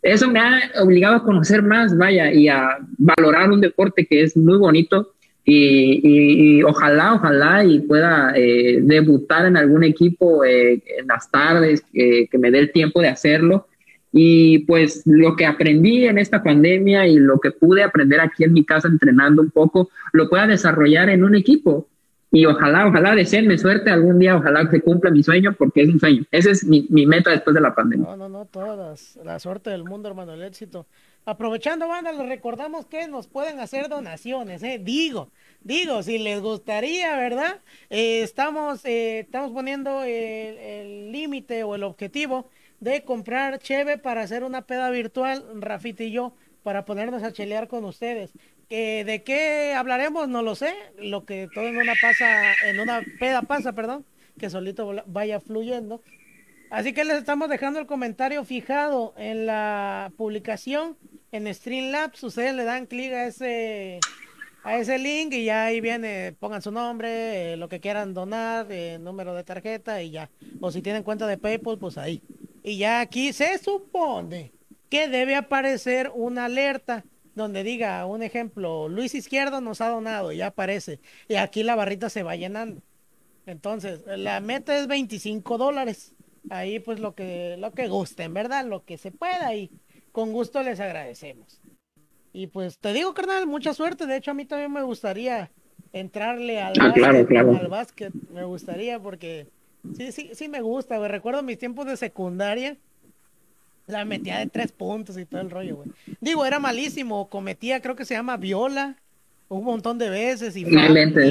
eso 0.02 0.28
me 0.28 0.40
ha 0.40 0.72
obligado 0.82 1.14
a 1.14 1.22
conocer 1.22 1.62
más, 1.62 1.96
vaya, 1.96 2.32
y 2.32 2.48
a 2.48 2.78
valorar 2.98 3.52
un 3.52 3.60
deporte 3.60 4.06
que 4.06 4.24
es 4.24 4.36
muy 4.36 4.58
bonito, 4.58 5.12
y, 5.46 6.62
ojalá, 6.64 7.14
ojalá 7.14 7.64
y 7.64 7.80
pueda 7.80 8.32
eh, 8.34 8.80
debutar 8.82 9.46
en 9.46 9.56
algún 9.56 9.84
equipo 9.84 10.44
eh, 10.44 10.82
en 10.98 11.06
las 11.06 11.30
tardes, 11.30 11.84
que 11.92 12.38
me 12.38 12.50
dé 12.50 12.58
el 12.58 12.72
tiempo 12.72 13.00
de 13.00 13.08
hacerlo 13.08 13.68
y 14.16 14.60
pues 14.60 15.02
lo 15.06 15.34
que 15.34 15.44
aprendí 15.44 16.06
en 16.06 16.18
esta 16.18 16.40
pandemia 16.40 17.04
y 17.08 17.16
lo 17.16 17.40
que 17.40 17.50
pude 17.50 17.82
aprender 17.82 18.20
aquí 18.20 18.44
en 18.44 18.52
mi 18.52 18.64
casa 18.64 18.86
entrenando 18.86 19.42
un 19.42 19.50
poco, 19.50 19.90
lo 20.12 20.28
pueda 20.28 20.46
desarrollar 20.46 21.10
en 21.10 21.24
un 21.24 21.34
equipo. 21.34 21.88
Y 22.30 22.46
ojalá, 22.46 22.86
ojalá 22.86 23.16
deseenme 23.16 23.58
suerte 23.58 23.90
algún 23.90 24.20
día, 24.20 24.36
ojalá 24.36 24.70
que 24.70 24.80
cumpla 24.80 25.10
mi 25.10 25.24
sueño, 25.24 25.56
porque 25.58 25.82
es 25.82 25.88
un 25.88 25.98
sueño. 25.98 26.22
Esa 26.30 26.52
es 26.52 26.64
mi, 26.64 26.86
mi 26.90 27.06
meta 27.06 27.30
después 27.30 27.54
de 27.54 27.60
la 27.60 27.74
pandemia. 27.74 28.06
No, 28.06 28.16
no, 28.16 28.28
no, 28.28 28.44
toda 28.44 28.94
la 29.24 29.38
suerte 29.40 29.70
del 29.70 29.82
mundo, 29.82 30.08
hermano, 30.08 30.34
el 30.34 30.42
éxito. 30.42 30.86
Aprovechando, 31.24 31.88
banda, 31.88 32.12
les 32.12 32.28
recordamos 32.28 32.86
que 32.86 33.08
nos 33.08 33.26
pueden 33.26 33.58
hacer 33.58 33.88
donaciones, 33.88 34.62
¿eh? 34.62 34.80
Digo, 34.80 35.30
digo, 35.60 36.04
si 36.04 36.18
les 36.18 36.40
gustaría, 36.40 37.16
¿verdad? 37.16 37.60
Eh, 37.90 38.22
estamos, 38.22 38.84
eh, 38.84 39.20
estamos 39.20 39.50
poniendo 39.50 40.04
el 40.04 41.10
límite 41.10 41.64
o 41.64 41.74
el 41.74 41.82
objetivo 41.82 42.48
de 42.84 43.02
comprar 43.02 43.58
cheve 43.58 43.96
para 43.96 44.20
hacer 44.20 44.44
una 44.44 44.62
peda 44.62 44.90
virtual, 44.90 45.42
Rafita 45.60 46.04
y 46.04 46.12
yo, 46.12 46.34
para 46.62 46.84
ponernos 46.84 47.22
a 47.22 47.32
chelear 47.32 47.66
con 47.66 47.84
ustedes. 47.84 48.32
¿De 48.68 49.22
qué 49.24 49.72
hablaremos? 49.74 50.28
No 50.28 50.42
lo 50.42 50.54
sé. 50.54 50.74
Lo 50.98 51.24
que 51.24 51.48
todo 51.54 51.66
en 51.66 51.76
una 51.76 51.94
pasa, 52.00 52.52
en 52.66 52.80
una 52.80 53.02
peda 53.20 53.42
pasa, 53.42 53.72
perdón, 53.72 54.04
que 54.38 54.50
solito 54.50 54.94
vaya 55.06 55.40
fluyendo. 55.40 56.02
Así 56.70 56.92
que 56.92 57.04
les 57.04 57.18
estamos 57.18 57.48
dejando 57.48 57.78
el 57.78 57.86
comentario 57.86 58.44
fijado 58.44 59.14
en 59.16 59.46
la 59.46 60.12
publicación 60.16 60.96
en 61.32 61.52
Streamlabs. 61.54 62.22
Ustedes 62.22 62.54
le 62.54 62.64
dan 62.64 62.86
clic 62.86 63.12
a 63.12 63.26
ese 63.26 64.00
a 64.64 64.78
ese 64.78 64.98
link 64.98 65.32
y 65.34 65.44
ya 65.44 65.66
ahí 65.66 65.80
viene, 65.80 66.34
pongan 66.40 66.62
su 66.62 66.70
nombre, 66.70 67.52
eh, 67.52 67.56
lo 67.56 67.68
que 67.68 67.80
quieran 67.80 68.14
donar, 68.14 68.66
eh, 68.70 68.98
número 68.98 69.34
de 69.34 69.44
tarjeta 69.44 70.02
y 70.02 70.10
ya. 70.10 70.30
O 70.60 70.70
si 70.70 70.80
tienen 70.82 71.02
cuenta 71.02 71.26
de 71.26 71.38
PayPal, 71.38 71.78
pues 71.78 71.98
ahí. 71.98 72.22
Y 72.64 72.78
ya 72.78 73.00
aquí 73.00 73.34
se 73.34 73.58
supone 73.58 74.52
que 74.88 75.06
debe 75.06 75.36
aparecer 75.36 76.10
una 76.14 76.46
alerta 76.46 77.04
donde 77.34 77.62
diga, 77.62 78.06
un 78.06 78.22
ejemplo, 78.22 78.88
Luis 78.88 79.14
Izquierdo 79.14 79.60
nos 79.60 79.82
ha 79.82 79.88
donado, 79.88 80.32
y 80.32 80.38
ya 80.38 80.46
aparece. 80.46 80.98
Y 81.28 81.34
aquí 81.34 81.62
la 81.62 81.74
barrita 81.74 82.08
se 82.08 82.22
va 82.22 82.36
llenando. 82.36 82.80
Entonces, 83.44 84.00
la 84.06 84.40
meta 84.40 84.78
es 84.78 84.86
25 84.86 85.58
dólares. 85.58 86.14
Ahí 86.48 86.78
pues 86.78 87.00
lo 87.00 87.14
que, 87.14 87.56
lo 87.58 87.72
que 87.72 87.86
gusten, 87.88 88.32
¿verdad? 88.32 88.64
Lo 88.64 88.84
que 88.84 88.96
se 88.96 89.10
pueda 89.10 89.54
y 89.54 89.70
con 90.12 90.32
gusto 90.32 90.62
les 90.62 90.80
agradecemos. 90.80 91.60
Y 92.32 92.46
pues 92.46 92.78
te 92.78 92.92
digo, 92.94 93.12
carnal, 93.12 93.46
mucha 93.46 93.74
suerte. 93.74 94.06
De 94.06 94.16
hecho, 94.16 94.30
a 94.30 94.34
mí 94.34 94.46
también 94.46 94.72
me 94.72 94.82
gustaría 94.82 95.50
entrarle 95.92 96.60
al, 96.62 96.74
ah, 96.80 96.94
al 97.58 97.68
básquet. 97.68 98.12
Me 98.30 98.44
gustaría 98.44 98.98
porque 99.00 99.48
Sí, 99.96 100.12
sí, 100.12 100.30
sí 100.32 100.48
me 100.48 100.60
gusta, 100.60 100.98
güey. 100.98 101.10
Recuerdo 101.10 101.42
mis 101.42 101.58
tiempos 101.58 101.86
de 101.86 101.96
secundaria. 101.96 102.76
La 103.86 104.04
metía 104.04 104.38
de 104.38 104.46
tres 104.46 104.72
puntos 104.72 105.18
y 105.18 105.26
todo 105.26 105.42
el 105.42 105.50
rollo, 105.50 105.76
güey. 105.76 105.90
Digo, 106.20 106.46
era 106.46 106.58
malísimo. 106.58 107.28
Cometía, 107.28 107.80
creo 107.80 107.96
que 107.96 108.06
se 108.06 108.14
llama 108.14 108.38
viola. 108.38 108.96
Un 109.48 109.62
montón 109.62 109.98
de 109.98 110.08
veces 110.08 110.56
y, 110.56 110.64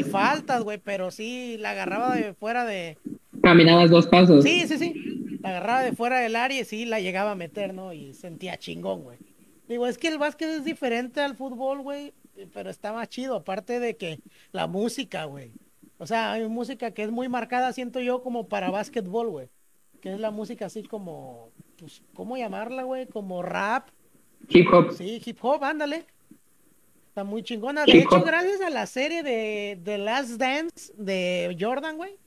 faltas, 0.04 0.64
güey. 0.64 0.78
Pero 0.78 1.10
sí, 1.10 1.58
la 1.60 1.72
agarraba 1.72 2.16
de 2.16 2.34
fuera 2.34 2.64
de. 2.64 2.98
Caminabas 3.42 3.90
dos 3.90 4.06
pasos. 4.06 4.44
Sí, 4.44 4.66
sí, 4.68 4.78
sí. 4.78 5.40
La 5.42 5.50
agarraba 5.50 5.82
de 5.82 5.94
fuera 5.94 6.20
del 6.20 6.36
área 6.36 6.62
y 6.62 6.64
sí 6.64 6.86
la 6.86 7.00
llegaba 7.00 7.32
a 7.32 7.36
meter, 7.36 7.74
¿no? 7.74 7.92
Y 7.92 8.14
sentía 8.14 8.58
chingón, 8.58 9.02
güey. 9.02 9.18
Digo, 9.68 9.88
es 9.88 9.98
que 9.98 10.10
el 10.10 10.20
básquet 10.20 10.50
es 10.50 10.64
diferente 10.64 11.22
al 11.22 11.36
fútbol, 11.36 11.82
güey. 11.82 12.14
Pero 12.54 12.70
está 12.70 12.94
más 12.94 13.10
chido. 13.10 13.36
Aparte 13.36 13.80
de 13.80 13.96
que 13.96 14.20
la 14.52 14.68
música, 14.68 15.26
güey. 15.26 15.52
O 16.04 16.06
sea, 16.06 16.34
hay 16.34 16.46
música 16.50 16.92
que 16.92 17.04
es 17.04 17.12
muy 17.12 17.30
marcada, 17.30 17.72
siento 17.72 18.02
yo, 18.02 18.22
como 18.22 18.50
para 18.50 18.70
básquetbol, 18.70 19.30
güey. 19.30 19.50
Que 20.02 20.12
es 20.12 20.20
la 20.20 20.32
música 20.32 20.66
así 20.66 20.84
como, 20.84 21.50
pues, 21.80 22.02
¿cómo 22.14 22.36
llamarla, 22.36 22.84
güey? 22.84 23.08
Como 23.08 23.42
rap. 23.42 23.88
Hip 24.50 24.68
hop. 24.74 24.92
Sí, 24.92 25.22
hip 25.24 25.38
hop, 25.42 25.64
ándale. 25.64 26.06
Está 27.08 27.24
muy 27.24 27.42
chingona. 27.42 27.86
De 27.86 28.00
hecho, 28.00 28.22
gracias 28.22 28.60
a 28.60 28.70
la 28.70 28.86
serie 28.86 29.24
de 29.24 29.80
The 29.82 29.98
Last 29.98 30.32
Dance 30.32 30.92
de 30.98 31.56
Jordan, 31.58 31.96
güey, 31.96 32.18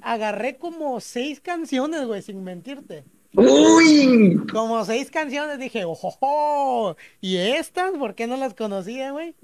agarré 0.00 0.56
como 0.56 0.98
seis 1.00 1.38
canciones, 1.38 2.06
güey, 2.06 2.22
sin 2.22 2.42
mentirte. 2.42 3.04
¡Uy! 3.34 4.40
Como 4.50 4.82
seis 4.86 5.10
canciones, 5.10 5.58
dije, 5.58 5.84
ojo, 5.84 6.96
¿y 7.20 7.36
estas? 7.36 7.90
¿Por 7.98 8.14
qué 8.14 8.26
no 8.26 8.38
las 8.38 8.54
conocía, 8.54 9.12
güey? 9.12 9.34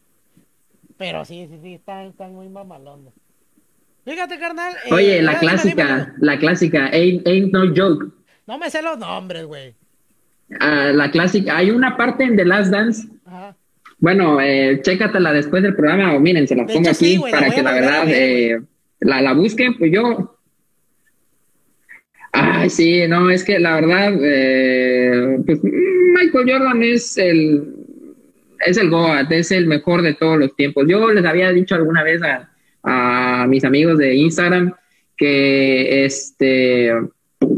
Pero 0.96 1.26
sí, 1.26 1.48
sí, 1.50 1.58
sí, 1.60 1.74
están, 1.74 2.06
están 2.06 2.34
muy 2.34 2.48
mamalones. 2.48 3.12
Fíjate, 4.04 4.38
carnal. 4.38 4.74
Eh, 4.84 4.94
Oye, 4.94 5.22
la 5.22 5.38
clásica, 5.38 6.14
la 6.18 6.38
clásica, 6.38 6.90
ain't, 6.92 7.52
no 7.52 7.72
joke. 7.74 8.12
No 8.46 8.58
me 8.58 8.70
sé 8.70 8.82
los 8.82 8.98
nombres, 8.98 9.44
güey. 9.46 9.74
Ah, 10.60 10.90
la 10.94 11.10
clásica, 11.10 11.56
hay 11.56 11.70
una 11.70 11.96
parte 11.96 12.24
en 12.24 12.36
The 12.36 12.44
Last 12.44 12.70
Dance. 12.70 13.08
Ajá. 13.24 13.56
Bueno, 13.98 14.38
eh, 14.40 14.80
chécatela 14.82 15.32
después 15.32 15.62
del 15.62 15.74
programa 15.74 16.14
o 16.14 16.20
miren, 16.20 16.46
se 16.46 16.54
la 16.54 16.66
pongo 16.66 16.90
aquí 16.90 17.18
para 17.18 17.48
que 17.48 17.62
la 17.62 17.72
verdad 17.72 18.04
eh, 18.08 18.60
la, 19.00 19.22
la 19.22 19.32
busquen. 19.32 19.78
Pues 19.78 19.90
yo. 19.90 20.38
Ay, 22.32 22.68
sí, 22.68 23.06
no, 23.08 23.30
es 23.30 23.44
que 23.44 23.58
la 23.58 23.76
verdad, 23.76 24.12
eh, 24.20 25.38
pues 25.46 25.60
Michael 25.62 26.50
Jordan 26.50 26.82
es 26.82 27.16
el, 27.16 27.76
es 28.66 28.76
el 28.76 28.90
Goat, 28.90 29.32
es 29.32 29.52
el 29.52 29.66
mejor 29.66 30.02
de 30.02 30.14
todos 30.14 30.38
los 30.38 30.54
tiempos. 30.54 30.84
Yo 30.86 31.10
les 31.10 31.24
había 31.24 31.50
dicho 31.52 31.74
alguna 31.74 32.02
vez 32.02 32.22
a, 32.22 32.50
a 32.84 33.46
mis 33.48 33.64
amigos 33.64 33.98
de 33.98 34.14
Instagram 34.14 34.74
que 35.16 36.04
este 36.04 36.92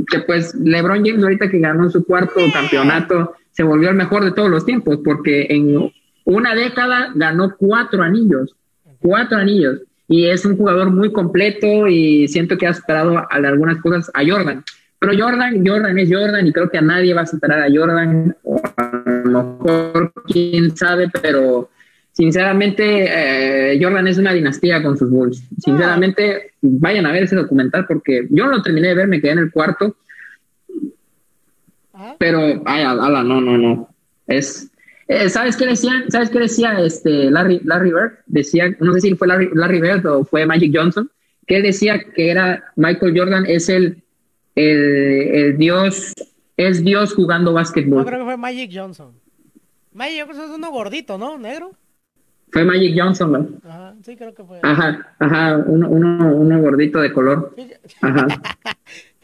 que 0.08 0.18
pues 0.20 0.54
LeBron 0.54 1.04
James 1.04 1.22
ahorita 1.22 1.50
que 1.50 1.58
ganó 1.58 1.90
su 1.90 2.04
cuarto 2.04 2.40
campeonato 2.52 3.34
se 3.52 3.62
volvió 3.62 3.90
el 3.90 3.96
mejor 3.96 4.24
de 4.24 4.32
todos 4.32 4.50
los 4.50 4.64
tiempos 4.64 4.98
porque 5.04 5.46
en 5.50 5.90
una 6.24 6.54
década 6.54 7.12
ganó 7.14 7.54
cuatro 7.56 8.02
anillos, 8.02 8.54
cuatro 9.00 9.38
anillos 9.38 9.80
y 10.08 10.26
es 10.26 10.44
un 10.44 10.56
jugador 10.56 10.90
muy 10.90 11.12
completo 11.12 11.88
y 11.88 12.28
siento 12.28 12.56
que 12.56 12.66
ha 12.66 12.74
superado 12.74 13.18
a 13.18 13.26
algunas 13.30 13.80
cosas 13.80 14.10
a 14.14 14.24
Jordan. 14.24 14.62
Pero 14.98 15.12
Jordan, 15.18 15.66
Jordan 15.66 15.98
es 15.98 16.08
Jordan 16.10 16.46
y 16.46 16.52
creo 16.52 16.70
que 16.70 16.78
a 16.78 16.82
nadie 16.82 17.12
va 17.12 17.22
a 17.22 17.26
superar 17.26 17.60
a 17.60 17.68
Jordan, 17.72 18.34
o 18.44 18.60
a 18.76 19.22
lo 19.24 19.42
mejor 19.44 20.12
quién 20.26 20.76
sabe, 20.76 21.08
pero 21.22 21.68
sinceramente, 22.16 23.72
eh, 23.74 23.78
Jordan 23.80 24.08
es 24.08 24.16
una 24.16 24.32
dinastía 24.32 24.82
con 24.82 24.96
sus 24.96 25.10
Bulls. 25.10 25.42
Sinceramente, 25.62 26.52
vayan 26.62 27.04
a 27.04 27.12
ver 27.12 27.24
ese 27.24 27.36
documental 27.36 27.86
porque 27.86 28.26
yo 28.30 28.46
no 28.46 28.52
lo 28.52 28.62
terminé 28.62 28.88
de 28.88 28.94
ver, 28.94 29.08
me 29.08 29.20
quedé 29.20 29.32
en 29.32 29.38
el 29.40 29.52
cuarto. 29.52 29.96
Pero, 32.18 32.62
ay, 32.64 32.82
ala, 32.82 33.22
no, 33.22 33.40
no, 33.40 33.58
no. 33.58 33.88
Es, 34.26 34.70
eh, 35.08 35.28
¿sabes 35.28 35.56
qué 35.56 35.66
decía? 35.66 36.04
¿Sabes 36.08 36.30
qué 36.30 36.40
decía 36.40 36.80
este 36.80 37.30
Larry, 37.30 37.60
Larry 37.64 37.92
Bird? 37.92 38.12
Decía, 38.26 38.74
no 38.80 38.94
sé 38.94 39.00
si 39.02 39.14
fue 39.14 39.28
Larry, 39.28 39.50
Larry 39.52 39.80
Bird 39.82 40.06
o 40.06 40.24
fue 40.24 40.46
Magic 40.46 40.72
Johnson, 40.74 41.10
que 41.46 41.60
decía 41.60 42.02
que 42.14 42.30
era 42.30 42.64
Michael 42.76 43.14
Jordan 43.16 43.44
es 43.46 43.68
el, 43.68 44.02
el, 44.54 45.56
dios, 45.58 46.14
es 46.56 46.82
dios 46.82 47.14
jugando 47.14 47.52
básquetbol. 47.52 48.00
Yo 48.00 48.06
creo 48.06 48.20
que 48.20 48.24
fue 48.24 48.36
Magic 48.38 48.70
Johnson. 48.74 49.12
Magic 49.92 50.24
Johnson 50.26 50.44
es 50.46 50.56
uno 50.56 50.70
gordito, 50.70 51.18
¿no? 51.18 51.36
Negro. 51.36 51.72
Fue 52.56 52.64
Magic 52.64 52.98
Johnson, 52.98 53.32
¿no? 53.32 53.68
Ajá, 53.68 53.94
sí, 54.02 54.16
creo 54.16 54.32
que 54.32 54.42
fue. 54.42 54.60
Ajá, 54.62 55.14
ajá, 55.18 55.62
uno, 55.66 55.90
uno, 55.90 56.34
uno 56.34 56.62
gordito 56.62 57.00
de 57.00 57.12
color. 57.12 57.54
Ajá. 58.00 58.26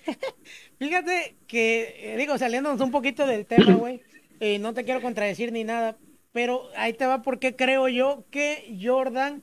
Fíjate 0.79 1.37
que, 1.47 2.13
eh, 2.13 2.17
digo, 2.19 2.37
saliéndonos 2.37 2.83
un 2.83 2.91
poquito 2.91 3.27
del 3.27 3.47
tema, 3.47 3.73
güey, 3.73 4.03
eh, 4.41 4.59
no 4.59 4.75
te 4.75 4.85
quiero 4.85 5.01
contradecir 5.01 5.51
ni 5.51 5.65
nada, 5.65 5.97
pero 6.33 6.65
ahí 6.77 6.93
te 6.93 7.07
va 7.07 7.23
porque 7.23 7.57
creo 7.57 7.89
yo 7.89 8.27
que 8.31 8.79
Jordan 8.79 9.43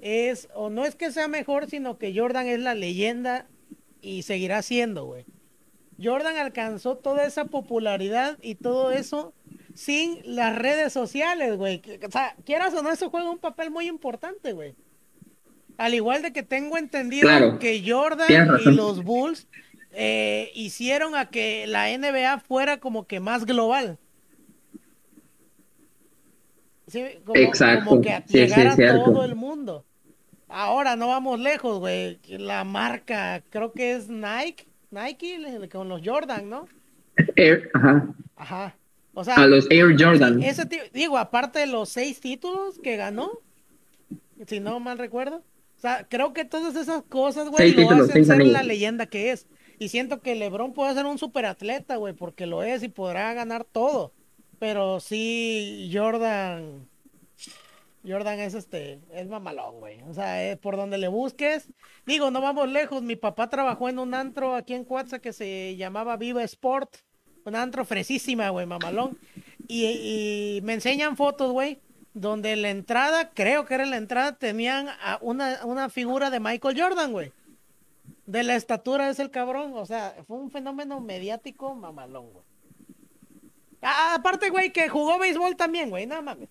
es, 0.00 0.48
o 0.52 0.68
no 0.68 0.84
es 0.84 0.96
que 0.96 1.12
sea 1.12 1.28
mejor, 1.28 1.68
sino 1.68 1.98
que 1.98 2.12
Jordan 2.12 2.48
es 2.48 2.58
la 2.58 2.74
leyenda 2.74 3.46
y 4.02 4.22
seguirá 4.22 4.60
siendo, 4.62 5.04
güey. 5.04 5.24
Jordan 6.02 6.36
alcanzó 6.36 6.96
toda 6.96 7.24
esa 7.26 7.44
popularidad 7.44 8.38
y 8.42 8.56
todo 8.56 8.90
eso 8.90 9.34
sin 9.80 10.20
las 10.26 10.54
redes 10.58 10.92
sociales, 10.92 11.56
güey. 11.56 11.80
O 12.06 12.10
sea, 12.10 12.36
quieras 12.44 12.74
o 12.74 12.82
no, 12.82 12.92
eso 12.92 13.08
juega 13.08 13.30
un 13.30 13.38
papel 13.38 13.70
muy 13.70 13.88
importante, 13.88 14.52
güey. 14.52 14.74
Al 15.78 15.94
igual 15.94 16.20
de 16.20 16.34
que 16.34 16.42
tengo 16.42 16.76
entendido 16.76 17.58
que 17.58 17.82
Jordan 17.86 18.28
y 18.62 18.72
los 18.72 19.02
Bulls 19.02 19.48
eh, 19.92 20.50
hicieron 20.54 21.14
a 21.14 21.30
que 21.30 21.66
la 21.66 21.86
NBA 21.96 22.40
fuera 22.40 22.76
como 22.76 23.06
que 23.06 23.20
más 23.20 23.46
global. 23.46 23.98
¿Sí? 26.86 27.02
Como, 27.24 27.40
Exacto. 27.40 27.88
Como 27.88 28.02
que 28.02 28.22
llegara 28.28 28.72
a 28.74 29.04
todo 29.04 29.24
el 29.24 29.34
mundo. 29.34 29.86
Ahora 30.46 30.94
no 30.94 31.08
vamos 31.08 31.40
lejos, 31.40 31.78
güey. 31.78 32.18
La 32.28 32.64
marca, 32.64 33.42
creo 33.48 33.72
que 33.72 33.92
es 33.92 34.10
Nike, 34.10 34.66
Nike 34.90 35.70
con 35.72 35.88
los 35.88 36.02
Jordan, 36.04 36.50
¿no? 36.50 36.68
ajá. 37.72 38.14
Ajá 38.36 38.76
a 39.28 39.46
los 39.46 39.70
Air 39.70 39.96
Jordan. 39.98 40.42
Ese 40.42 40.68
digo, 40.92 41.18
aparte 41.18 41.60
de 41.60 41.66
los 41.66 41.88
seis 41.88 42.20
títulos 42.20 42.78
que 42.78 42.96
ganó, 42.96 43.30
si 44.46 44.60
no 44.60 44.80
mal 44.80 44.98
recuerdo. 44.98 45.42
O 45.76 45.80
sea, 45.80 46.06
creo 46.08 46.34
que 46.34 46.44
todas 46.44 46.76
esas 46.76 47.02
cosas, 47.04 47.48
güey, 47.48 47.72
lo 47.72 48.04
hacen 48.04 48.24
ser 48.24 48.46
la 48.46 48.62
leyenda 48.62 49.06
que 49.06 49.30
es. 49.30 49.46
Y 49.78 49.88
siento 49.88 50.20
que 50.20 50.34
LeBron 50.34 50.74
puede 50.74 50.94
ser 50.94 51.06
un 51.06 51.16
superatleta, 51.16 51.96
güey, 51.96 52.12
porque 52.12 52.44
lo 52.46 52.62
es 52.62 52.82
y 52.82 52.88
podrá 52.88 53.32
ganar 53.32 53.64
todo. 53.64 54.12
Pero 54.58 55.00
sí, 55.00 55.90
Jordan. 55.90 56.86
Jordan 58.06 58.40
es 58.40 58.52
este, 58.52 59.00
es 59.10 59.28
mamalón, 59.28 59.80
güey. 59.80 60.02
O 60.02 60.12
sea, 60.12 60.54
por 60.58 60.76
donde 60.76 60.98
le 60.98 61.08
busques. 61.08 61.68
Digo, 62.04 62.30
no 62.30 62.42
vamos 62.42 62.68
lejos. 62.68 63.02
Mi 63.02 63.16
papá 63.16 63.48
trabajó 63.48 63.88
en 63.88 63.98
un 63.98 64.12
antro 64.12 64.54
aquí 64.54 64.74
en 64.74 64.84
Cuatza 64.84 65.18
que 65.18 65.32
se 65.32 65.76
llamaba 65.76 66.18
Viva 66.18 66.44
Sport. 66.44 66.96
Una 67.44 67.62
antro 67.62 67.84
fresísima, 67.84 68.50
güey, 68.50 68.66
mamalón. 68.66 69.18
y, 69.68 70.60
me 70.62 70.74
enseñan 70.74 71.16
fotos, 71.16 71.52
güey, 71.52 71.78
donde 72.14 72.56
la 72.56 72.70
entrada, 72.70 73.30
creo 73.30 73.66
que 73.66 73.74
era 73.74 73.86
la 73.86 73.96
entrada, 73.96 74.36
tenían 74.36 74.88
una, 75.20 75.64
una 75.64 75.88
figura 75.88 76.30
de 76.30 76.40
Michael 76.40 76.80
Jordan, 76.80 77.12
güey. 77.12 77.32
De 78.26 78.42
la 78.42 78.56
estatura 78.56 79.10
es 79.10 79.18
el 79.18 79.30
cabrón, 79.30 79.72
o 79.74 79.86
sea, 79.86 80.14
fue 80.26 80.36
un 80.36 80.50
fenómeno 80.50 81.00
mediático 81.00 81.74
mamalón, 81.74 82.32
güey. 82.32 82.44
aparte, 83.82 84.50
güey, 84.50 84.72
que 84.72 84.88
jugó 84.88 85.18
béisbol 85.18 85.56
también, 85.56 85.90
güey, 85.90 86.06
nada 86.06 86.22
mames. 86.22 86.48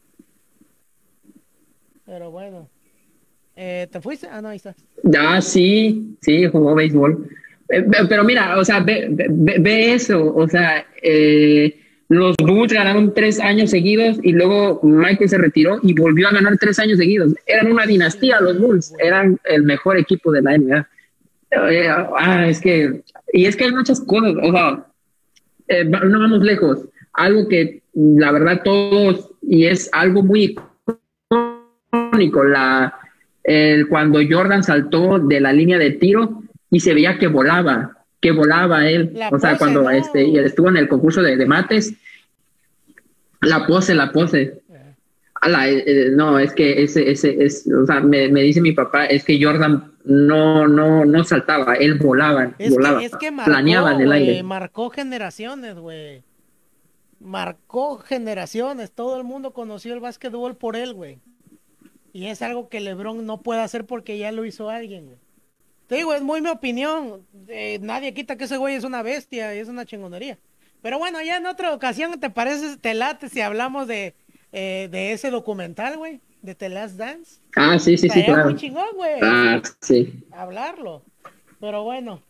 Pero 2.06 2.32
bueno. 2.32 2.68
Eh, 3.56 3.88
¿Te 3.92 4.02
fuiste? 4.02 4.28
Ah, 4.32 4.42
no, 4.42 4.50
ahí 4.50 4.58
estás. 4.58 4.78
Ya, 5.04 5.42
sí, 5.42 6.18
sí, 6.22 6.48
jugó 6.48 6.76
béisbol. 6.76 7.30
Eh, 7.70 7.86
pero 8.08 8.24
mira, 8.24 8.58
o 8.58 8.66
sea, 8.66 8.80
ve, 8.80 9.08
ve, 9.10 9.94
eso, 9.94 10.34
o 10.36 10.48
sea, 10.48 10.86
eh, 11.04 11.80
los 12.08 12.36
Bulls 12.38 12.74
ganaron 12.74 13.14
tres 13.14 13.40
años 13.40 13.70
seguidos 13.70 14.18
y 14.24 14.32
luego 14.32 14.80
Michael 14.82 15.30
se 15.30 15.38
retiró 15.38 15.80
y 15.84 15.94
volvió 15.94 16.28
a 16.28 16.32
ganar 16.32 16.58
tres 16.58 16.80
años 16.80 16.98
seguidos. 16.98 17.36
Eran 17.46 17.72
una 17.72 17.86
dinastía 17.86 18.42
los 18.42 18.60
Bulls, 18.60 18.94
eran 18.98 19.40
el 19.44 19.64
mejor 19.64 19.98
equipo 19.98 20.32
de 20.32 20.42
la 20.42 20.58
NBA. 20.58 20.88
ah, 22.18 22.48
es 22.48 22.60
que, 22.60 23.04
y 23.34 23.46
es 23.46 23.56
que 23.56 23.66
hay 23.66 23.72
muchas 23.72 24.02
cosas, 24.02 24.34
o 24.42 24.52
sea, 24.52 24.86
no 25.86 26.20
vamos 26.20 26.42
lejos. 26.42 26.80
Algo 27.14 27.48
que 27.48 27.84
la 27.94 28.32
verdad 28.32 28.62
todos, 28.64 29.30
y 29.44 29.66
es 29.66 29.90
algo 29.94 30.24
muy 30.24 30.58
icónico, 31.92 32.44
la, 32.44 32.96
cuando 33.90 34.20
Jordan 34.28 34.64
saltó 34.64 35.20
de 35.20 35.40
la 35.40 35.54
línea 35.54 35.78
de 35.78 35.92
tiro 35.92 36.42
y 36.72 36.80
se 36.80 36.94
veía 36.94 37.18
que 37.18 37.28
volaba, 37.28 37.98
que 38.20 38.32
volaba 38.32 38.88
él. 38.90 39.18
o 39.32 39.40
sea, 39.40 39.58
cuando 39.58 39.90
este, 39.90 40.44
estuvo 40.44 40.70
en 40.70 40.78
el 40.78 40.88
concurso 40.88 41.22
de, 41.22 41.46
mates, 41.46 41.94
la 43.42 43.66
pose, 43.66 43.96
la 43.96 44.12
pose. 44.12 44.62
Eh, 45.42 45.84
eh, 45.88 46.10
no, 46.12 46.38
es 46.38 46.52
que 46.54 46.84
ese, 46.84 47.10
ese, 47.10 47.44
es, 47.44 47.66
o 47.72 47.86
sea, 47.86 48.02
me, 48.02 48.28
dice 48.28 48.60
mi 48.60 48.74
papá, 48.74 49.06
es 49.06 49.24
que 49.24 49.42
Jordan 49.42 49.94
no, 50.04 50.68
no, 50.68 51.06
no 51.06 51.24
saltaba, 51.24 51.76
él 51.76 51.96
volaba, 51.96 52.54
volaba, 52.70 53.02
es 53.02 53.16
que 53.16 53.32
planeaba 53.32 53.94
en 53.94 54.02
el 54.02 54.12
aire. 54.12 54.44
Marcó 54.44 54.90
generaciones, 54.90 55.76
güey. 55.76 56.24
Marcó 57.22 57.98
generaciones, 58.00 58.92
todo 58.92 59.18
el 59.18 59.24
mundo 59.24 59.52
conoció 59.52 59.94
el 59.94 60.00
básquetbol 60.00 60.56
por 60.56 60.76
él, 60.76 60.94
güey. 60.94 61.20
Y 62.12 62.26
es 62.28 62.42
algo 62.42 62.70
que 62.70 62.80
LeBron 62.80 63.26
no 63.26 63.42
puede 63.42 63.62
hacer 63.62 63.86
porque 63.86 64.18
ya 64.18 64.32
lo 64.32 64.46
hizo 64.46 64.70
alguien, 64.70 65.16
Te 65.90 65.96
digo, 65.96 66.14
es 66.14 66.22
muy 66.22 66.40
mi 66.40 66.50
opinión. 66.50 67.26
Eh, 67.48 67.80
nadie 67.82 68.14
quita 68.14 68.38
que 68.38 68.44
ese 68.44 68.58
güey 68.58 68.76
es 68.76 68.84
una 68.84 69.02
bestia 69.02 69.56
y 69.56 69.58
es 69.58 69.70
una 69.70 69.88
chingonería. 69.88 70.38
Pero 70.84 71.00
bueno, 71.00 71.20
ya 71.24 71.38
en 71.38 71.48
otra 71.48 71.74
ocasión, 71.74 72.20
¿te 72.20 72.30
parece, 72.30 72.78
te 72.78 72.94
late 72.94 73.28
si 73.28 73.42
hablamos 73.42 73.88
de, 73.88 74.14
eh, 74.52 74.88
de 74.92 75.14
ese 75.14 75.32
documental, 75.32 75.98
güey? 75.98 76.22
De 76.44 76.54
The 76.54 76.70
Last 76.70 76.96
Dance. 76.96 77.42
Ah, 77.56 77.80
sí, 77.80 77.98
sí, 77.98 78.08
sí, 78.08 78.24
claro. 78.24 78.46
muy 78.46 78.56
chingón, 78.56 78.86
güey. 78.96 79.20
Ah, 79.24 79.64
sí. 79.82 80.14
Hablarlo. 80.32 81.02
Pero 81.60 81.84
bueno. 81.84 82.22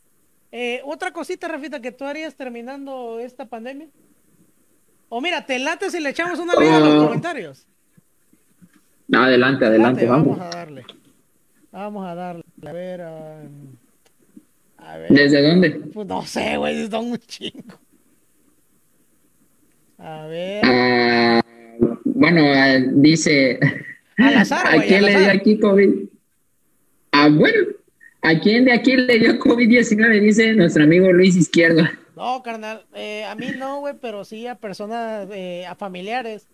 Eh, 0.53 0.80
otra 0.86 1.12
cosita, 1.12 1.49
Rafita, 1.49 1.82
que 1.82 1.91
tú 1.91 2.05
harías 2.05 2.36
terminando 2.36 3.20
esta 3.20 3.45
pandemia. 3.45 3.89
O 5.10 5.20
mira, 5.20 5.45
te 5.45 5.60
late 5.60 5.91
si 5.91 5.99
le 5.99 6.12
echamos 6.12 6.39
una 6.39 6.55
leída 6.55 6.78
a 6.78 6.80
los 6.80 6.93
oh. 6.93 7.07
comentarios. 7.07 7.68
Adelante, 9.14 9.66
adelante, 9.66 10.05
vamos. 10.05 10.38
Vamos 10.38 10.55
a 10.55 10.57
darle. 10.57 10.86
Vamos 11.72 12.07
a 12.07 12.16
darle. 12.16 12.43
A 12.66 12.72
ver, 12.72 13.01
a 13.01 14.97
ver. 14.97 15.10
¿Desde 15.10 15.41
dónde? 15.41 15.72
Pues 15.72 16.07
no 16.07 16.26
sé, 16.26 16.57
güey, 16.57 16.84
es 16.84 16.93
un 16.93 17.18
chingo. 17.20 17.80
A 19.97 20.26
ver. 20.28 20.62
Ah, 20.66 21.41
bueno, 22.05 22.41
ah, 22.53 22.78
dice. 22.93 23.60
¿A 24.18 24.82
quién 24.86 25.03
le 25.03 25.18
dio 25.18 25.32
aquí 25.32 25.60
COVID? 25.60 25.89
Ah, 27.12 27.30
bueno. 27.30 27.68
¿A 28.22 28.38
quién 28.39 28.66
de 28.66 28.74
aquí 28.74 28.97
le 28.97 29.18
dio 29.18 29.39
COVID-19? 29.39 30.20
Dice 30.20 30.53
nuestro 30.53 30.84
amigo 30.84 31.12
Luis 31.12 31.36
Izquierdo. 31.36 31.84
No, 32.16 32.43
carnal, 32.43 32.86
eh, 32.93 33.24
a 33.24 33.34
mí 33.36 33.51
no, 33.57 33.80
güey, 33.80 33.93
pero 34.01 34.26
sí 34.26 34.45
a 34.45 34.55
personas, 34.55 35.28
eh, 35.32 35.66
a 35.66 35.76
familiares. 35.76 36.47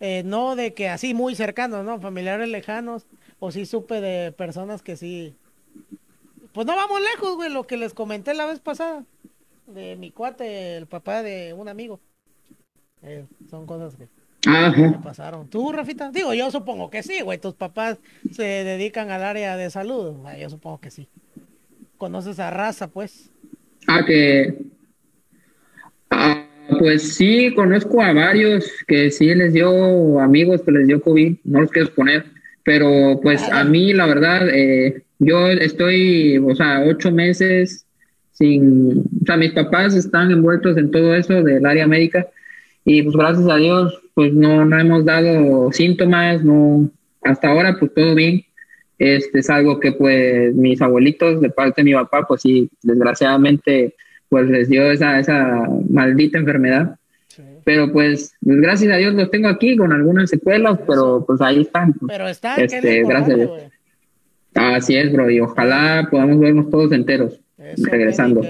Eh, 0.00 0.22
no 0.24 0.56
de 0.56 0.74
que 0.74 0.88
así 0.88 1.14
muy 1.14 1.36
cercanos, 1.36 1.84
¿no? 1.84 2.00
Familiares 2.00 2.48
lejanos, 2.48 3.06
o 3.38 3.50
sí 3.50 3.66
supe 3.66 4.00
de 4.00 4.32
personas 4.32 4.82
que 4.82 4.96
sí. 4.96 5.34
Pues 6.52 6.66
no 6.66 6.74
vamos 6.74 7.00
lejos, 7.00 7.36
güey, 7.36 7.50
lo 7.50 7.66
que 7.66 7.76
les 7.76 7.94
comenté 7.94 8.34
la 8.34 8.46
vez 8.46 8.60
pasada, 8.60 9.04
de 9.66 9.96
mi 9.96 10.10
cuate, 10.10 10.76
el 10.76 10.86
papá 10.86 11.22
de 11.22 11.52
un 11.52 11.68
amigo. 11.68 12.00
Eh, 13.02 13.24
son 13.50 13.66
cosas 13.66 13.94
que, 13.96 14.08
pasaron. 15.02 15.48
¿Tú, 15.48 15.70
Rafita? 15.72 16.10
Digo, 16.10 16.32
yo 16.32 16.50
supongo 16.50 16.88
que 16.88 17.02
sí, 17.02 17.20
güey, 17.20 17.38
tus 17.38 17.54
papás 17.54 17.98
se 18.30 18.42
dedican 18.42 19.10
al 19.10 19.22
área 19.22 19.56
de 19.56 19.70
salud, 19.70 20.16
yo 20.38 20.50
supongo 20.50 20.80
que 20.80 20.90
sí. 20.90 21.08
¿Conoces 21.98 22.38
a 22.38 22.50
raza, 22.50 22.88
pues? 22.88 23.30
Ah, 23.86 24.04
que... 24.04 24.58
Ah 26.10 26.46
pues 26.78 27.14
sí, 27.14 27.52
conozco 27.54 28.02
a 28.02 28.12
varios 28.12 28.70
que 28.86 29.10
sí 29.10 29.34
les 29.34 29.52
dio 29.52 30.20
amigos 30.20 30.62
que 30.62 30.72
les 30.72 30.86
dio 30.86 31.00
COVID, 31.00 31.36
no 31.44 31.60
los 31.60 31.70
quiero 31.70 31.86
exponer, 31.86 32.24
pero 32.66 33.20
pues 33.22 33.48
a 33.52 33.62
mí 33.62 33.92
la 33.92 34.06
verdad, 34.06 34.48
eh, 34.52 35.04
yo 35.20 35.46
estoy, 35.46 36.36
o 36.38 36.52
sea, 36.56 36.82
ocho 36.84 37.12
meses 37.12 37.86
sin, 38.32 39.04
o 39.22 39.24
sea, 39.24 39.36
mis 39.36 39.52
papás 39.52 39.94
están 39.94 40.32
envueltos 40.32 40.76
en 40.76 40.90
todo 40.90 41.14
eso 41.14 41.44
del 41.44 41.64
área 41.64 41.86
médica 41.86 42.26
y 42.84 43.02
pues 43.02 43.14
gracias 43.14 43.48
a 43.48 43.56
Dios, 43.56 44.02
pues 44.14 44.34
no, 44.34 44.64
no 44.64 44.80
hemos 44.80 45.04
dado 45.04 45.70
síntomas, 45.70 46.42
no, 46.42 46.90
hasta 47.22 47.50
ahora 47.50 47.76
pues 47.78 47.94
todo 47.94 48.16
bien. 48.16 48.42
Este 48.98 49.38
es 49.38 49.48
algo 49.48 49.78
que 49.78 49.92
pues 49.92 50.52
mis 50.56 50.82
abuelitos 50.82 51.40
de 51.40 51.50
parte 51.50 51.82
de 51.82 51.84
mi 51.84 51.94
papá, 51.94 52.26
pues 52.26 52.42
sí, 52.42 52.68
desgraciadamente 52.82 53.94
pues 54.28 54.48
les 54.48 54.68
dio 54.68 54.90
esa, 54.90 55.20
esa 55.20 55.68
maldita 55.88 56.38
enfermedad. 56.38 56.98
Pero 57.66 57.90
pues, 57.90 58.32
gracias 58.42 58.92
a 58.92 58.96
Dios 58.96 59.12
los 59.14 59.28
tengo 59.28 59.48
aquí 59.48 59.76
con 59.76 59.92
algunas 59.92 60.30
secuelas, 60.30 60.78
pero 60.86 61.24
pues 61.26 61.40
ahí 61.40 61.62
están. 61.62 61.94
Pero 62.06 62.28
están, 62.28 62.60
este, 62.60 63.02
gracias. 63.02 63.50
Así 64.54 64.96
es, 64.96 65.12
bro, 65.12 65.28
y 65.28 65.40
ojalá 65.40 66.06
podamos 66.08 66.38
vernos 66.38 66.70
todos 66.70 66.92
enteros 66.92 67.40
regresando. 67.58 68.42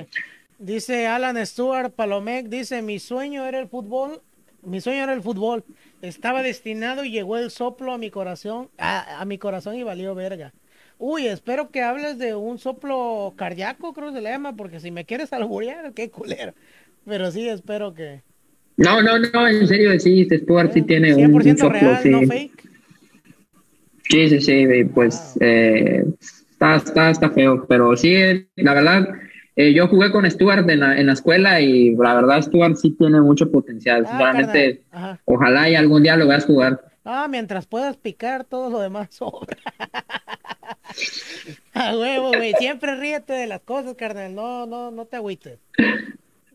Dice 0.59 1.07
Alan 1.07 1.47
Stewart 1.47 1.95
Palomec, 1.95 2.49
dice, 2.49 2.83
mi 2.83 2.99
sueño 2.99 3.47
era 3.47 3.59
el 3.59 3.69
fútbol, 3.69 4.21
mi 4.63 4.83
sueño 4.83 5.05
era 5.05 5.15
el 5.15 5.23
fútbol, 5.23 5.65
estaba 6.03 6.43
destinado 6.43 7.03
y 7.03 7.11
llegó 7.11 7.39
el 7.39 7.51
soplo 7.51 7.93
a 7.93 7.99
mi 7.99 8.11
corazón, 8.11 8.69
a, 8.77 9.23
a 9.23 9.25
mi 9.25 9.39
corazón 9.39 9.77
y 9.77 9.83
valió 9.83 10.15
verga. 10.15 10.53
Uy, 10.99 11.27
espero 11.27 11.71
que 11.71 11.83
hables 11.83 12.19
de 12.19 12.35
un 12.35 12.59
soplo 12.59 13.33
cardíaco, 13.35 13.95
creo 13.95 14.09
que 14.09 14.17
se 14.17 14.21
le 14.21 14.29
llama, 14.29 14.55
porque 14.57 14.79
si 14.79 14.91
me 14.91 15.07
quieres 15.07 15.33
alburear, 15.33 15.95
qué 15.95 16.11
culero. 16.11 16.53
Pero 17.07 17.31
sí, 17.31 17.49
espero 17.49 17.95
que. 17.95 18.21
No, 18.77 19.03
no, 19.03 19.19
no, 19.19 19.49
en 19.49 19.67
serio, 19.67 19.99
sí, 19.99 20.29
Stuart 20.31 20.73
sí 20.73 20.83
tiene 20.83 21.15
un, 21.15 21.35
un 21.35 21.59
soplo, 21.59 21.79
real, 21.81 22.03
sí. 22.03 22.11
no 22.11 22.23
fake. 22.23 22.69
Sí, 24.09 24.29
sí, 24.29 24.41
sí, 24.41 24.85
pues 24.95 25.37
eh, 25.41 26.05
está, 26.21 26.77
está, 26.77 27.11
está 27.11 27.31
feo, 27.31 27.67
pero 27.67 27.97
sí, 27.97 28.15
la 28.57 28.75
verdad, 28.75 29.09
eh, 29.57 29.73
yo 29.73 29.89
jugué 29.89 30.13
con 30.13 30.31
Stuart 30.31 30.69
en 30.69 30.81
la, 30.81 30.99
en 30.99 31.07
la 31.07 31.15
escuela 31.15 31.61
y 31.61 31.97
la 31.97 32.15
verdad 32.15 32.43
Stuart 32.43 32.77
sí 32.77 32.91
tiene 32.91 33.21
mucho 33.21 33.51
potencial. 33.51 34.05
Ah, 34.07 35.19
ojalá 35.25 35.69
y 35.71 35.75
algún 35.75 36.03
día 36.03 36.17
lo 36.17 36.29
veas 36.29 36.45
jugar. 36.45 36.81
Ah, 37.05 37.27
mientras 37.29 37.67
puedas 37.67 37.97
picar, 37.97 38.45
todo 38.45 38.69
lo 38.69 38.81
demás 38.81 39.09
sobra. 39.15 39.57
A 41.73 41.97
huevo, 41.97 42.29
güey. 42.29 42.53
Siempre 42.59 42.97
ríete 42.97 43.33
de 43.33 43.47
las 43.47 43.61
cosas, 43.61 43.95
carnal. 43.95 44.35
No, 44.35 44.67
no, 44.67 44.91
no 44.91 45.07
te 45.07 45.17
agüites. 45.17 45.59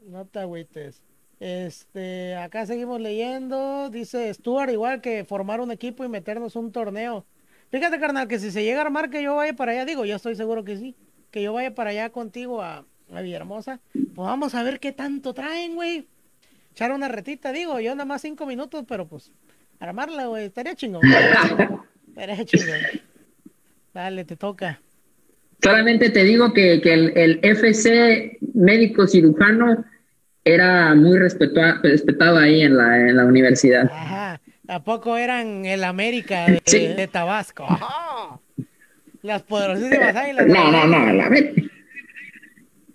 No 0.07 0.26
te 0.26 0.39
agüites. 0.39 1.01
Este, 1.42 2.36
acá 2.36 2.68
seguimos 2.68 3.02
leyendo. 3.02 3.89
Dice 3.89 4.32
Stuart, 4.32 4.72
igual 4.72 5.02
que 5.02 5.26
formar 5.26 5.60
un 5.60 5.72
equipo 5.72 6.06
y 6.06 6.08
meternos 6.08 6.56
un 6.56 6.72
torneo. 6.72 7.26
Fíjate, 7.72 8.00
carnal, 8.00 8.28
que 8.28 8.38
si 8.38 8.52
se 8.52 8.64
llega 8.64 8.78
a 8.78 8.86
armar 8.86 9.10
que 9.10 9.24
yo 9.24 9.36
vaya 9.36 9.54
para 9.54 9.72
allá, 9.72 9.86
digo, 9.86 10.06
yo 10.06 10.18
estoy 10.18 10.36
seguro 10.36 10.64
que 10.64 10.78
sí. 10.78 10.96
Que 11.32 11.42
yo 11.42 11.52
vaya 11.52 11.74
para 11.74 11.89
allá 11.89 12.12
contigo 12.12 12.62
a, 12.62 12.86
a 13.12 13.22
Villahermosa. 13.22 13.80
Pues 13.92 14.16
vamos 14.16 14.54
a 14.54 14.62
ver 14.62 14.80
qué 14.80 14.92
tanto 14.92 15.34
traen, 15.34 15.74
güey. 15.74 16.06
Echar 16.74 16.92
una 16.92 17.08
retita, 17.08 17.52
digo, 17.52 17.80
yo 17.80 17.96
nada 17.96 18.06
más 18.06 18.22
cinco 18.22 18.46
minutos, 18.46 18.86
pero 18.88 19.08
pues 19.08 19.32
armarla, 19.80 20.28
güey, 20.28 20.46
estaría 20.46 20.76
chingón. 20.76 21.02
estaría 22.08 22.46
chingón. 22.46 22.80
Dale, 23.96 24.26
te 24.26 24.36
toca. 24.36 24.80
Solamente 25.64 26.12
te 26.12 26.24
digo 26.24 26.54
que, 26.54 26.74
el, 26.74 27.18
el, 27.18 27.39
FC 27.42 28.38
médico 28.54 29.08
cirujano 29.08 29.84
era 30.44 30.96
muy 30.96 31.18
respetado, 31.18 32.38
ahí 32.38 32.62
en 32.62 32.78
la, 32.78 33.10
en 33.10 33.18
la 33.18 33.26
universidad. 33.26 33.89
Ajá. 33.92 34.42
¿A 34.68 34.84
poco 34.84 35.18
eran 35.18 35.66
el 35.66 35.84
América 35.84 36.46
de, 36.46 37.10
Tabasco? 37.12 37.68
Las 39.22 39.44
poderosísimas 39.44 40.16
águilas. 40.16 40.48
No, 40.48 40.72
no, 40.72 40.88
no, 40.88 41.14
la 41.14 41.30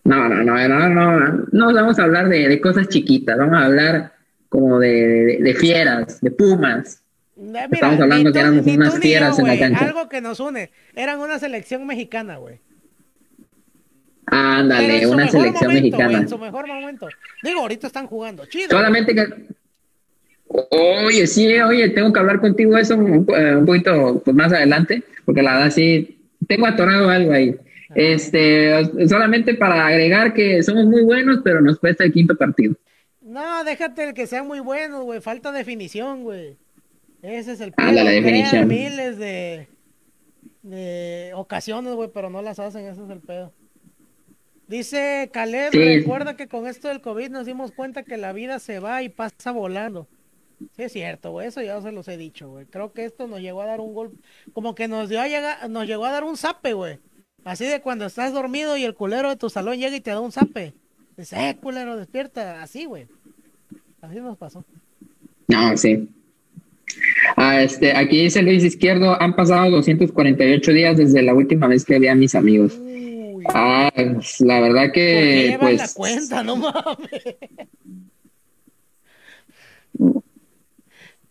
no, 0.05 0.29
no, 0.29 0.45
no, 0.45 0.69
no, 0.69 0.89
no, 0.89 1.47
no, 1.51 1.75
vamos 1.75 1.99
a 1.99 2.05
hablar 2.05 2.29
de, 2.29 2.49
de, 2.49 2.61
cosas 2.61 2.89
chiquitas, 2.89 3.37
vamos 3.37 3.59
a 3.59 3.67
hablar 3.67 4.13
como 4.49 4.79
de, 4.79 5.39
de, 5.43 5.55
fieras, 5.55 6.21
de 6.21 6.31
pumas. 6.31 7.03
Mira, 7.35 7.69
Estamos 7.71 8.01
hablando 8.01 8.33
que 8.33 8.39
éramos 8.39 8.67
unas 8.67 8.99
fieras 8.99 9.37
yo, 9.37 9.43
en 9.43 9.49
la 9.49 9.59
cancha. 9.59 9.85
Algo 9.85 10.09
que 10.09 10.21
nos 10.21 10.41
une. 10.41 10.71
Eran 10.95 11.19
una 11.19 11.39
selección 11.39 11.87
mexicana, 11.87 12.37
güey. 12.37 12.61
Ándale, 14.27 15.07
una 15.07 15.29
selección 15.29 15.71
momento, 15.71 15.97
mexicana. 15.97 16.19
en 16.19 16.29
su 16.29 16.39
mejor 16.39 16.67
momento. 16.67 17.09
Digo, 17.43 17.61
ahorita 17.61 17.87
están 17.87 18.07
jugando 18.07 18.45
chido. 18.47 18.71
Solamente 18.71 19.15
que. 19.15 19.25
Oye, 20.49 21.27
sí, 21.27 21.59
oye, 21.61 21.91
tengo 21.91 22.13
que 22.13 22.21
hablar 22.21 22.41
contigo 22.41 22.77
eso 22.79 22.97
un, 22.97 23.27
un 23.29 23.67
poquito 23.67 24.21
pues, 24.25 24.35
más 24.37 24.53
adelante, 24.53 25.03
porque 25.25 25.43
la 25.43 25.55
verdad 25.55 25.71
sí, 25.71 26.19
tengo 26.47 26.67
atorado 26.67 27.09
algo 27.11 27.33
ahí. 27.33 27.57
Este, 27.95 28.73
solamente 29.09 29.55
para 29.55 29.87
agregar 29.87 30.35
que 30.35 30.63
somos 30.63 30.87
muy 30.87 31.03
buenos, 31.03 31.41
pero 31.45 31.61
nos 31.61 31.79
cuesta 31.79 32.05
el 32.05 32.13
quinto 32.13 32.37
partido. 32.37 32.75
No, 33.23 33.65
déjate 33.65 34.05
el 34.09 34.15
que 34.15 34.27
sean 34.27 34.47
muy 34.47 34.61
buenos, 34.61 35.03
güey. 35.05 35.21
Falta 35.21 35.51
definición, 35.53 36.23
güey. 36.23 36.57
Ese 37.23 37.53
es 37.53 37.61
el 37.61 37.73
Ah, 37.77 37.93
la 37.93 38.05
definición. 38.05 38.69
miles 38.69 39.19
de, 39.19 39.69
de 40.63 41.33
ocasiones, 41.35 41.95
güey, 41.95 42.09
pero 42.13 42.31
no 42.31 42.41
las 42.43 42.59
hacen. 42.59 42.87
Ese 42.87 43.03
es 43.03 43.11
el 43.11 43.21
pedo. 43.21 43.53
Dice 44.69 45.31
Caleb, 45.33 45.73
Sí. 45.73 45.79
recuerda 45.79 46.37
que 46.37 46.49
con 46.49 46.67
esto 46.67 46.89
del 46.89 47.01
COVID 47.01 47.31
nos 47.31 47.47
dimos 47.47 47.71
cuenta 47.73 48.03
que 48.03 48.17
la 48.17 48.33
vida 48.33 48.59
se 48.59 48.81
va 48.81 49.03
y 49.03 49.09
pasa 49.09 49.53
volando. 49.53 50.09
Sí, 50.75 50.83
es 50.85 50.93
cierto, 50.93 51.31
güey. 51.33 51.49
Eso 51.49 51.63
ya 51.63 51.81
se 51.83 51.93
los 51.93 52.09
he 52.09 52.17
dicho, 52.17 52.49
güey. 52.49 52.67
Creo 52.67 52.93
que 52.93 53.05
esto 53.05 53.27
nos 53.29 53.41
llegó 53.41 53.63
a 53.63 53.67
dar 53.67 53.81
un 53.81 53.95
golpe. 53.95 54.17
Como 54.53 54.75
que 54.75 54.89
nos, 54.89 55.09
dio 55.09 55.21
a 55.21 55.29
llegar, 55.29 55.69
nos 55.69 55.87
llegó 55.87 56.07
a 56.07 56.11
dar 56.11 56.25
un 56.25 56.37
zape, 56.37 56.73
güey. 56.73 56.99
Así 57.45 57.65
de 57.67 57.81
cuando 57.81 58.07
estás 58.07 58.33
dormido 58.33 58.77
y 58.77 58.85
el 58.85 58.95
culero 58.95 59.29
de 59.29 59.37
tu 59.37 59.51
salón 59.51 59.79
llega 59.79 59.95
y 59.95 60.01
te 60.01 60.11
da 60.11 60.21
un 60.21 60.33
zape. 60.33 60.73
Dice, 61.17 61.49
eh, 61.49 61.57
culero, 61.57 61.97
despierta. 61.97 62.63
Así, 62.63 62.87
güey. 62.87 63.07
Así 64.01 64.17
nos 64.17 64.37
pasó. 64.37 64.65
No, 65.47 65.77
sí. 65.77 66.09
Ah, 67.37 67.63
este, 67.63 67.95
aquí 67.95 68.23
dice 68.23 68.43
Luis 68.43 68.65
Izquierdo, 68.65 69.21
han 69.21 69.37
pasado 69.37 69.71
248 69.71 70.73
días 70.73 70.97
desde 70.97 71.23
la 71.23 71.35
última 71.35 71.67
vez 71.67 71.85
que 71.85 71.99
vi 71.99 72.09
a 72.09 72.15
mis 72.15 72.35
amigos. 72.35 72.81
Ah, 73.55 73.91
pues, 73.95 74.41
la 74.41 74.61
verdad 74.61 74.83
¿por 74.85 74.93
qué 74.93 75.49
que, 75.51 75.57
pues, 75.61 75.77
la 75.79 75.89
cuenta? 75.95 76.43
No 76.43 76.57
mames. 76.57 77.37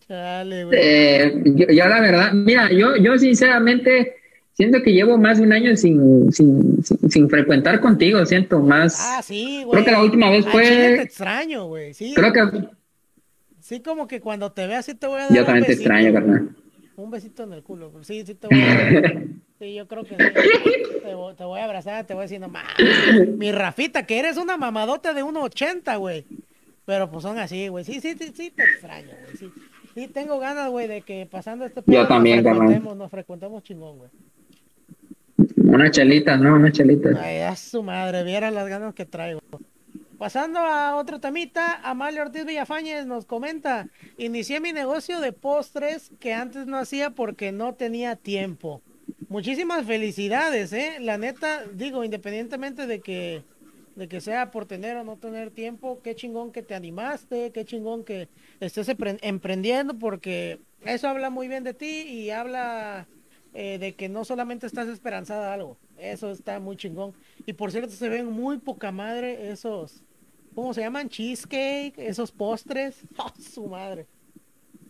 Chale, 0.06 0.64
güey. 0.64 0.78
Eh, 0.80 1.42
yo, 1.44 1.66
yo 1.66 1.86
la 1.88 2.00
verdad, 2.00 2.32
mira, 2.32 2.70
yo, 2.70 2.96
yo 2.96 3.18
sinceramente 3.18 4.14
siento 4.52 4.80
que 4.82 4.92
llevo 4.92 5.18
más 5.18 5.38
de 5.38 5.44
un 5.44 5.52
año 5.52 5.76
sin, 5.76 6.32
sin, 6.32 6.82
sin, 6.84 7.10
sin 7.10 7.28
frecuentar 7.28 7.80
contigo, 7.80 8.24
siento 8.24 8.60
más. 8.60 8.96
Ah, 9.00 9.20
sí, 9.22 9.62
güey. 9.64 9.82
creo 9.82 9.84
que 9.84 9.90
la 9.90 10.02
última 10.02 10.30
vez 10.30 10.46
Al 10.46 10.52
fue- 10.52 10.64
te 10.64 11.02
extraño, 11.02 11.66
güey. 11.66 11.92
Sí, 11.92 12.14
Creo 12.14 12.32
que 12.32 12.68
sí, 13.60 13.80
como 13.80 14.06
que 14.06 14.20
cuando 14.20 14.52
te 14.52 14.66
vea, 14.66 14.82
sí 14.82 14.94
te 14.94 15.06
voy 15.08 15.20
a 15.20 15.24
dar 15.26 15.32
yo 15.34 15.40
un 15.40 15.46
también 15.46 15.64
te 15.66 15.72
besito, 15.72 15.90
extraño, 15.90 16.10
güey. 16.12 16.14
carnal. 16.24 16.56
Un 16.96 17.10
besito 17.10 17.42
en 17.42 17.52
el 17.52 17.62
culo. 17.62 17.92
Sí, 18.02 18.22
sí 18.24 18.34
te 18.34 18.46
voy 18.46 18.56
a 18.56 18.66
dar. 18.66 19.22
Sí, 19.58 19.74
yo 19.74 19.86
creo 19.88 20.04
que 20.04 20.16
sí. 20.16 20.22
Te, 21.02 21.14
voy- 21.14 21.34
te 21.34 21.44
voy 21.44 21.60
a 21.60 21.64
abrazar, 21.64 22.04
te 22.06 22.14
voy 22.14 22.22
a 22.22 22.24
decir, 22.24 22.40
no 22.40 22.48
mames. 22.48 22.74
Mi 23.38 23.52
Rafita, 23.52 24.04
que 24.06 24.18
eres 24.18 24.36
una 24.36 24.56
mamadota 24.56 25.14
de 25.14 25.22
1.80, 25.24 25.98
güey. 25.98 26.24
Pero 26.84 27.10
pues 27.10 27.22
son 27.22 27.38
así, 27.38 27.68
güey. 27.68 27.84
Sí, 27.84 28.00
sí, 28.00 28.14
sí, 28.18 28.32
sí, 28.34 28.50
te 28.50 28.62
extraño, 28.64 29.08
güey. 29.24 29.36
Sí, 29.36 29.52
sí 29.94 30.08
tengo 30.08 30.38
ganas, 30.38 30.68
güey, 30.70 30.88
de 30.88 31.02
que 31.02 31.26
pasando 31.30 31.64
este 31.64 31.80
también, 31.82 32.42
nos 32.42 32.52
frecuentemos, 32.56 32.96
nos 32.96 33.10
frecuentemos 33.10 33.62
chingón, 33.62 33.98
güey. 33.98 34.10
Una 35.56 35.90
chelita, 35.90 36.36
¿no? 36.36 36.54
Una 36.54 36.70
chelita. 36.72 37.10
Ay, 37.20 37.38
a 37.40 37.54
su 37.56 37.82
madre, 37.82 38.24
viera 38.24 38.50
las 38.50 38.68
ganas 38.68 38.94
que 38.94 39.04
traigo. 39.04 39.40
Pasando 40.18 40.60
a 40.60 40.96
otro 40.96 41.20
temita, 41.20 41.80
Amalia 41.82 42.22
Ortiz 42.22 42.46
Villafañez 42.46 43.04
nos 43.06 43.26
comenta, 43.26 43.88
inicié 44.16 44.60
mi 44.60 44.72
negocio 44.72 45.20
de 45.20 45.32
postres 45.32 46.10
que 46.20 46.32
antes 46.32 46.66
no 46.66 46.78
hacía 46.78 47.10
porque 47.10 47.52
no 47.52 47.74
tenía 47.74 48.16
tiempo. 48.16 48.80
Muchísimas 49.28 49.86
felicidades, 49.86 50.72
eh. 50.72 50.98
La 51.00 51.18
neta, 51.18 51.64
digo, 51.74 52.04
independientemente 52.04 52.86
de 52.86 53.00
que 53.00 53.42
de 53.96 54.08
que 54.08 54.20
sea 54.20 54.50
por 54.50 54.66
tener 54.66 54.94
o 54.98 55.04
no 55.04 55.16
tener 55.16 55.50
tiempo, 55.50 56.00
qué 56.04 56.14
chingón 56.14 56.52
que 56.52 56.62
te 56.62 56.74
animaste, 56.74 57.50
qué 57.50 57.64
chingón 57.64 58.04
que 58.04 58.28
estés 58.60 58.90
empre- 58.90 59.18
emprendiendo 59.22 59.98
porque 59.98 60.60
eso 60.84 61.08
habla 61.08 61.30
muy 61.30 61.48
bien 61.48 61.64
de 61.64 61.72
ti 61.72 62.02
y 62.02 62.28
habla 62.28 63.06
eh, 63.54 63.78
de 63.78 63.94
que 63.94 64.10
no 64.10 64.26
solamente 64.26 64.66
estás 64.66 64.88
esperanzada 64.88 65.50
a 65.50 65.54
algo. 65.54 65.78
Eso 65.96 66.30
está 66.30 66.60
muy 66.60 66.76
chingón. 66.76 67.14
Y 67.46 67.54
por 67.54 67.72
cierto, 67.72 67.90
se 67.90 68.10
ven 68.10 68.26
muy 68.26 68.58
poca 68.58 68.92
madre 68.92 69.50
esos, 69.50 70.02
¿cómo 70.54 70.74
se 70.74 70.82
llaman? 70.82 71.08
Cheesecake, 71.08 71.94
esos 71.96 72.30
postres. 72.32 72.98
¡Oh, 73.16 73.32
su 73.40 73.66
madre! 73.66 74.06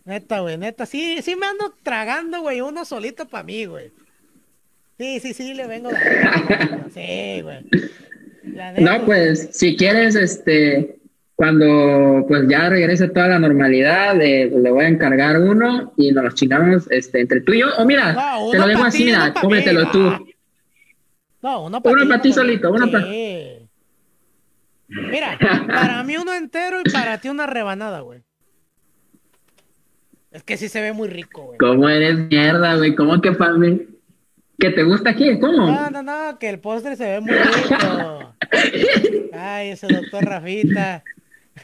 Neta, 0.03 0.41
güey, 0.41 0.57
neta. 0.57 0.85
Sí, 0.85 1.21
sí 1.21 1.37
me 1.37 1.45
ando 1.45 1.73
tragando, 1.81 2.41
güey, 2.41 2.59
uno 2.59 2.83
solito 2.83 3.25
para 3.25 3.43
mí, 3.43 3.63
güey. 3.65 3.89
Sí, 4.97 5.19
sí, 5.19 5.33
sí, 5.33 5.53
le 5.53 5.67
vengo 5.67 5.89
dando. 5.91 6.89
Sí, 6.93 7.41
güey. 7.41 7.65
No, 8.79 9.05
pues, 9.05 9.49
si 9.51 9.75
quieres, 9.77 10.15
este, 10.15 10.97
cuando 11.35 12.25
pues 12.27 12.47
ya 12.47 12.69
regrese 12.69 13.07
toda 13.09 13.27
la 13.27 13.39
normalidad, 13.39 14.19
eh, 14.21 14.49
le 14.51 14.71
voy 14.71 14.85
a 14.85 14.87
encargar 14.87 15.39
uno 15.39 15.93
y 15.97 16.11
nos 16.11 16.23
los 16.23 16.33
chingamos 16.35 16.89
este, 16.89 17.21
entre 17.21 17.41
tú 17.41 17.53
y 17.53 17.59
yo. 17.59 17.67
O 17.77 17.85
mira, 17.85 18.13
No, 18.13 18.49
te 18.49 18.57
lo 18.57 18.67
dejo 18.67 18.83
así, 18.83 19.05
mira, 19.05 19.33
cómetelo 19.39 19.81
mí, 19.81 19.89
tú. 19.91 20.27
No, 21.43 21.65
uno 21.65 21.81
para 21.83 21.93
Uno 21.93 22.03
ti, 22.03 22.09
pa' 22.09 22.21
ti 22.21 22.33
solito, 22.33 22.71
uno 22.71 22.89
pa- 22.91 23.01
Sí. 23.03 23.69
Mira, 24.87 25.37
para 25.67 26.01
mí 26.03 26.15
uno 26.17 26.33
entero 26.33 26.79
y 26.83 26.89
para 26.89 27.19
ti 27.19 27.29
una 27.29 27.45
rebanada, 27.45 27.99
güey. 27.99 28.21
Es 30.31 30.41
que 30.43 30.57
sí 30.57 30.69
se 30.69 30.81
ve 30.81 30.93
muy 30.93 31.09
rico, 31.09 31.43
güey. 31.43 31.57
¿Cómo 31.59 31.87
eres 31.89 32.17
mierda, 32.17 32.75
güey? 32.77 32.95
¿Cómo 32.95 33.21
que 33.21 33.33
para 33.33 33.53
mí? 33.53 33.81
¿Que 34.59 34.71
te 34.71 34.83
gusta 34.83 35.11
aquí? 35.11 35.39
¿Cómo? 35.39 35.67
No, 35.67 35.89
no, 35.89 36.01
no, 36.03 36.39
que 36.39 36.49
el 36.49 36.59
postre 36.59 36.95
se 36.95 37.05
ve 37.05 37.21
muy 37.21 37.33
rico. 37.33 38.33
Ay, 39.33 39.69
ese 39.69 39.87
doctor 39.87 40.25
Rafita. 40.25 41.03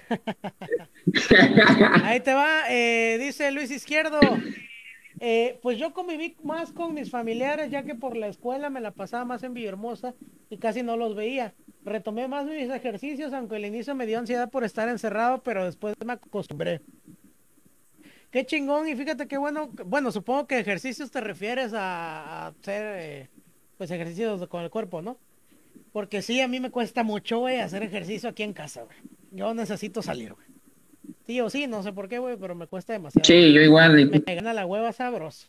Ahí 2.03 2.19
te 2.19 2.33
va, 2.33 2.63
eh, 2.69 3.17
dice 3.19 3.51
Luis 3.51 3.71
Izquierdo. 3.71 4.19
Eh, 5.19 5.59
pues 5.61 5.77
yo 5.77 5.93
conviví 5.93 6.35
más 6.43 6.71
con 6.71 6.93
mis 6.93 7.09
familiares, 7.09 7.71
ya 7.71 7.83
que 7.83 7.95
por 7.95 8.17
la 8.17 8.27
escuela 8.27 8.69
me 8.69 8.81
la 8.81 8.91
pasaba 8.91 9.25
más 9.25 9.41
en 9.43 9.53
Villahermosa 9.53 10.13
y 10.49 10.57
casi 10.57 10.83
no 10.83 10.97
los 10.97 11.15
veía. 11.15 11.53
Retomé 11.85 12.27
más 12.27 12.45
mis 12.45 12.69
ejercicios, 12.69 13.33
aunque 13.33 13.55
al 13.55 13.65
inicio 13.65 13.95
me 13.95 14.05
dio 14.05 14.19
ansiedad 14.19 14.49
por 14.49 14.63
estar 14.63 14.87
encerrado, 14.89 15.41
pero 15.41 15.65
después 15.65 15.95
me 16.05 16.13
acostumbré. 16.13 16.81
Qué 18.33 18.45
chingón, 18.47 18.87
y 18.87 18.95
fíjate 18.95 19.27
qué 19.27 19.37
bueno. 19.37 19.69
Bueno, 19.85 20.11
supongo 20.11 20.47
que 20.47 20.57
ejercicios 20.57 21.11
te 21.11 21.21
refieres 21.21 21.71
a, 21.73 22.23
a 22.23 22.47
hacer 22.47 22.95
eh, 22.99 23.29
pues 23.77 23.91
ejercicios 23.91 24.47
con 24.47 24.63
el 24.63 24.71
cuerpo, 24.71 25.03
¿no? 25.03 25.19
Porque 25.91 26.23
sí, 26.23 26.41
a 26.41 26.47
mí 26.47 26.59
me 26.59 26.71
cuesta 26.71 27.03
mucho, 27.03 27.37
güey, 27.39 27.59
hacer 27.59 27.83
ejercicio 27.83 28.27
aquí 28.29 28.41
en 28.41 28.53
casa, 28.53 28.81
güey. 28.83 28.97
Yo 29.31 29.53
necesito 29.53 30.01
salir, 30.01 30.33
güey. 30.33 30.47
Sí 31.27 31.39
o 31.41 31.49
sí, 31.51 31.67
no 31.67 31.83
sé 31.83 31.93
por 31.93 32.09
qué, 32.09 32.17
güey, 32.17 32.35
pero 32.37 32.55
me 32.55 32.65
cuesta 32.65 32.93
demasiado. 32.93 33.23
Sí, 33.23 33.53
yo 33.53 33.61
igual. 33.61 34.09
Me 34.09 34.35
gana 34.35 34.51
la 34.53 34.65
hueva 34.65 34.91
sabroso. 34.93 35.47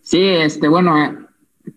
Sí, 0.00 0.22
este, 0.22 0.68
bueno. 0.68 0.96
eh, 1.66 1.72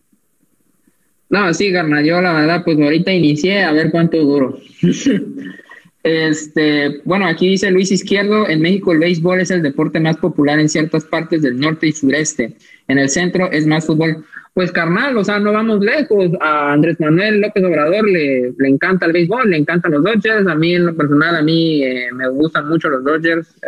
No, 1.30 1.54
sí, 1.54 1.74
carnal, 1.74 2.06
yo 2.06 2.22
la 2.22 2.32
verdad, 2.32 2.64
pues 2.64 2.80
ahorita 2.80 3.12
inicié 3.12 3.64
a 3.64 3.74
ver 3.74 3.92
cuánto 3.92 4.18
duro. 4.20 4.58
Este, 6.06 7.02
bueno, 7.04 7.26
aquí 7.26 7.50
dice 7.50 7.72
Luis 7.72 7.92
Izquierdo, 7.92 8.48
en 8.48 8.62
México 8.62 8.92
el 8.92 9.00
béisbol 9.00 9.40
es 9.40 9.50
el 9.50 9.64
deporte 9.64 10.00
más 10.00 10.18
popular 10.18 10.60
en 10.60 10.70
ciertas 10.70 11.04
partes 11.04 11.42
del 11.42 11.60
norte 11.60 11.88
y 11.88 11.94
sureste. 11.94 12.54
En 12.88 13.00
el 13.00 13.10
centro 13.10 13.52
es 13.52 13.66
más 13.66 13.88
fútbol. 13.88 14.24
Pues 14.54 14.72
carnal, 14.72 15.18
o 15.18 15.24
sea, 15.24 15.40
no 15.40 15.52
vamos 15.52 15.80
lejos. 15.80 16.30
A 16.42 16.74
Andrés 16.74 17.00
Manuel 17.00 17.42
López 17.42 17.64
Obrador 17.64 18.08
le, 18.08 18.54
le 18.56 18.70
encanta 18.70 19.08
el 19.08 19.14
béisbol, 19.14 19.50
le 19.50 19.58
encantan 19.58 19.94
los 19.94 20.04
Dodgers. 20.04 20.48
A 20.48 20.54
mí 20.54 20.76
en 20.76 20.86
lo 20.86 20.96
personal, 20.96 21.38
a 21.38 21.42
mí 21.42 21.84
eh, 21.84 22.10
me 22.14 22.30
gustan 22.30 22.70
mucho 22.70 22.88
los 22.88 23.04
Dodgers. 23.04 23.48
Eh, 23.64 23.68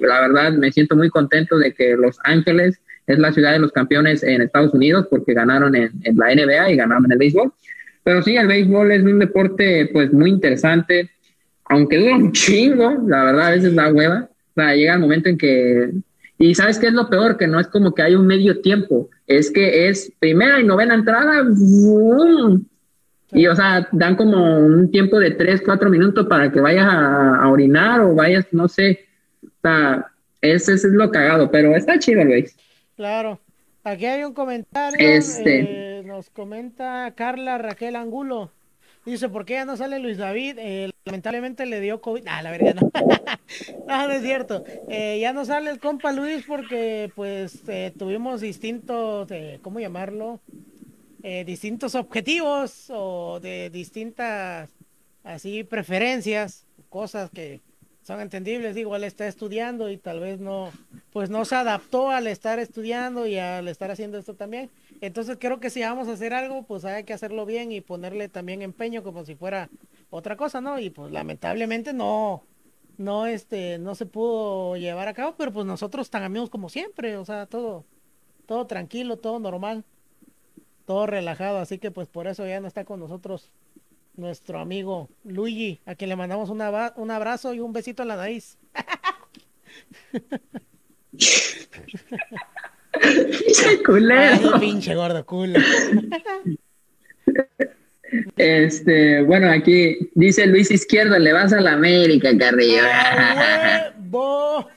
La 0.00 0.22
verdad, 0.22 0.54
me 0.54 0.72
siento 0.72 0.96
muy 0.96 1.08
contento 1.08 1.56
de 1.56 1.72
que 1.72 1.94
Los 1.96 2.18
Ángeles 2.24 2.80
es 3.06 3.18
la 3.20 3.30
ciudad 3.30 3.52
de 3.52 3.60
los 3.60 3.70
campeones 3.70 4.24
en 4.24 4.42
Estados 4.42 4.74
Unidos 4.74 5.06
porque 5.08 5.34
ganaron 5.34 5.76
en, 5.76 5.92
en 6.02 6.16
la 6.16 6.34
NBA 6.34 6.72
y 6.72 6.76
ganaron 6.76 7.04
en 7.04 7.12
el 7.12 7.18
béisbol. 7.18 7.52
Pero 8.02 8.22
sí, 8.22 8.36
el 8.36 8.48
béisbol 8.48 8.90
es 8.90 9.04
un 9.04 9.20
deporte 9.20 9.88
pues 9.92 10.12
muy 10.12 10.30
interesante 10.30 11.10
aunque 11.68 11.98
dura 11.98 12.16
un 12.16 12.32
chingo, 12.32 13.02
la 13.06 13.24
verdad, 13.24 13.46
a 13.48 13.50
veces 13.50 13.74
da 13.74 13.92
hueva. 13.92 14.28
O 14.30 14.54
sea, 14.54 14.74
llega 14.74 14.94
el 14.94 15.00
momento 15.00 15.28
en 15.28 15.38
que. 15.38 15.90
Y 16.38 16.54
sabes 16.54 16.78
qué 16.78 16.88
es 16.88 16.92
lo 16.92 17.08
peor, 17.08 17.36
que 17.36 17.46
no 17.46 17.58
es 17.58 17.66
como 17.66 17.94
que 17.94 18.02
hay 18.02 18.14
un 18.14 18.26
medio 18.26 18.60
tiempo, 18.60 19.08
es 19.26 19.50
que 19.50 19.88
es 19.88 20.12
primera 20.18 20.60
y 20.60 20.64
novena 20.64 20.94
entrada, 20.94 21.42
¡boom! 21.48 22.66
y 23.32 23.46
o 23.48 23.56
sea, 23.56 23.88
dan 23.92 24.16
como 24.16 24.58
un 24.58 24.90
tiempo 24.90 25.18
de 25.18 25.32
tres, 25.32 25.62
cuatro 25.64 25.90
minutos 25.90 26.26
para 26.26 26.50
que 26.52 26.60
vayas 26.60 26.86
a, 26.86 27.36
a 27.36 27.48
orinar 27.50 28.00
o 28.00 28.14
vayas, 28.14 28.46
no 28.52 28.68
sé. 28.68 29.06
O 29.42 29.48
sea, 29.62 30.06
ese, 30.40 30.74
ese 30.74 30.88
es 30.88 30.92
lo 30.92 31.10
cagado, 31.10 31.50
pero 31.50 31.74
está 31.74 31.98
chido 31.98 32.22
el 32.22 32.28
béis. 32.28 32.56
Claro. 32.96 33.40
Aquí 33.82 34.06
hay 34.06 34.24
un 34.24 34.32
comentario. 34.32 34.98
Este. 34.98 35.98
eh, 35.98 36.02
nos 36.04 36.30
comenta 36.30 37.12
Carla 37.16 37.58
Raquel 37.58 37.96
Angulo. 37.96 38.50
Dice, 39.06 39.28
¿por 39.28 39.44
qué 39.44 39.54
ya 39.54 39.64
no 39.64 39.76
sale 39.76 40.00
Luis 40.00 40.18
David? 40.18 40.58
Eh, 40.58 40.90
lamentablemente 41.04 41.64
le 41.64 41.80
dio 41.80 42.00
COVID. 42.00 42.24
Ah, 42.26 42.42
la 42.42 42.50
verdad 42.50 42.74
no. 42.74 42.90
no, 43.86 44.08
no 44.08 44.12
es 44.12 44.22
cierto. 44.22 44.64
Eh, 44.88 45.18
ya 45.20 45.32
no 45.32 45.44
sale 45.44 45.70
el 45.70 45.78
compa 45.78 46.10
Luis 46.10 46.44
porque 46.44 47.12
pues 47.14 47.60
eh, 47.68 47.92
tuvimos 47.96 48.40
distintos, 48.40 49.30
eh, 49.30 49.60
¿cómo 49.62 49.80
llamarlo? 49.80 50.40
Distintos 51.44 51.96
objetivos 51.96 52.86
o 52.88 53.40
de 53.40 53.68
distintas 53.68 54.70
así 55.24 55.64
preferencias, 55.64 56.66
cosas 56.88 57.30
que 57.30 57.62
son 58.02 58.20
entendibles. 58.20 58.76
Igual 58.76 59.02
está 59.02 59.26
estudiando 59.26 59.90
y 59.90 59.96
tal 59.96 60.20
vez 60.20 60.38
no, 60.38 60.70
pues 61.12 61.28
no 61.28 61.44
se 61.44 61.56
adaptó 61.56 62.10
al 62.10 62.28
estar 62.28 62.60
estudiando 62.60 63.26
y 63.26 63.38
al 63.38 63.66
estar 63.66 63.90
haciendo 63.90 64.18
esto 64.18 64.34
también. 64.34 64.70
Entonces 65.00 65.36
creo 65.40 65.60
que 65.60 65.70
si 65.70 65.80
vamos 65.82 66.08
a 66.08 66.12
hacer 66.12 66.34
algo, 66.34 66.64
pues 66.64 66.84
hay 66.84 67.04
que 67.04 67.12
hacerlo 67.12 67.46
bien 67.46 67.72
y 67.72 67.80
ponerle 67.80 68.28
también 68.28 68.62
empeño 68.62 69.02
como 69.02 69.24
si 69.24 69.34
fuera 69.34 69.70
otra 70.10 70.36
cosa, 70.36 70.60
¿no? 70.60 70.78
Y 70.78 70.90
pues 70.90 71.12
lamentablemente 71.12 71.92
no, 71.92 72.42
no, 72.98 73.26
este, 73.26 73.78
no 73.78 73.94
se 73.94 74.06
pudo 74.06 74.76
llevar 74.76 75.08
a 75.08 75.14
cabo, 75.14 75.34
pero 75.36 75.52
pues 75.52 75.66
nosotros 75.66 76.10
tan 76.10 76.22
amigos 76.22 76.50
como 76.50 76.68
siempre, 76.68 77.16
o 77.16 77.24
sea, 77.24 77.46
todo, 77.46 77.84
todo 78.46 78.66
tranquilo, 78.66 79.18
todo 79.18 79.38
normal, 79.38 79.84
todo 80.86 81.06
relajado, 81.06 81.58
así 81.58 81.78
que 81.78 81.90
pues 81.90 82.08
por 82.08 82.26
eso 82.26 82.46
ya 82.46 82.60
no 82.60 82.68
está 82.68 82.84
con 82.84 83.00
nosotros 83.00 83.50
nuestro 84.16 84.60
amigo 84.60 85.10
Luigi, 85.24 85.80
a 85.84 85.94
quien 85.94 86.08
le 86.08 86.16
mandamos 86.16 86.50
un 86.50 87.10
abrazo 87.10 87.54
y 87.54 87.60
un 87.60 87.72
besito 87.72 88.02
a 88.02 88.06
la 88.06 88.16
nariz. 88.16 88.58
pinche 93.44 93.82
culero. 93.84 94.60
pinche 94.60 94.94
gordo 94.94 95.24
culo. 95.24 95.58
Este, 98.36 99.22
bueno, 99.22 99.50
aquí 99.50 100.10
dice 100.14 100.46
Luis 100.46 100.70
Izquierdo, 100.70 101.18
le 101.18 101.32
vas 101.32 101.52
a 101.52 101.60
la 101.60 101.72
América, 101.72 102.36
Carrillo. 102.38 102.82
A 102.82 103.92
huevo, 103.98 104.68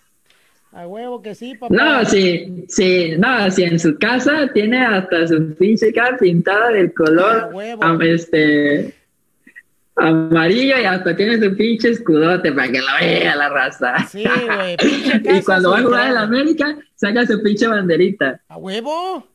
a 0.72 0.88
huevo 0.88 1.22
que 1.22 1.36
sí, 1.36 1.56
papá. 1.56 1.74
No, 1.74 2.06
sí, 2.06 2.66
sí, 2.68 3.14
no, 3.18 3.50
sí, 3.52 3.64
en 3.64 3.80
su 3.80 3.98
casa 3.98 4.50
tiene 4.54 4.84
hasta 4.84 5.28
su 5.28 5.56
pinche 5.56 5.94
cara 5.94 6.18
pintada 6.18 6.72
del 6.72 6.94
color, 6.94 7.52
este, 8.02 8.94
amarillo 10.00 10.78
y 10.78 10.86
hasta 10.86 11.16
tiene 11.16 11.40
su 11.40 11.56
pinche 11.56 11.90
escudote 11.90 12.52
para 12.52 12.72
que 12.72 12.80
lo 12.80 12.88
vea 13.00 13.36
la 13.36 13.50
raza. 13.50 14.08
Sí, 14.08 14.24
güey, 14.24 14.78
Y 15.38 15.42
cuando 15.44 15.72
va 15.72 15.80
a 15.80 15.84
jugar 15.84 16.08
en 16.08 16.14
la 16.16 16.22
América, 16.22 16.78
saca 16.96 17.26
su 17.26 17.42
pinche 17.42 17.68
banderita. 17.68 18.42
A 18.48 18.58
huevo. 18.58 19.28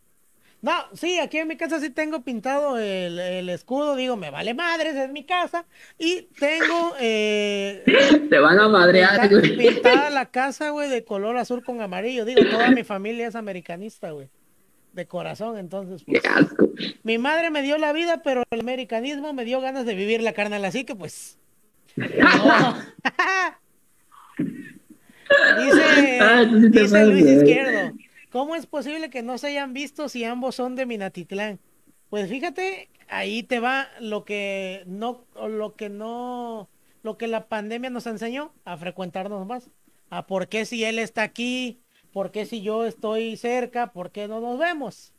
No, 0.65 0.73
sí, 0.95 1.19
aquí 1.19 1.37
en 1.37 1.49
mi 1.49 1.59
casa 1.59 1.79
sí 1.79 1.91
tengo 1.91 2.23
pintado 2.23 2.79
el, 2.79 3.51
escudo, 3.51 3.97
digo, 3.97 4.17
me 4.17 4.31
vale 4.31 4.55
madres, 4.55 4.97
es 4.97 5.11
mi 5.11 5.25
casa. 5.25 5.67
Y 5.99 6.23
tengo... 6.41 6.95
Eh, 6.99 7.85
Te 8.31 8.39
van 8.39 8.59
a 8.59 8.69
madrear, 8.71 9.29
güey. 9.29 9.59
Pintada 9.59 10.09
la 10.09 10.31
casa, 10.31 10.71
güey, 10.71 10.89
de 10.89 11.05
color 11.05 11.37
azul 11.37 11.63
con 11.63 11.83
amarillo. 11.83 12.25
Digo, 12.25 12.41
toda 12.51 12.71
mi 12.71 12.83
familia 12.83 13.29
es 13.29 13.37
americanista, 13.37 14.13
güey. 14.13 14.31
De 14.95 15.07
corazón, 15.07 15.59
entonces. 15.59 16.05
Pues, 16.05 16.23
Qué 16.23 16.29
asco. 16.29 16.71
Mi 17.03 17.19
madre 17.19 17.51
me 17.51 17.63
dio 17.63 17.77
la 17.79 17.93
vida, 17.93 18.23
pero 18.23 18.45
el 18.51 18.61
americanismo 18.61 19.33
me 19.33 19.45
dio 19.45 19.61
ganas 19.61 19.85
de 19.87 19.95
vivir 19.95 20.23
la 20.23 20.33
carnal, 20.33 20.65
así 20.65 20.85
que 20.85 20.95
pues... 20.95 21.39
dice, 21.97 22.19
ah, 26.21 26.45
dice 26.45 27.07
Luis 27.07 27.27
Izquierdo. 27.27 27.93
¿Cómo 28.31 28.57
es 28.57 28.67
posible 28.67 29.11
que 29.11 29.23
no 29.23 29.39
se 29.39 29.49
hayan 29.49 29.73
visto 29.73 30.09
si 30.09 30.25
ambos 30.25 30.55
son 30.57 30.75
de 30.77 30.87
Minatitlán? 30.87 31.61
Pues 32.11 32.29
fíjate, 32.29 32.89
ahí 33.09 33.43
te 33.43 33.61
va 33.61 33.89
lo 34.01 34.25
que 34.25 34.83
no, 34.87 35.25
lo 35.35 35.75
que 35.75 35.89
no, 35.89 36.69
lo 37.03 37.19
que 37.19 37.27
la 37.29 37.47
pandemia 37.47 37.91
nos 37.91 38.07
enseñó 38.07 38.53
a 38.65 38.77
frecuentarnos 38.77 39.47
más. 39.47 39.71
A 40.11 40.27
por 40.27 40.49
qué 40.49 40.65
si 40.65 40.85
él 40.85 40.99
está 40.99 41.23
aquí, 41.23 41.81
por 42.15 42.31
qué 42.31 42.47
si 42.47 42.63
yo 42.63 42.87
estoy 42.87 43.37
cerca, 43.37 43.93
por 43.93 44.13
qué 44.13 44.29
no 44.29 44.41
nos 44.41 44.59
vemos. 44.59 45.13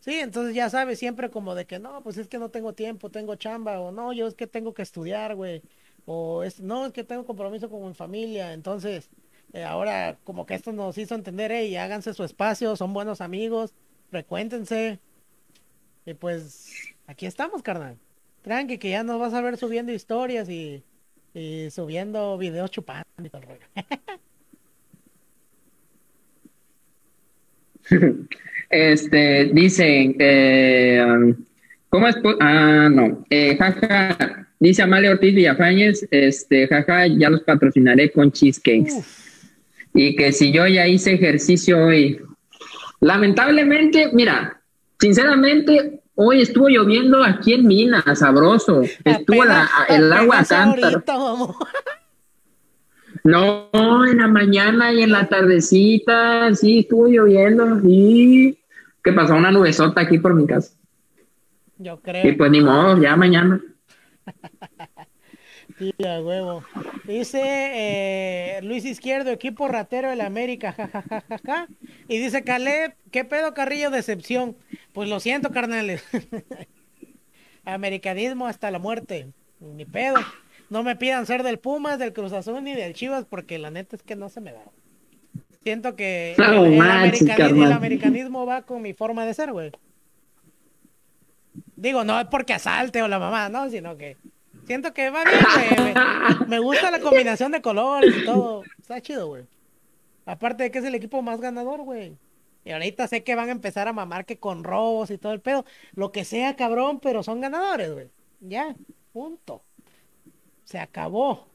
Sí, 0.00 0.18
entonces 0.18 0.56
ya 0.56 0.68
sabes, 0.68 0.98
siempre 0.98 1.30
como 1.30 1.54
de 1.54 1.66
que 1.66 1.78
no, 1.78 2.02
pues 2.02 2.18
es 2.18 2.26
que 2.26 2.38
no 2.38 2.50
tengo 2.50 2.74
tiempo, 2.74 3.10
tengo 3.10 3.36
chamba, 3.36 3.80
o 3.80 3.92
no, 3.92 4.12
yo 4.12 4.26
es 4.26 4.34
que 4.34 4.48
tengo 4.48 4.74
que 4.74 4.82
estudiar, 4.82 5.36
güey, 5.36 5.62
o 6.04 6.42
es, 6.42 6.60
no, 6.60 6.86
es 6.86 6.92
que 6.92 7.04
tengo 7.04 7.24
compromiso 7.24 7.70
con 7.70 7.86
mi 7.86 7.94
familia, 7.94 8.52
entonces, 8.54 9.08
eh, 9.52 9.62
ahora 9.62 10.18
como 10.24 10.44
que 10.44 10.54
esto 10.54 10.72
nos 10.72 10.98
hizo 10.98 11.14
entender, 11.14 11.52
hey, 11.52 11.76
háganse 11.76 12.12
su 12.12 12.24
espacio, 12.24 12.74
son 12.74 12.92
buenos 12.92 13.20
amigos, 13.20 13.72
frecuéntense. 14.10 14.98
Y 16.04 16.14
pues 16.14 16.72
aquí 17.06 17.26
estamos, 17.26 17.62
carnal. 17.62 17.96
Tranqui, 18.42 18.78
que 18.78 18.90
ya 18.90 19.04
nos 19.04 19.20
vas 19.20 19.34
a 19.34 19.40
ver 19.40 19.56
subiendo 19.56 19.92
historias 19.92 20.48
y, 20.48 20.82
subiendo 21.70 22.36
videos 22.36 22.70
chupando 22.72 23.06
y 23.22 23.30
todo 23.30 23.42
el 23.42 23.48
rollo. 23.48 23.66
este, 28.70 29.50
dicen, 29.52 30.16
eh, 30.18 31.04
um, 31.06 31.34
¿cómo 31.88 32.08
es? 32.08 32.16
Ah, 32.40 32.88
no, 32.90 33.24
eh, 33.30 33.56
jaja, 33.56 34.48
dice 34.58 34.82
Amalia 34.82 35.10
Ortiz 35.10 35.34
Villafañez, 35.34 36.06
este, 36.10 36.66
jaja, 36.68 37.06
ya 37.06 37.30
los 37.30 37.42
patrocinaré 37.42 38.10
con 38.10 38.32
cheesecakes. 38.32 38.94
Y 39.94 40.16
que 40.16 40.32
si 40.32 40.52
yo 40.52 40.66
ya 40.66 40.86
hice 40.86 41.12
ejercicio 41.12 41.84
hoy, 41.84 42.20
lamentablemente, 43.00 44.08
mira, 44.12 44.60
sinceramente, 44.98 46.00
hoy 46.14 46.40
estuvo 46.40 46.68
lloviendo 46.68 47.22
aquí 47.22 47.54
en 47.54 47.66
Minas, 47.66 48.04
sabroso, 48.18 48.82
estuvo 49.04 49.44
el 49.88 50.12
agua 50.12 50.44
cántaro. 50.48 51.04
No, 53.24 53.70
en 54.04 54.18
la 54.18 54.28
mañana 54.28 54.92
y 54.92 55.02
en 55.02 55.12
la 55.12 55.28
tardecita, 55.28 56.54
sí, 56.54 56.80
estuvo 56.80 57.06
lloviendo 57.06 57.80
y 57.84 58.58
¿qué 59.02 59.12
pasó? 59.12 59.34
Una 59.34 59.52
nubesota 59.52 60.00
aquí 60.00 60.18
por 60.18 60.34
mi 60.34 60.46
casa. 60.46 60.74
Yo 61.78 62.00
creo. 62.00 62.28
Y 62.28 62.32
pues 62.32 62.50
ni 62.50 62.60
modo, 62.60 63.00
ya 63.00 63.16
mañana. 63.16 63.60
huevo. 66.00 66.64
Dice 67.04 67.40
eh, 67.44 68.60
Luis 68.62 68.84
Izquierdo, 68.84 69.30
equipo 69.30 69.68
ratero 69.68 70.10
del 70.10 70.20
América, 70.20 70.72
jajajaja. 70.72 71.68
Y 72.08 72.18
dice 72.18 72.44
Caleb, 72.44 72.94
¿qué 73.10 73.24
pedo 73.24 73.54
Carrillo 73.54 73.90
decepción? 73.90 74.56
Pues 74.92 75.08
lo 75.08 75.20
siento, 75.20 75.50
carnales. 75.50 76.04
Americanismo 77.64 78.46
hasta 78.46 78.70
la 78.70 78.78
muerte. 78.78 79.28
Ni 79.60 79.84
pedo. 79.84 80.16
No 80.72 80.82
me 80.82 80.96
pidan 80.96 81.26
ser 81.26 81.42
del 81.42 81.58
Pumas, 81.58 81.98
del 81.98 82.12
Cruz 82.14 82.32
Azul 82.32 82.64
ni 82.64 82.74
del 82.74 82.94
Chivas, 82.94 83.26
porque 83.26 83.58
la 83.58 83.70
neta 83.70 83.94
es 83.94 84.02
que 84.02 84.16
no 84.16 84.30
se 84.30 84.40
me 84.40 84.52
da. 84.52 84.62
Siento 85.62 85.94
que 85.94 86.34
el, 86.38 86.82
el 86.82 87.72
americanismo 87.72 88.46
va 88.46 88.62
con 88.62 88.80
mi 88.80 88.94
forma 88.94 89.26
de 89.26 89.34
ser, 89.34 89.52
güey. 89.52 89.70
Digo, 91.76 92.04
no 92.04 92.18
es 92.18 92.26
porque 92.26 92.54
asalte 92.54 93.02
o 93.02 93.08
la 93.08 93.18
mamá, 93.18 93.50
no, 93.50 93.68
sino 93.68 93.98
que 93.98 94.16
Siento 94.66 94.94
que 94.94 95.10
va 95.10 95.24
bien, 95.24 95.94
Me, 96.48 96.58
gusta 96.58 96.90
la 96.90 97.00
combinación 97.00 97.52
de 97.52 97.60
colores 97.60 98.16
y 98.16 98.24
todo. 98.24 98.62
Está 98.80 99.00
chido, 99.02 99.26
güey. 99.26 99.44
Aparte 100.24 100.62
de 100.64 100.70
que 100.70 100.78
es 100.78 100.84
el 100.86 100.94
equipo 100.94 101.20
más 101.20 101.38
ganador, 101.38 101.82
güey. 101.82 102.16
Y 102.64 102.70
ahorita 102.70 103.08
sé 103.08 103.24
que 103.24 103.34
van 103.34 103.50
a 103.50 103.52
empezar 103.52 103.88
a 103.88 103.92
mamar 103.92 104.24
que 104.24 104.38
con 104.38 104.64
robos 104.64 105.10
y 105.10 105.18
todo 105.18 105.32
el 105.32 105.40
pedo. 105.40 105.66
Lo 105.94 106.12
que 106.12 106.24
sea, 106.24 106.56
cabrón, 106.56 107.00
pero 107.00 107.22
son 107.22 107.42
ganadores, 107.42 107.92
güey. 107.92 108.08
Ya, 108.40 108.74
punto. 109.12 109.62
Se 110.64 110.78
acabó. 110.78 111.46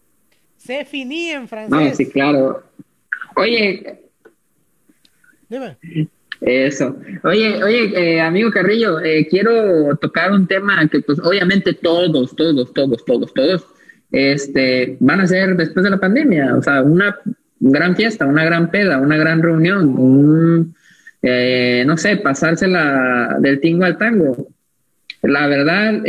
Se 0.58 0.86
finí 0.86 1.30
en 1.30 1.47
francés. 1.47 1.70
No, 1.70 1.95
sí, 1.95 2.10
claro. 2.10 2.64
Oye. 3.36 4.01
Dime. 5.49 5.78
Eso. 6.41 6.95
Oye, 7.24 7.64
oye, 7.64 7.91
eh, 7.95 8.22
amigo 8.22 8.51
Carrillo, 8.51 8.99
eh, 8.99 9.28
quiero 9.30 9.95
tocar 9.97 10.32
un 10.32 10.47
tema 10.47 10.88
que, 10.88 11.01
pues, 11.01 11.20
obviamente 11.20 11.74
todos, 11.74 12.36
todos, 12.36 12.74
todos, 12.74 13.05
todos, 13.05 13.34
todos, 13.34 13.66
este, 14.12 14.97
van 14.99 15.22
a 15.22 15.28
ser 15.28 15.55
después 15.55 15.84
de 15.84 15.89
la 15.89 15.99
pandemia, 15.99 16.55
o 16.55 16.62
sea, 16.62 16.84
una 16.84 17.18
gran 17.60 17.95
fiesta, 17.95 18.26
una 18.26 18.45
gran 18.45 18.70
peda, 18.70 18.99
una 18.99 19.18
gran 19.18 19.41
reunión, 19.41 20.76
eh, 21.24 21.84
no 21.88 21.97
sé, 21.97 22.18
pasársela 22.18 23.38
del 23.39 23.60
tingo 23.60 23.86
al 23.86 23.97
tango. 23.97 24.47
La 25.24 25.47
verdad, 25.47 26.03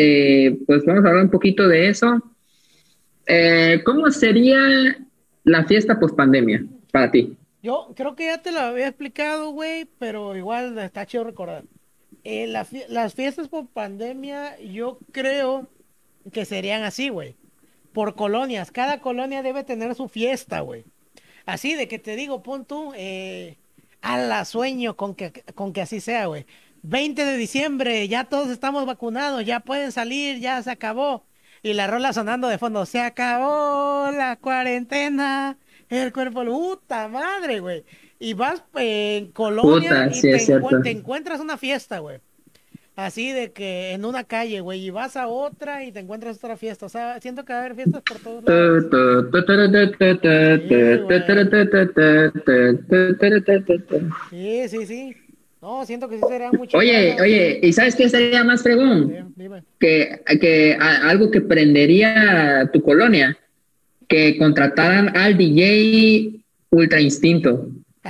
pues 0.67 0.85
vamos 0.85 1.05
a 1.05 1.09
hablar 1.09 1.25
un 1.25 1.31
poquito 1.31 1.67
de 1.67 1.89
eso. 1.89 2.23
¿Cómo 3.85 4.11
sería 4.11 4.59
la 5.45 5.65
fiesta 5.65 5.99
post 5.99 6.17
pandemia 6.17 6.65
para 6.91 7.11
ti? 7.11 7.37
Yo 7.63 7.93
creo 7.97 8.15
que 8.15 8.27
ya 8.27 8.39
te 8.41 8.53
lo 8.53 8.61
había 8.61 8.89
explicado, 8.89 9.51
güey, 9.51 9.87
pero 9.99 10.37
igual 10.37 10.79
está 10.79 11.07
chido 11.07 11.25
recordar. 11.25 11.65
Eh, 12.25 12.47
las 12.47 13.15
fiestas 13.15 13.49
por 13.49 13.67
pandemia, 13.67 14.59
yo 14.61 14.99
creo 15.13 15.69
que 16.33 16.45
serían 16.45 16.83
así, 16.83 17.09
güey. 17.09 17.37
Por 17.93 18.15
colonias. 18.15 18.71
Cada 18.71 19.01
colonia 19.01 19.43
debe 19.43 19.65
tener 19.65 19.95
su 19.95 20.09
fiesta, 20.09 20.61
güey. 20.61 20.85
Así 21.47 21.75
de 21.75 21.89
que 21.89 21.99
te 21.99 22.17
digo, 22.17 22.43
pon 22.43 22.65
tú, 22.65 22.93
eh, 22.95 23.57
a 24.03 24.19
la 24.19 24.45
sueño 24.45 24.97
con 24.97 25.15
que, 25.15 25.33
con 25.55 25.73
que 25.73 25.81
así 25.81 26.01
sea, 26.01 26.27
güey. 26.27 26.47
20 26.83 27.25
de 27.25 27.37
diciembre, 27.37 28.07
ya 28.09 28.25
todos 28.25 28.51
estamos 28.51 28.87
vacunados, 28.87 29.45
ya 29.45 29.61
pueden 29.61 29.91
salir, 29.91 30.39
ya 30.39 30.63
se 30.63 30.71
acabó. 30.71 31.25
Y 31.63 31.75
la 31.75 31.87
rola 31.87 32.13
sonando 32.13 32.49
de 32.49 32.59
fondo, 32.59 32.87
se 32.87 33.01
acabó 33.01 34.11
la 34.13 34.37
cuarentena, 34.41 35.59
el 35.89 36.13
cuerpo, 36.13 36.45
puta 36.45 37.09
madre, 37.09 37.61
güey. 37.61 37.85
Y 38.21 38.35
vas 38.35 38.63
en 38.75 39.31
Colonia 39.33 39.91
Puta, 39.91 40.09
y 40.09 40.15
sí, 40.15 40.53
te 40.83 40.91
encuentras 40.91 41.41
una 41.41 41.57
fiesta, 41.57 41.99
güey. 42.01 42.21
Así 42.99 43.31
de 43.33 43.53
que 43.53 43.93
en 43.93 44.05
una 44.05 44.25
calle, 44.25 44.61
güey, 44.61 44.85
y 44.85 44.91
vas 44.91 45.17
a 45.17 45.29
otra 45.29 45.85
y 45.85 45.93
te 45.93 46.01
encuentras 46.01 46.39
otra 46.39 46.57
fiesta. 46.57 46.87
O 46.87 46.89
sea, 46.89 47.21
siento 47.21 47.45
que 47.45 47.53
va 47.53 47.61
a 47.61 47.63
haber 47.63 47.77
fiestas 47.77 48.03
por 48.03 48.19
todos 48.19 48.43
lados. 48.43 48.87
Sí, 54.31 54.69
sí, 54.69 54.87
sí. 54.87 55.17
No, 55.61 55.85
siento 55.85 56.09
que 56.09 56.17
sí 56.19 56.23
sería 56.29 56.53
mucho. 56.53 56.77
Oye, 56.79 57.17
oye, 57.21 57.59
¿y 57.63 57.73
sabes 57.73 57.97
qué 57.97 58.09
sería 58.09 58.45
más 58.45 58.63
fregón? 58.63 59.33
Dime. 59.37 59.63
Que, 59.81 60.23
que 60.41 60.77
a- 60.81 61.09
algo 61.09 61.31
que 61.31 61.41
prendería 61.41 62.71
tu 62.73 62.81
colonia, 62.83 63.37
que 64.09 64.39
contrataran 64.39 65.17
al 65.17 65.37
DJ 65.37 66.41
Ultra 66.71 67.01
Instinto. 67.01 67.69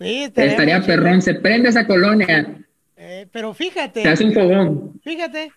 Sí, 0.00 0.24
estaría 0.24 0.80
perrón, 0.80 1.22
se 1.22 1.34
prende 1.34 1.68
esa 1.68 1.86
colonia, 1.86 2.58
Eh, 2.96 3.26
pero 3.30 3.54
fíjate. 3.54 4.02
se 4.02 4.08
hace 4.08 4.24
un 4.24 4.32
fogón. 4.32 5.00
Fíjate 5.04 5.52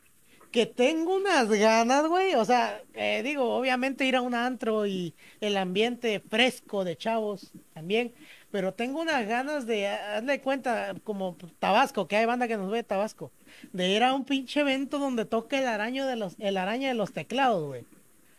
que 0.51 0.65
tengo 0.67 1.15
unas 1.15 1.49
ganas, 1.49 2.07
güey. 2.07 2.35
O 2.35 2.45
sea, 2.45 2.79
eh, 2.93 3.21
digo, 3.23 3.55
obviamente 3.55 4.05
ir 4.05 4.15
a 4.15 4.21
un 4.21 4.35
antro 4.35 4.85
y 4.85 5.13
el 5.41 5.57
ambiente 5.57 6.19
fresco 6.29 6.83
de 6.85 6.95
chavos 6.95 7.51
también. 7.73 8.13
Pero 8.55 8.73
tengo 8.73 9.01
unas 9.01 9.27
ganas 9.27 9.65
de, 9.65 9.89
hazle 9.89 10.39
cuenta, 10.39 10.95
como 11.03 11.35
Tabasco, 11.59 12.07
que 12.07 12.15
hay 12.15 12.25
banda 12.25 12.47
que 12.47 12.55
nos 12.55 12.71
ve 12.71 12.77
de 12.77 12.83
Tabasco, 12.83 13.29
de 13.73 13.89
ir 13.89 14.01
a 14.01 14.13
un 14.13 14.23
pinche 14.23 14.61
evento 14.61 14.97
donde 14.97 15.25
toque 15.25 15.57
el 15.59 15.67
araño 15.67 16.07
de 16.07 16.15
los, 16.15 16.35
el 16.39 16.55
araña 16.55 16.87
de 16.87 16.93
los 16.93 17.11
teclados, 17.11 17.67
güey. 17.67 17.83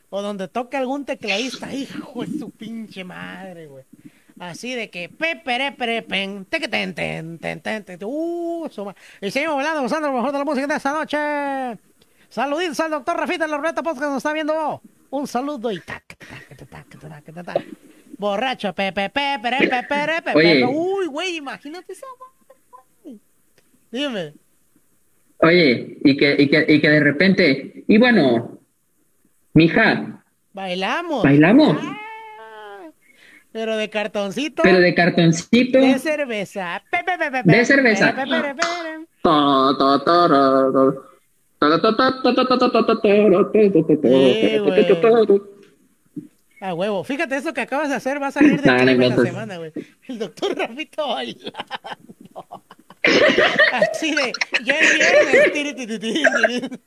O 0.09 0.23
donde 0.23 0.49
toque 0.49 0.79
algún 0.79 1.05
tecladista, 1.05 1.71
hijo 1.75 2.25
de 2.25 2.39
su 2.39 2.51
pinche 2.51 3.05
madre, 3.05 3.67
güey. 3.67 3.85
Así 4.39 4.75
de 4.75 4.89
que 4.89 5.11
pepere 5.11 5.73
pere 5.73 6.01
pen, 6.01 6.47
teque, 6.47 6.69
ten 6.69 6.95
ten 6.95 7.39
ten 7.39 7.61
ten 7.61 7.85
ten, 7.85 7.99
uh, 8.03 8.67
su 8.71 8.87
ma- 8.87 8.97
y 9.21 9.31
seguimos 9.31 9.57
hablando, 9.57 9.83
gozando 9.83 10.09
lo 10.09 10.15
mejor 10.15 10.33
de 10.33 10.39
la 10.39 10.45
música 10.47 10.67
de 10.67 10.77
esta 10.77 10.95
noche. 10.95 11.79
Saluditos 12.31 12.81
al 12.81 12.91
doctor 12.91 13.19
Rafita 13.19 13.45
en 13.45 13.51
la 13.51 13.59
Ruleta 13.59 13.83
Podcast 13.83 14.01
que 14.05 14.09
nos 14.09 14.17
está 14.17 14.33
viendo. 14.33 14.81
Un 15.11 15.27
saludo 15.27 15.71
y 15.71 15.79
tac, 15.81 16.17
tac, 16.17 16.57
tac, 16.71 16.89
tac, 16.89 17.23
tac, 17.35 17.45
tac. 17.45 17.86
Borracho, 18.19 18.73
pepe, 18.75 19.11
pepe, 19.11 19.39
pepe, 19.41 19.69
pepe, 19.89 20.23
pepe. 20.23 20.65
Uy, 20.65 21.07
güey, 21.07 21.37
imagínate 21.37 21.93
esa. 21.93 22.07
Dime. 23.91 24.35
Oye, 25.39 25.99
y 26.03 26.17
que, 26.17 26.37
y, 26.39 26.49
que, 26.49 26.65
y 26.67 26.81
que 26.81 26.89
de 26.89 27.01
repente, 27.01 27.85
y 27.87 27.99
bueno, 27.99 28.59
mija. 29.53 30.23
Bailamos. 30.53 31.23
Bailamos. 31.23 31.77
Pero 33.53 33.77
de 33.77 33.89
cartoncito. 33.89 34.63
Pero 34.63 34.81
de 34.81 34.95
cartoncito. 34.95 35.79
De 35.79 35.99
cerveza. 35.99 36.83
Pepe, 36.91 37.13
de 37.45 37.65
cerveza. 37.65 38.15
A 46.67 46.75
huevo. 46.75 47.05
Fíjate, 47.05 47.37
eso 47.37 47.55
que 47.55 47.61
acabas 47.61 47.89
de 47.91 47.95
hacer 47.95 48.21
va 48.21 48.27
a 48.27 48.33
salir 48.33 48.61
de 48.61 48.67
Nah, 48.67 48.79
no 48.79 48.85
la 48.87 48.93
inventes. 48.93 49.25
semana, 49.25 49.57
güey. 49.59 49.73
El 50.09 50.19
doctor 50.19 50.57
Rafito 50.59 51.07
bailando. 51.09 51.53
Así 53.73 54.13
de, 54.15 54.33
ya 54.65 54.75
es. 54.81 56.71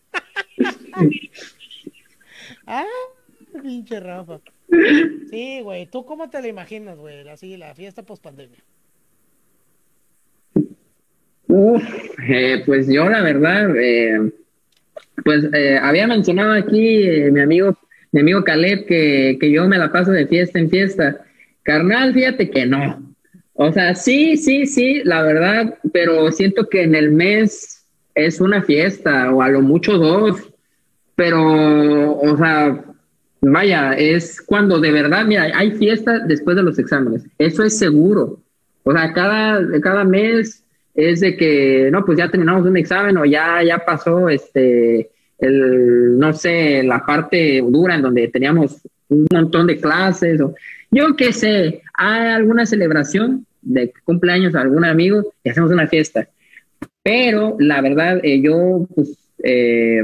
Ah, 2.67 2.83
pinche 3.63 3.99
Rafa. 3.99 4.39
Sí, 5.31 5.61
güey. 5.61 5.85
¿Tú 5.87 6.05
cómo 6.05 6.29
te 6.29 6.41
lo 6.41 6.47
imaginas, 6.47 6.97
güey? 6.97 7.27
Así, 7.29 7.55
la 7.57 7.73
fiesta 7.73 8.03
post 8.03 8.21
pandemia. 8.21 8.59
Uf, 11.47 11.83
eh, 12.27 12.61
pues 12.65 12.87
yo 12.87 13.09
la 13.09 13.21
verdad, 13.23 13.75
eh, 13.75 14.31
pues 15.23 15.45
eh, 15.53 15.79
había 15.81 16.05
mencionado 16.05 16.51
aquí 16.53 17.03
eh, 17.07 17.31
mi 17.31 17.39
amigo, 17.41 17.75
mi 18.11 18.21
amigo 18.21 18.43
Caleb 18.43 18.85
que, 18.85 19.37
que 19.39 19.51
yo 19.51 19.67
me 19.67 19.77
la 19.77 19.91
paso 19.91 20.11
de 20.11 20.27
fiesta 20.27 20.59
en 20.59 20.69
fiesta. 20.69 21.25
Carnal, 21.63 22.13
fíjate 22.13 22.49
que 22.49 22.65
no. 22.65 23.09
O 23.53 23.71
sea, 23.71 23.93
sí, 23.93 24.37
sí, 24.37 24.65
sí, 24.65 25.01
la 25.03 25.21
verdad, 25.21 25.77
pero 25.91 26.31
siento 26.31 26.69
que 26.69 26.83
en 26.83 26.95
el 26.95 27.11
mes 27.11 27.85
es 28.15 28.39
una 28.39 28.61
fiesta 28.61 29.33
o 29.33 29.41
a 29.41 29.49
lo 29.49 29.61
mucho 29.61 29.97
dos, 29.97 30.49
pero, 31.15 32.17
o 32.17 32.37
sea, 32.37 32.85
vaya, 33.41 33.93
es 33.93 34.41
cuando 34.41 34.79
de 34.79 34.91
verdad, 34.91 35.25
mira, 35.25 35.51
hay 35.53 35.71
fiesta 35.71 36.19
después 36.19 36.55
de 36.55 36.63
los 36.63 36.79
exámenes, 36.79 37.25
eso 37.37 37.63
es 37.63 37.77
seguro. 37.77 38.39
O 38.83 38.93
sea, 38.93 39.11
cada, 39.13 39.61
cada 39.81 40.05
mes 40.05 40.63
es 40.95 41.19
de 41.19 41.35
que, 41.35 41.89
no, 41.91 42.05
pues 42.05 42.17
ya 42.17 42.29
terminamos 42.29 42.65
un 42.65 42.77
examen 42.77 43.17
o 43.17 43.25
ya, 43.25 43.61
ya 43.63 43.79
pasó 43.79 44.29
este, 44.29 45.11
el, 45.39 46.17
no 46.17 46.33
sé, 46.33 46.83
la 46.83 47.05
parte 47.05 47.61
dura 47.67 47.95
en 47.95 48.01
donde 48.01 48.27
teníamos 48.27 48.81
un 49.09 49.25
montón 49.31 49.67
de 49.67 49.77
clases 49.79 50.39
o 50.41 50.53
yo 50.91 51.15
qué 51.15 51.31
sé, 51.33 51.81
hay 51.93 52.29
alguna 52.31 52.65
celebración 52.65 53.45
de 53.61 53.91
cumpleaños 54.03 54.53
de 54.53 54.59
algún 54.59 54.85
amigo 54.85 55.33
y 55.43 55.49
hacemos 55.49 55.71
una 55.71 55.87
fiesta. 55.87 56.27
Pero 57.03 57.55
la 57.59 57.81
verdad, 57.81 58.19
eh, 58.23 58.41
yo, 58.41 58.87
pues, 58.95 59.17
eh, 59.43 60.03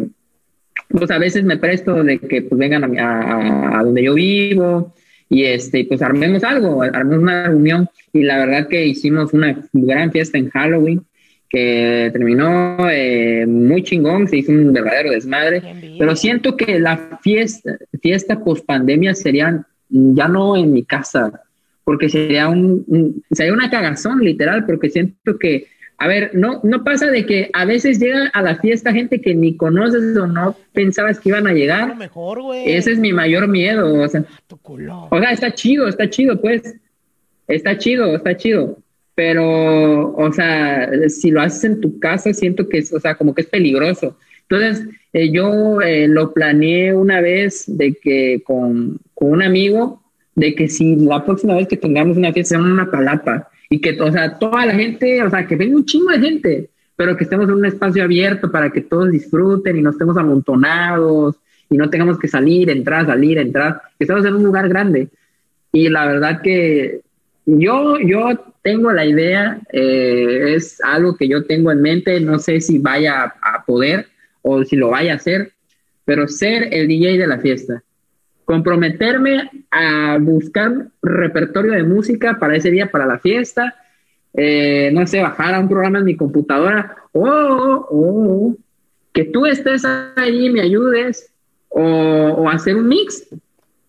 pues 0.89 1.09
a 1.11 1.17
veces 1.17 1.43
me 1.43 1.57
presto 1.57 2.03
de 2.03 2.19
que 2.19 2.41
pues 2.43 2.57
vengan 2.59 2.83
a, 2.83 2.87
a- 3.01 3.79
a 3.79 3.83
donde 3.83 4.03
yo 4.03 4.13
vivo 4.13 4.93
y 5.29 5.43
este, 5.45 5.85
pues 5.85 6.01
armemos 6.01 6.43
algo, 6.43 6.83
armemos 6.83 7.23
una 7.23 7.47
reunión 7.47 7.89
y 8.13 8.21
la 8.23 8.37
verdad 8.45 8.67
que 8.67 8.85
hicimos 8.85 9.33
una 9.33 9.59
gran 9.73 10.11
fiesta 10.11 10.37
en 10.37 10.49
Halloween 10.49 11.01
que 11.49 12.09
terminó 12.11 12.77
eh, 12.89 13.45
muy 13.47 13.83
chingón, 13.83 14.27
se 14.27 14.37
hizo 14.37 14.51
un 14.51 14.73
verdadero 14.73 15.11
desmadre, 15.11 15.61
pero 15.99 16.15
siento 16.15 16.57
que 16.57 16.79
la 16.79 17.19
fiesta, 17.21 17.77
fiesta 18.01 18.43
post 18.43 18.65
pandemia 18.65 19.13
serían 19.15 19.65
ya 19.89 20.27
no 20.27 20.57
en 20.57 20.73
mi 20.73 20.83
casa, 20.83 21.41
porque 21.83 22.09
sería 22.09 22.49
un, 22.49 22.83
un- 22.87 23.23
sería 23.31 23.53
una 23.53 23.69
cagazón 23.69 24.19
literal, 24.21 24.65
porque 24.65 24.89
siento 24.89 25.37
que, 25.37 25.67
a 25.97 26.07
ver, 26.07 26.31
no, 26.33 26.59
no 26.63 26.83
pasa 26.83 27.09
de 27.11 27.25
que 27.25 27.49
a 27.53 27.63
veces 27.63 27.99
llega 27.99 28.27
a 28.33 28.41
la 28.41 28.55
fiesta 28.57 28.91
gente 28.91 29.21
que 29.21 29.33
ni 29.35 29.55
conoces 29.55 30.17
o 30.17 30.27
no 30.27 30.57
pensabas 30.73 31.19
que 31.19 31.29
iban 31.29 31.45
a 31.47 31.51
lo 31.51 31.55
llegar. 31.57 31.95
mejor, 31.95 32.41
güey. 32.41 32.73
Ese 32.73 32.91
es 32.93 32.99
mi 32.99 33.13
mayor 33.13 33.47
miedo, 33.47 33.93
o 34.01 34.07
sea, 34.09 34.25
Tu 34.47 34.57
culo. 34.57 35.07
o 35.11 35.19
sea, 35.19 35.31
está 35.31 35.53
chido, 35.53 35.87
está 35.87 36.09
chido, 36.09 36.41
pues. 36.41 36.75
Está 37.47 37.77
chido, 37.77 38.15
está 38.15 38.35
chido. 38.35 38.79
Pero, 39.15 40.13
o 40.13 40.33
sea, 40.33 40.89
si 41.07 41.31
lo 41.31 41.41
haces 41.41 41.63
en 41.63 41.81
tu 41.81 41.99
casa, 41.99 42.33
siento 42.33 42.67
que 42.67 42.79
es, 42.79 42.93
o 42.93 42.99
sea, 42.99 43.15
como 43.15 43.33
que 43.33 43.41
es 43.41 43.47
peligroso. 43.47 44.17
Entonces, 44.49 44.87
eh, 45.13 45.31
yo 45.31 45.81
eh, 45.81 46.07
lo 46.07 46.33
planeé 46.33 46.93
una 46.93 47.21
vez 47.21 47.63
de 47.67 47.93
que 47.93 48.43
con, 48.45 48.99
con 49.13 49.31
un 49.31 49.41
amigo, 49.41 50.03
de 50.35 50.53
que 50.53 50.67
si 50.67 50.97
la 50.97 51.23
próxima 51.23 51.55
vez 51.55 51.67
que 51.67 51.77
tengamos 51.77 52.17
una 52.17 52.33
fiesta, 52.33 52.55
en 52.55 52.61
una 52.61 52.91
palapa. 52.91 53.49
Y 53.69 53.79
que, 53.79 53.99
o 53.99 54.11
sea, 54.11 54.37
toda 54.37 54.65
la 54.65 54.75
gente, 54.75 55.23
o 55.23 55.29
sea, 55.29 55.47
que 55.47 55.55
venga 55.55 55.77
un 55.77 55.85
chingo 55.85 56.11
de 56.11 56.19
gente, 56.19 56.69
pero 56.95 57.17
que 57.17 57.23
estemos 57.23 57.47
en 57.47 57.55
un 57.55 57.65
espacio 57.65 58.03
abierto 58.03 58.51
para 58.51 58.69
que 58.69 58.81
todos 58.81 59.11
disfruten 59.11 59.77
y 59.77 59.81
no 59.81 59.89
estemos 59.91 60.17
amontonados 60.17 61.35
y 61.69 61.77
no 61.77 61.89
tengamos 61.89 62.19
que 62.19 62.27
salir, 62.27 62.69
entrar, 62.69 63.05
salir, 63.05 63.37
entrar, 63.37 63.81
que 63.97 64.03
estemos 64.03 64.25
en 64.25 64.35
un 64.35 64.43
lugar 64.43 64.69
grande. 64.69 65.07
Y 65.73 65.89
la 65.89 66.05
verdad 66.05 66.41
que 66.41 67.01
yo, 67.45 67.97
yo 67.99 68.54
tengo 68.65 68.91
la 68.91 69.05
idea, 69.05 69.59
eh, 69.71 70.55
es 70.55 70.81
algo 70.81 71.15
que 71.15 71.27
yo 71.27 71.45
tengo 71.45 71.71
en 71.71 71.83
mente, 71.83 72.19
no 72.19 72.39
sé 72.39 72.59
si 72.61 72.79
vaya 72.79 73.31
a, 73.39 73.63
poder 73.63 74.07
o 74.41 74.63
si 74.63 74.75
lo 74.75 74.89
vaya 74.89 75.13
a 75.13 75.17
hacer, 75.17 75.51
pero 76.03 76.27
ser 76.27 76.73
el 76.73 76.87
DJ 76.87 77.19
de 77.19 77.27
la 77.27 77.37
fiesta. 77.37 77.83
Comprometerme 78.43 79.51
a 79.69 80.17
buscar 80.19 80.87
repertorio 81.03 81.73
de 81.73 81.83
música 81.83 82.39
para 82.39 82.55
ese 82.55 82.71
día, 82.71 82.89
para 82.89 83.05
la 83.05 83.19
fiesta, 83.19 83.75
eh, 84.33 84.89
no 84.91 85.05
sé, 85.05 85.21
bajar 85.21 85.53
a 85.53 85.59
un 85.59 85.69
programa 85.69 85.99
en 85.99 86.05
mi 86.05 86.17
computadora, 86.17 86.95
o 87.11 87.23
oh, 87.23 87.87
oh, 87.91 88.57
que 89.13 89.25
tú 89.25 89.45
estés 89.45 89.85
ahí 90.15 90.47
y 90.47 90.49
me 90.49 90.61
ayudes, 90.61 91.31
o, 91.69 91.83
o 91.83 92.49
hacer 92.49 92.75
un 92.77 92.87
mix, 92.87 93.27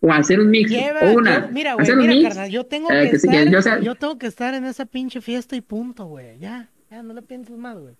o 0.01 0.13
hacer 0.13 0.41
un 0.41 0.51
mix, 0.51 0.71
Lleva, 0.71 1.01
o 1.01 1.15
una, 1.17 1.47
yo- 1.47 1.53
mira, 1.53 1.75
güey, 1.75 1.83
hacer 1.85 1.95
un 1.97 2.03
mira, 2.03 2.15
mix, 2.15 2.29
carnal, 2.29 2.51
yo 2.51 2.65
tengo 2.67 2.91
eh, 2.91 3.11
que, 3.11 3.17
estar, 3.17 3.49
yo 3.49 3.63
sea- 3.63 3.81
yo 3.81 3.95
tengo 3.95 4.19
que 4.19 4.27
estar 4.27 4.55
en 4.55 4.65
esa 4.65 4.85
pinche 4.87 5.21
fiesta 5.21 5.57
y 5.57 5.61
punto, 5.61 6.05
güey. 6.07 6.39
Ya, 6.39 6.69
ya, 6.91 7.03
no 7.03 7.15
le 7.15 7.23
pienses 7.23 7.57
más, 7.57 7.79
güey. 7.79 7.95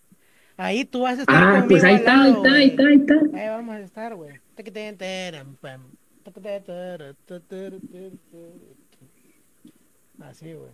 Ahí 0.59 0.85
tú 0.85 1.03
vas 1.03 1.19
a 1.19 1.23
estar 1.23 1.37
Ah, 1.37 1.51
conmigo 1.53 1.69
pues 1.69 1.85
ahí 1.85 1.95
está, 1.97 2.13
ahí 2.13 2.31
lado, 2.31 2.45
está, 2.45 2.55
ahí 2.57 2.67
está, 2.69 2.83
güey. 2.83 2.95
ahí 2.95 3.01
está. 3.01 3.39
Ahí 3.39 3.49
vamos 3.49 3.75
a 3.75 3.81
estar, 3.81 4.15
güey. 4.15 4.41
Así, 10.21 10.55
güey. 10.55 10.71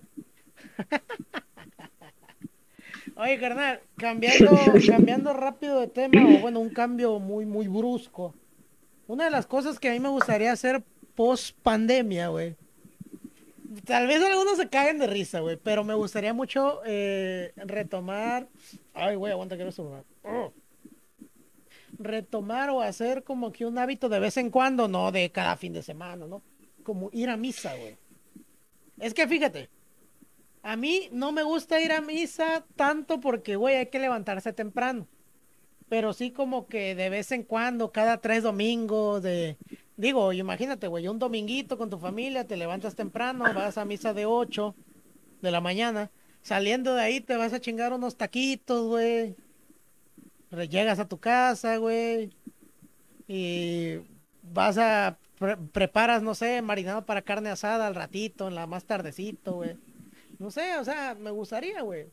Oye, 3.17 3.39
carnal, 3.39 3.81
cambiando, 3.97 4.59
cambiando 4.89 5.33
rápido 5.33 5.81
de 5.81 5.89
tema, 5.89 6.25
o 6.37 6.39
bueno, 6.41 6.61
un 6.61 6.71
cambio 6.71 7.19
muy, 7.19 7.45
muy 7.45 7.69
brusco. 7.69 8.35
Una 9.09 9.25
de 9.25 9.31
las 9.31 9.47
cosas 9.47 9.79
que 9.79 9.89
a 9.91 9.93
mí 9.93 10.01
me 10.01 10.09
gustaría 10.09 10.53
hacer 10.53 10.83
post 11.15 11.57
pandemia, 11.63 12.29
güey. 12.29 12.57
Tal 13.85 14.07
vez 14.07 14.23
algunos 14.23 14.59
se 14.59 14.69
caguen 14.69 14.99
de 14.99 15.07
risa, 15.07 15.41
güey, 15.41 15.57
pero 15.57 15.83
me 15.83 15.95
gustaría 15.95 16.35
mucho 16.35 16.81
eh, 16.85 17.53
retomar. 17.57 18.49
Ay, 18.93 19.17
güey, 19.17 19.33
aguanta 19.33 19.57
que 19.57 19.65
no 19.65 19.73
suba. 19.73 20.05
Oh. 20.25 20.53
Retomar 21.99 22.71
o 22.71 22.83
hacer 22.83 23.23
como 23.25 23.53
que 23.53 23.65
un 23.65 23.79
hábito 23.79 24.09
de 24.09 24.19
vez 24.19 24.37
en 24.37 24.51
cuando, 24.51 24.89
no 24.89 25.11
de 25.11 25.31
cada 25.31 25.57
fin 25.57 25.73
de 25.73 25.83
semana, 25.83 26.27
¿no? 26.27 26.43
Como 26.83 27.09
ir 27.13 27.31
a 27.31 27.37
misa, 27.37 27.75
güey. 27.75 27.97
Es 28.99 29.15
que 29.15 29.27
fíjate, 29.27 29.71
a 30.63 30.77
mí 30.77 31.09
no 31.13 31.33
me 31.33 31.43
gusta 31.43 31.81
ir 31.81 31.93
a 31.93 32.01
misa 32.01 32.65
tanto 32.77 33.21
porque, 33.21 33.57
güey, 33.57 33.77
hay 33.77 33.87
que 33.87 33.99
levantarse 33.99 34.53
temprano. 34.53 35.09
Pero 35.89 36.13
sí 36.13 36.31
como 36.31 36.67
que 36.67 36.95
de 36.95 37.11
vez 37.11 37.33
en 37.33 37.43
cuando, 37.43 37.91
cada 37.93 38.21
tres 38.21 38.43
domingos, 38.43 39.23
de... 39.23 39.57
Digo, 39.97 40.33
imagínate, 40.33 40.89
güey, 40.89 41.09
un 41.09 41.19
dominguito 41.19 41.77
con 41.77 41.91
tu 41.91 41.99
familia, 41.99 42.47
te 42.47 42.57
levantas 42.57 42.95
temprano, 42.95 43.45
vas 43.55 43.79
a 43.79 43.85
misa 43.85 44.15
de 44.15 44.27
8 44.27 44.75
de 45.43 45.51
la 45.51 45.61
mañana. 45.61 46.11
Saliendo 46.43 46.95
de 46.95 47.03
ahí 47.03 47.21
te 47.21 47.37
vas 47.37 47.53
a 47.53 47.61
chingar 47.61 47.93
unos 47.93 48.17
taquitos, 48.17 48.87
güey. 48.89 49.37
Llegas 50.69 50.99
a 50.99 51.09
tu 51.09 51.19
casa, 51.19 51.77
güey. 51.77 52.31
Y 53.29 53.99
vas 54.43 54.79
a... 54.79 55.19
preparas, 55.73 56.23
no 56.23 56.35
sé, 56.35 56.63
marinado 56.63 57.07
para 57.07 57.23
carne 57.23 57.51
asada 57.51 57.87
al 57.87 57.95
ratito, 57.95 58.49
en 58.49 58.55
la 58.55 58.67
más 58.67 58.85
tardecito, 58.85 59.55
güey 59.55 59.77
no 60.43 60.51
sé, 60.51 60.77
o 60.77 60.85
sea, 60.85 61.15
me 61.15 61.31
gustaría, 61.31 61.83
güey. 61.83 62.07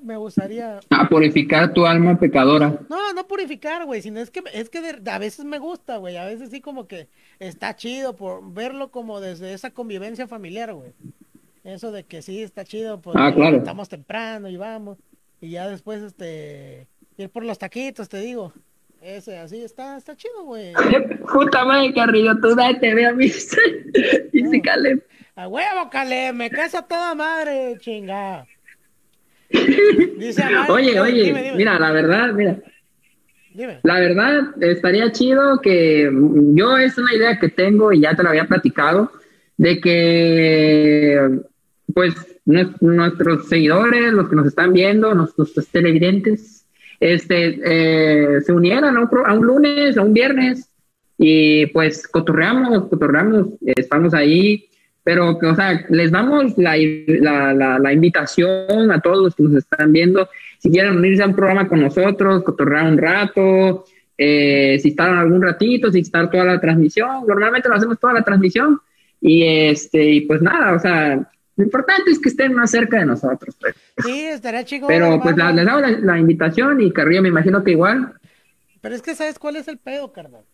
Me 0.00 0.16
gustaría. 0.16 0.80
A 0.90 1.08
purificar 1.08 1.72
tu 1.72 1.84
alma 1.84 2.18
pecadora. 2.18 2.80
No, 2.88 3.12
no 3.12 3.26
purificar, 3.26 3.84
güey, 3.84 4.00
sino 4.00 4.20
es 4.20 4.30
que, 4.30 4.42
es 4.52 4.70
que 4.70 4.78
a 5.06 5.18
veces 5.18 5.44
me 5.44 5.58
gusta, 5.58 5.96
güey. 5.96 6.16
A 6.16 6.24
veces 6.24 6.50
sí, 6.50 6.60
como 6.60 6.86
que 6.86 7.08
está 7.40 7.74
chido 7.74 8.14
por 8.14 8.52
verlo 8.52 8.90
como 8.90 9.20
desde 9.20 9.52
esa 9.52 9.70
convivencia 9.70 10.28
familiar, 10.28 10.72
güey. 10.72 10.92
Eso 11.64 11.90
de 11.90 12.04
que 12.04 12.22
sí 12.22 12.42
está 12.42 12.64
chido, 12.64 13.00
pues 13.00 13.16
ah, 13.18 13.32
claro. 13.34 13.58
estamos 13.58 13.88
temprano 13.88 14.48
y 14.48 14.56
vamos. 14.56 14.98
Y 15.40 15.50
ya 15.50 15.68
después, 15.68 16.02
este, 16.02 16.86
ir 17.16 17.28
por 17.30 17.44
los 17.44 17.58
taquitos, 17.58 18.08
te 18.08 18.18
digo. 18.20 18.52
Ese, 19.02 19.38
así 19.38 19.62
está, 19.62 19.96
está 19.96 20.16
chido, 20.16 20.44
güey. 20.44 20.72
Puta 21.32 21.64
madre, 21.64 21.92
Carrillo, 21.92 22.34
tú 22.40 22.54
date, 22.54 22.94
ve 22.94 23.06
a 23.06 23.12
mí. 23.12 23.26
y 24.32 24.46
si 24.46 24.62
Caleb. 24.62 25.06
A 25.36 25.46
huevo, 25.46 25.90
Caleb, 25.90 26.34
me 26.34 26.50
casa 26.50 26.82
toda 26.82 27.14
madre, 27.14 27.76
chinga. 27.78 28.46
Dice 29.50 30.42
oye, 30.68 31.00
oye, 31.00 31.52
mira, 31.56 31.78
la 31.78 31.92
verdad, 31.92 32.32
mira. 32.32 32.58
Dime. 33.54 33.80
La 33.82 33.98
verdad, 33.98 34.62
estaría 34.62 35.10
chido 35.10 35.60
que 35.60 36.10
yo 36.54 36.76
es 36.76 36.96
una 36.96 37.14
idea 37.14 37.38
que 37.38 37.48
tengo 37.48 37.92
y 37.92 38.00
ya 38.00 38.14
te 38.14 38.22
lo 38.22 38.28
había 38.28 38.46
platicado, 38.46 39.10
de 39.56 39.80
que 39.80 41.40
pues 41.92 42.14
nuestros 42.44 43.48
seguidores, 43.48 44.12
los 44.12 44.28
que 44.28 44.36
nos 44.36 44.46
están 44.46 44.72
viendo, 44.72 45.14
nuestros 45.14 45.54
televidentes, 45.72 46.66
este, 47.00 47.58
eh, 47.64 48.40
se 48.42 48.52
unieran 48.52 48.96
a 48.96 49.00
un, 49.00 49.08
a 49.26 49.34
un 49.34 49.46
lunes, 49.46 49.96
a 49.96 50.02
un 50.02 50.12
viernes, 50.12 50.70
y 51.18 51.66
pues 51.66 52.06
cotorreamos, 52.06 52.88
cotorreamos, 52.88 53.48
estamos 53.60 54.14
ahí 54.14 54.68
pero 55.08 55.38
que, 55.38 55.46
o 55.46 55.54
sea, 55.54 55.86
les 55.88 56.10
damos 56.10 56.58
la, 56.58 56.76
la, 56.76 57.78
la, 57.78 57.92
invitación 57.94 58.92
a 58.92 59.00
todos 59.00 59.24
los 59.24 59.34
que 59.34 59.42
nos 59.42 59.54
están 59.54 59.90
viendo, 59.90 60.28
si 60.58 60.70
quieren 60.70 60.98
unirse 60.98 61.22
a 61.22 61.28
un 61.28 61.34
programa 61.34 61.66
con 61.66 61.80
nosotros, 61.80 62.44
cotorrear 62.44 62.92
un 62.92 62.98
rato, 62.98 63.86
eh, 64.18 64.78
si 64.78 64.90
están 64.90 65.16
algún 65.16 65.40
ratito, 65.40 65.90
si 65.90 66.00
estar 66.00 66.30
toda 66.30 66.44
la 66.44 66.60
transmisión, 66.60 67.26
normalmente 67.26 67.70
lo 67.70 67.76
hacemos 67.76 67.98
toda 67.98 68.12
la 68.12 68.22
transmisión, 68.22 68.82
y 69.18 69.44
este, 69.44 70.04
y 70.04 70.20
pues 70.26 70.42
nada, 70.42 70.74
o 70.74 70.78
sea, 70.78 71.26
lo 71.56 71.64
importante 71.64 72.10
es 72.10 72.18
que 72.18 72.28
estén 72.28 72.52
más 72.52 72.70
cerca 72.70 72.98
de 72.98 73.06
nosotros. 73.06 73.56
Pues. 73.58 73.76
Sí, 74.04 74.26
estaría 74.26 74.62
chico. 74.66 74.88
Pero 74.88 75.22
pues 75.22 75.34
les 75.38 75.64
damos 75.64 76.02
la, 76.02 76.18
invitación 76.18 76.82
y 76.82 76.92
Carrillo 76.92 77.22
me 77.22 77.30
imagino 77.30 77.64
que 77.64 77.70
igual. 77.70 78.12
Pero 78.82 78.94
es 78.94 79.00
que 79.00 79.14
sabes 79.14 79.38
cuál 79.38 79.56
es 79.56 79.68
el 79.68 79.78
pedo, 79.78 80.12
carnal. 80.12 80.44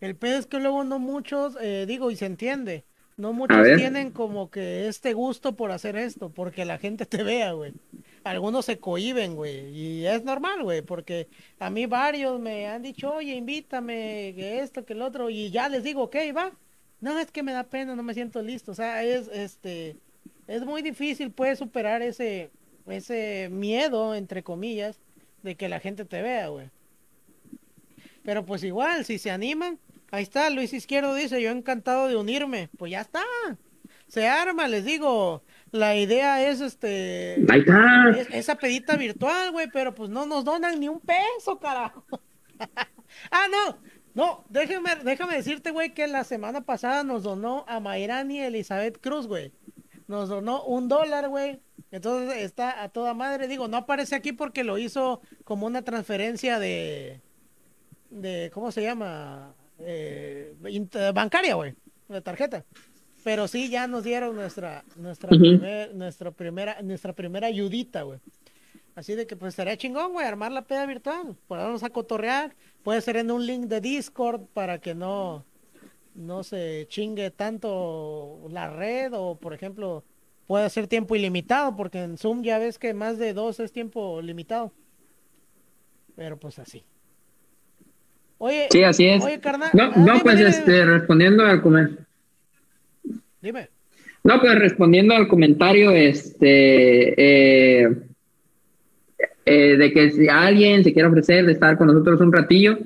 El 0.00 0.16
pedo 0.16 0.38
es 0.38 0.46
que 0.48 0.58
luego 0.58 0.82
no 0.82 0.98
muchos, 0.98 1.56
eh, 1.62 1.84
digo, 1.86 2.10
y 2.10 2.16
se 2.16 2.26
entiende, 2.26 2.84
no 3.16 3.32
muchos 3.32 3.64
tienen 3.76 4.10
como 4.10 4.50
que 4.50 4.88
este 4.88 5.14
gusto 5.14 5.56
por 5.56 5.70
hacer 5.70 5.96
esto, 5.96 6.30
porque 6.30 6.64
la 6.64 6.78
gente 6.78 7.06
te 7.06 7.22
vea, 7.22 7.52
güey. 7.52 7.72
Algunos 8.24 8.64
se 8.66 8.78
cohiben, 8.78 9.36
güey, 9.36 9.70
y 9.70 10.06
es 10.06 10.24
normal, 10.24 10.62
güey, 10.62 10.82
porque 10.82 11.28
a 11.58 11.70
mí 11.70 11.86
varios 11.86 12.40
me 12.40 12.66
han 12.66 12.82
dicho, 12.82 13.14
oye, 13.14 13.34
invítame, 13.34 14.34
que 14.36 14.60
esto, 14.60 14.84
que 14.84 14.92
el 14.92 15.02
otro, 15.02 15.30
y 15.30 15.50
ya 15.50 15.68
les 15.68 15.84
digo, 15.84 16.02
ok, 16.02 16.16
va. 16.36 16.52
No, 17.00 17.18
es 17.18 17.30
que 17.30 17.42
me 17.42 17.52
da 17.52 17.64
pena, 17.64 17.94
no 17.94 18.02
me 18.02 18.14
siento 18.14 18.42
listo. 18.42 18.72
O 18.72 18.74
sea, 18.74 19.04
es, 19.04 19.28
este, 19.28 19.96
es 20.46 20.64
muy 20.64 20.82
difícil, 20.82 21.30
puedes 21.30 21.58
superar 21.58 22.02
ese, 22.02 22.50
ese 22.86 23.48
miedo, 23.50 24.14
entre 24.14 24.42
comillas, 24.42 24.98
de 25.42 25.54
que 25.54 25.68
la 25.68 25.80
gente 25.80 26.04
te 26.04 26.22
vea, 26.22 26.48
güey. 26.48 26.70
Pero 28.24 28.44
pues 28.44 28.64
igual, 28.64 29.04
si 29.04 29.18
se 29.18 29.30
animan, 29.30 29.78
Ahí 30.10 30.22
está, 30.22 30.50
Luis 30.50 30.72
Izquierdo 30.72 31.14
dice, 31.14 31.42
yo 31.42 31.50
encantado 31.50 32.08
de 32.08 32.16
unirme. 32.16 32.70
Pues 32.76 32.92
ya 32.92 33.00
está. 33.00 33.22
Se 34.08 34.28
arma, 34.28 34.68
les 34.68 34.84
digo. 34.84 35.42
La 35.72 35.96
idea 35.96 36.48
es 36.48 36.60
este. 36.60 37.44
Ahí 37.48 37.60
está. 37.60 38.10
esa 38.30 38.54
pedita 38.56 38.96
virtual, 38.96 39.50
güey, 39.50 39.68
pero 39.72 39.94
pues 39.94 40.10
no 40.10 40.26
nos 40.26 40.44
donan 40.44 40.78
ni 40.78 40.88
un 40.88 41.00
peso, 41.00 41.58
carajo. 41.58 42.04
ah, 43.30 43.46
no. 43.50 43.78
No, 44.14 44.44
déjame, 44.48 44.96
déjame 45.04 45.36
decirte, 45.36 45.72
güey, 45.72 45.92
que 45.92 46.06
la 46.06 46.24
semana 46.24 46.62
pasada 46.62 47.04
nos 47.04 47.22
donó 47.22 47.66
a 47.68 47.80
Mayrani 47.80 48.40
Elizabeth 48.40 48.98
Cruz, 48.98 49.26
güey. 49.26 49.52
Nos 50.06 50.30
donó 50.30 50.64
un 50.64 50.88
dólar, 50.88 51.28
güey. 51.28 51.60
Entonces 51.90 52.42
está 52.42 52.82
a 52.82 52.88
toda 52.88 53.12
madre. 53.12 53.48
Digo, 53.48 53.68
no 53.68 53.76
aparece 53.76 54.14
aquí 54.14 54.32
porque 54.32 54.64
lo 54.64 54.78
hizo 54.78 55.20
como 55.44 55.66
una 55.66 55.82
transferencia 55.82 56.58
de. 56.58 57.20
de 58.08 58.50
¿Cómo 58.54 58.72
se 58.72 58.82
llama? 58.82 59.54
Eh, 59.80 60.54
bancaria, 61.14 61.54
güey, 61.54 61.74
de 62.08 62.20
tarjeta. 62.20 62.64
Pero 63.24 63.48
sí, 63.48 63.68
ya 63.70 63.88
nos 63.88 64.04
dieron 64.04 64.36
nuestra 64.36 64.84
nuestra, 64.96 65.30
nuestra 65.94 66.30
primera 66.30 66.80
nuestra 66.82 67.12
primera 67.12 67.46
ayudita, 67.48 68.02
güey. 68.02 68.20
Así 68.94 69.14
de 69.14 69.26
que 69.26 69.36
pues 69.36 69.50
estaría 69.50 69.76
chingón, 69.76 70.12
güey, 70.12 70.26
armar 70.26 70.52
la 70.52 70.62
peda 70.62 70.86
virtual, 70.86 71.36
ponernos 71.46 71.82
a 71.82 71.90
cotorrear. 71.90 72.56
Puede 72.82 73.02
ser 73.02 73.18
en 73.18 73.30
un 73.30 73.46
link 73.46 73.66
de 73.66 73.80
Discord 73.82 74.46
para 74.54 74.78
que 74.78 74.94
no, 74.94 75.44
no 76.14 76.42
se 76.42 76.86
chingue 76.88 77.30
tanto 77.30 78.46
la 78.48 78.70
red 78.70 79.12
o, 79.12 79.38
por 79.38 79.52
ejemplo, 79.52 80.02
puede 80.46 80.70
ser 80.70 80.86
tiempo 80.86 81.14
ilimitado, 81.14 81.76
porque 81.76 82.02
en 82.02 82.16
Zoom 82.16 82.42
ya 82.42 82.58
ves 82.58 82.78
que 82.78 82.94
más 82.94 83.18
de 83.18 83.34
dos 83.34 83.60
es 83.60 83.70
tiempo 83.70 84.22
limitado. 84.22 84.72
Pero 86.14 86.38
pues 86.38 86.58
así. 86.58 86.84
Oye, 88.38 88.68
sí, 88.70 88.82
así 88.82 89.06
es. 89.06 89.24
Oye, 89.24 89.40
carnal. 89.40 89.70
No, 89.72 89.92
no 89.92 90.20
pues 90.22 90.40
este, 90.40 90.84
respondiendo 90.84 91.44
al 91.44 91.62
comentario. 91.62 92.04
Dime. 93.40 93.68
No, 94.24 94.40
pues 94.40 94.58
respondiendo 94.58 95.14
al 95.14 95.28
comentario, 95.28 95.92
este, 95.92 97.14
eh, 97.16 97.88
eh, 99.44 99.76
de 99.76 99.92
que 99.92 100.10
si 100.10 100.28
alguien 100.28 100.82
se 100.82 100.92
quiere 100.92 101.08
ofrecer 101.08 101.46
de 101.46 101.52
estar 101.52 101.78
con 101.78 101.86
nosotros 101.86 102.20
un 102.20 102.32
ratillo, 102.32 102.76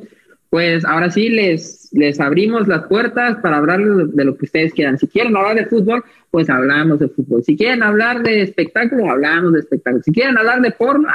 pues 0.51 0.85
ahora 0.85 1.11
sí 1.11 1.31
les, 1.31 1.89
les 1.93 2.21
abrimos 2.21 2.69
las 2.69 2.87
puertas 2.89 3.39
para 3.39 3.57
hablar 3.57 3.81
de 3.81 4.25
lo 4.25 4.37
que 4.37 4.45
ustedes 4.45 4.75
quieran. 4.75 4.99
Si 4.99 5.07
quieren 5.07 5.35
hablar 5.35 5.57
de 5.57 5.67
fútbol, 5.67 6.05
pues 6.31 6.51
hablamos 6.51 6.99
de 6.99 7.09
fútbol. 7.09 7.43
Si 7.43 7.57
quieren 7.57 7.83
hablar 7.83 8.23
de 8.23 8.43
espectáculo, 8.43 9.11
hablamos 9.11 9.55
de 9.55 9.61
espectáculo. 9.61 10.03
Si 10.03 10.13
quieren 10.13 10.37
hablar 10.37 10.61
de 10.61 10.71
porno, 10.73 11.09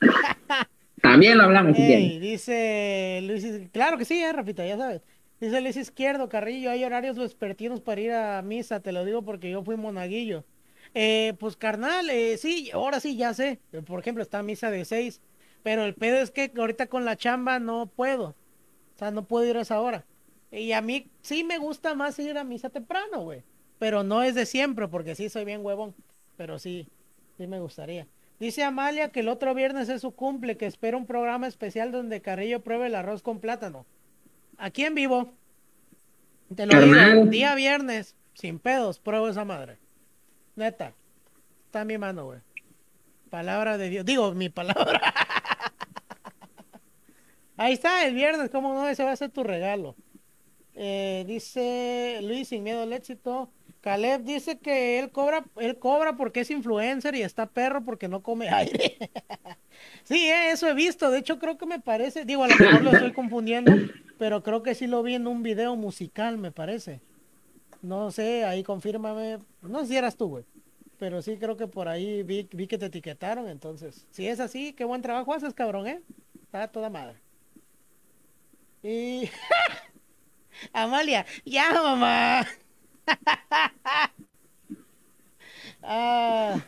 También 1.10 1.38
lo 1.38 1.44
hablamos. 1.44 1.76
dice 1.76 3.20
Luis, 3.22 3.46
claro 3.72 3.98
que 3.98 4.04
sí, 4.04 4.22
eh, 4.22 4.32
Rafita, 4.32 4.66
ya 4.66 4.76
sabes. 4.76 5.02
Dice 5.40 5.60
Luis 5.60 5.76
Izquierdo, 5.76 6.28
Carrillo, 6.28 6.70
hay 6.70 6.84
horarios 6.84 7.18
vespertinos 7.18 7.80
para 7.80 8.00
ir 8.00 8.12
a 8.12 8.42
misa, 8.42 8.80
te 8.80 8.92
lo 8.92 9.04
digo 9.04 9.22
porque 9.22 9.50
yo 9.50 9.62
fui 9.62 9.76
monaguillo. 9.76 10.44
Eh, 10.94 11.34
pues 11.38 11.56
carnal, 11.56 12.08
eh, 12.08 12.38
sí, 12.38 12.70
ahora 12.72 13.00
sí, 13.00 13.16
ya 13.16 13.34
sé. 13.34 13.60
Por 13.86 14.00
ejemplo, 14.00 14.22
está 14.22 14.42
misa 14.42 14.70
de 14.70 14.84
seis, 14.84 15.20
pero 15.62 15.84
el 15.84 15.94
pedo 15.94 16.16
es 16.18 16.30
que 16.30 16.50
ahorita 16.56 16.86
con 16.86 17.04
la 17.04 17.16
chamba 17.16 17.58
no 17.58 17.86
puedo. 17.86 18.28
O 18.94 18.98
sea, 18.98 19.10
no 19.10 19.26
puedo 19.26 19.46
ir 19.46 19.58
a 19.58 19.60
esa 19.60 19.80
hora. 19.80 20.06
Y 20.50 20.72
a 20.72 20.80
mí 20.80 21.10
sí 21.20 21.44
me 21.44 21.58
gusta 21.58 21.94
más 21.94 22.18
ir 22.18 22.38
a 22.38 22.44
misa 22.44 22.70
temprano, 22.70 23.20
güey. 23.20 23.42
Pero 23.78 24.02
no 24.02 24.22
es 24.22 24.34
de 24.34 24.46
siempre, 24.46 24.88
porque 24.88 25.14
sí 25.14 25.28
soy 25.28 25.44
bien 25.44 25.64
huevón. 25.64 25.94
Pero 26.36 26.58
sí, 26.58 26.88
sí 27.36 27.46
me 27.46 27.60
gustaría. 27.60 28.06
Dice 28.38 28.64
Amalia 28.64 29.10
que 29.10 29.20
el 29.20 29.28
otro 29.28 29.54
viernes 29.54 29.88
es 29.88 30.02
su 30.02 30.14
cumple, 30.14 30.56
que 30.56 30.66
espera 30.66 30.96
un 30.96 31.06
programa 31.06 31.46
especial 31.46 31.90
donde 31.90 32.20
Carrillo 32.20 32.62
pruebe 32.62 32.86
el 32.86 32.94
arroz 32.94 33.22
con 33.22 33.40
plátano. 33.40 33.86
Aquí 34.58 34.84
en 34.84 34.94
vivo. 34.94 35.32
Te 36.54 36.66
lo 36.66 36.80
digo, 36.80 37.26
día 37.26 37.54
viernes, 37.54 38.14
sin 38.34 38.58
pedos, 38.58 38.98
pruebo 38.98 39.28
esa 39.28 39.44
madre. 39.44 39.78
Neta. 40.54 40.94
está 41.66 41.82
en 41.82 41.86
mi 41.88 41.98
mano, 41.98 42.26
güey. 42.26 42.40
Palabra 43.30 43.78
de 43.78 43.88
Dios. 43.88 44.04
Digo, 44.04 44.32
mi 44.32 44.48
palabra. 44.48 45.00
Ahí 47.56 47.72
está, 47.72 48.06
el 48.06 48.14
viernes, 48.14 48.50
¿cómo 48.50 48.74
no? 48.74 48.86
Ese 48.86 49.02
va 49.02 49.12
a 49.12 49.16
ser 49.16 49.30
tu 49.30 49.42
regalo. 49.42 49.96
Eh, 50.74 51.24
dice 51.26 52.20
Luis, 52.22 52.48
sin 52.48 52.62
miedo 52.62 52.82
al 52.82 52.92
éxito. 52.92 53.50
Caleb 53.86 54.24
dice 54.24 54.58
que 54.58 54.98
él 54.98 55.12
cobra, 55.12 55.44
él 55.60 55.78
cobra 55.78 56.16
porque 56.16 56.40
es 56.40 56.50
influencer 56.50 57.14
y 57.14 57.22
está 57.22 57.46
perro 57.46 57.84
porque 57.84 58.08
no 58.08 58.20
come 58.20 58.48
aire. 58.52 58.96
sí, 60.02 60.28
eh, 60.28 60.50
eso 60.50 60.68
he 60.68 60.74
visto. 60.74 61.08
De 61.08 61.20
hecho, 61.20 61.38
creo 61.38 61.56
que 61.56 61.66
me 61.66 61.78
parece, 61.78 62.24
digo, 62.24 62.42
a 62.42 62.48
lo 62.48 62.56
mejor 62.56 62.82
lo 62.82 62.90
estoy 62.90 63.12
confundiendo, 63.12 63.70
pero 64.18 64.42
creo 64.42 64.64
que 64.64 64.74
sí 64.74 64.88
lo 64.88 65.04
vi 65.04 65.14
en 65.14 65.28
un 65.28 65.44
video 65.44 65.76
musical, 65.76 66.36
me 66.36 66.50
parece. 66.50 67.00
No 67.80 68.10
sé, 68.10 68.44
ahí 68.44 68.64
confírmame. 68.64 69.38
No 69.62 69.82
sé 69.82 69.86
si 69.86 69.96
eras 69.96 70.16
tú, 70.16 70.30
güey. 70.30 70.44
Pero 70.98 71.22
sí 71.22 71.36
creo 71.36 71.56
que 71.56 71.68
por 71.68 71.86
ahí 71.86 72.24
vi, 72.24 72.48
vi 72.50 72.66
que 72.66 72.78
te 72.78 72.86
etiquetaron, 72.86 73.46
entonces. 73.48 74.08
Si 74.10 74.26
es 74.26 74.40
así, 74.40 74.72
qué 74.72 74.84
buen 74.84 75.00
trabajo 75.00 75.32
haces, 75.32 75.54
cabrón, 75.54 75.86
¿eh? 75.86 76.02
Está 76.42 76.66
toda 76.66 76.90
madre. 76.90 77.20
Y... 78.82 79.30
Amalia, 80.72 81.24
ya, 81.44 81.70
mamá. 81.72 82.44
Ah, 85.82 86.60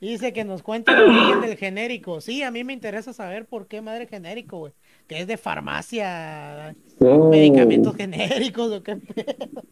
dice 0.00 0.32
que 0.32 0.44
nos 0.44 0.62
origen 1.06 1.40
del 1.40 1.56
genérico. 1.56 2.20
Sí, 2.20 2.42
a 2.42 2.50
mí 2.50 2.64
me 2.64 2.72
interesa 2.72 3.12
saber 3.12 3.46
por 3.46 3.66
qué 3.66 3.80
madre 3.80 4.06
genérico, 4.06 4.58
güey. 4.58 4.72
Que 5.06 5.20
es 5.20 5.26
de 5.26 5.36
farmacia, 5.36 6.74
Oh. 7.00 7.28
medicamentos 7.30 7.94
genéricos 7.96 8.72
o 8.72 8.82
qué 8.82 8.96
pedo. 8.96 9.62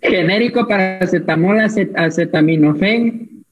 Genérico 0.00 0.66
para 0.66 0.98
acetamol, 0.98 1.58
acet- 1.58 1.92
acetaminofén, 1.96 3.44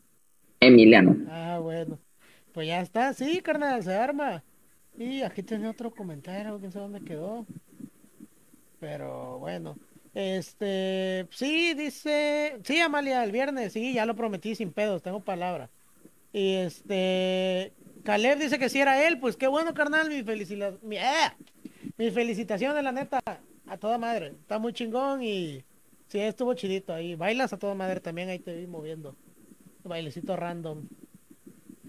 Emiliano. 0.61 1.17
Ah, 1.29 1.59
bueno. 1.61 1.99
Pues 2.53 2.69
ya 2.69 2.81
está, 2.81 3.13
sí, 3.13 3.41
carnal, 3.43 3.83
se 3.83 3.95
arma. 3.95 4.43
Y 4.99 5.23
aquí 5.23 5.43
tenía 5.43 5.69
otro 5.71 5.91
comentario, 5.91 6.59
quién 6.59 6.73
sabe 6.73 6.85
dónde 6.89 7.01
quedó. 7.07 7.45
Pero 8.81 9.39
bueno. 9.39 9.77
Este, 10.17 11.27
sí, 11.31 11.75
dice, 11.75 12.59
sí, 12.65 12.81
Amalia, 12.81 13.23
el 13.23 13.33
viernes, 13.33 13.75
sí, 13.75 13.93
ya 13.93 14.07
lo 14.07 14.17
prometí 14.17 14.55
sin 14.55 14.73
pedos, 14.73 15.03
tengo 15.03 15.21
palabra. 15.21 15.69
Y 16.33 16.55
este, 16.55 17.75
Caleb 18.03 18.39
dice 18.39 18.59
que 18.59 18.71
si 18.71 18.81
era 18.81 19.07
él, 19.07 19.21
pues 19.21 19.37
qué 19.37 19.47
bueno, 19.47 19.75
carnal, 19.75 20.09
mi 20.09 20.23
felicidad, 20.23 20.73
mi, 20.81 20.97
mis 21.99 22.15
felicitaciones, 22.15 22.83
la 22.83 22.93
neta, 22.93 23.21
a 23.67 23.77
toda 23.77 23.99
madre, 23.99 24.29
está 24.29 24.59
muy 24.59 24.73
chingón 24.73 25.23
y 25.23 25.63
sí, 26.09 26.19
estuvo 26.21 26.55
chidito 26.55 26.95
ahí, 26.95 27.15
bailas 27.15 27.53
a 27.53 27.59
toda 27.59 27.75
madre 27.75 28.01
también, 28.01 28.31
ahí 28.31 28.39
te 28.39 28.57
vi 28.57 28.67
moviendo, 28.67 29.15
bailecito 29.85 30.35
random. 30.35 30.89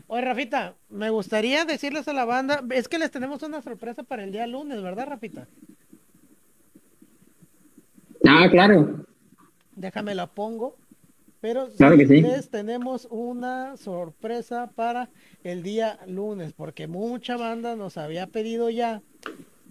Oye, 0.07 0.21
Rafita, 0.21 0.75
me 0.89 1.11
gustaría 1.11 1.63
decirles 1.63 2.09
a 2.09 2.13
la 2.13 2.25
banda, 2.25 2.61
es 2.71 2.89
que 2.89 2.99
les 2.99 3.09
tenemos 3.09 3.41
una 3.43 3.61
sorpresa 3.61 4.03
para 4.03 4.25
el 4.25 4.33
día 4.33 4.47
lunes, 4.47 4.81
¿verdad, 4.81 5.07
Rafita? 5.07 5.47
Ah, 8.27 8.47
claro. 8.49 9.05
Déjame 9.75 10.15
la 10.15 10.27
pongo. 10.27 10.75
Pero 11.39 11.69
Claro 11.77 11.97
que 11.97 12.07
sí. 12.07 12.21
les 12.21 12.49
tenemos 12.49 13.07
una 13.11 13.77
sorpresa 13.77 14.71
para 14.75 15.09
el 15.43 15.61
día 15.61 15.99
lunes, 16.07 16.53
porque 16.53 16.87
mucha 16.87 17.37
banda 17.37 17.75
nos 17.75 17.97
había 17.97 18.25
pedido 18.27 18.69
ya 18.71 19.01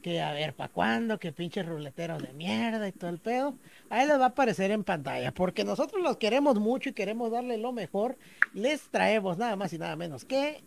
que 0.00 0.20
a 0.20 0.32
ver, 0.32 0.54
¿para 0.54 0.72
cuándo? 0.72 1.18
Que 1.18 1.32
pinches 1.32 1.66
ruleteros 1.66 2.22
de 2.22 2.32
mierda 2.32 2.86
y 2.86 2.92
todo 2.92 3.10
el 3.10 3.18
pedo. 3.18 3.56
Ahí 3.90 4.06
les 4.06 4.20
va 4.20 4.26
a 4.26 4.28
aparecer 4.28 4.70
en 4.70 4.84
pantalla, 4.84 5.32
porque 5.34 5.64
nosotros 5.64 6.00
los 6.00 6.18
queremos 6.18 6.60
mucho 6.60 6.90
y 6.90 6.92
queremos 6.92 7.32
darle 7.32 7.58
lo 7.58 7.72
mejor. 7.72 8.16
Les 8.54 8.82
traemos 8.88 9.36
nada 9.36 9.56
más 9.56 9.72
y 9.72 9.78
nada 9.78 9.96
menos 9.96 10.24
que... 10.24 10.62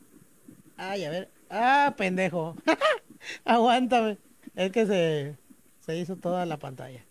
Ay, 0.76 1.06
a 1.06 1.10
ver. 1.10 1.30
Ah, 1.50 1.94
pendejo. 1.98 2.58
Aguántame. 3.46 4.18
Es 4.56 4.72
que 4.74 4.86
se, 4.86 5.38
se 5.80 5.98
hizo 5.98 6.18
toda 6.18 6.46
la 6.46 6.58
pantalla. 6.58 7.06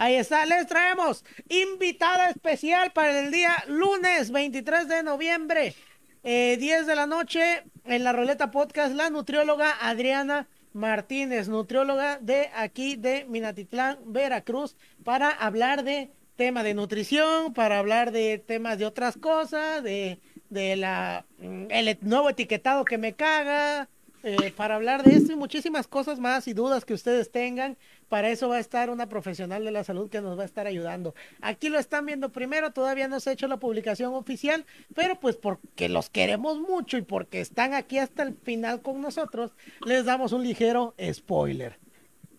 Ahí 0.00 0.14
está, 0.14 0.46
les 0.46 0.68
traemos 0.68 1.24
invitada 1.48 2.30
especial 2.30 2.92
para 2.92 3.18
el 3.18 3.32
día 3.32 3.50
lunes 3.66 4.30
23 4.30 4.86
de 4.86 5.02
noviembre, 5.02 5.74
eh, 6.22 6.56
10 6.56 6.86
de 6.86 6.94
la 6.94 7.08
noche, 7.08 7.64
en 7.84 8.04
la 8.04 8.12
Roleta 8.12 8.52
Podcast, 8.52 8.94
la 8.94 9.10
nutrióloga 9.10 9.76
Adriana 9.80 10.46
Martínez, 10.72 11.48
nutrióloga 11.48 12.18
de 12.20 12.48
aquí 12.54 12.94
de 12.94 13.24
Minatitlán, 13.24 13.98
Veracruz, 14.06 14.76
para 15.02 15.30
hablar 15.30 15.82
de 15.82 16.12
tema 16.36 16.62
de 16.62 16.74
nutrición, 16.74 17.52
para 17.52 17.80
hablar 17.80 18.12
de 18.12 18.38
temas 18.38 18.78
de 18.78 18.86
otras 18.86 19.16
cosas, 19.16 19.82
de, 19.82 20.20
de 20.48 20.76
la 20.76 21.26
mm, 21.38 21.64
el 21.70 21.98
nuevo 22.02 22.30
etiquetado 22.30 22.84
que 22.84 22.98
me 22.98 23.14
caga, 23.14 23.88
eh, 24.22 24.52
para 24.56 24.74
hablar 24.74 25.02
de 25.02 25.16
esto 25.16 25.32
y 25.32 25.36
muchísimas 25.36 25.86
cosas 25.86 26.18
más 26.18 26.48
y 26.48 26.52
dudas 26.52 26.84
que 26.84 26.94
ustedes 26.94 27.30
tengan. 27.30 27.76
Para 28.08 28.30
eso 28.30 28.48
va 28.48 28.56
a 28.56 28.60
estar 28.60 28.90
una 28.90 29.08
profesional 29.08 29.64
de 29.64 29.70
la 29.70 29.84
salud 29.84 30.10
que 30.10 30.20
nos 30.20 30.38
va 30.38 30.42
a 30.42 30.46
estar 30.46 30.66
ayudando. 30.66 31.14
Aquí 31.40 31.68
lo 31.68 31.78
están 31.78 32.06
viendo 32.06 32.30
primero, 32.30 32.72
todavía 32.72 33.08
no 33.08 33.20
se 33.20 33.30
ha 33.30 33.32
hecho 33.34 33.48
la 33.48 33.58
publicación 33.58 34.14
oficial, 34.14 34.64
pero 34.94 35.20
pues 35.20 35.36
porque 35.36 35.88
los 35.88 36.10
queremos 36.10 36.58
mucho 36.58 36.96
y 36.96 37.02
porque 37.02 37.40
están 37.40 37.74
aquí 37.74 37.98
hasta 37.98 38.22
el 38.22 38.34
final 38.34 38.82
con 38.82 39.00
nosotros, 39.00 39.52
les 39.86 40.04
damos 40.04 40.32
un 40.32 40.42
ligero 40.42 40.94
spoiler. 41.12 41.78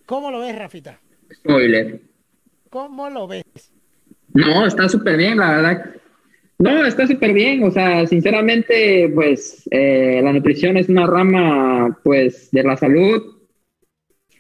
¿Cómo 0.06 0.32
lo 0.32 0.40
ves, 0.40 0.58
Rafita? 0.58 1.00
Spoiler. 1.32 2.02
¿Cómo 2.70 3.10
lo 3.10 3.28
ves? 3.28 3.44
No, 4.34 4.66
está 4.66 4.90
súper 4.90 5.18
bien, 5.18 5.38
la 5.38 5.52
verdad. 5.52 5.86
No, 6.60 6.86
está 6.86 7.08
súper 7.08 7.34
bien. 7.34 7.64
O 7.64 7.72
sea, 7.72 8.06
sinceramente, 8.06 9.10
pues 9.14 9.68
eh, 9.72 10.20
la 10.22 10.34
nutrición 10.34 10.78
es 10.78 10.90
una 10.90 11.08
rama, 11.08 11.98
pues, 12.04 12.52
de 12.52 12.64
la 12.64 12.76
salud. 12.76 13.38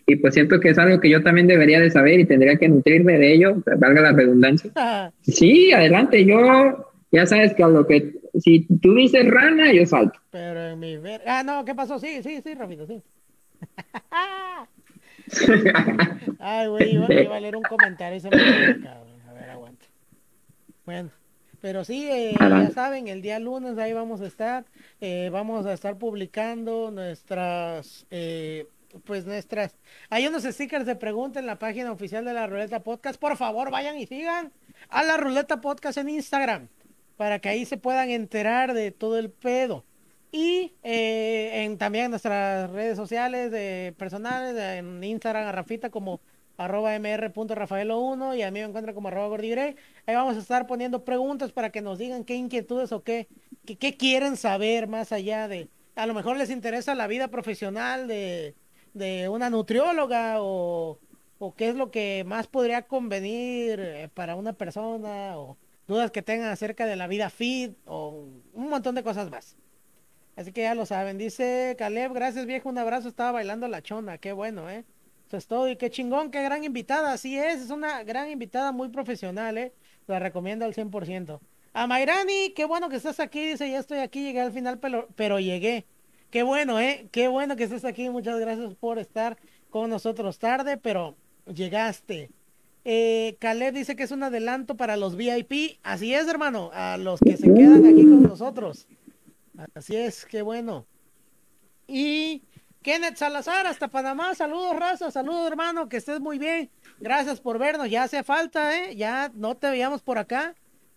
Y 0.05 0.15
pues 0.17 0.33
siento 0.33 0.59
que 0.59 0.69
es 0.69 0.77
algo 0.79 0.99
que 0.99 1.09
yo 1.09 1.21
también 1.23 1.45
debería 1.45 1.79
de 1.79 1.91
saber 1.91 2.19
y 2.19 2.25
tendría 2.25 2.57
que 2.57 2.67
nutrirme 2.67 3.19
de 3.19 3.31
ello, 3.31 3.63
valga 3.77 4.01
la 4.01 4.11
redundancia. 4.11 4.71
Sí, 5.21 5.71
adelante, 5.71 6.25
yo, 6.25 6.91
ya 7.11 7.27
sabes 7.27 7.53
que 7.53 7.61
a 7.61 7.67
lo 7.67 7.85
que, 7.85 8.15
si 8.39 8.65
tú 8.81 8.95
dices 8.95 9.29
rana, 9.29 9.71
yo 9.71 9.85
salto. 9.85 10.19
Pero 10.31 10.69
en 10.69 10.79
mi 10.79 10.97
ver... 10.97 11.21
Ah, 11.27 11.43
no, 11.43 11.63
¿qué 11.63 11.75
pasó? 11.75 11.99
Sí, 11.99 12.23
sí, 12.23 12.41
sí, 12.43 12.55
Rafita, 12.55 12.87
sí. 12.87 13.03
Ay, 16.39 16.67
güey, 16.69 16.95
iba, 16.95 17.13
iba 17.13 17.37
a 17.37 17.39
leer 17.39 17.55
un 17.55 17.61
comentario 17.61 18.17
y 18.17 18.19
se 18.19 18.31
me 18.31 18.37
fue 18.39 18.65
acá, 18.65 19.01
güey. 19.03 19.21
A 19.27 19.33
ver, 19.33 19.49
aguanta. 19.51 19.85
Bueno, 20.85 21.11
pero 21.61 21.83
sí, 21.83 22.07
eh, 22.09 22.35
ya 22.39 22.71
saben, 22.71 23.07
el 23.07 23.21
día 23.21 23.39
lunes 23.39 23.77
ahí 23.77 23.93
vamos 23.93 24.21
a 24.21 24.27
estar. 24.27 24.65
eh, 25.01 25.29
vamos 25.31 25.65
a 25.65 25.73
estar 25.73 25.97
publicando 25.97 26.91
nuestras, 26.91 28.05
eh, 28.11 28.67
pues 29.05 29.25
nuestras. 29.25 29.75
Hay 30.09 30.27
unos 30.27 30.43
stickers 30.43 30.85
de 30.85 30.95
pregunta 30.95 31.39
en 31.39 31.45
la 31.45 31.59
página 31.59 31.91
oficial 31.91 32.25
de 32.25 32.33
la 32.33 32.47
Ruleta 32.47 32.81
Podcast. 32.83 33.19
Por 33.19 33.37
favor, 33.37 33.71
vayan 33.71 33.97
y 33.97 34.07
sigan 34.07 34.51
a 34.89 35.03
la 35.03 35.17
Ruleta 35.17 35.61
Podcast 35.61 35.97
en 35.97 36.09
Instagram 36.09 36.69
para 37.17 37.39
que 37.39 37.49
ahí 37.49 37.65
se 37.65 37.77
puedan 37.77 38.09
enterar 38.09 38.73
de 38.73 38.91
todo 38.91 39.17
el 39.19 39.29
pedo. 39.29 39.83
Y 40.31 40.73
eh, 40.83 41.63
en 41.65 41.77
también 41.77 42.11
nuestras 42.11 42.69
redes 42.71 42.95
sociales 42.95 43.51
de 43.51 43.93
personales, 43.97 44.55
en 44.57 45.03
Instagram 45.03 45.47
a 45.47 45.51
Rafita 45.51 45.89
como 45.89 46.21
arroba 46.59 46.93
mr.rafaelo1 46.99 48.37
y 48.37 48.41
a 48.41 48.51
mí 48.51 48.59
me 48.59 48.65
encuentran 48.65 48.93
como 48.93 49.07
arroba 49.07 49.29
gordigrey. 49.29 49.77
Ahí 50.05 50.15
vamos 50.15 50.35
a 50.35 50.39
estar 50.39 50.67
poniendo 50.67 51.05
preguntas 51.05 51.53
para 51.53 51.71
que 51.71 51.81
nos 51.81 51.97
digan 51.97 52.25
qué 52.25 52.35
inquietudes 52.35 52.91
o 52.91 53.01
qué, 53.01 53.29
qué, 53.65 53.77
qué 53.77 53.95
quieren 53.95 54.35
saber 54.35 54.87
más 54.87 55.11
allá 55.13 55.47
de... 55.47 55.69
A 55.95 56.05
lo 56.05 56.13
mejor 56.13 56.37
les 56.37 56.49
interesa 56.49 56.95
la 56.95 57.07
vida 57.07 57.29
profesional 57.29 58.07
de, 58.07 58.55
de 58.93 59.29
una 59.29 59.49
nutrióloga 59.49 60.41
o, 60.41 60.99
o 61.39 61.55
qué 61.55 61.69
es 61.69 61.75
lo 61.75 61.91
que 61.91 62.23
más 62.27 62.47
podría 62.47 62.87
convenir 62.87 63.79
eh, 63.79 64.09
para 64.13 64.35
una 64.35 64.51
persona 64.53 65.37
o 65.37 65.57
dudas 65.87 66.11
que 66.11 66.21
tengan 66.21 66.49
acerca 66.49 66.85
de 66.85 66.97
la 66.97 67.07
vida 67.07 67.29
fit 67.29 67.77
o 67.85 68.27
un 68.53 68.69
montón 68.69 68.95
de 68.95 69.03
cosas 69.03 69.31
más. 69.31 69.55
Así 70.35 70.51
que 70.51 70.63
ya 70.63 70.75
lo 70.75 70.85
saben. 70.85 71.17
Dice 71.17 71.75
Caleb, 71.77 72.13
gracias 72.13 72.45
viejo, 72.45 72.67
un 72.69 72.77
abrazo. 72.77 73.07
Estaba 73.07 73.31
bailando 73.31 73.67
la 73.69 73.81
chona, 73.81 74.17
qué 74.17 74.33
bueno, 74.33 74.69
¿eh? 74.69 74.85
Eso 75.29 75.37
es 75.37 75.45
todo. 75.45 75.69
Y 75.69 75.75
qué 75.75 75.91
chingón, 75.91 76.31
qué 76.31 76.41
gran 76.41 76.63
invitada. 76.63 77.13
Así 77.13 77.37
es, 77.37 77.61
es 77.61 77.69
una 77.69 78.03
gran 78.03 78.31
invitada 78.31 78.71
muy 78.71 78.89
profesional, 78.89 79.59
¿eh? 79.59 79.73
La 80.07 80.17
recomiendo 80.17 80.65
al 80.65 80.73
100%. 80.73 81.39
A 81.73 81.85
Mayrani, 81.85 82.49
qué 82.55 82.65
bueno 82.65 82.89
que 82.89 82.95
estás 82.95 83.19
aquí. 83.19 83.49
Dice, 83.49 83.69
ya 83.69 83.77
estoy 83.77 83.99
aquí, 83.99 84.23
llegué 84.23 84.41
al 84.41 84.51
final, 84.51 84.79
pero, 84.79 85.07
pero 85.15 85.39
llegué. 85.39 85.85
Qué 86.31 86.41
bueno, 86.41 86.79
¿eh? 86.79 87.09
Qué 87.11 87.27
bueno 87.27 87.55
que 87.55 87.65
estés 87.65 87.85
aquí. 87.85 88.09
Muchas 88.09 88.39
gracias 88.39 88.73
por 88.73 88.97
estar 88.97 89.37
con 89.69 89.91
nosotros 89.91 90.39
tarde, 90.39 90.77
pero 90.77 91.15
llegaste. 91.45 92.31
Eh, 92.83 93.37
Caleb 93.39 93.75
dice 93.75 93.95
que 93.95 94.01
es 94.01 94.11
un 94.11 94.23
adelanto 94.23 94.77
para 94.77 94.97
los 94.97 95.15
VIP. 95.15 95.77
Así 95.83 96.11
es, 96.11 96.27
hermano, 96.27 96.71
a 96.73 96.97
los 96.97 97.19
que 97.19 97.37
se 97.37 97.53
quedan 97.53 97.85
aquí 97.85 98.01
con 98.01 98.23
nosotros. 98.23 98.87
Así 99.75 99.95
es, 99.95 100.25
qué 100.25 100.41
bueno. 100.41 100.87
Y 101.87 102.41
Kenneth 102.81 103.17
Salazar, 103.17 103.67
hasta 103.67 103.89
Panamá, 103.89 104.33
saludos, 104.35 104.77
raza, 104.77 105.11
saludos, 105.11 105.51
hermano, 105.51 105.89
que 105.89 105.97
estés 105.97 106.19
muy 106.19 106.39
bien. 106.39 106.69
Gracias 106.99 107.41
por 107.41 107.59
vernos, 107.59 107.89
ya 107.89 108.03
hace 108.03 108.23
falta, 108.23 108.77
¿eh? 108.77 108.95
Ya 108.95 109.31
no 109.35 109.55
te 109.57 109.69
veíamos 109.69 110.01
por 110.01 110.17
acá. 110.17 110.55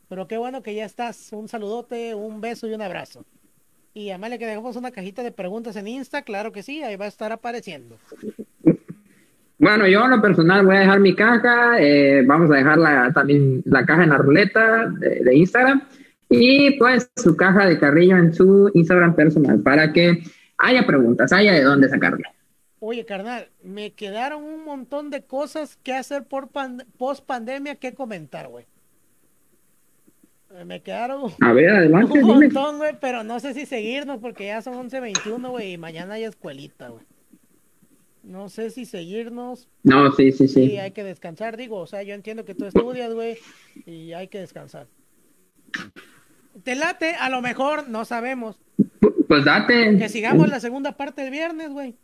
Pero 0.09 0.29
qué 0.29 0.37
bueno 0.37 0.63
que 0.63 0.75
ya 0.75 0.85
estás. 0.85 1.31
Un 1.33 1.49
saludote, 1.49 2.15
un 2.15 2.41
beso 2.41 2.69
y 2.69 2.75
un 2.75 2.83
abrazo. 2.83 3.25
Y 3.95 4.11
Amalia, 4.11 4.39
que 4.39 4.47
dejamos 4.47 4.77
una 4.77 4.91
cajita 4.91 5.23
de 5.23 5.33
preguntas 5.33 5.77
en 5.77 5.89
Insta, 5.89 6.23
claro 6.23 6.53
que 6.53 6.63
sí, 6.63 6.83
ahí 6.83 6.97
va 6.97 7.07
a 7.07 7.09
estar 7.09 7.33
apareciendo. 7.33 7.99
Bueno, 9.59 9.87
yo 9.87 10.05
en 10.05 10.11
lo 10.11 10.21
personal 10.21 10.65
voy 10.65 10.77
a 10.77 10.81
dejar 10.81 11.01
mi 11.01 11.15
caja, 11.15 11.81
eh, 11.81 12.25
vamos 12.27 12.51
a 12.51 12.55
dejar 12.55 12.79
la, 12.79 13.13
también 13.13 13.63
la 13.65 13.85
caja 13.85 14.05
en 14.05 14.11
la 14.11 14.19
ruleta 14.19 14.89
de, 14.89 15.35
Instagram 15.37 15.83
y 16.29 16.79
pues 16.79 17.11
su 17.17 17.37
caja 17.37 17.67
de 17.67 17.79
carrillo 17.79 18.17
en 18.17 18.33
su 18.33 18.71
Instagram 18.75 19.15
personal 19.15 19.61
para 19.61 19.93
que 19.93 20.23
haya 20.63 20.87
preguntas, 20.87 21.33
haya 21.33 21.53
de 21.53 21.63
dónde 21.63 21.89
sacarle. 21.89 22.25
Oye, 22.79 23.05
carnal, 23.05 23.49
me 23.63 23.93
quedaron 23.93 24.43
un 24.43 24.65
montón 24.65 25.11
de 25.11 25.25
cosas 25.25 25.77
que 25.77 25.93
hacer 25.93 26.25
por 26.25 26.51
post 26.97 27.25
pandemia 27.25 27.77
que 27.77 27.95
comentar, 27.95 28.49
güey. 28.49 28.67
Me 30.67 30.83
quedaron 30.83 31.33
a 31.41 31.53
ver, 31.53 31.71
adelante, 31.71 32.23
un 32.23 32.27
montón, 32.27 32.79
güey, 32.79 32.97
pero 33.01 33.25
no 33.25 33.41
sé 33.41 33.55
si 33.55 33.67
seguirnos 33.67 34.19
porque 34.19 34.47
ya 34.47 34.63
son 34.63 34.75
11.21, 34.89 35.51
güey, 35.51 35.73
y 35.73 35.79
mañana 35.79 36.15
hay 36.15 36.25
escuelita, 36.25 36.89
güey. 36.89 37.05
No 38.23 38.49
sé 38.49 38.71
si 38.71 38.85
seguirnos. 38.85 39.69
No, 39.83 40.13
sí, 40.13 40.31
sí, 40.31 40.47
sí. 40.47 40.69
Sí, 40.69 40.79
hay 40.79 40.93
que 40.93 41.03
descansar, 41.03 41.57
digo, 41.57 41.79
o 41.79 41.87
sea, 41.87 42.03
yo 42.03 42.15
entiendo 42.15 42.45
que 42.45 42.55
tú 42.55 42.67
estudias, 42.67 43.13
güey, 43.15 43.39
y 43.87 44.13
hay 44.13 44.29
que 44.29 44.39
descansar. 44.39 44.87
Te 46.63 46.77
late, 46.77 47.15
a 47.15 47.31
lo 47.31 47.41
mejor, 47.43 47.89
no 47.89 48.05
sabemos. 48.05 48.61
Pues 49.33 49.47
date. 49.47 49.97
Que 49.97 50.11
sigamos 50.11 50.47
la 50.51 50.61
segunda 50.61 50.93
parte 50.93 51.23
del 51.23 51.31
viernes, 51.31 51.71
güey. 51.71 51.97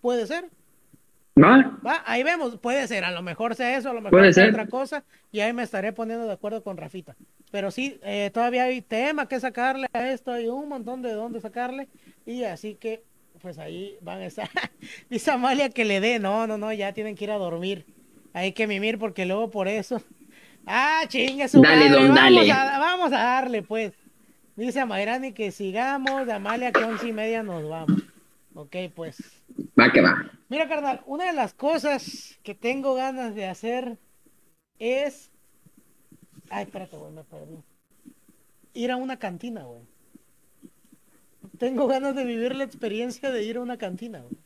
Puede 0.00 0.26
ser. 0.26 0.46
¿Va? 1.36 1.78
Va, 1.86 2.02
ahí 2.06 2.22
vemos, 2.22 2.56
puede 2.56 2.88
ser, 2.88 3.04
a 3.04 3.10
lo 3.10 3.20
mejor 3.20 3.54
sea 3.54 3.76
eso, 3.76 3.90
a 3.90 3.92
lo 3.92 4.00
mejor 4.00 4.32
sea 4.32 4.48
otra 4.48 4.68
cosa, 4.68 5.04
y 5.30 5.40
ahí 5.40 5.52
me 5.52 5.64
estaré 5.64 5.92
poniendo 5.92 6.24
de 6.24 6.32
acuerdo 6.32 6.62
con 6.62 6.78
Rafita. 6.78 7.14
Pero 7.50 7.70
sí, 7.70 8.00
eh, 8.02 8.30
todavía 8.32 8.64
hay 8.64 8.80
tema 8.80 9.28
que 9.28 9.38
sacarle 9.38 9.86
a 9.92 10.08
esto, 10.08 10.32
hay 10.32 10.48
un 10.48 10.66
montón 10.66 11.02
de 11.02 11.12
dónde 11.12 11.42
sacarle, 11.42 11.88
y 12.24 12.44
así 12.44 12.76
que, 12.76 13.02
pues 13.42 13.58
ahí 13.58 13.98
van 14.00 14.20
a 14.20 14.24
estar. 14.24 14.48
Dice 15.10 15.30
Amalia 15.30 15.68
que 15.68 15.84
le 15.84 16.00
dé, 16.00 16.20
no, 16.20 16.46
no, 16.46 16.56
no, 16.56 16.72
ya 16.72 16.94
tienen 16.94 17.16
que 17.16 17.24
ir 17.24 17.32
a 17.32 17.36
dormir. 17.36 17.84
Hay 18.32 18.52
que 18.52 18.66
mimir 18.66 18.98
porque 18.98 19.26
luego 19.26 19.50
por 19.50 19.68
eso. 19.68 20.02
Ah, 20.66 21.02
chingue 21.08 21.48
su 21.48 21.60
dale, 21.60 21.90
vamos, 21.90 22.16
dale. 22.16 22.50
A, 22.50 22.78
vamos 22.78 23.12
a 23.12 23.18
darle, 23.18 23.62
pues. 23.62 23.92
Dice 24.62 24.78
Amairani 24.78 25.32
que 25.32 25.50
sigamos, 25.50 26.24
de 26.24 26.34
Amalia 26.34 26.70
que 26.70 26.84
once 26.84 27.08
y 27.08 27.12
media 27.12 27.42
nos 27.42 27.68
vamos. 27.68 28.00
Ok, 28.54 28.76
pues. 28.94 29.42
Va 29.76 29.90
que 29.90 30.00
va. 30.00 30.30
Mira, 30.48 30.68
carnal, 30.68 31.00
una 31.04 31.26
de 31.26 31.32
las 31.32 31.52
cosas 31.52 32.38
que 32.44 32.54
tengo 32.54 32.94
ganas 32.94 33.34
de 33.34 33.46
hacer 33.46 33.98
es. 34.78 35.32
Ay, 36.48 36.62
espérate, 36.62 36.96
güey, 36.96 37.10
me 37.10 37.24
perdí. 37.24 37.56
Ir 38.74 38.92
a 38.92 38.96
una 38.96 39.18
cantina, 39.18 39.64
güey. 39.64 39.82
Tengo 41.58 41.88
ganas 41.88 42.14
de 42.14 42.24
vivir 42.24 42.54
la 42.54 42.62
experiencia 42.62 43.32
de 43.32 43.42
ir 43.42 43.56
a 43.56 43.62
una 43.62 43.78
cantina, 43.78 44.20
güey. 44.20 44.36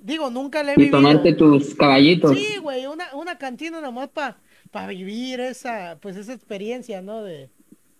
Digo, 0.00 0.30
nunca 0.30 0.62
le 0.62 0.74
he 0.74 0.76
vivido. 0.76 0.98
Y 0.98 1.02
tomarte 1.02 1.32
tus 1.32 1.74
caballitos. 1.74 2.38
Sí, 2.38 2.58
güey, 2.58 2.86
una, 2.86 3.12
una 3.16 3.38
cantina 3.38 3.80
nomás 3.80 4.08
para 4.10 4.36
pa 4.70 4.86
vivir 4.86 5.40
esa, 5.40 5.98
pues 6.00 6.14
esa 6.16 6.32
experiencia, 6.32 7.02
¿no? 7.02 7.24
De, 7.24 7.50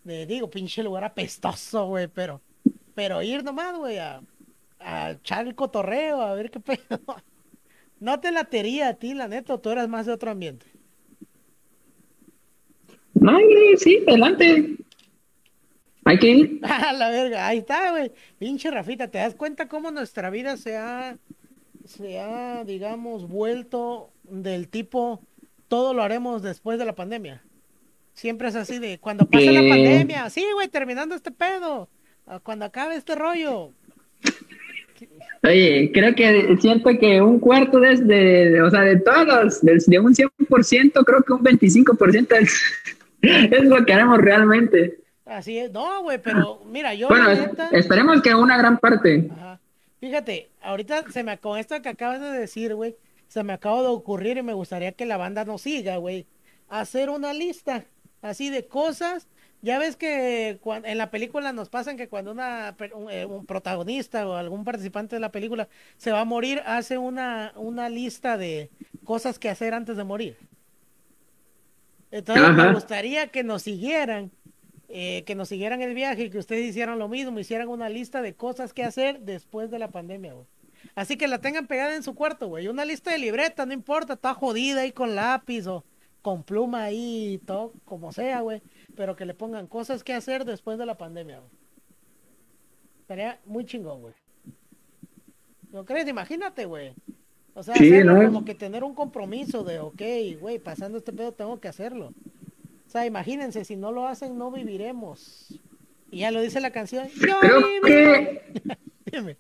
de, 0.04 0.26
digo, 0.26 0.50
pinche 0.50 0.82
lugar 0.82 1.04
apestoso, 1.04 1.86
güey, 1.86 2.08
pero, 2.08 2.40
pero 2.94 3.22
ir 3.22 3.44
nomás, 3.44 3.76
güey, 3.76 3.98
a, 3.98 4.22
a 4.80 5.12
echar 5.12 5.46
el 5.46 5.54
cotorreo, 5.54 6.20
a 6.20 6.34
ver 6.34 6.50
qué 6.50 6.60
pedo. 6.60 7.00
¿No 8.00 8.18
te 8.20 8.32
latería 8.32 8.88
a 8.88 8.94
ti, 8.94 9.14
la 9.14 9.28
neta, 9.28 9.54
o 9.54 9.60
tú 9.60 9.70
eras 9.70 9.88
más 9.88 10.06
de 10.06 10.12
otro 10.12 10.30
ambiente? 10.30 10.66
No, 13.14 13.38
sí, 13.78 14.02
adelante. 14.06 14.76
Hay 16.04 16.18
que 16.18 16.28
ir. 16.28 16.60
A 16.64 16.92
la 16.92 17.10
verga, 17.10 17.46
ahí 17.46 17.58
está, 17.58 17.92
güey. 17.92 18.10
Pinche 18.38 18.70
Rafita, 18.70 19.08
¿te 19.08 19.18
das 19.18 19.36
cuenta 19.36 19.68
cómo 19.68 19.92
nuestra 19.92 20.30
vida 20.30 20.56
se 20.56 20.76
ha, 20.76 21.16
se 21.84 22.18
ha, 22.18 22.64
digamos, 22.64 23.28
vuelto 23.28 24.10
del 24.24 24.68
tipo, 24.68 25.22
todo 25.68 25.94
lo 25.94 26.02
haremos 26.02 26.42
después 26.42 26.80
de 26.80 26.86
la 26.86 26.96
pandemia? 26.96 27.44
Siempre 28.14 28.48
es 28.48 28.56
así 28.56 28.78
de, 28.78 28.98
cuando 28.98 29.26
pase 29.26 29.52
la 29.52 29.68
pandemia, 29.68 30.30
sí, 30.30 30.44
güey, 30.54 30.68
terminando 30.68 31.14
este 31.14 31.30
pedo, 31.30 31.88
cuando 32.42 32.64
acabe 32.64 32.96
este 32.96 33.14
rollo, 33.14 33.72
Oye, 35.44 35.90
creo 35.92 36.14
que 36.14 36.56
siento 36.60 36.90
que 36.98 37.20
un 37.20 37.40
cuarto 37.40 37.80
de, 37.80 37.96
de, 37.96 38.62
o 38.62 38.70
sea, 38.70 38.82
de 38.82 39.00
todos, 39.00 39.60
de, 39.62 39.82
de 39.84 39.98
un 39.98 40.14
100%, 40.14 41.04
creo 41.04 41.22
que 41.22 41.32
un 41.32 41.42
25% 41.42 42.36
es, 42.38 42.62
es 43.22 43.64
lo 43.64 43.84
que 43.84 43.92
haremos 43.92 44.18
realmente. 44.18 44.98
Así 45.24 45.58
es, 45.58 45.72
no, 45.72 46.02
güey, 46.02 46.18
pero 46.22 46.62
mira, 46.66 46.94
yo... 46.94 47.08
Bueno, 47.08 47.28
esperemos 47.72 48.22
que 48.22 48.34
una 48.34 48.56
gran 48.56 48.78
parte. 48.78 49.30
Ajá. 49.32 49.60
Fíjate, 49.98 50.50
ahorita 50.62 51.10
se 51.10 51.22
me, 51.22 51.38
con 51.38 51.58
esto 51.58 51.80
que 51.82 51.88
acabas 51.88 52.20
de 52.20 52.30
decir, 52.30 52.74
güey, 52.74 52.96
se 53.28 53.42
me 53.42 53.52
acaba 53.52 53.82
de 53.82 53.88
ocurrir 53.88 54.36
y 54.36 54.42
me 54.42 54.52
gustaría 54.52 54.92
que 54.92 55.06
la 55.06 55.16
banda 55.16 55.44
nos 55.44 55.62
siga, 55.62 55.96
güey, 55.96 56.26
hacer 56.68 57.10
una 57.10 57.32
lista 57.32 57.84
así 58.22 58.48
de 58.48 58.66
cosas 58.66 59.28
ya 59.62 59.78
ves 59.78 59.94
que 59.94 60.58
en 60.64 60.98
la 60.98 61.10
película 61.12 61.52
nos 61.52 61.68
pasan 61.68 61.96
que 61.96 62.08
cuando 62.08 62.32
una, 62.32 62.74
eh, 63.10 63.24
un, 63.24 63.46
protagonista 63.46 64.26
o 64.26 64.34
algún 64.34 64.64
participante 64.64 65.14
de 65.14 65.20
la 65.20 65.30
película 65.30 65.68
se 65.96 66.10
va 66.10 66.20
a 66.20 66.24
morir, 66.24 66.60
hace 66.66 66.98
una, 66.98 67.52
una 67.54 67.88
lista 67.88 68.36
de 68.36 68.70
cosas 69.04 69.38
que 69.38 69.48
hacer 69.48 69.72
antes 69.72 69.96
de 69.96 70.02
morir. 70.02 70.36
Entonces 72.10 72.50
me 72.56 72.72
gustaría 72.74 73.28
que 73.28 73.44
nos 73.44 73.62
siguieran, 73.62 74.32
eh, 74.88 75.22
que 75.26 75.36
nos 75.36 75.48
siguieran 75.48 75.80
el 75.80 75.94
viaje 75.94 76.24
y 76.24 76.30
que 76.30 76.38
ustedes 76.38 76.68
hicieran 76.68 76.98
lo 76.98 77.08
mismo, 77.08 77.38
hicieran 77.38 77.68
una 77.68 77.88
lista 77.88 78.20
de 78.20 78.34
cosas 78.34 78.72
que 78.72 78.82
hacer 78.82 79.20
después 79.20 79.70
de 79.70 79.78
la 79.78 79.92
pandemia, 79.92 80.32
güey. 80.32 80.46
Así 80.96 81.16
que 81.16 81.28
la 81.28 81.40
tengan 81.40 81.68
pegada 81.68 81.94
en 81.94 82.02
su 82.02 82.16
cuarto, 82.16 82.48
güey. 82.48 82.66
Una 82.66 82.84
lista 82.84 83.12
de 83.12 83.18
libreta, 83.18 83.64
no 83.64 83.72
importa, 83.72 84.14
está 84.14 84.34
jodida 84.34 84.80
ahí 84.80 84.90
con 84.90 85.14
lápiz 85.14 85.68
o 85.68 85.84
con 86.22 86.44
pluma 86.44 86.84
ahí, 86.84 87.40
todo, 87.44 87.72
como 87.84 88.12
sea, 88.12 88.40
güey 88.40 88.62
pero 88.96 89.16
que 89.16 89.24
le 89.24 89.34
pongan 89.34 89.66
cosas 89.66 90.04
que 90.04 90.12
hacer 90.12 90.44
después 90.44 90.78
de 90.78 90.86
la 90.86 90.96
pandemia. 90.96 91.40
Estaría 93.00 93.40
muy 93.46 93.64
chingón, 93.64 94.00
güey. 94.00 94.14
¿No 95.72 95.84
crees? 95.84 96.08
Imagínate, 96.08 96.64
güey. 96.66 96.94
O 97.54 97.62
sea, 97.62 97.74
como 98.24 98.44
que 98.44 98.54
tener 98.54 98.84
un 98.84 98.94
compromiso 98.94 99.62
de, 99.64 99.78
ok, 99.78 100.02
güey, 100.40 100.58
pasando 100.58 100.98
este 100.98 101.12
pedo 101.12 101.32
tengo 101.32 101.60
que 101.60 101.68
hacerlo. 101.68 102.14
O 102.86 102.90
sea, 102.90 103.04
imagínense, 103.06 103.64
si 103.64 103.76
no 103.76 103.92
lo 103.92 104.06
hacen, 104.06 104.38
no 104.38 104.50
viviremos. 104.50 105.60
Y 106.10 106.20
ya 106.20 106.30
lo 106.30 106.40
dice 106.40 106.60
la 106.60 106.70
canción. 106.70 107.08
Yo 107.08 107.38
creo 107.40 107.60
que... 107.84 108.42
Dime. 109.12 109.36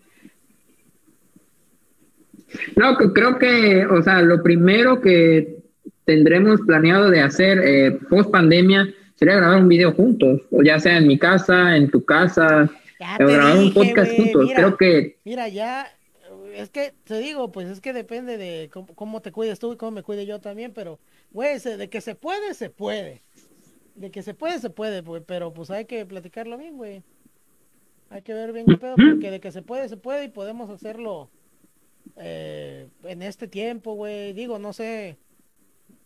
No, 2.76 2.96
creo 2.96 3.38
que, 3.38 3.86
o 3.86 4.02
sea, 4.02 4.20
lo 4.20 4.42
primero 4.42 5.00
que 5.00 5.61
tendremos 6.04 6.60
planeado 6.62 7.10
de 7.10 7.20
hacer 7.20 7.58
eh, 7.58 7.98
post 8.08 8.30
pandemia 8.30 8.88
sería 9.14 9.36
grabar 9.36 9.60
un 9.60 9.68
video 9.68 9.92
juntos, 9.92 10.40
o 10.50 10.62
ya 10.62 10.80
sea 10.80 10.98
en 10.98 11.06
mi 11.06 11.16
casa, 11.16 11.76
en 11.76 11.90
tu 11.90 12.04
casa, 12.04 12.68
o 13.20 13.26
grabar 13.26 13.56
un 13.56 13.72
podcast 13.72 14.16
juntos. 14.16 14.50
Creo 14.54 14.76
que. 14.76 15.16
Mira, 15.24 15.48
ya, 15.48 15.86
es 16.54 16.70
que 16.70 16.92
te 17.04 17.18
digo, 17.18 17.52
pues 17.52 17.68
es 17.68 17.80
que 17.80 17.92
depende 17.92 18.36
de 18.36 18.70
cómo, 18.94 19.22
te 19.22 19.32
cuides 19.32 19.58
tú 19.58 19.72
y 19.72 19.76
cómo 19.76 19.92
me 19.92 20.02
cuide 20.02 20.26
yo 20.26 20.40
también, 20.40 20.72
pero, 20.72 20.98
güey, 21.30 21.58
de 21.58 21.88
que 21.88 22.00
se 22.00 22.14
puede, 22.14 22.54
se 22.54 22.70
puede. 22.70 23.22
De 23.94 24.10
que 24.10 24.22
se 24.22 24.34
puede, 24.34 24.58
se 24.58 24.70
puede, 24.70 25.02
güey, 25.02 25.22
pero 25.24 25.52
pues 25.52 25.70
hay 25.70 25.84
que 25.84 26.04
platicarlo 26.06 26.58
bien, 26.58 26.76
güey. 26.76 27.02
Hay 28.10 28.22
que 28.22 28.34
ver 28.34 28.52
bien 28.52 28.66
qué 28.66 28.76
pedo, 28.76 28.96
porque 28.96 29.30
de 29.30 29.40
que 29.40 29.52
se 29.52 29.62
puede, 29.62 29.88
se 29.88 29.96
puede 29.96 30.24
y 30.24 30.28
podemos 30.28 30.68
hacerlo 30.68 31.30
eh, 32.16 32.88
en 33.04 33.22
este 33.22 33.48
tiempo, 33.48 33.94
güey. 33.94 34.32
Digo, 34.32 34.58
no 34.58 34.72
sé, 34.72 35.16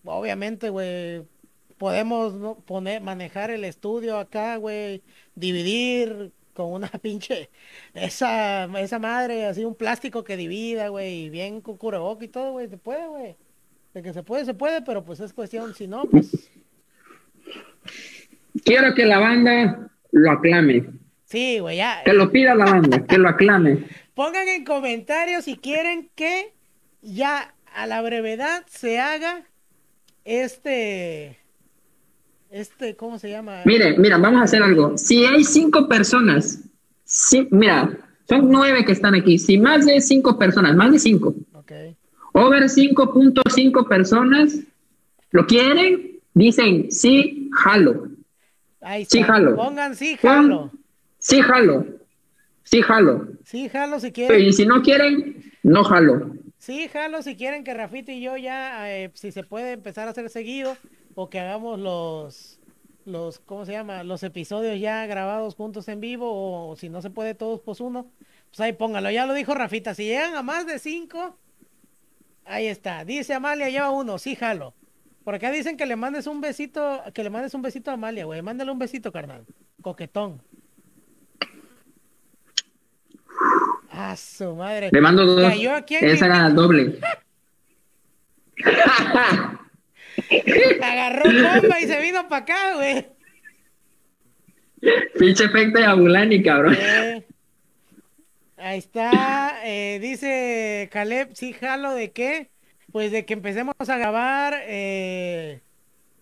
obviamente, 0.07 0.70
güey, 0.70 1.24
podemos 1.78 2.35
¿no? 2.35 2.57
poner, 2.57 3.03
manejar 3.03 3.51
el 3.51 3.65
estudio 3.65 4.19
acá, 4.19 4.57
güey, 4.57 5.03
dividir 5.35 6.33
con 6.55 6.73
una 6.73 6.89
pinche, 7.03 7.51
esa, 7.95 8.65
esa 8.81 8.99
madre, 8.99 9.47
así 9.47 9.65
un 9.65 9.74
plástico 9.74 10.24
que 10.24 10.37
divida, 10.37 10.89
güey, 10.89 11.24
y 11.24 11.31
bien 11.31 11.61
con 11.61 11.77
boca 11.78 12.24
y 12.24 12.28
todo, 12.28 12.53
güey, 12.53 12.69
se 12.69 12.78
puede, 12.78 13.07
güey. 13.07 13.37
De 13.95 14.03
que 14.03 14.12
se 14.12 14.23
puede, 14.23 14.45
se 14.45 14.55
puede, 14.55 14.83
pero 14.83 15.05
pues 15.05 15.20
es 15.20 15.33
cuestión, 15.33 15.74
si 15.74 15.87
no, 15.87 16.05
pues... 16.05 16.51
Quiero 18.65 18.95
que 18.95 19.07
la 19.07 19.19
banda 19.19 19.91
lo 20.11 20.31
aclame. 20.31 20.87
Sí, 21.24 21.59
güey, 21.59 21.78
ya. 21.78 22.03
Que 22.05 22.12
lo 22.12 22.31
pida 22.31 22.55
la 22.55 22.65
banda, 22.65 23.07
que 23.07 23.19
lo 23.19 23.28
aclame. 23.28 23.87
Pongan 24.15 24.49
en 24.49 24.65
comentarios 24.65 25.45
si 25.45 25.57
quieren 25.57 26.11
que 26.15 26.55
ya 27.03 27.55
a 27.74 27.87
la 27.87 28.01
brevedad 28.01 28.65
se 28.66 28.99
haga 28.99 29.45
este 30.27 31.39
este, 32.51 32.97
¿cómo 32.97 33.19
se 33.19 33.31
llama? 33.31 33.62
Mire, 33.65 33.98
mira, 33.98 34.19
vamos 34.19 34.40
a 34.40 34.44
hacer 34.44 34.62
algo. 34.62 34.97
Si 34.97 35.24
hay 35.24 35.44
cinco 35.44 35.89
personas, 35.89 36.61
si, 37.05 37.47
mira, 37.51 37.98
son 38.28 38.51
nueve 38.51 38.85
que 38.85 38.93
están 38.93 39.15
aquí. 39.15 39.39
Si 39.39 39.59
más 39.59 39.85
de 39.86 40.01
cinco 40.01 40.39
personas, 40.39 40.74
más 40.74 40.93
de 40.93 40.98
cinco, 40.98 41.35
okay. 41.53 41.97
over 42.32 42.62
5.5 42.65 43.89
personas 43.89 44.59
lo 45.31 45.47
quieren, 45.47 46.19
dicen 46.35 46.90
sí, 46.90 47.51
jalo. 47.53 48.09
Ahí 48.81 49.05
Sí, 49.05 49.23
jalo. 49.23 49.57
Pongan 49.57 49.94
sí, 49.97 50.16
Pon- 50.20 50.31
jalo. 50.31 50.70
Sí, 51.19 51.40
jalo. 51.43 51.86
Sí, 52.62 52.82
jalo. 52.82 53.28
Sí, 53.44 53.69
jalo 53.69 54.01
si 54.01 54.12
quieren. 54.12 54.40
Y 54.40 54.53
si 54.53 54.66
no 54.66 54.82
quieren, 54.82 55.43
no 55.62 55.85
jalo. 55.85 56.31
Sí, 56.59 56.89
jalo 56.89 57.23
si 57.23 57.37
quieren 57.37 57.65
que 57.65 57.74
Rafita 57.74 58.12
y 58.12 58.20
yo 58.20 58.37
ya, 58.37 58.91
eh, 58.91 59.11
si 59.15 59.31
se 59.33 59.45
puede 59.45 59.73
empezar 59.73 60.09
a 60.09 60.11
hacer 60.12 60.31
seguido 60.31 60.77
o 61.15 61.28
que 61.28 61.39
hagamos 61.39 61.78
los, 61.78 62.59
los, 63.05 63.39
¿cómo 63.41 63.65
se 63.66 63.73
llama? 63.73 64.03
Los 64.03 64.23
episodios 64.23 64.81
ya 64.81 65.07
grabados 65.07 65.55
juntos 65.55 65.89
en 65.89 66.01
vivo 66.01 66.70
o, 66.70 66.77
si 66.77 66.89
no 66.89 67.03
se 67.03 67.11
puede 67.11 67.35
todos, 67.35 67.61
pues 67.61 67.81
uno. 67.81 68.11
Pues 68.51 68.61
ahí 68.61 68.73
póngalo, 68.73 69.11
ya 69.11 69.27
lo 69.27 69.35
dijo 69.35 69.55
Rafita. 69.55 69.95
Si 69.95 70.05
llegan 70.05 70.35
a 70.35 70.43
más 70.43 70.66
de 70.66 70.78
cinco, 70.78 71.39
ahí 72.45 72.66
está. 72.66 73.05
Dice 73.05 73.35
Amalia, 73.35 73.69
lleva 73.69 73.91
uno, 73.91 74.19
sí, 74.19 74.35
jalo. 74.35 74.74
Por 75.24 75.35
acá 75.35 75.51
dicen 75.51 75.77
que 75.77 75.87
le 75.87 75.97
mandes 75.97 76.27
un 76.27 76.41
besito, 76.41 77.03
que 77.12 77.24
le 77.24 77.31
mandes 77.31 77.55
un 77.55 77.62
besito 77.62 77.91
a 77.91 77.95
Amalia, 77.95 78.24
güey. 78.24 78.43
Mándale 78.43 78.70
un 78.70 78.78
besito, 78.78 79.12
carnal. 79.12 79.45
Coquetón. 79.83 80.43
Ah, 83.98 84.14
su 84.14 84.55
madre. 84.55 84.90
Le 84.93 85.01
mando 85.01 85.24
dos. 85.24 85.51
Cayó 85.51 85.74
aquí 85.74 85.97
Esa 85.97 86.27
era 86.27 86.51
doble. 86.51 86.98
Agarró 90.82 91.24
bomba 91.24 91.81
y 91.81 91.86
se 91.86 92.01
vino 92.02 92.28
para 92.28 92.43
acá, 92.43 92.74
güey. 92.74 93.06
Pinche 95.18 95.44
efecto 95.44 95.78
de 95.78 95.86
Abulani, 95.86 96.43
cabrón. 96.43 96.77
Eh, 96.78 97.24
ahí 98.59 98.78
está. 98.78 99.60
eh, 99.64 99.98
dice 100.01 100.90
Caleb, 100.93 101.31
sí, 101.32 101.55
jalo 101.55 101.93
de 101.93 102.12
qué? 102.12 102.51
Pues 102.93 103.10
de 103.12 103.24
que 103.24 103.32
empecemos 103.32 103.74
a 103.78 103.97
grabar, 103.97 104.60
eh, 104.66 105.62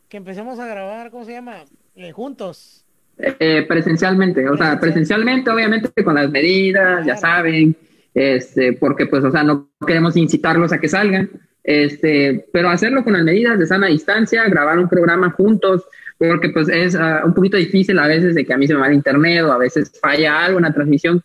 que 0.09 0.16
empecemos 0.16 0.60
a 0.60 0.66
grabar, 0.66 1.10
¿cómo 1.10 1.24
se 1.24 1.32
llama? 1.32 1.64
Juntos. 2.12 2.84
Eh, 3.16 3.65
presencialmente, 3.69 4.49
o 4.49 4.57
sea, 4.57 4.78
presencialmente, 4.81 5.49
obviamente 5.49 6.03
con 6.03 6.16
las 6.16 6.31
medidas, 6.31 7.07
ya 7.07 7.16
saben, 7.16 7.77
este, 8.12 8.73
porque 8.73 9.07
pues, 9.07 9.23
o 9.23 9.31
sea, 9.31 9.45
no 9.45 9.70
queremos 9.86 10.16
incitarlos 10.16 10.73
a 10.73 10.81
que 10.81 10.89
salgan, 10.89 11.31
este, 11.62 12.45
pero 12.53 12.70
hacerlo 12.70 13.05
con 13.05 13.12
las 13.12 13.23
medidas 13.23 13.57
de 13.59 13.66
sana 13.66 13.86
distancia, 13.86 14.49
grabar 14.49 14.81
un 14.81 14.89
programa 14.89 15.31
juntos, 15.31 15.85
porque 16.19 16.49
pues 16.49 16.69
es 16.69 16.97
ah, 16.97 17.23
un 17.24 17.35
poquito 17.35 17.57
difícil 17.57 17.99
a 18.01 18.09
veces 18.09 18.35
de 18.35 18.45
que 18.45 18.53
a 18.53 18.59
mí 18.59 18.66
se 18.66 18.74
me 18.74 18.81
va 18.81 18.89
el 18.89 18.95
internet 18.95 19.45
o 19.45 19.53
a 19.53 19.59
veces 19.59 19.93
falla 20.01 20.45
algo 20.45 20.59
en 20.59 20.65
la 20.65 20.74
transmisión, 20.74 21.23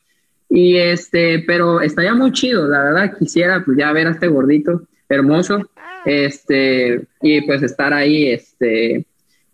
y 0.48 0.78
este, 0.78 1.44
pero 1.48 1.82
estaría 1.82 2.14
muy 2.14 2.32
chido, 2.34 2.68
la 2.68 2.84
verdad, 2.84 3.18
quisiera 3.18 3.64
pues 3.66 3.78
ya 3.78 3.92
ver 3.92 4.08
a 4.08 4.12
este 4.12 4.28
gordito 4.28 4.84
hermoso, 5.10 5.72
este, 6.06 7.02
y 7.24 7.42
pues 7.42 7.64
estar 7.64 7.94
ahí, 7.94 8.32
este, 8.32 9.06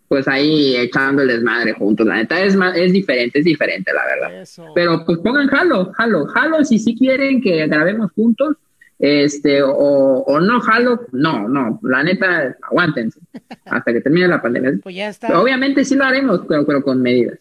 pues 0.08 0.28
ahí 0.28 0.76
echando 0.76 1.22
el 1.22 1.28
desmadre 1.28 1.72
juntos. 1.72 2.06
La 2.06 2.16
neta 2.16 2.40
es, 2.40 2.56
es 2.74 2.92
diferente, 2.92 3.40
es 3.40 3.44
diferente, 3.44 3.92
la 3.92 4.04
verdad. 4.04 4.42
Eso. 4.42 4.66
Pero 4.74 5.04
pues 5.04 5.18
pongan 5.18 5.48
jalo, 5.48 5.92
jalo, 5.92 6.26
jalo 6.26 6.64
si 6.64 6.78
sí 6.78 6.96
quieren 6.96 7.40
que 7.40 7.66
grabemos 7.66 8.12
juntos, 8.12 8.56
este, 8.98 9.62
o, 9.62 9.70
o 9.70 10.40
no 10.40 10.60
jalo, 10.60 11.02
no, 11.12 11.48
no, 11.48 11.78
la 11.82 12.02
neta, 12.02 12.56
aguántense 12.62 13.20
hasta 13.66 13.92
que 13.92 14.00
termine 14.00 14.28
la 14.28 14.40
pandemia. 14.40 14.72
Pues 14.82 14.94
ya 14.94 15.08
está. 15.08 15.40
Obviamente 15.40 15.84
sí 15.84 15.94
lo 15.94 16.04
haremos, 16.04 16.40
pero, 16.48 16.64
pero 16.64 16.82
con 16.82 17.02
medidas. 17.02 17.38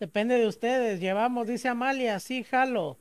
Depende 0.00 0.36
de 0.36 0.46
ustedes. 0.46 1.00
Llevamos, 1.00 1.46
dice 1.46 1.68
Amalia, 1.68 2.18
sí, 2.20 2.44
jalo. 2.44 2.98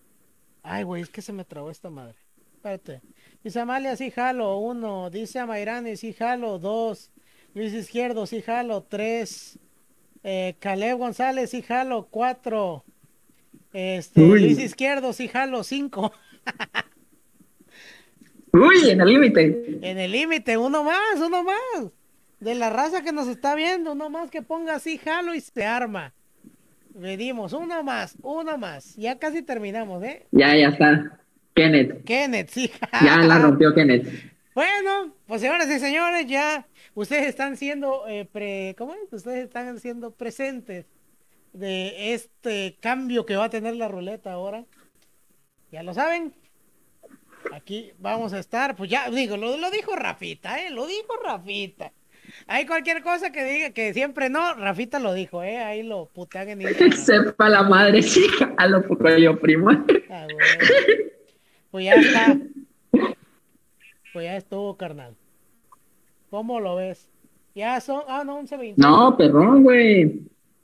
Ay, 0.63 0.83
güey, 0.83 1.01
es 1.01 1.09
que 1.09 1.21
se 1.21 1.33
me 1.33 1.45
trabó 1.45 1.69
esta 1.69 1.89
madre. 1.89 2.15
Espérate. 2.55 3.01
Dice 3.43 3.59
Amalia, 3.59 3.95
sí, 3.95 4.11
jalo. 4.11 4.57
Uno. 4.57 5.09
Dice 5.09 5.39
Amairani, 5.39 5.97
sí, 5.97 6.13
jalo. 6.13 6.57
Dos. 6.57 7.11
Luis 7.55 7.73
Izquierdo, 7.73 8.27
sí, 8.27 8.41
jalo. 8.41 8.83
Tres. 8.83 9.57
Eh, 10.23 10.55
Caleb 10.59 10.97
González, 10.97 11.49
sí, 11.49 11.61
jalo. 11.61 12.07
Cuatro. 12.11 12.83
Este, 13.71 14.21
Uy. 14.21 14.41
Luis 14.41 14.59
Izquierdo, 14.59 15.13
sí, 15.13 15.29
jalo. 15.29 15.63
Cinco. 15.63 16.11
Uy, 18.51 18.89
en 18.89 19.01
el 19.01 19.07
límite. 19.07 19.79
En 19.81 19.97
el 19.97 20.11
límite, 20.11 20.57
uno 20.57 20.83
más, 20.83 21.19
uno 21.25 21.43
más. 21.43 21.91
De 22.41 22.55
la 22.55 22.69
raza 22.69 23.01
que 23.01 23.13
nos 23.13 23.27
está 23.27 23.55
viendo, 23.55 23.93
uno 23.93 24.09
más 24.09 24.29
que 24.29 24.41
ponga 24.41 24.75
así, 24.75 24.97
jalo 24.97 25.33
y 25.33 25.39
se 25.39 25.65
arma. 25.65 26.13
Medimos, 26.93 27.53
uno 27.53 27.83
más, 27.83 28.17
uno 28.21 28.57
más. 28.57 28.95
Ya 28.97 29.17
casi 29.17 29.41
terminamos, 29.41 30.03
¿eh? 30.03 30.27
Ya, 30.31 30.55
ya 30.57 30.69
está. 30.69 31.19
Kenneth. 31.53 32.03
Kenneth, 32.03 32.49
sí. 32.49 32.69
Ya 33.01 33.17
la 33.17 33.39
rompió 33.39 33.73
Kenneth. 33.73 34.34
Bueno, 34.55 35.13
pues 35.27 35.41
señoras 35.41 35.69
y 35.69 35.79
señores, 35.79 36.27
ya 36.27 36.65
ustedes 36.93 37.27
están 37.27 37.57
siendo, 37.57 38.07
eh, 38.07 38.23
pre, 38.23 38.73
¿cómo 38.77 38.93
es? 38.95 39.11
Ustedes 39.11 39.43
están 39.43 39.81
siendo 39.81 40.11
presentes 40.11 40.85
de 41.51 42.13
este 42.13 42.77
cambio 42.79 43.25
que 43.25 43.35
va 43.35 43.45
a 43.45 43.49
tener 43.49 43.75
la 43.75 43.89
ruleta 43.89 44.31
ahora. 44.31 44.63
Ya 45.73 45.83
lo 45.83 45.93
saben. 45.93 46.33
Aquí 47.51 47.91
vamos 47.99 48.31
a 48.31 48.39
estar, 48.39 48.77
pues 48.77 48.89
ya 48.89 49.09
digo, 49.09 49.35
lo, 49.35 49.57
lo 49.57 49.69
dijo 49.71 49.93
Rafita, 49.93 50.57
¿eh? 50.61 50.69
Lo 50.69 50.87
dijo 50.87 51.17
Rafita. 51.21 51.91
Hay 52.47 52.65
cualquier 52.65 53.03
cosa 53.03 53.33
que 53.33 53.43
diga 53.43 53.71
que 53.71 53.93
siempre 53.93 54.29
no, 54.29 54.53
Rafita 54.53 54.99
lo 54.99 55.13
dijo, 55.13 55.43
¿eh? 55.43 55.57
Ahí 55.57 55.83
lo 55.83 56.05
putean 56.05 56.47
en 56.47 56.61
Instagram. 56.61 56.91
Sepa 56.97 57.49
la 57.49 57.63
madre, 57.63 58.01
sí, 58.03 58.25
a 58.55 58.67
lo 58.67 58.87
poco 58.87 59.17
yo, 59.17 59.37
primo. 59.37 59.69
Ah. 60.09 60.27
Pues 61.71 61.85
ya 61.85 61.95
está. 61.95 62.37
Pues 64.15 64.27
ya 64.27 64.37
estuvo, 64.37 64.77
carnal. 64.77 65.13
¿Cómo 66.29 66.61
lo 66.61 66.77
ves? 66.77 67.09
Ya 67.53 67.81
son, 67.81 68.03
ah, 68.07 68.23
no, 68.23 68.39
11.20. 68.41 68.75
No, 68.77 69.17
perrón, 69.17 69.61
güey. 69.61 70.21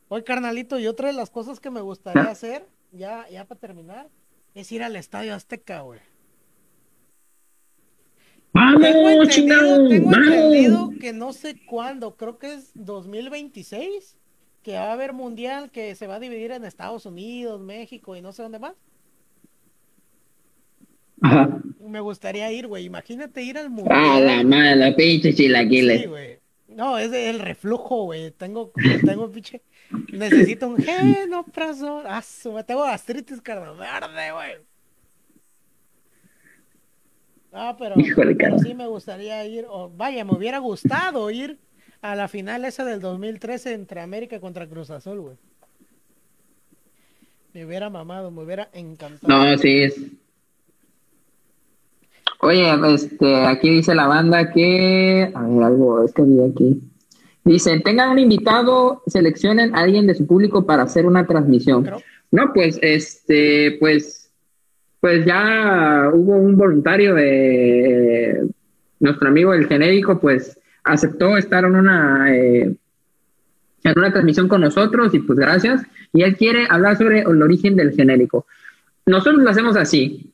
Oye, 0.08 0.24
carnalito, 0.24 0.80
y 0.80 0.88
otra 0.88 1.10
de 1.10 1.14
las 1.16 1.30
cosas 1.30 1.60
que 1.60 1.70
me 1.70 1.82
gustaría 1.82 2.32
hacer, 2.32 2.66
ya, 2.94 3.28
ya 3.30 3.44
para 3.44 3.60
terminar, 3.60 4.08
es 4.54 4.72
ir 4.72 4.84
al 4.84 4.96
Estadio 4.96 5.36
Azteca, 5.36 5.82
güey. 5.82 6.00
Tengo 8.54 8.54
Vamos, 8.54 8.86
entendido, 8.86 9.26
chingado, 9.26 9.90
tengo 9.90 10.14
entendido 10.14 10.90
que 11.02 11.12
no 11.12 11.34
sé 11.34 11.62
cuándo, 11.66 12.16
creo 12.16 12.40
que 12.40 12.54
es 12.54 12.72
2026, 12.76 14.18
que 14.64 14.76
va 14.76 14.92
a 14.92 14.94
haber 14.94 15.12
mundial 15.12 15.72
que 15.72 15.94
se 15.96 16.08
va 16.08 16.16
a 16.16 16.20
dividir 16.22 16.52
en 16.52 16.64
Estados 16.64 17.06
Unidos, 17.06 17.60
México 17.60 18.16
y 18.16 18.22
no 18.22 18.32
sé 18.32 18.44
dónde 18.44 18.60
más. 18.60 18.76
Ajá. 21.22 21.62
Me 21.92 22.00
gustaría 22.00 22.52
ir, 22.52 22.68
güey. 22.68 22.86
Imagínate 22.86 23.44
ir 23.44 23.58
al 23.58 23.66
Ah, 23.66 23.70
mundial. 23.70 24.26
la 24.26 24.44
madre, 24.44 24.76
la 24.78 24.96
pinche 24.96 25.32
Sí, 25.32 25.38
chilaquiles. 25.44 26.08
güey. 26.10 26.40
No, 26.70 26.98
es 26.98 27.12
el 27.12 27.40
reflujo, 27.40 28.06
güey. 28.06 28.32
Tengo, 28.32 28.72
tengo 29.06 29.30
pinche. 29.30 29.62
Necesito 30.14 30.68
un 30.70 30.78
genoprazol. 30.78 32.04
Ah, 32.08 32.24
tengo 32.66 32.84
gastritis 32.84 33.44
verde, 33.44 34.32
güey. 34.32 34.52
Ah, 37.52 37.76
pero, 37.78 38.00
Híjole, 38.00 38.36
pero 38.36 38.58
sí 38.60 38.74
me 38.74 38.88
gustaría 38.88 39.46
ir. 39.46 39.66
O, 39.70 39.90
vaya, 39.90 40.24
me 40.24 40.34
hubiera 40.34 40.60
gustado 40.60 41.30
ir 41.30 41.58
a 42.02 42.16
la 42.16 42.30
final 42.30 42.64
esa 42.64 42.86
del 42.86 43.02
2013 43.02 43.74
entre 43.74 44.00
América 44.00 44.40
contra 44.40 44.66
Cruz 44.68 44.90
Azul, 44.90 45.20
güey. 45.20 45.36
Me 47.54 47.66
hubiera 47.66 47.90
mamado, 47.90 48.32
me 48.32 48.44
hubiera 48.44 48.70
encantado. 48.72 49.28
No, 49.46 49.58
sí 49.58 49.84
es. 49.84 49.96
Oye, 52.42 52.74
este, 52.94 53.46
aquí 53.46 53.70
dice 53.70 53.94
la 53.94 54.08
banda 54.08 54.52
que, 54.52 55.32
a 55.34 55.42
ver, 55.44 55.64
algo, 55.64 56.04
es 56.04 56.12
que 56.14 56.24
vi 56.24 56.40
aquí. 56.42 56.82
Dicen, 57.44 57.82
tengan 57.84 58.10
un 58.12 58.20
invitado, 58.20 59.04
seleccionen 59.08 59.76
a 59.76 59.80
alguien 59.80 60.08
de 60.08 60.16
su 60.16 60.26
público 60.26 60.66
para 60.66 60.84
hacer 60.84 61.06
una 61.06 61.26
transmisión. 61.26 61.84
Pero- 61.84 62.02
No, 62.32 62.52
pues, 62.54 62.80
este, 62.82 63.78
pues, 63.80 64.32
pues 65.00 65.26
ya 65.26 66.10
hubo 66.14 66.36
un 66.38 66.56
voluntario 66.56 67.14
de 67.16 68.48
nuestro 69.00 69.28
amigo 69.28 69.54
el 69.54 69.68
genérico, 69.68 70.20
pues 70.20 70.58
aceptó 70.84 71.38
estar 71.38 71.66
en 71.66 71.76
una, 71.76 72.34
eh, 72.34 72.76
en 73.84 73.94
una 74.00 74.12
transmisión 74.12 74.48
con 74.48 74.62
nosotros 74.62 75.14
y 75.14 75.20
pues 75.20 75.38
gracias. 75.38 75.82
Y 76.14 76.24
él 76.24 76.38
quiere 76.38 76.68
hablar 76.70 76.98
sobre 76.98 77.22
el 77.22 77.42
origen 77.42 77.76
del 77.76 77.94
genérico. 77.94 78.46
Nosotros 79.06 79.42
lo 79.42 79.50
hacemos 79.50 79.76
así. 79.76 80.32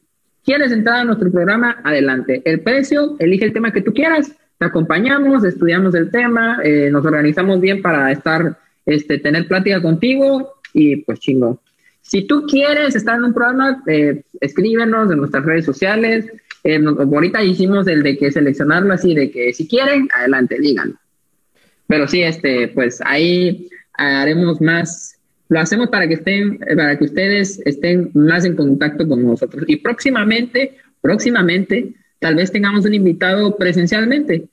¿Quieres 0.48 0.72
entrar 0.72 1.02
a 1.02 1.04
nuestro 1.04 1.30
programa? 1.30 1.82
Adelante. 1.84 2.42
El 2.46 2.62
precio, 2.62 3.18
elige 3.20 3.44
el 3.44 3.52
tema 3.52 3.74
que 3.74 3.82
tú 3.82 3.94
quieras, 3.94 4.32
te 4.58 4.66
acompañamos, 4.66 5.44
estudiamos 5.44 5.94
el 5.94 6.10
tema, 6.10 6.62
eh, 6.64 6.88
nos 6.90 7.06
organizamos 7.06 7.60
bien 7.60 7.82
para 7.82 8.10
estar, 8.14 8.58
este, 8.86 9.18
tener 9.18 9.46
plática 9.46 9.82
contigo 9.82 10.54
y 10.72 11.04
pues 11.04 11.20
chingo. 11.20 11.60
Si 12.00 12.26
tú 12.28 12.46
quieres 12.48 12.96
estar 12.96 13.18
en 13.18 13.26
un 13.26 13.34
programa, 13.34 13.84
eh, 13.88 14.24
escríbenos 14.40 15.12
en 15.12 15.18
nuestras 15.18 15.44
redes 15.44 15.66
sociales. 15.66 16.32
Eh, 16.64 16.82
ahorita 16.82 17.44
hicimos 17.44 17.86
el 17.90 18.02
de 18.02 18.18
que 18.18 18.32
seleccionarlo 18.32 18.94
así, 18.94 19.14
de 19.14 19.30
que 19.30 19.52
si 19.52 19.68
quieren, 19.68 20.08
adelante, 20.16 20.58
díganlo. 20.62 20.96
Pero 21.88 22.08
sí, 22.08 22.24
este, 22.24 22.70
pues 22.70 23.02
ahí 23.04 23.68
haremos 23.96 24.62
más, 24.62 25.17
lo 25.50 25.60
hacemos 25.60 25.90
para 25.90 26.08
que 26.08 26.16
estén, 26.16 26.60
para 26.60 26.98
que 26.98 27.06
ustedes 27.06 27.62
estén 27.66 28.12
más 28.14 28.46
en 28.46 28.56
contacto 28.56 29.08
con 29.08 29.26
nosotros. 29.26 29.64
Y 29.68 29.78
próximamente, 29.78 30.78
próximamente, 31.02 31.94
tal 32.20 32.36
vez 32.36 32.52
tengamos 32.52 32.86
un 32.86 32.94
invitado 32.94 33.56
presencialmente. 33.56 34.48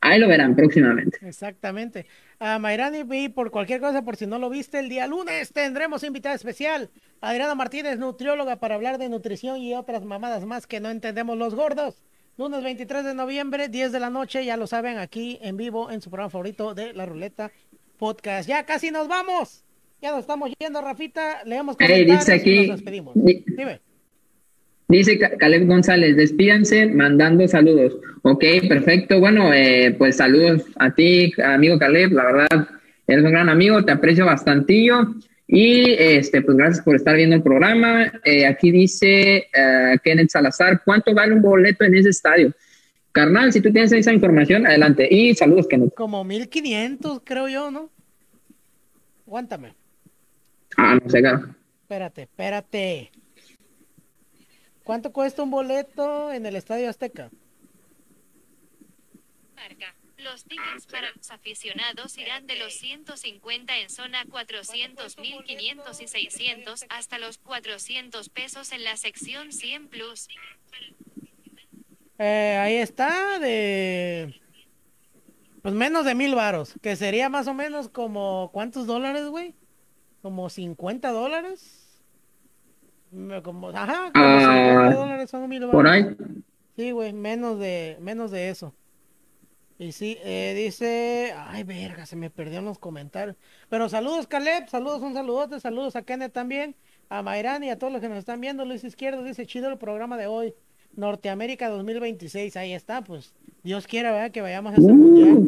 Ahí 0.00 0.20
lo 0.20 0.28
verán 0.28 0.54
próximamente. 0.54 1.18
Exactamente. 1.22 2.06
A 2.38 2.58
Mayrani, 2.58 3.02
y 3.10 3.28
por 3.28 3.50
cualquier 3.50 3.80
cosa, 3.80 4.02
por 4.02 4.16
si 4.16 4.26
no 4.26 4.38
lo 4.38 4.48
viste, 4.48 4.78
el 4.78 4.88
día 4.88 5.08
lunes 5.08 5.52
tendremos 5.52 6.04
invitada 6.04 6.36
especial. 6.36 6.88
Adriana 7.20 7.56
Martínez, 7.56 7.98
nutrióloga, 7.98 8.56
para 8.56 8.76
hablar 8.76 8.98
de 8.98 9.08
nutrición 9.08 9.58
y 9.58 9.74
otras 9.74 10.04
mamadas 10.04 10.44
más 10.44 10.68
que 10.68 10.78
no 10.78 10.90
entendemos 10.90 11.36
los 11.36 11.56
gordos. 11.56 12.04
Lunes 12.36 12.62
23 12.62 13.04
de 13.04 13.14
noviembre, 13.14 13.68
10 13.68 13.90
de 13.90 13.98
la 13.98 14.10
noche, 14.10 14.44
ya 14.44 14.56
lo 14.56 14.68
saben, 14.68 14.98
aquí 14.98 15.40
en 15.42 15.56
vivo 15.56 15.90
en 15.90 16.00
su 16.00 16.10
programa 16.10 16.30
favorito 16.30 16.72
de 16.74 16.92
La 16.92 17.04
Ruleta 17.04 17.50
Podcast. 17.98 18.48
Ya 18.48 18.64
casi 18.64 18.92
nos 18.92 19.08
vamos. 19.08 19.64
Ya 20.00 20.12
nos 20.12 20.20
estamos 20.20 20.50
yendo, 20.58 20.80
Rafita. 20.80 21.42
Leemos 21.44 21.76
comentarios 21.76 22.18
dice 22.20 22.32
aquí, 22.32 22.50
y 22.50 22.68
nos 22.68 22.76
despedimos. 22.76 23.14
Dime. 23.14 23.80
Dice 24.86 25.18
Caleb 25.18 25.66
González, 25.66 26.16
despídanse 26.16 26.86
mandando 26.86 27.46
saludos. 27.46 27.98
Ok, 28.22 28.42
perfecto. 28.68 29.20
Bueno, 29.20 29.52
eh, 29.52 29.94
pues 29.98 30.16
saludos 30.16 30.64
a 30.76 30.94
ti, 30.94 31.32
amigo 31.44 31.78
Caleb. 31.78 32.12
La 32.12 32.24
verdad, 32.24 32.68
eres 33.06 33.24
un 33.24 33.32
gran 33.32 33.48
amigo, 33.48 33.84
te 33.84 33.92
aprecio 33.92 34.24
bastantillo. 34.24 35.14
Y 35.46 35.92
este, 35.92 36.42
pues 36.42 36.56
gracias 36.56 36.84
por 36.84 36.96
estar 36.96 37.16
viendo 37.16 37.36
el 37.36 37.42
programa. 37.42 38.12
Eh, 38.24 38.46
aquí 38.46 38.70
dice 38.70 39.48
uh, 39.54 39.98
Kenneth 40.04 40.30
Salazar, 40.30 40.82
¿cuánto 40.84 41.12
vale 41.12 41.34
un 41.34 41.42
boleto 41.42 41.84
en 41.84 41.94
ese 41.94 42.10
estadio? 42.10 42.52
Carnal, 43.12 43.52
si 43.52 43.60
tú 43.60 43.72
tienes 43.72 43.90
esa 43.92 44.12
información, 44.12 44.66
adelante. 44.66 45.08
Y 45.10 45.34
saludos, 45.34 45.66
Kenneth. 45.66 45.94
Como 45.94 46.22
1500, 46.22 47.22
creo 47.24 47.48
yo, 47.48 47.70
¿no? 47.70 47.90
Aguántame. 49.26 49.74
Ah, 50.78 50.94
no 50.94 51.10
sé. 51.10 51.20
Espérate, 51.82 52.22
espérate. 52.22 53.10
¿Cuánto 54.84 55.12
cuesta 55.12 55.42
un 55.42 55.50
boleto 55.50 56.32
en 56.32 56.46
el 56.46 56.56
Estadio 56.56 56.88
Azteca? 56.88 57.30
Los 60.18 60.44
tickets 60.44 60.86
para 60.86 61.12
los 61.12 61.30
aficionados 61.30 62.18
irán 62.18 62.46
de 62.48 62.56
los 62.56 62.74
150 62.74 63.78
en 63.78 63.88
zona 63.88 64.24
400, 64.28 65.16
1500 65.16 66.00
y 66.00 66.08
600 66.08 66.86
hasta 66.88 67.18
los 67.18 67.38
400 67.38 68.28
pesos 68.28 68.72
en 68.72 68.82
la 68.82 68.96
sección 68.96 69.52
100 69.52 69.88
plus. 69.88 70.26
Eh, 72.18 72.58
ahí 72.60 72.74
está, 72.74 73.38
de 73.38 74.40
pues 75.62 75.74
menos 75.74 76.04
de 76.04 76.16
mil 76.16 76.34
varos, 76.34 76.74
que 76.82 76.96
sería 76.96 77.28
más 77.28 77.46
o 77.46 77.54
menos 77.54 77.88
como 77.88 78.50
¿cuántos 78.52 78.86
dólares, 78.88 79.26
güey? 79.26 79.54
Como 80.28 80.50
50 80.50 81.10
dólares. 81.10 82.02
Como, 83.42 83.70
ajá, 83.70 84.12
como 84.12 85.22
uh, 85.22 85.26
son 85.26 85.48
mil 85.48 85.66
Por 85.68 85.88
ahí. 85.88 86.04
Sí, 86.76 86.90
güey, 86.90 87.14
menos 87.14 87.58
de, 87.58 87.96
menos 88.02 88.30
de 88.30 88.50
eso. 88.50 88.74
Y 89.78 89.92
sí, 89.92 90.18
eh, 90.22 90.52
dice, 90.54 91.32
ay, 91.34 91.62
verga, 91.62 92.04
se 92.04 92.14
me 92.14 92.28
perdió 92.28 92.58
en 92.58 92.66
los 92.66 92.78
comentarios. 92.78 93.38
Pero 93.70 93.88
saludos, 93.88 94.26
Caleb, 94.26 94.68
saludos, 94.68 95.00
un 95.00 95.14
saludote, 95.14 95.60
saludos 95.60 95.96
a 95.96 96.02
Kenneth 96.02 96.34
también, 96.34 96.76
a 97.08 97.22
Mayrán 97.22 97.64
y 97.64 97.70
a 97.70 97.78
todos 97.78 97.90
los 97.90 98.02
que 98.02 98.10
nos 98.10 98.18
están 98.18 98.42
viendo. 98.42 98.66
Luis 98.66 98.84
Izquierdo 98.84 99.24
dice, 99.24 99.46
chido 99.46 99.70
el 99.70 99.78
programa 99.78 100.18
de 100.18 100.26
hoy. 100.26 100.54
Norteamérica 100.94 101.70
2026, 101.70 102.54
ahí 102.58 102.74
está, 102.74 103.02
pues 103.02 103.34
Dios 103.62 103.86
quiera, 103.86 104.12
¿verdad? 104.12 104.30
Que 104.30 104.42
vayamos 104.42 104.74
a 104.74 104.76
ese 104.76 104.92
mundial. 104.92 105.47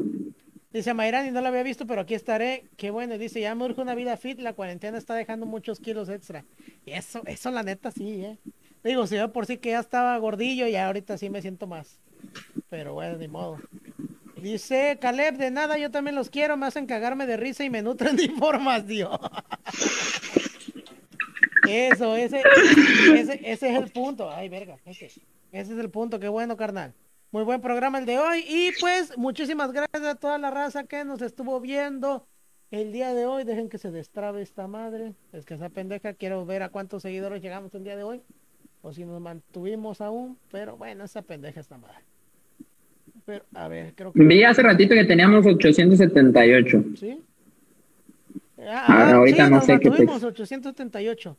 Dice 0.73 0.95
Mayrani, 0.95 1.33
no 1.33 1.41
lo 1.41 1.49
había 1.49 1.65
visto, 1.65 1.87
pero 1.87 2.03
aquí 2.03 2.15
estaré. 2.15 2.65
Qué 2.77 2.91
bueno. 2.91 3.19
Dice, 3.19 3.41
ya 3.41 3.55
me 3.55 3.65
urge 3.65 3.81
una 3.81 3.95
vida 3.97 4.17
fit. 4.17 4.39
La 4.39 4.53
cuarentena 4.53 4.99
está 4.99 5.15
dejando 5.15 5.45
muchos 5.45 5.81
kilos 5.81 6.09
extra. 6.09 6.45
Y 6.87 6.93
eso, 6.93 7.23
eso 7.27 7.51
la 7.51 7.65
neta 7.65 7.91
sí, 7.91 8.25
¿eh? 8.25 8.39
Digo, 8.85 9.07
si 9.07 9.17
yo 9.17 9.33
por 9.33 9.47
sí 9.47 9.59
que 9.59 9.71
ya 9.71 9.81
estaba 9.81 10.17
gordillo 10.19 10.67
y 10.69 10.77
ahorita 10.77 11.19
sí 11.19 11.29
me 11.29 11.43
siento 11.43 11.67
más. 11.67 11.99
Pero 12.69 12.95
bueno, 12.95 13.19
ni 13.19 13.27
modo. 13.27 13.59
Dice 14.41 14.97
Caleb, 15.01 15.37
de 15.37 15.51
nada, 15.51 15.77
yo 15.77 15.91
también 15.91 16.15
los 16.15 16.31
quiero. 16.31 16.57
Me 16.57 16.67
hacen 16.67 16.87
cagarme 16.87 17.27
de 17.27 17.37
risa 17.37 17.65
y 17.65 17.71
me 17.71 17.83
nutren 17.83 18.15
de 18.15 18.25
información. 18.27 19.19
Eso, 21.69 22.15
ese, 22.17 22.43
ese, 23.15 23.41
ese 23.45 23.71
es 23.71 23.77
el 23.77 23.91
punto. 23.91 24.31
Ay, 24.31 24.49
verga. 24.49 24.79
Ese, 24.87 25.07
ese 25.07 25.21
es 25.53 25.69
el 25.71 25.91
punto. 25.91 26.21
Qué 26.21 26.29
bueno, 26.29 26.57
carnal. 26.57 26.95
Muy 27.33 27.45
buen 27.45 27.61
programa 27.61 28.01
el 28.01 28.07
de 28.07 28.19
hoy. 28.19 28.45
Y 28.49 28.73
pues, 28.81 29.17
muchísimas 29.17 29.71
gracias 29.71 30.03
a 30.03 30.17
toda 30.17 30.37
la 30.39 30.51
raza 30.51 30.83
que 30.83 31.05
nos 31.05 31.23
estuvo 31.23 31.61
viendo 31.61 32.27
el 32.73 32.93
día 32.93 33.15
de 33.15 33.25
hoy. 33.25 33.45
Dejen 33.45 33.69
que 33.69 33.79
se 33.79 33.93
destrabe 33.93 34.43
esta 34.43 34.67
madre. 34.67 35.15
Es 35.33 35.45
que 35.45 35.55
esa 35.55 35.69
pendeja, 35.69 36.13
quiero 36.15 36.45
ver 36.45 36.65
a 36.65 36.71
cuántos 36.71 37.03
seguidores 37.03 37.41
llegamos 37.41 37.73
el 37.77 37.85
día 37.85 37.95
de 37.95 38.03
hoy. 38.03 38.21
O 38.83 38.93
si 38.93 39.05
nos 39.05 39.21
mantuvimos 39.21 40.01
aún. 40.01 40.39
Pero 40.51 40.77
bueno, 40.77 41.05
esa 41.05 41.23
pendeja 41.23 41.61
está 41.61 41.79
madre. 41.79 41.99
Pero, 43.25 43.45
a 43.55 43.69
ver, 43.69 43.95
creo 43.95 44.13
que. 44.13 44.25
Vi 44.25 44.43
hace 44.43 44.63
ratito 44.63 44.97
que 44.97 45.05
teníamos 45.05 45.47
878. 45.47 46.85
¿Sí? 46.97 47.23
Ah, 48.59 48.87
ah, 48.89 49.13
ahorita 49.13 49.49
no 49.49 49.61
sé 49.61 49.79
qué. 49.79 49.89
878. 49.89 51.37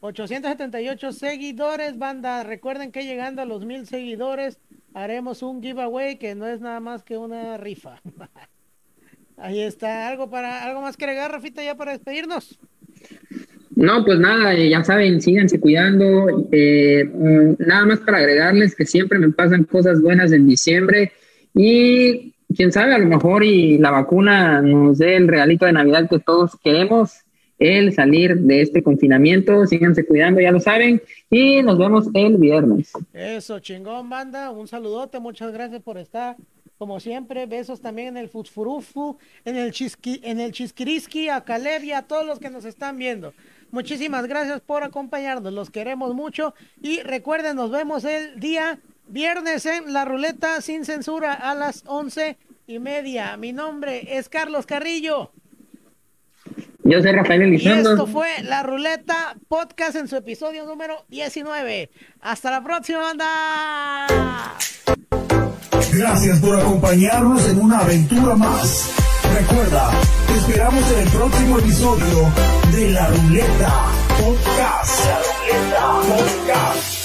878 0.00 1.12
seguidores, 1.12 1.98
banda. 1.98 2.42
Recuerden 2.42 2.92
que 2.92 3.04
llegando 3.04 3.42
a 3.42 3.44
los 3.44 3.64
mil 3.64 3.86
seguidores 3.86 4.58
haremos 4.94 5.42
un 5.42 5.62
giveaway 5.62 6.18
que 6.18 6.34
no 6.34 6.46
es 6.46 6.60
nada 6.60 6.80
más 6.80 7.02
que 7.02 7.16
una 7.16 7.56
rifa. 7.56 8.00
Ahí 9.36 9.60
está, 9.60 10.08
algo 10.08 10.28
para 10.28 10.64
algo 10.64 10.82
más 10.82 10.96
que 10.96 11.04
agregar, 11.04 11.32
Rafita, 11.32 11.62
ya 11.62 11.74
para 11.74 11.92
despedirnos. 11.92 12.58
No, 13.74 14.04
pues 14.04 14.18
nada, 14.18 14.52
eh, 14.54 14.68
ya 14.68 14.84
saben, 14.84 15.22
síganse 15.22 15.58
cuidando. 15.58 16.48
Eh, 16.52 17.04
mm, 17.04 17.54
nada 17.66 17.86
más 17.86 18.00
para 18.00 18.18
agregarles 18.18 18.74
que 18.74 18.84
siempre 18.84 19.18
me 19.18 19.30
pasan 19.30 19.64
cosas 19.64 20.02
buenas 20.02 20.32
en 20.32 20.46
diciembre 20.46 21.12
y 21.54 22.34
quién 22.54 22.72
sabe, 22.72 22.94
a 22.94 22.98
lo 22.98 23.06
mejor 23.06 23.42
y 23.42 23.78
la 23.78 23.90
vacuna 23.90 24.60
nos 24.60 24.98
dé 24.98 25.16
el 25.16 25.28
regalito 25.28 25.64
de 25.64 25.72
Navidad 25.72 26.08
que 26.10 26.18
todos 26.18 26.58
queremos 26.62 27.22
el 27.60 27.92
salir 27.92 28.36
de 28.40 28.62
este 28.62 28.82
confinamiento. 28.82 29.66
Síganse 29.66 30.04
cuidando, 30.04 30.40
ya 30.40 30.50
lo 30.50 30.58
saben. 30.58 31.00
Y 31.30 31.62
nos 31.62 31.78
vemos 31.78 32.08
el 32.14 32.38
viernes. 32.38 32.90
Eso, 33.12 33.60
chingón, 33.60 34.08
banda. 34.10 34.50
Un 34.50 34.66
saludote, 34.66 35.20
muchas 35.20 35.52
gracias 35.52 35.82
por 35.82 35.98
estar. 35.98 36.36
Como 36.78 36.98
siempre, 36.98 37.44
besos 37.44 37.82
también 37.82 38.08
en 38.08 38.16
el 38.16 38.30
Futsfurufu, 38.30 39.18
en 39.44 39.56
el, 39.56 39.70
chisqui, 39.70 40.20
en 40.24 40.40
el 40.40 40.50
Chisquiriski, 40.50 41.28
a 41.28 41.44
Caleb 41.44 41.84
y 41.84 41.92
a 41.92 42.02
todos 42.02 42.26
los 42.26 42.38
que 42.38 42.48
nos 42.48 42.64
están 42.64 42.96
viendo. 42.96 43.34
Muchísimas 43.70 44.26
gracias 44.26 44.62
por 44.62 44.82
acompañarnos, 44.82 45.52
los 45.52 45.68
queremos 45.68 46.14
mucho. 46.14 46.54
Y 46.82 47.00
recuerden, 47.02 47.56
nos 47.56 47.70
vemos 47.70 48.04
el 48.04 48.40
día 48.40 48.80
viernes 49.06 49.66
en 49.66 49.92
la 49.92 50.06
ruleta 50.06 50.62
sin 50.62 50.86
censura 50.86 51.34
a 51.34 51.54
las 51.54 51.84
once 51.86 52.38
y 52.66 52.78
media. 52.78 53.36
Mi 53.36 53.52
nombre 53.52 54.16
es 54.16 54.30
Carlos 54.30 54.64
Carrillo. 54.64 55.32
Yo 56.84 57.02
soy 57.02 57.12
Rafael 57.12 57.42
Elizondo. 57.42 57.90
Y 57.90 57.92
esto 57.92 58.06
fue 58.06 58.28
La 58.42 58.62
Ruleta 58.62 59.36
Podcast 59.48 59.96
en 59.96 60.08
su 60.08 60.16
episodio 60.16 60.64
número 60.64 61.04
19. 61.08 61.90
Hasta 62.20 62.50
la 62.50 62.62
próxima, 62.64 63.00
banda. 63.00 64.56
Gracias 65.92 66.40
por 66.40 66.58
acompañarnos 66.58 67.48
en 67.48 67.60
una 67.60 67.80
aventura 67.80 68.34
más. 68.34 68.94
Recuerda, 69.34 69.90
te 70.26 70.34
esperamos 70.34 70.92
en 70.92 70.98
el 71.00 71.08
próximo 71.10 71.58
episodio 71.58 72.32
de 72.72 72.90
La 72.90 73.08
Ruleta 73.08 73.86
Podcast. 74.18 75.04
La 75.06 75.20
Ruleta 75.20 76.16
Podcast. 76.16 76.99